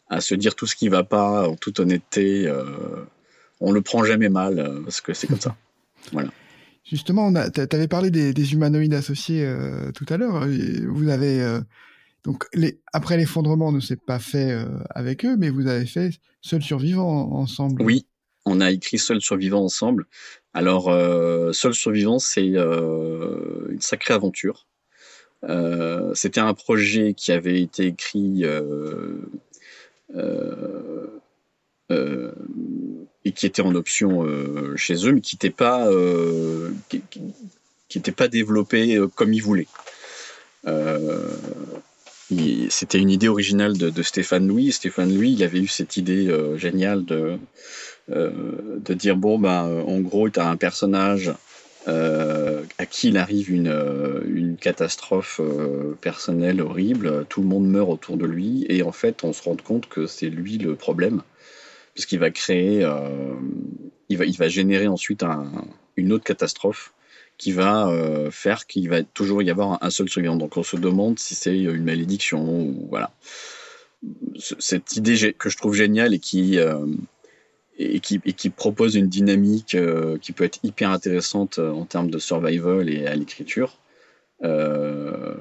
à 0.10 0.22
se 0.22 0.36
dire 0.36 0.56
tout 0.56 0.68
ce 0.68 0.76
qui 0.76 0.90
va 0.90 1.04
pas 1.04 1.48
en 1.48 1.56
toute 1.56 1.80
honnêteté. 1.80 2.48
Euh, 2.48 2.64
on 3.60 3.72
le 3.72 3.82
prend 3.82 4.04
jamais 4.04 4.30
mal 4.30 4.60
euh, 4.60 4.82
parce 4.84 5.02
que 5.02 5.14
c'est 5.14 5.28
comme 5.28 5.40
ça. 5.40 5.56
Voilà. 6.12 6.30
Justement, 6.84 7.34
tu 7.50 7.62
avais 7.72 7.88
parlé 7.88 8.12
des, 8.12 8.54
humanoïdes 8.54 8.94
associés 8.94 9.44
euh, 9.44 9.92
tout 9.92 10.06
à 10.08 10.18
l'heure. 10.18 10.46
Vous 10.88 11.10
avez 11.10 11.42
donc 12.26 12.46
après 12.92 13.18
l'effondrement 13.18 13.72
ne 13.72 13.80
s'est 13.80 13.96
pas 13.96 14.20
fait 14.20 14.58
avec 14.90 15.26
eux, 15.26 15.38
mais 15.38 15.50
vous 15.50 15.68
avez 15.68 15.86
fait 15.86 16.12
Seul 16.42 16.62
survivant 16.62 17.32
ensemble. 17.34 17.82
Oui, 17.82 18.06
on 18.46 18.62
a 18.62 18.72
écrit 18.72 18.98
Seul 18.98 19.22
survivant 19.22 19.64
ensemble. 19.64 20.08
Alors 20.54 20.86
Seul 21.54 21.74
survivant, 21.74 22.20
c'est 22.20 22.48
une 22.48 23.82
sacrée 23.82 24.14
aventure. 24.14 24.68
C'était 26.14 26.42
un 26.42 26.54
projet 26.54 27.14
qui 27.14 27.32
avait 27.32 27.62
été 27.62 27.86
écrit 27.86 28.44
euh, 30.14 31.08
euh, 31.92 32.32
et 33.24 33.32
qui 33.32 33.46
était 33.46 33.62
en 33.62 33.76
option 33.76 34.24
euh, 34.24 34.76
chez 34.76 35.08
eux, 35.08 35.14
mais 35.14 35.22
qui 35.22 35.36
n'était 35.36 35.50
pas, 35.50 35.88
pas 38.16 38.28
développé 38.28 39.00
comme 39.16 39.34
ils 39.34 39.42
voulaient. 39.42 39.68
C'était 42.70 43.00
une 43.00 43.10
idée 43.10 43.28
originale 43.28 43.78
de, 43.78 44.02
Stéphane 44.02 44.48
Louis. 44.48 44.72
Stéphane 44.72 45.14
Louis, 45.14 45.34
il 45.34 45.44
avait 45.44 45.60
eu 45.60 45.68
cette 45.68 45.98
idée 45.98 46.36
géniale 46.58 47.06
de, 47.06 47.38
de 48.08 48.94
dire 48.94 49.16
bon, 49.16 49.38
bah, 49.38 49.64
en 49.64 50.00
gros, 50.00 50.30
tu 50.30 50.40
as 50.40 50.48
un 50.48 50.58
personnage 50.58 51.32
euh, 51.88 52.64
à 52.80 52.88
qui 52.88 53.10
il 53.10 53.18
arrive 53.18 53.52
une, 53.52 53.68
euh, 53.68 54.56
catastrophe 54.60 55.40
euh, 55.40 55.96
personnelle 56.02 56.60
horrible, 56.60 57.26
tout 57.30 57.42
le 57.42 57.48
monde 57.48 57.68
meurt 57.68 57.90
autour 57.92 58.18
de 58.18 58.26
lui, 58.26 58.66
et 58.70 58.82
en 58.82 58.92
fait 58.92 59.24
on 59.24 59.34
se 59.34 59.44
rend 59.44 59.56
compte 59.58 59.88
que 59.88 60.08
c'est 60.08 60.30
lui 60.30 60.58
le 60.58 60.76
problème, 60.76 61.22
puisqu'il 61.94 62.18
va 62.18 62.32
créer, 62.32 62.80
il, 64.10 64.18
va, 64.18 64.26
il 64.26 64.36
va 64.36 64.48
générer 64.48 64.88
ensuite 64.88 65.22
un, 65.22 65.46
une 65.96 66.12
autre 66.12 66.24
catastrophe 66.24 66.95
qui 67.38 67.52
va 67.52 67.92
faire 68.32 68.66
qu'il 68.66 68.90
va 68.90 69.04
toujours 69.04 69.44
y 69.44 69.50
avoir 69.50 69.78
un, 69.84 69.90
seul 69.90 70.10
survivant. 70.10 70.36
Donc 70.36 70.58
on 70.58 70.64
se 70.64 70.78
demande 70.78 71.20
si 71.20 71.36
c'est 71.36 71.58
une 71.58 71.84
malédiction 71.84 72.44
ou 72.44 72.88
voilà. 72.90 73.12
Cette 74.38 74.96
idée 74.96 75.34
que 75.34 75.50
je 75.50 75.58
trouve 75.58 75.74
géniale 75.74 76.14
et 76.14 76.20
qui 76.20 76.60
et 77.78 78.00
qui, 78.00 78.22
et 78.26 78.34
qui 78.34 78.50
propose 78.50 78.96
une 78.96 79.08
dynamique 79.08 79.76
euh, 79.76 80.18
qui 80.18 80.32
peut 80.32 80.44
être 80.44 80.60
hyper 80.64 80.92
intéressante 80.92 81.60
euh, 81.60 81.72
en 81.72 81.86
termes 81.86 82.10
de 82.10 82.20
survival 82.20 82.90
et 82.90 83.06
à 83.06 83.16
l'écriture, 83.16 83.78
euh, 84.44 85.36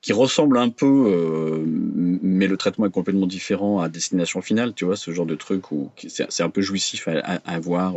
qui 0.00 0.12
ressemble 0.12 0.58
un 0.58 0.68
peu, 0.68 0.86
euh, 0.86 1.64
mais 1.66 2.46
le 2.46 2.56
traitement 2.56 2.86
est 2.86 2.90
complètement 2.90 3.26
différent 3.26 3.80
à 3.80 3.88
Destination 3.88 4.42
Finale, 4.42 4.74
tu 4.74 4.84
vois, 4.84 4.96
ce 4.96 5.10
genre 5.10 5.26
de 5.26 5.34
truc 5.34 5.72
où 5.72 5.90
c'est 6.06 6.42
un 6.42 6.50
peu 6.50 6.60
jouissif 6.60 7.08
à, 7.08 7.40
à, 7.44 7.58
voir, 7.58 7.94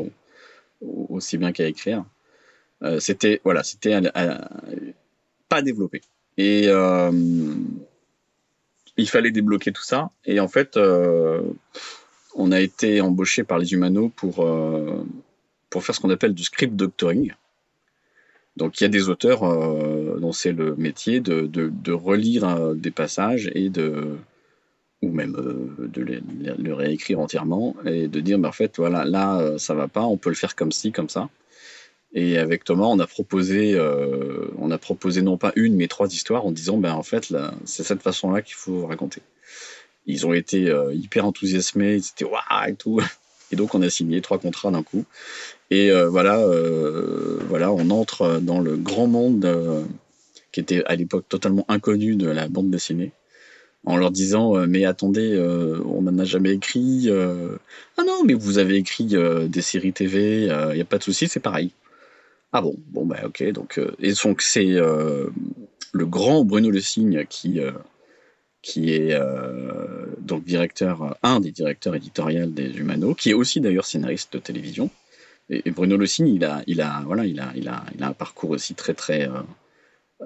aussi 0.82 1.38
bien 1.38 1.52
qu'à 1.52 1.68
écrire. 1.68 2.04
C'était 3.00 3.42
voilà, 3.44 3.64
c'était 3.64 4.00
pas 5.50 5.62
développé. 5.62 6.02
Et 6.38 6.68
il 8.98 9.10
fallait 9.10 9.32
débloquer 9.32 9.72
tout 9.72 9.84
ça. 9.84 10.12
Et 10.26 10.40
en 10.40 10.48
fait, 10.48 10.78
on 12.36 12.52
a 12.52 12.60
été 12.60 13.02
embauché 13.02 13.44
par 13.44 13.60
les 13.60 13.74
Humano 13.74 14.10
pour, 14.10 14.46
euh, 14.46 15.06
pour 15.70 15.84
faire 15.84 15.96
ce 15.96 16.00
qu'on 16.00 16.10
appelle 16.10 16.34
du 16.34 16.44
script 16.44 16.76
doctoring. 16.76 17.34
Donc 18.58 18.80
il 18.80 18.84
y 18.84 18.86
a 18.86 18.90
des 18.90 19.10
auteurs 19.10 19.44
euh, 19.44 20.18
dont 20.20 20.34
c'est 20.34 20.52
le 20.52 20.76
métier 20.76 21.20
de, 21.22 21.48
de, 21.48 21.92
relire 21.92 22.46
euh, 22.46 22.74
des 22.74 22.92
passages 22.92 23.50
et 23.56 23.70
de 23.70 24.18
ou 25.02 25.10
même 25.10 25.32
de 25.32 26.22
le 26.60 26.74
réécrire 26.76 27.20
entièrement 27.20 27.76
et 27.86 28.08
de 28.08 28.20
dire 28.20 28.38
mais 28.38 28.48
en 28.48 28.52
fait 28.52 28.78
voilà 28.78 29.04
là 29.04 29.58
ça 29.58 29.74
va 29.74 29.88
pas 29.88 30.04
on 30.04 30.16
peut 30.16 30.30
le 30.30 30.36
faire 30.36 30.56
comme 30.56 30.72
ci 30.72 30.92
comme 30.92 31.10
ça 31.10 31.28
et 32.14 32.38
avec 32.38 32.64
Thomas 32.64 32.86
on 32.86 33.00
a 33.00 33.08
proposé 33.08 33.80
on 34.58 34.72
a 34.72 34.78
proposé 34.78 35.22
non 35.22 35.38
pas 35.38 35.54
une 35.56 35.76
mais 35.76 35.88
trois 35.88 36.08
histoires 36.08 36.46
en 36.46 36.52
disant 36.52 36.78
ben 36.78 36.94
en 36.94 37.04
fait 37.04 37.34
c'est 37.66 37.84
cette 37.84 38.02
façon 38.02 38.32
là 38.32 38.42
qu'il 38.42 38.56
faut 38.56 38.86
raconter 38.86 39.22
ils 40.06 40.26
ont 40.26 40.34
été 40.34 40.70
euh, 40.70 40.94
hyper 40.94 41.26
enthousiasmés, 41.26 41.96
ils 41.96 42.08
étaient 42.14 42.26
waouh 42.26 42.68
et 42.68 42.76
tout. 42.76 43.02
Et 43.52 43.56
donc 43.58 43.76
on 43.76 43.82
a 43.82 43.90
signé 43.90 44.22
trois 44.22 44.40
contrats 44.40 44.72
d'un 44.72 44.84
coup. 44.84 45.04
Et 45.70 45.92
euh, 45.92 46.08
voilà, 46.08 46.40
euh, 46.40 47.40
voilà, 47.50 47.72
on 47.72 47.90
entre 47.90 48.40
dans 48.42 48.62
le 48.62 48.78
grand 48.78 49.08
monde 49.08 49.46
qui 50.52 50.60
était 50.60 50.84
à 50.86 50.96
l'époque 50.96 51.26
totalement 51.28 51.66
inconnu 51.68 52.16
de 52.16 52.28
la 52.28 52.48
bande 52.48 52.70
dessinée 52.70 53.12
en 53.84 53.98
leur 53.98 54.12
disant 54.12 54.68
mais 54.68 54.86
attendez 54.86 55.40
on 55.86 56.04
n'en 56.04 56.20
a 56.20 56.26
jamais 56.26 56.52
écrit 56.52 57.10
ah 57.10 58.04
non 58.06 58.24
mais 58.26 58.34
vous 58.34 58.58
avez 58.58 58.76
écrit 58.76 59.16
des 59.48 59.62
séries 59.62 59.94
TV 59.94 60.44
il 60.44 60.76
n'y 60.76 60.82
a 60.82 60.86
pas 60.86 60.98
de 60.98 61.04
souci 61.04 61.30
c'est 61.30 61.40
pareil 61.40 61.72
ah 62.54 62.62
bon 62.62 62.76
bon 62.88 63.06
bah 63.06 63.22
ok 63.26 63.44
donc 63.52 63.80
et 64.00 64.14
donc 64.24 64.42
c'est 64.42 64.66
le 64.66 66.06
grand 66.06 66.44
Bruno 66.46 66.70
Le 66.70 66.82
Signe 66.82 67.26
qui 67.30 67.60
qui 68.62 68.94
est 68.94 69.14
euh, 69.14 70.06
donc 70.20 70.44
directeur, 70.44 71.18
un 71.24 71.40
des 71.40 71.52
directeurs 71.52 71.96
éditoriaux 71.96 72.46
des 72.46 72.78
Humano, 72.78 73.16
qui 73.16 73.32
est 73.32 73.34
aussi 73.34 73.60
d'ailleurs 73.60 73.86
scénariste 73.86 74.34
de 74.34 74.40
télévision. 74.40 74.90
Et, 75.50 75.72
Bruno 75.72 75.98
Le 75.98 76.06
Signe, 76.06 76.28
il 76.28 76.46
a, 76.46 76.62
il 76.68 76.86
voilà, 77.06 77.26
il 77.26 77.40
a, 77.40 77.52
il 77.56 77.68
a, 77.68 77.84
un 78.00 78.14
parcours 78.14 78.52
aussi 78.52 78.76
très, 78.76 78.94
très, 78.94 79.28
euh, 79.28 79.42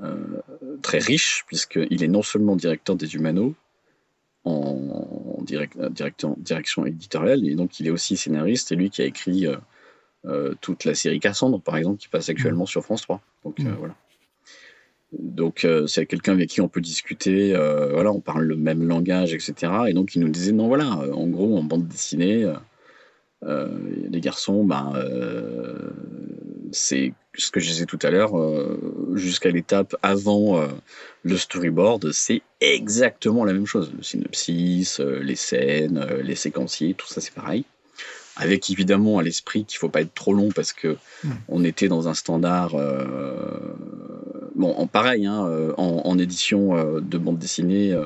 euh, 0.03 0.41
très 0.81 0.99
riche, 0.99 1.45
puisqu'il 1.47 2.03
est 2.03 2.07
non 2.07 2.21
seulement 2.21 2.55
directeur 2.55 2.95
des 2.95 3.15
Humano, 3.15 3.55
en 4.43 5.39
direct, 5.41 5.79
direction, 5.89 6.35
direction 6.37 6.85
éditoriale, 6.85 7.47
et 7.47 7.55
donc 7.55 7.79
il 7.79 7.87
est 7.87 7.91
aussi 7.91 8.17
scénariste, 8.17 8.71
et 8.71 8.75
lui 8.75 8.91
qui 8.91 9.01
a 9.01 9.05
écrit 9.05 9.47
toute 10.61 10.85
la 10.85 10.95
série 10.95 11.19
Cassandre, 11.19 11.61
par 11.61 11.77
exemple, 11.77 11.97
qui 11.97 12.07
passe 12.07 12.29
actuellement 12.29 12.63
mmh. 12.63 12.67
sur 12.67 12.83
France 12.83 13.03
3. 13.03 13.21
Donc 13.43 13.59
mmh. 13.59 13.69
voilà. 13.77 13.95
Donc 15.19 15.65
euh, 15.65 15.87
c'est 15.87 16.05
quelqu'un 16.05 16.33
avec 16.33 16.49
qui 16.49 16.61
on 16.61 16.67
peut 16.67 16.81
discuter, 16.81 17.55
euh, 17.55 17.91
voilà, 17.93 18.11
on 18.11 18.19
parle 18.19 18.43
le 18.43 18.55
même 18.55 18.87
langage, 18.87 19.33
etc. 19.33 19.71
Et 19.87 19.93
donc 19.93 20.15
il 20.15 20.21
nous 20.21 20.29
disait 20.29 20.51
non 20.51 20.67
voilà, 20.67 20.99
euh, 21.03 21.13
en 21.13 21.27
gros 21.27 21.57
en 21.57 21.63
bande 21.63 21.87
dessinée, 21.87 22.51
les 23.43 24.21
garçons, 24.21 24.65
ben 24.65 24.93
c'est 26.71 27.13
ce 27.35 27.51
que 27.51 27.59
je 27.59 27.67
disais 27.67 27.85
tout 27.85 27.99
à 28.01 28.09
l'heure, 28.09 28.33
jusqu'à 29.13 29.51
l'étape 29.51 29.95
avant 30.01 30.67
le 31.21 31.37
storyboard, 31.37 32.11
c'est 32.11 32.41
exactement 32.59 33.45
la 33.45 33.53
même 33.53 33.67
chose. 33.67 33.93
Le 33.95 34.01
synopsis, 34.01 34.99
les 34.99 35.35
scènes, 35.35 36.03
les 36.23 36.35
séquenciers, 36.35 36.95
tout 36.95 37.07
ça 37.07 37.21
c'est 37.21 37.35
pareil 37.35 37.65
avec 38.35 38.69
évidemment 38.69 39.17
à 39.19 39.23
l'esprit 39.23 39.65
qu'il 39.65 39.77
faut 39.77 39.89
pas 39.89 40.01
être 40.01 40.13
trop 40.13 40.33
long 40.33 40.49
parce 40.51 40.73
que 40.73 40.97
hmm. 41.23 41.31
on 41.47 41.63
était 41.63 41.87
dans 41.87 42.07
un 42.07 42.13
standard 42.13 42.75
bon, 44.55 44.73
en 44.73 44.87
pareil, 44.87 45.25
hein, 45.25 45.45
euh, 45.47 45.73
en, 45.77 46.17
édition 46.17 46.75
euh, 46.75 46.99
de 47.01 47.17
bande 47.17 47.37
dessinée, 47.37 47.93
euh, 47.93 48.05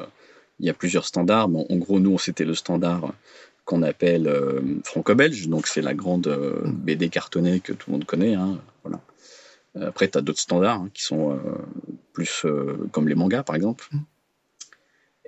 il 0.60 0.66
y 0.66 0.70
a 0.70 0.74
plusieurs 0.74 1.06
standards. 1.06 1.48
Bon, 1.50 1.66
en 1.70 1.76
gros, 1.78 2.00
nous, 2.00 2.20
c'était 2.20 2.46
le 2.46 2.56
standard 2.56 3.14
qu'on 3.66 3.84
appelle 3.84 4.30
franco-belge, 4.84 5.48
donc 5.48 5.68
c'est 5.68 5.82
la 5.82 5.94
grande 5.94 6.28
mm. 6.28 6.72
BD 6.72 7.10
cartonnée 7.10 7.60
que 7.60 7.72
tout 7.72 7.92
le 7.92 7.98
monde 7.98 8.06
connaît. 8.06 8.34
Hein, 8.34 8.58
voilà. 8.84 9.00
Après, 9.88 10.10
tu 10.10 10.18
as 10.18 10.22
d'autres 10.22 10.40
standards 10.40 10.82
hein, 10.82 10.90
qui 10.94 11.04
sont 11.04 11.40
plus 12.12 12.46
comme 12.92 13.08
les 13.08 13.16
mangas, 13.16 13.44
par 13.44 13.56
exemple. 13.56 13.88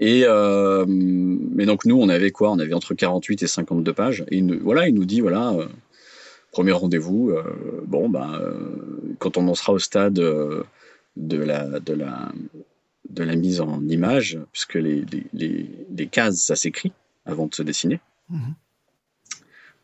Et 0.02 0.26
mais 0.28 1.66
donc 1.66 1.86
nous, 1.86 1.96
on 1.96 2.10
avait 2.10 2.32
quoi? 2.32 2.52
On 2.52 2.60
avait 2.60 2.74
entre 2.74 2.94
48 2.94 3.44
et 3.44 3.48
52 3.48 3.94
pages. 3.94 4.26
Et 4.30 4.42
voilà, 4.42 4.88
il 4.88 4.96
nous 4.96 5.06
dit 5.06 5.22
voilà, 5.22 5.56
premier 6.52 6.72
rendez-vous. 6.72 7.32
bon, 7.86 8.10
ben, 8.10 8.42
quand 9.20 9.38
on 9.38 9.48
en 9.48 9.54
sera 9.54 9.74
au 9.74 9.80
stade 9.80 10.20
de 11.18 11.38
la, 11.38 11.80
de 11.80 11.94
la, 11.94 12.32
de 13.10 13.24
la 13.24 13.36
mise 13.36 13.62
en 13.62 13.86
image, 13.88 14.40
puisque 14.52 14.76
les, 14.76 15.04
les, 15.34 15.70
les, 15.96 16.08
cases, 16.08 16.38
ça 16.38 16.56
s'écrit 16.56 16.94
avant 17.26 17.48
de 17.48 17.54
se 17.54 17.64
dessiner. 17.64 18.00
Mhm. 18.30 18.56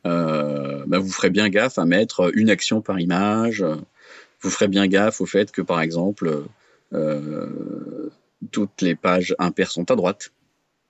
Euh, 0.06 0.84
bah, 0.88 1.00
vous 1.00 1.12
ferez 1.12 1.30
bien 1.30 1.50
gaffe 1.50 1.78
à 1.78 1.86
mettre 1.86 2.32
une 2.36 2.50
action 2.50 2.82
par 2.82 3.00
image. 3.00 3.66
Vous 4.42 4.50
ferez 4.50 4.68
bien 4.68 4.88
gaffe 4.88 5.20
au 5.20 5.26
fait 5.26 5.52
que, 5.52 5.62
par 5.62 5.82
exemple, 5.82 6.44
euh, 6.94 7.48
toutes 8.48 8.82
les 8.82 8.96
pages 8.96 9.36
impaires 9.40 9.72
sont 9.72 9.90
à 9.92 9.96
droite. 9.96 10.32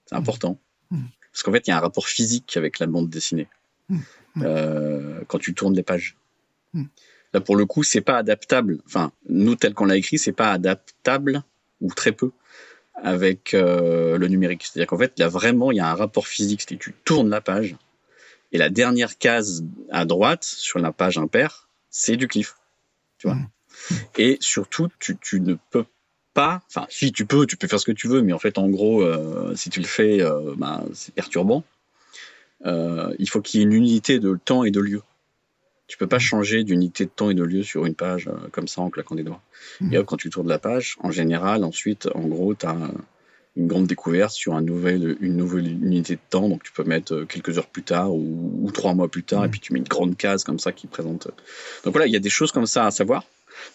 C'est 0.05 0.15
mhm. 0.15 0.21
important. 0.21 0.59
Mhm. 0.91 1.07
Parce 1.31 1.43
qu'en 1.43 1.51
fait, 1.51 1.67
il 1.67 1.69
y 1.69 1.73
a 1.73 1.77
un 1.77 1.81
rapport 1.81 2.07
physique 2.07 2.57
avec 2.57 2.79
la 2.79 2.87
bande 2.87 3.09
dessinée. 3.09 3.47
Euh, 4.43 5.21
quand 5.27 5.39
tu 5.39 5.53
tournes 5.53 5.75
les 5.75 5.83
pages. 5.83 6.15
Là, 7.33 7.41
pour 7.41 7.55
le 7.55 7.65
coup, 7.65 7.83
c'est 7.83 8.01
pas 8.01 8.17
adaptable. 8.17 8.79
Enfin, 8.85 9.11
nous, 9.29 9.55
tel 9.55 9.73
qu'on 9.73 9.85
l'a 9.85 9.97
écrit, 9.97 10.17
c'est 10.17 10.31
pas 10.31 10.51
adaptable 10.51 11.43
ou 11.81 11.91
très 11.93 12.11
peu 12.11 12.31
avec 12.95 13.53
euh, 13.53 14.17
le 14.17 14.27
numérique. 14.27 14.63
C'est-à-dire 14.63 14.87
qu'en 14.87 14.97
fait, 14.97 15.13
il 15.17 15.21
y 15.21 15.23
a 15.23 15.27
vraiment, 15.27 15.71
il 15.71 15.77
y 15.77 15.79
a 15.79 15.89
un 15.89 15.95
rapport 15.95 16.27
physique. 16.27 16.61
C'est-à-dire 16.61 16.79
tu 16.79 16.93
tournes 17.03 17.29
la 17.29 17.41
page 17.41 17.75
et 18.51 18.57
la 18.57 18.69
dernière 18.69 19.17
case 19.17 19.63
à 19.91 20.05
droite 20.05 20.43
sur 20.43 20.79
la 20.79 20.91
page 20.91 21.17
impaire, 21.17 21.67
c'est 21.89 22.15
du 22.15 22.27
cliff. 22.27 22.55
Tu 23.17 23.27
vois. 23.27 23.35
Mmh. 23.35 23.49
Et 24.17 24.37
surtout, 24.39 24.89
tu, 24.99 25.17
tu 25.17 25.41
ne 25.41 25.55
peux 25.71 25.85
pas. 26.37 26.61
Enfin, 26.69 26.85
si 26.89 27.11
tu 27.11 27.25
peux, 27.25 27.47
tu 27.47 27.57
peux 27.57 27.67
faire 27.67 27.79
ce 27.79 27.85
que 27.85 27.91
tu 27.91 28.07
veux, 28.07 28.21
mais 28.21 28.31
en 28.31 28.37
fait, 28.37 28.59
en 28.59 28.69
gros, 28.69 29.01
euh, 29.01 29.55
si 29.55 29.71
tu 29.71 29.79
le 29.79 29.87
fais, 29.87 30.21
euh, 30.21 30.53
ben, 30.55 30.85
c'est 30.93 31.11
perturbant. 31.15 31.63
Euh, 32.65 33.11
il 33.17 33.27
faut 33.27 33.41
qu'il 33.41 33.59
y 33.59 33.63
ait 33.63 33.65
une 33.65 33.73
unité 33.73 34.19
de 34.19 34.37
temps 34.45 34.63
et 34.63 34.69
de 34.69 34.79
lieu. 34.79 35.01
Tu 35.87 35.97
peux 35.97 36.05
pas 36.05 36.19
changer 36.19 36.63
d'unité 36.63 37.05
de 37.05 37.09
temps 37.09 37.31
et 37.31 37.33
de 37.33 37.43
lieu 37.43 37.63
sur 37.63 37.85
une 37.87 37.95
page 37.95 38.29
comme 38.51 38.67
ça 38.67 38.81
en 38.81 38.91
claquant 38.91 39.15
des 39.15 39.23
doigts. 39.23 39.41
Mhm. 39.81 39.93
Et 39.93 39.97
hop, 39.97 40.05
quand 40.05 40.17
tu 40.17 40.29
tournes 40.29 40.47
la 40.47 40.59
page, 40.59 40.95
en 41.01 41.09
général, 41.09 41.63
ensuite, 41.63 42.07
en 42.13 42.27
gros, 42.27 42.53
tu 42.53 42.67
as 42.67 42.77
une 43.55 43.67
grande 43.67 43.87
découverte 43.87 44.31
sur 44.31 44.53
un 44.53 44.61
nouvel, 44.61 45.17
une 45.21 45.35
nouvelle 45.37 45.65
unité 45.65 46.13
de 46.13 46.21
temps. 46.29 46.47
Donc, 46.49 46.61
tu 46.61 46.71
peux 46.71 46.83
mettre 46.83 47.23
quelques 47.23 47.57
heures 47.57 47.65
plus 47.75 47.81
tard 47.83 48.13
ou, 48.13 48.59
ou 48.61 48.71
trois 48.71 48.93
mois 48.93 49.07
plus 49.07 49.23
tard, 49.23 49.43
et 49.45 49.47
Mhm. 49.47 49.51
puis 49.51 49.59
tu 49.59 49.73
mets 49.73 49.79
une 49.79 49.87
grande 49.87 50.15
case 50.17 50.43
comme 50.43 50.59
ça 50.59 50.71
qui 50.71 50.85
présente. 50.85 51.29
Donc 51.83 51.93
voilà, 51.93 52.05
il 52.05 52.13
y 52.13 52.17
a 52.17 52.19
des 52.19 52.29
choses 52.29 52.51
comme 52.51 52.67
ça 52.67 52.85
à 52.85 52.91
savoir. 52.91 53.23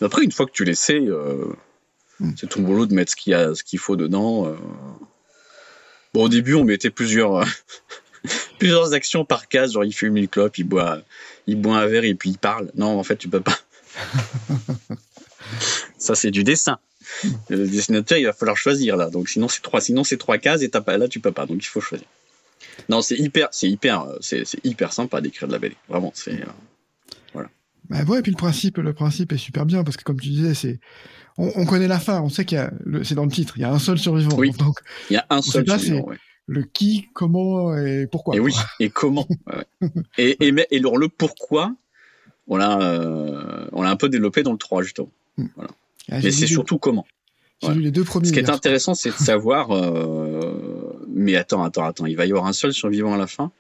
Mais 0.01 0.07
après, 0.07 0.23
une 0.23 0.31
fois 0.31 0.47
que 0.47 0.53
tu 0.53 0.65
les 0.65 0.77
sais, 0.77 1.01
euh. 1.01 1.47
C'est 2.37 2.49
ton 2.49 2.63
boulot 2.63 2.87
de 2.87 2.95
mettre 2.95 3.11
ce 3.13 3.17
qu'il 3.17 3.33
y 3.33 3.35
a, 3.35 3.55
ce 3.55 3.63
qu'il 3.65 3.79
faut 3.79 3.97
dedans. 3.97 4.47
euh. 4.49 4.57
Bon, 6.15 6.25
au 6.25 6.29
début, 6.29 6.55
on 6.55 6.65
mettait 6.65 6.91
plusieurs, 6.91 7.47
plusieurs 8.59 8.93
actions 8.93 9.25
par 9.25 9.49
case, 9.49 9.73
genre 9.73 9.85
il 9.85 9.93
fume 9.93 10.17
une 10.17 10.29
clope, 10.29 10.59
il 10.59 10.65
boit, 10.65 11.01
il 11.47 11.61
boit 11.61 11.79
un 11.79 11.87
verre 11.87 12.05
et 12.05 12.15
puis 12.15 12.31
il 12.31 12.39
parle. 12.39 12.71
Non, 12.75 12.99
en 12.99 13.03
fait, 13.03 13.17
tu 13.17 13.29
peux 13.29 13.41
pas. 13.41 13.59
Ça, 15.99 16.15
c'est 16.15 16.31
du 16.31 16.45
dessin. 16.45 16.79
Le 17.49 17.67
dessinateur, 17.67 18.19
il 18.19 18.25
va 18.25 18.33
falloir 18.33 18.57
choisir 18.57 18.97
là. 18.97 19.11
Donc 19.11 19.29
sinon, 19.29 19.49
c'est 19.49 19.61
trois, 19.63 19.81
sinon 19.81 20.05
c'est 20.05 20.17
trois 20.17 20.39
cases 20.39 20.63
et 20.63 20.69
t'as 20.71 20.81
pas, 20.81 20.97
là, 20.99 21.09
tu 21.09 21.21
peux 21.21 21.33
pas. 21.33 21.47
Donc 21.47 21.63
il 21.63 21.67
faut 21.69 21.81
choisir. 21.81 22.07
Non, 22.89 23.03
c'est 23.03 23.17
hyper, 23.17 23.49
c'est 23.53 23.69
hyper, 23.69 24.03
euh, 24.03 24.17
c'est, 24.21 24.45
c'est 24.45 24.65
hyper 24.65 24.93
sympa 24.93 25.21
d'écrire 25.21 25.47
de 25.49 25.53
la 25.53 25.59
BD. 25.59 25.77
Vraiment, 25.89 26.11
c'est. 26.15 26.41
euh, 26.43 26.47
Bah 27.93 28.03
ouais, 28.09 28.19
et 28.19 28.23
puis 28.23 28.33
le 28.33 28.37
principe, 28.37 28.79
le 28.79 28.93
principe 28.93 29.33
est 29.33 29.37
super 29.39 29.67
bien 29.67 29.85
parce 29.85 29.97
que 29.97 30.03
comme 30.05 30.19
tu 30.21 30.29
disais, 30.31 30.55
c'est 30.55 30.81
on, 31.39 31.51
on 31.57 31.65
connaît 31.67 31.89
la 31.89 31.99
fin, 32.01 32.21
on 32.23 32.29
sait 32.29 32.45
qu'il 32.45 32.57
y 32.57 32.61
a, 32.61 32.73
le- 32.85 33.05
c'est 33.05 33.15
dans 33.15 33.25
le 33.25 33.31
titre, 33.31 33.55
il 33.57 33.61
y 33.61 33.65
a 33.65 33.73
un 33.73 33.79
seul 33.79 33.99
survivant. 33.99 34.37
Oui. 34.37 34.51
Donc 34.53 34.81
Il 35.11 35.15
y 35.15 35.17
a 35.17 35.27
un 35.31 35.43
seul 35.43 35.65
pas, 35.65 35.79
survivant, 35.79 36.07
ouais. 36.09 36.17
le 36.47 36.63
qui, 36.65 37.09
comment 37.15 37.77
et 37.77 38.07
pourquoi. 38.07 38.37
Et 38.37 38.41
oui, 38.41 38.55
et 38.81 38.89
comment 38.91 39.27
ouais, 39.83 39.89
et, 40.19 40.47
et, 40.47 40.53
mais- 40.53 40.67
et 40.71 40.79
alors, 40.79 40.97
le 40.99 41.09
pourquoi, 41.09 41.75
on 42.49 42.57
l'a, 42.57 42.81
euh, 42.81 43.67
on 43.73 43.83
l'a 43.83 43.91
un 43.91 43.97
peu 43.97 44.09
développé 44.09 44.43
dans 44.43 44.53
le 44.53 44.59
3, 44.59 44.83
justement. 44.83 45.11
Ah, 45.39 45.45
Mais 46.23 46.31
c'est 46.33 46.47
surtout 46.47 46.79
comment. 46.79 47.07
Les 47.77 47.93
deux 47.93 48.03
premiers. 48.05 48.27
Ce 48.27 48.33
qui 48.33 48.41
est 48.41 48.51
intéressant, 48.51 48.95
c'est 48.95 49.11
de 49.11 49.15
savoir. 49.15 49.71
euh, 49.71 50.99
mais 51.09 51.37
attends, 51.37 51.63
attends, 51.63 51.85
attends, 51.85 52.07
il 52.07 52.17
va 52.17 52.27
y 52.27 52.31
avoir 52.31 52.47
un 52.47 52.53
seul 52.53 52.73
survivant 52.73 53.15
à 53.15 53.17
la 53.19 53.29
fin. 53.29 53.53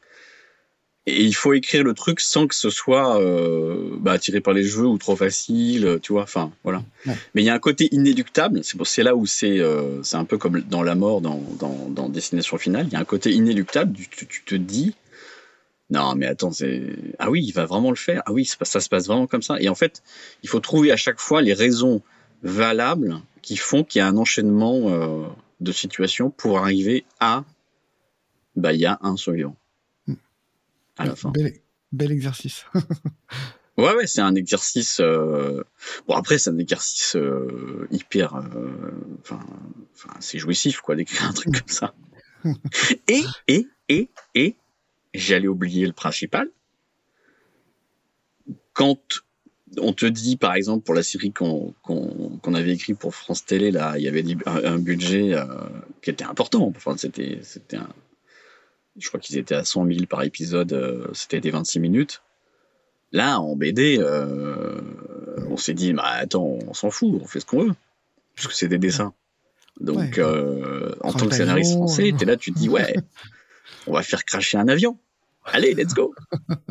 Et 1.06 1.24
il 1.24 1.34
faut 1.34 1.52
écrire 1.52 1.82
le 1.82 1.94
truc 1.94 2.20
sans 2.20 2.46
que 2.46 2.54
ce 2.54 2.70
soit 2.70 3.20
euh, 3.20 3.90
bah, 3.98 4.20
tiré 4.20 4.40
par 4.40 4.54
les 4.54 4.64
cheveux 4.64 4.86
ou 4.86 4.98
trop 4.98 5.16
facile, 5.16 5.98
tu 6.00 6.12
vois. 6.12 6.22
Enfin, 6.22 6.52
voilà. 6.62 6.84
Ouais. 7.06 7.14
Mais 7.34 7.42
il 7.42 7.44
y 7.44 7.48
a 7.50 7.54
un 7.54 7.58
côté 7.58 7.88
inéluctable. 7.92 8.60
C'est 8.62 9.02
là 9.02 9.16
où 9.16 9.26
c'est 9.26 9.58
euh, 9.58 10.00
c'est 10.04 10.16
un 10.16 10.24
peu 10.24 10.38
comme 10.38 10.60
dans 10.60 10.84
la 10.84 10.94
mort, 10.94 11.20
dans, 11.20 11.42
dans, 11.58 11.88
dans 11.88 12.08
Destination 12.08 12.56
Finale. 12.56 12.86
Il 12.86 12.92
y 12.92 12.96
a 12.96 13.00
un 13.00 13.04
côté 13.04 13.32
inéluctable. 13.32 13.92
Tu, 13.96 14.08
tu- 14.08 14.26
tu 14.28 14.44
te 14.44 14.54
dis. 14.54 14.94
Non, 15.90 16.14
mais 16.14 16.26
attends, 16.26 16.52
c'est. 16.52 16.82
Ah 17.18 17.30
oui, 17.30 17.44
il 17.44 17.52
va 17.52 17.64
vraiment 17.66 17.90
le 17.90 17.96
faire. 17.96 18.22
Ah 18.26 18.32
oui, 18.32 18.44
ça, 18.44 18.56
ça 18.64 18.78
se 18.78 18.88
passe 18.88 19.08
vraiment 19.08 19.26
comme 19.26 19.42
ça. 19.42 19.60
Et 19.60 19.68
en 19.68 19.74
fait, 19.74 20.04
il 20.44 20.48
faut 20.48 20.60
trouver 20.60 20.92
à 20.92 20.96
chaque 20.96 21.18
fois 21.18 21.42
les 21.42 21.52
raisons 21.52 22.00
valables 22.44 23.20
qui 23.42 23.56
font 23.56 23.82
qu'il 23.82 23.98
y 23.98 24.02
a 24.02 24.06
un 24.06 24.16
enchaînement 24.16 24.82
euh, 24.88 25.24
de 25.60 25.72
situations 25.72 26.30
pour 26.30 26.58
arriver 26.58 27.04
à. 27.18 27.42
Bah, 28.54 28.72
il 28.72 28.78
y 28.80 28.86
a 28.86 28.98
un 29.02 29.16
survivant. 29.16 29.56
À 31.02 31.06
la 31.06 31.16
fin. 31.16 31.30
Bel, 31.30 31.52
bel 31.92 32.12
exercice. 32.12 32.64
Ouais, 33.78 33.94
ouais, 33.94 34.06
c'est 34.06 34.20
un 34.20 34.34
exercice. 34.34 35.00
euh, 35.00 35.64
Bon, 36.06 36.14
après, 36.14 36.36
c'est 36.36 36.50
un 36.50 36.58
exercice 36.58 37.16
euh, 37.16 37.88
hyper. 37.90 38.34
euh, 38.36 38.92
Enfin, 39.22 39.40
c'est 40.20 40.38
jouissif, 40.38 40.80
quoi, 40.80 40.94
d'écrire 40.94 41.24
un 41.24 41.32
truc 41.32 41.54
comme 41.58 41.68
ça. 41.68 41.94
Et, 43.08 43.22
et, 43.48 43.66
et, 43.88 44.10
et, 44.34 44.56
j'allais 45.14 45.48
oublier 45.48 45.86
le 45.86 45.94
principal. 45.94 46.50
Quand 48.74 48.98
on 49.78 49.92
te 49.94 50.04
dit, 50.06 50.36
par 50.36 50.52
exemple, 50.54 50.84
pour 50.84 50.94
la 50.94 51.02
série 51.02 51.32
qu'on 51.32 51.72
qu'on 51.82 52.38
qu'on 52.42 52.54
avait 52.54 52.72
écrit 52.74 52.94
pour 52.94 53.14
France 53.14 53.44
Télé, 53.46 53.70
là, 53.70 53.94
il 53.96 54.02
y 54.02 54.08
avait 54.08 54.24
un, 54.46 54.78
budget 54.78 55.32
euh, 55.34 55.44
qui 56.02 56.10
était 56.10 56.24
important. 56.24 56.70
Enfin, 56.76 56.96
c'était 56.98 57.40
un. 57.76 57.88
Je 58.96 59.08
crois 59.08 59.20
qu'ils 59.20 59.38
étaient 59.38 59.54
à 59.54 59.64
100 59.64 59.86
000 59.86 60.06
par 60.06 60.22
épisode. 60.22 60.72
euh, 60.72 61.08
c'était 61.14 61.40
des 61.40 61.50
26 61.50 61.80
minutes. 61.80 62.22
Là, 63.12 63.40
en 63.40 63.56
BD, 63.56 63.98
euh, 64.00 64.80
on 65.50 65.56
s'est 65.56 65.74
dit, 65.74 65.92
bah 65.92 66.04
attends, 66.06 66.44
on 66.66 66.72
s'en 66.74 66.90
fout, 66.90 67.10
on 67.20 67.26
fait 67.26 67.40
ce 67.40 67.46
qu'on 67.46 67.64
veut, 67.66 67.74
puisque 68.34 68.52
c'est 68.52 68.68
des 68.68 68.78
dessins. 68.78 69.12
Donc, 69.80 69.96
Ouais. 69.98 70.10
euh, 70.18 70.94
en 71.00 71.12
tant 71.12 71.26
que 71.26 71.34
scénariste 71.34 71.72
français, 71.74 72.12
t'es 72.18 72.24
là, 72.24 72.36
tu 72.36 72.52
te 72.52 72.58
dis, 72.58 72.68
ouais, 72.68 72.94
on 73.86 73.92
va 73.94 74.02
faire 74.02 74.24
cracher 74.24 74.56
un 74.58 74.68
avion. 74.68 74.98
Allez, 75.44 75.74
let's 75.74 75.92
go. 75.94 76.14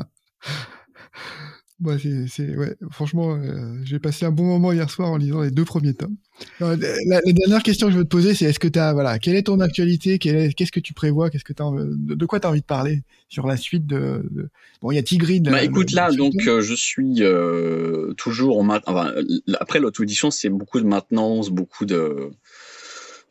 Ouais, 1.83 1.97
c'est, 1.99 2.27
c'est- 2.27 2.55
ouais, 2.55 2.75
franchement, 2.91 3.33
euh, 3.35 3.75
j'ai 3.83 3.97
passé 3.97 4.25
un 4.25 4.31
bon 4.31 4.43
moment 4.45 4.71
hier 4.71 4.87
soir 4.89 5.09
en 5.09 5.17
lisant 5.17 5.41
les 5.41 5.49
deux 5.49 5.65
premiers 5.65 5.95
tomes. 5.95 6.15
Euh, 6.61 6.77
la, 7.07 7.21
la 7.25 7.33
dernière 7.33 7.63
question 7.63 7.87
que 7.87 7.93
je 7.93 7.97
veux 7.97 8.03
te 8.03 8.09
poser, 8.09 8.35
c'est 8.35 8.45
est-ce 8.45 8.59
que 8.59 8.67
tu 8.67 8.77
as, 8.77 8.93
voilà, 8.93 9.17
quelle 9.17 9.35
est 9.35 9.43
ton 9.43 9.59
actualité? 9.59 10.19
Qu'est-ce 10.19 10.71
que 10.71 10.79
tu 10.79 10.93
prévois? 10.93 11.29
Qu'est-ce 11.31 11.43
que 11.43 11.53
t'as, 11.53 11.63
envie- 11.63 11.83
de, 11.89 12.13
de 12.13 12.25
quoi 12.27 12.39
tu 12.39 12.45
as 12.45 12.51
envie 12.51 12.61
de 12.61 12.65
parler 12.65 13.01
sur 13.29 13.47
la 13.47 13.57
suite 13.57 13.87
de. 13.87 14.23
de- 14.29 14.49
Bon, 14.81 14.91
il 14.91 14.95
y 14.95 14.99
a 14.99 15.03
Tigrid. 15.03 15.43
Bah 15.45 15.59
le- 15.59 15.63
écoute, 15.65 15.91
là, 15.91 16.09
donc, 16.11 16.33
euh, 16.47 16.61
je 16.61 16.73
suis 16.75 17.15
euh, 17.21 18.13
toujours 18.13 18.59
en 18.59 18.67
enfin, 18.69 19.13
après 19.59 19.79
l'auto-édition, 19.79 20.29
c'est 20.31 20.49
beaucoup 20.49 20.79
de 20.79 20.85
maintenance, 20.85 21.49
beaucoup 21.49 21.85
de. 21.85 22.29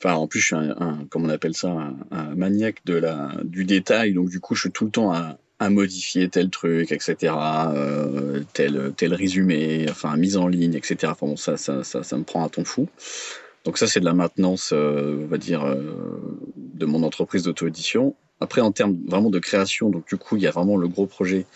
Enfin, 0.02 0.14
en 0.14 0.26
plus, 0.26 0.40
je 0.40 0.46
suis 0.46 0.56
un, 0.56 0.74
un- 0.78 1.04
comment 1.10 1.26
on 1.26 1.30
appelle 1.30 1.54
ça, 1.54 1.68
un, 1.70 1.94
un 2.10 2.34
maniaque 2.34 2.78
de 2.86 2.94
la 2.94 3.32
du 3.44 3.64
détail, 3.64 4.14
donc 4.14 4.30
du 4.30 4.40
coup, 4.40 4.54
je 4.54 4.62
suis 4.62 4.70
tout 4.70 4.86
le 4.86 4.90
temps 4.90 5.12
à, 5.12 5.38
à 5.60 5.68
modifier 5.68 6.28
tel 6.30 6.48
truc, 6.48 6.90
etc., 6.90 7.34
euh, 7.74 8.42
tel 8.54 8.92
tel 8.96 9.14
résumé, 9.14 9.86
enfin 9.90 10.16
mise 10.16 10.38
en 10.38 10.48
ligne, 10.48 10.74
etc. 10.74 11.12
Bon, 11.20 11.36
ça, 11.36 11.58
ça, 11.58 11.84
ça, 11.84 12.16
me 12.16 12.24
prend 12.24 12.42
un 12.42 12.48
ton 12.48 12.64
fou. 12.64 12.88
Donc 13.64 13.76
ça, 13.76 13.86
c'est 13.86 14.00
de 14.00 14.06
la 14.06 14.14
maintenance, 14.14 14.70
euh, 14.72 15.18
on 15.22 15.26
va 15.26 15.36
dire, 15.36 15.64
euh, 15.64 15.76
de 16.56 16.86
mon 16.86 17.02
entreprise 17.02 17.42
d'auto-édition. 17.42 18.16
Après, 18.40 18.62
en 18.62 18.72
termes 18.72 18.96
vraiment 19.06 19.28
de 19.28 19.38
création, 19.38 19.90
donc 19.90 20.08
du 20.08 20.16
coup, 20.16 20.36
il 20.36 20.42
y 20.42 20.46
a 20.46 20.50
vraiment 20.50 20.78
le 20.78 20.88
gros 20.88 21.06
projet 21.06 21.46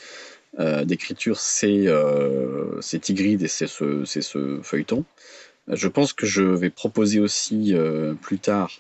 d'écriture, 0.85 1.41
c'est 1.41 1.89
euh, 1.89 2.81
c'est 2.81 3.01
Tigrid 3.01 3.43
et 3.43 3.49
c'est 3.49 3.67
ce, 3.67 4.05
ce 4.05 4.61
feuilleton. 4.63 5.05
Je 5.67 5.89
pense 5.89 6.13
que 6.13 6.27
je 6.27 6.43
vais 6.45 6.71
proposer 6.71 7.19
aussi 7.19 7.75
plus 8.21 8.39
tard 8.39 8.71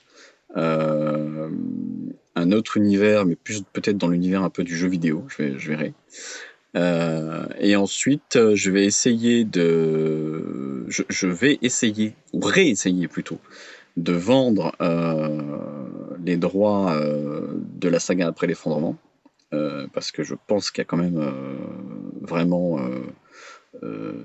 un 2.36 2.52
autre 2.52 2.76
univers, 2.76 3.26
mais 3.26 3.36
plus 3.36 3.62
peut-être 3.72 3.98
dans 3.98 4.08
l'univers 4.08 4.42
un 4.42 4.50
peu 4.50 4.64
du 4.64 4.76
jeu 4.76 4.88
vidéo, 4.88 5.24
je, 5.28 5.68
verrai. 5.68 5.94
Euh, 6.76 7.46
et 7.58 7.76
ensuite, 7.76 8.36
euh, 8.36 8.54
je 8.56 8.70
vais 8.70 8.84
essayer 8.84 9.44
de, 9.44 10.86
je, 10.88 11.26
vais 11.26 11.58
essayer 11.62 12.14
ou 12.32 12.40
réessayer 12.40 13.06
plutôt 13.06 13.38
de 13.96 14.12
vendre 14.12 14.74
euh, 14.80 15.40
les 16.24 16.36
droits 16.36 17.00
de 17.00 17.88
la 17.88 18.00
saga 18.00 18.26
après 18.26 18.46
l'effondrement, 18.46 18.96
parce 19.92 20.10
que 20.10 20.24
je 20.24 20.34
pense 20.48 20.72
qu'il 20.72 20.80
y 20.80 20.82
a 20.82 20.84
quand 20.84 20.96
même 20.96 21.32
vraiment 22.20 22.80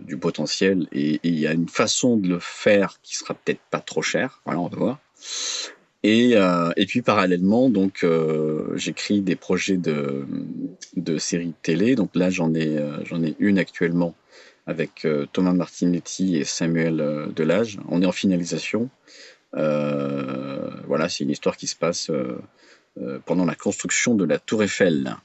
du 0.08 0.18
potentiel 0.18 0.88
et 0.92 1.16
et 1.16 1.20
il 1.28 1.40
y 1.40 1.46
a 1.46 1.54
une 1.54 1.70
façon 1.70 2.18
de 2.18 2.28
le 2.28 2.40
faire 2.40 3.00
qui 3.04 3.16
sera 3.16 3.36
peut-être 3.36 3.62
pas 3.70 3.80
trop 3.80 4.02
cher. 4.02 4.42
Voilà, 4.46 4.60
on 4.60 4.68
va 4.70 4.78
voir. 4.78 5.00
Et, 6.04 6.32
euh, 6.36 6.72
et 6.78 6.86
puis 6.86 7.02
parallèlement, 7.02 7.70
donc 7.70 8.04
euh, 8.04 8.72
j'écris 8.76 9.20
des 9.22 9.36
projets 9.36 9.76
de, 9.76 10.26
de 10.96 11.18
séries 11.18 11.54
télé. 11.62 11.96
Donc 11.96 12.16
là, 12.16 12.30
j'en 12.30 12.54
ai, 12.54 12.78
euh, 12.78 13.04
j'en 13.04 13.22
ai 13.22 13.36
une 13.40 13.60
actuellement 13.60 14.16
avec 14.66 15.08
Thomas 15.34 15.54
Martinetti 15.54 16.38
et 16.38 16.44
Samuel 16.44 17.32
Delage. 17.36 17.80
On 17.90 18.04
est 18.04 18.06
en 18.06 18.12
finalisation. 18.12 18.92
Voilà, 19.54 21.10
c'est 21.10 21.24
une 21.24 21.32
histoire 21.32 21.58
qui 21.58 21.66
se 21.66 21.76
passe 21.76 22.12
pendant 23.26 23.46
la 23.46 23.56
construction 23.56 24.14
de 24.14 24.26
la 24.26 24.38
Tour 24.38 24.62
Eiffel. 24.62 25.16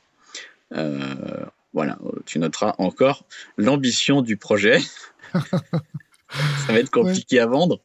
Voilà, 1.74 1.98
tu 2.24 2.38
noteras 2.38 2.74
encore 2.78 3.26
l'ambition 3.58 4.22
du 4.22 4.38
projet. 4.38 4.78
ça 5.34 6.72
va 6.72 6.78
être 6.78 6.90
compliqué 6.90 7.38
à 7.38 7.46
vendre, 7.46 7.82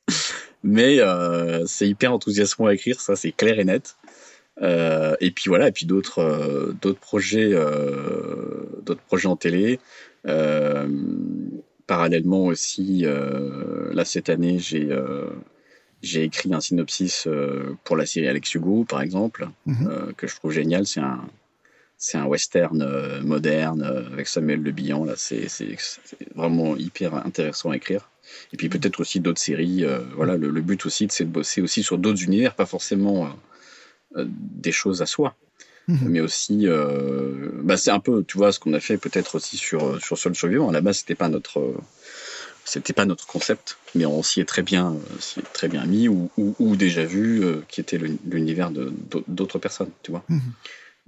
mais 0.64 1.00
euh, 1.00 1.66
c'est 1.66 1.88
hyper 1.88 2.14
enthousiasmant 2.14 2.68
à 2.68 2.74
écrire, 2.74 3.00
ça 3.02 3.16
c'est 3.16 3.32
clair 3.32 3.60
et 3.60 3.66
net. 3.66 3.96
Euh, 4.62 5.16
et 5.22 5.32
puis 5.32 5.46
voilà, 5.48 5.70
et 5.70 5.72
puis 5.72 5.86
d'autres 5.86 6.20
euh, 6.20 6.74
d'autres 6.82 7.00
projets, 7.00 7.52
d'autres 8.84 9.02
projets 9.08 9.28
en 9.28 9.36
télé. 9.38 9.80
Parallèlement 11.88 12.46
aussi, 12.46 13.06
là 13.92 14.06
cette 14.06 14.30
année, 14.30 14.60
j'ai 14.60 14.90
j'ai 16.02 16.24
écrit 16.24 16.54
un 16.54 16.62
synopsis 16.62 17.28
euh, 17.28 17.76
pour 17.84 17.98
la 17.98 18.06
série 18.06 18.28
Alex 18.28 18.54
Hugo, 18.54 18.86
par 18.86 19.02
exemple, 19.02 19.50
Mhm. 19.66 19.88
euh, 19.90 20.12
que 20.16 20.28
je 20.28 20.36
trouve 20.36 20.52
génial. 20.52 20.86
C'est 20.88 21.02
un 21.02 21.22
c'est 21.98 22.18
un 22.18 22.26
western 22.26 22.82
euh, 22.82 23.22
moderne 23.22 23.84
avec 24.14 24.28
Samuel 24.28 24.62
Le 24.62 24.72
Bihan. 24.72 25.04
Là, 25.04 25.16
c'est 25.18 25.48
vraiment 26.36 26.78
hyper 26.78 27.14
intéressant 27.16 27.72
à 27.72 27.76
écrire. 27.76 28.10
Et 28.54 28.58
puis 28.58 28.70
peut-être 28.70 29.00
aussi 29.00 29.20
d'autres 29.20 29.42
séries. 29.42 29.84
Euh, 29.84 30.00
voilà, 30.16 30.38
le, 30.38 30.62
but 30.62 30.86
aussi, 30.86 31.08
c'est 31.10 31.26
de 31.26 31.30
bosser 31.30 31.62
aussi 31.62 31.84
sur 31.84 31.98
d'autres 31.98 32.24
univers, 32.24 32.56
pas 32.56 32.66
forcément 32.66 33.30
des 34.16 34.72
choses 34.72 35.04
à 35.04 35.06
soi, 35.06 35.36
mhm. 35.88 36.10
mais 36.10 36.20
aussi, 36.20 36.66
bah, 37.64 37.78
c'est 37.78 37.92
un 37.92 38.00
peu, 38.00 38.24
tu 38.24 38.38
vois, 38.38 38.52
ce 38.52 38.60
qu'on 38.60 38.74
a 38.74 38.80
fait 38.80 38.98
peut-être 38.98 39.36
aussi 39.36 39.58
sur 39.58 40.04
sur 40.04 40.18
Seul 40.18 40.36
Survivant. 40.36 40.70
À 40.70 40.72
la 40.74 40.82
base, 40.82 41.00
c'était 41.00 41.16
pas 41.16 41.30
notre 41.30 41.76
c'était 42.66 42.94
pas 42.94 43.06
notre 43.06 43.28
concept, 43.28 43.78
mais 43.96 44.06
on 44.06 44.24
s'y 44.24 44.42
est 44.42 44.46
très 44.46 44.64
bien, 44.64 44.96
très 45.54 45.68
bien 45.68 45.86
mis 45.86 46.08
ou, 46.08 46.76
déjà 46.76 47.06
vu, 47.06 47.44
qui 47.68 47.82
était 47.82 48.00
l'univers 48.26 48.72
d'autres 49.28 49.60
personnes, 49.60 49.92
tu 50.04 50.12
vois. 50.12 50.24
Mhm. 50.30 50.42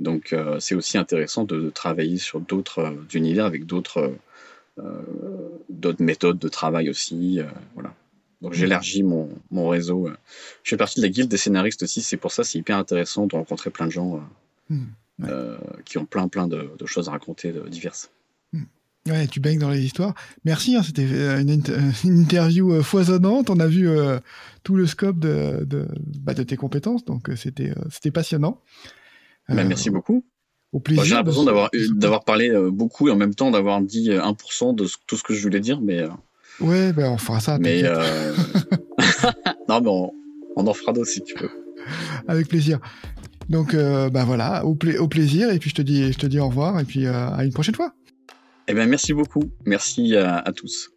Donc 0.02 0.34
euh, 0.34 0.60
c'est 0.60 0.76
aussi 0.76 0.98
intéressant 0.98 1.44
de, 1.44 1.70
travailler 1.70 2.18
sur 2.18 2.40
d'autres 2.40 2.80
euh, 2.80 2.92
univers 3.14 3.46
avec 3.46 3.66
d'autres 3.66 4.00
euh, 4.00 4.10
d'autres 5.70 6.04
méthodes 6.04 6.40
de 6.40 6.48
travail 6.48 6.90
aussi. 6.90 7.40
voilà. 7.74 7.94
Donc 8.42 8.54
j'élargis 8.54 9.04
mon, 9.04 9.30
mon, 9.52 9.70
réseau. 9.70 10.10
Je 10.64 10.70
fais 10.70 10.78
partie 10.78 11.00
de 11.00 11.06
la 11.06 11.10
guilde 11.10 11.30
des 11.30 11.38
scénaristes 11.38 11.84
aussi, 11.84 12.02
c'est 12.02 12.18
pour 12.18 12.32
ça 12.32 12.44
c'est 12.44 12.58
hyper 12.58 12.78
intéressant 12.78 13.28
de 13.28 13.36
rencontrer 13.36 13.70
plein 13.70 13.86
de 13.86 13.92
gens 13.92 14.20
hmm, 14.70 14.86
qui 15.86 16.00
ont 16.00 16.06
plein 16.06 16.28
plein 16.28 16.48
de, 16.48 16.70
choses 16.86 17.08
à 17.08 17.12
raconter 17.12 17.54
diverses. 17.70 18.10
Hmm. 18.52 18.64
Ouais, 19.08 19.28
tu 19.28 19.40
baignes 19.40 19.60
dans 19.60 19.70
les 19.70 19.84
histoires. 19.84 20.16
Merci, 20.44 20.76
hein, 20.76 20.82
c'était 20.84 21.06
une, 21.40 21.50
interview 22.04 22.82
foisonnante. 22.82 23.52
On 23.52 23.60
a 23.60 23.68
vu 23.68 23.88
tout 24.64 24.76
le 24.76 24.88
scope 24.88 25.20
de, 25.20 25.64
de, 25.64 25.88
bah, 26.20 26.34
de 26.34 26.44
tes 26.44 26.56
compétences, 26.56 27.06
donc 27.06 27.30
c'était 27.36 27.74
c'était 27.92 28.12
passionnant. 28.12 28.60
Bah, 29.50 29.64
merci 29.64 29.92
beaucoup. 29.92 30.26
Au 30.72 30.80
plaisir. 30.80 31.04
J'ai 31.04 31.16
l'impression 31.16 31.44
d'avoir, 31.44 31.70
d'avoir 31.96 32.24
parlé 32.24 32.50
euh, 32.50 32.72
beaucoup 32.72 33.10
et 33.10 33.12
en 33.12 33.18
même 33.18 33.36
temps 33.36 33.52
d'avoir 33.52 33.82
dit 33.82 34.10
1% 34.10 34.70
euh, 34.70 34.74
de 34.74 34.88
tout 35.06 35.18
ce 35.18 35.24
que 35.24 35.34
je 35.34 35.42
voulais 35.42 35.60
dire, 35.60 35.82
mais. 35.82 36.00
Euh, 36.00 36.08
ouais, 36.62 36.94
ben 36.94 37.12
on 37.12 37.18
fera 37.18 37.40
ça. 37.42 37.58
Mais 37.60 37.84
non, 39.70 39.82
mais 39.82 39.90
on, 40.56 40.68
en 40.68 40.74
fera 40.74 40.94
d'autres 40.94 41.10
si 41.10 41.22
tu 41.24 41.38
veux. 41.38 41.52
Avec 42.28 42.48
plaisir. 42.48 42.80
Donc, 43.50 43.76
bah 43.76 44.24
voilà, 44.24 44.66
au, 44.66 44.78
au, 45.00 45.08
plaisir. 45.08 45.52
Et 45.52 45.60
puis 45.60 45.70
je 45.70 45.76
te 45.76 45.82
dis, 45.82 46.14
je 46.14 46.18
te 46.18 46.26
dis 46.26 46.40
au 46.40 46.48
revoir 46.48 46.80
et 46.80 46.86
puis 46.86 47.06
à 47.06 47.44
une 47.44 47.52
prochaine 47.52 47.76
fois. 47.76 47.94
Eh 48.68 48.74
ben 48.74 48.88
merci 48.88 49.14
beaucoup. 49.14 49.52
Merci 49.66 50.16
à 50.16 50.52
tous. 50.56 50.92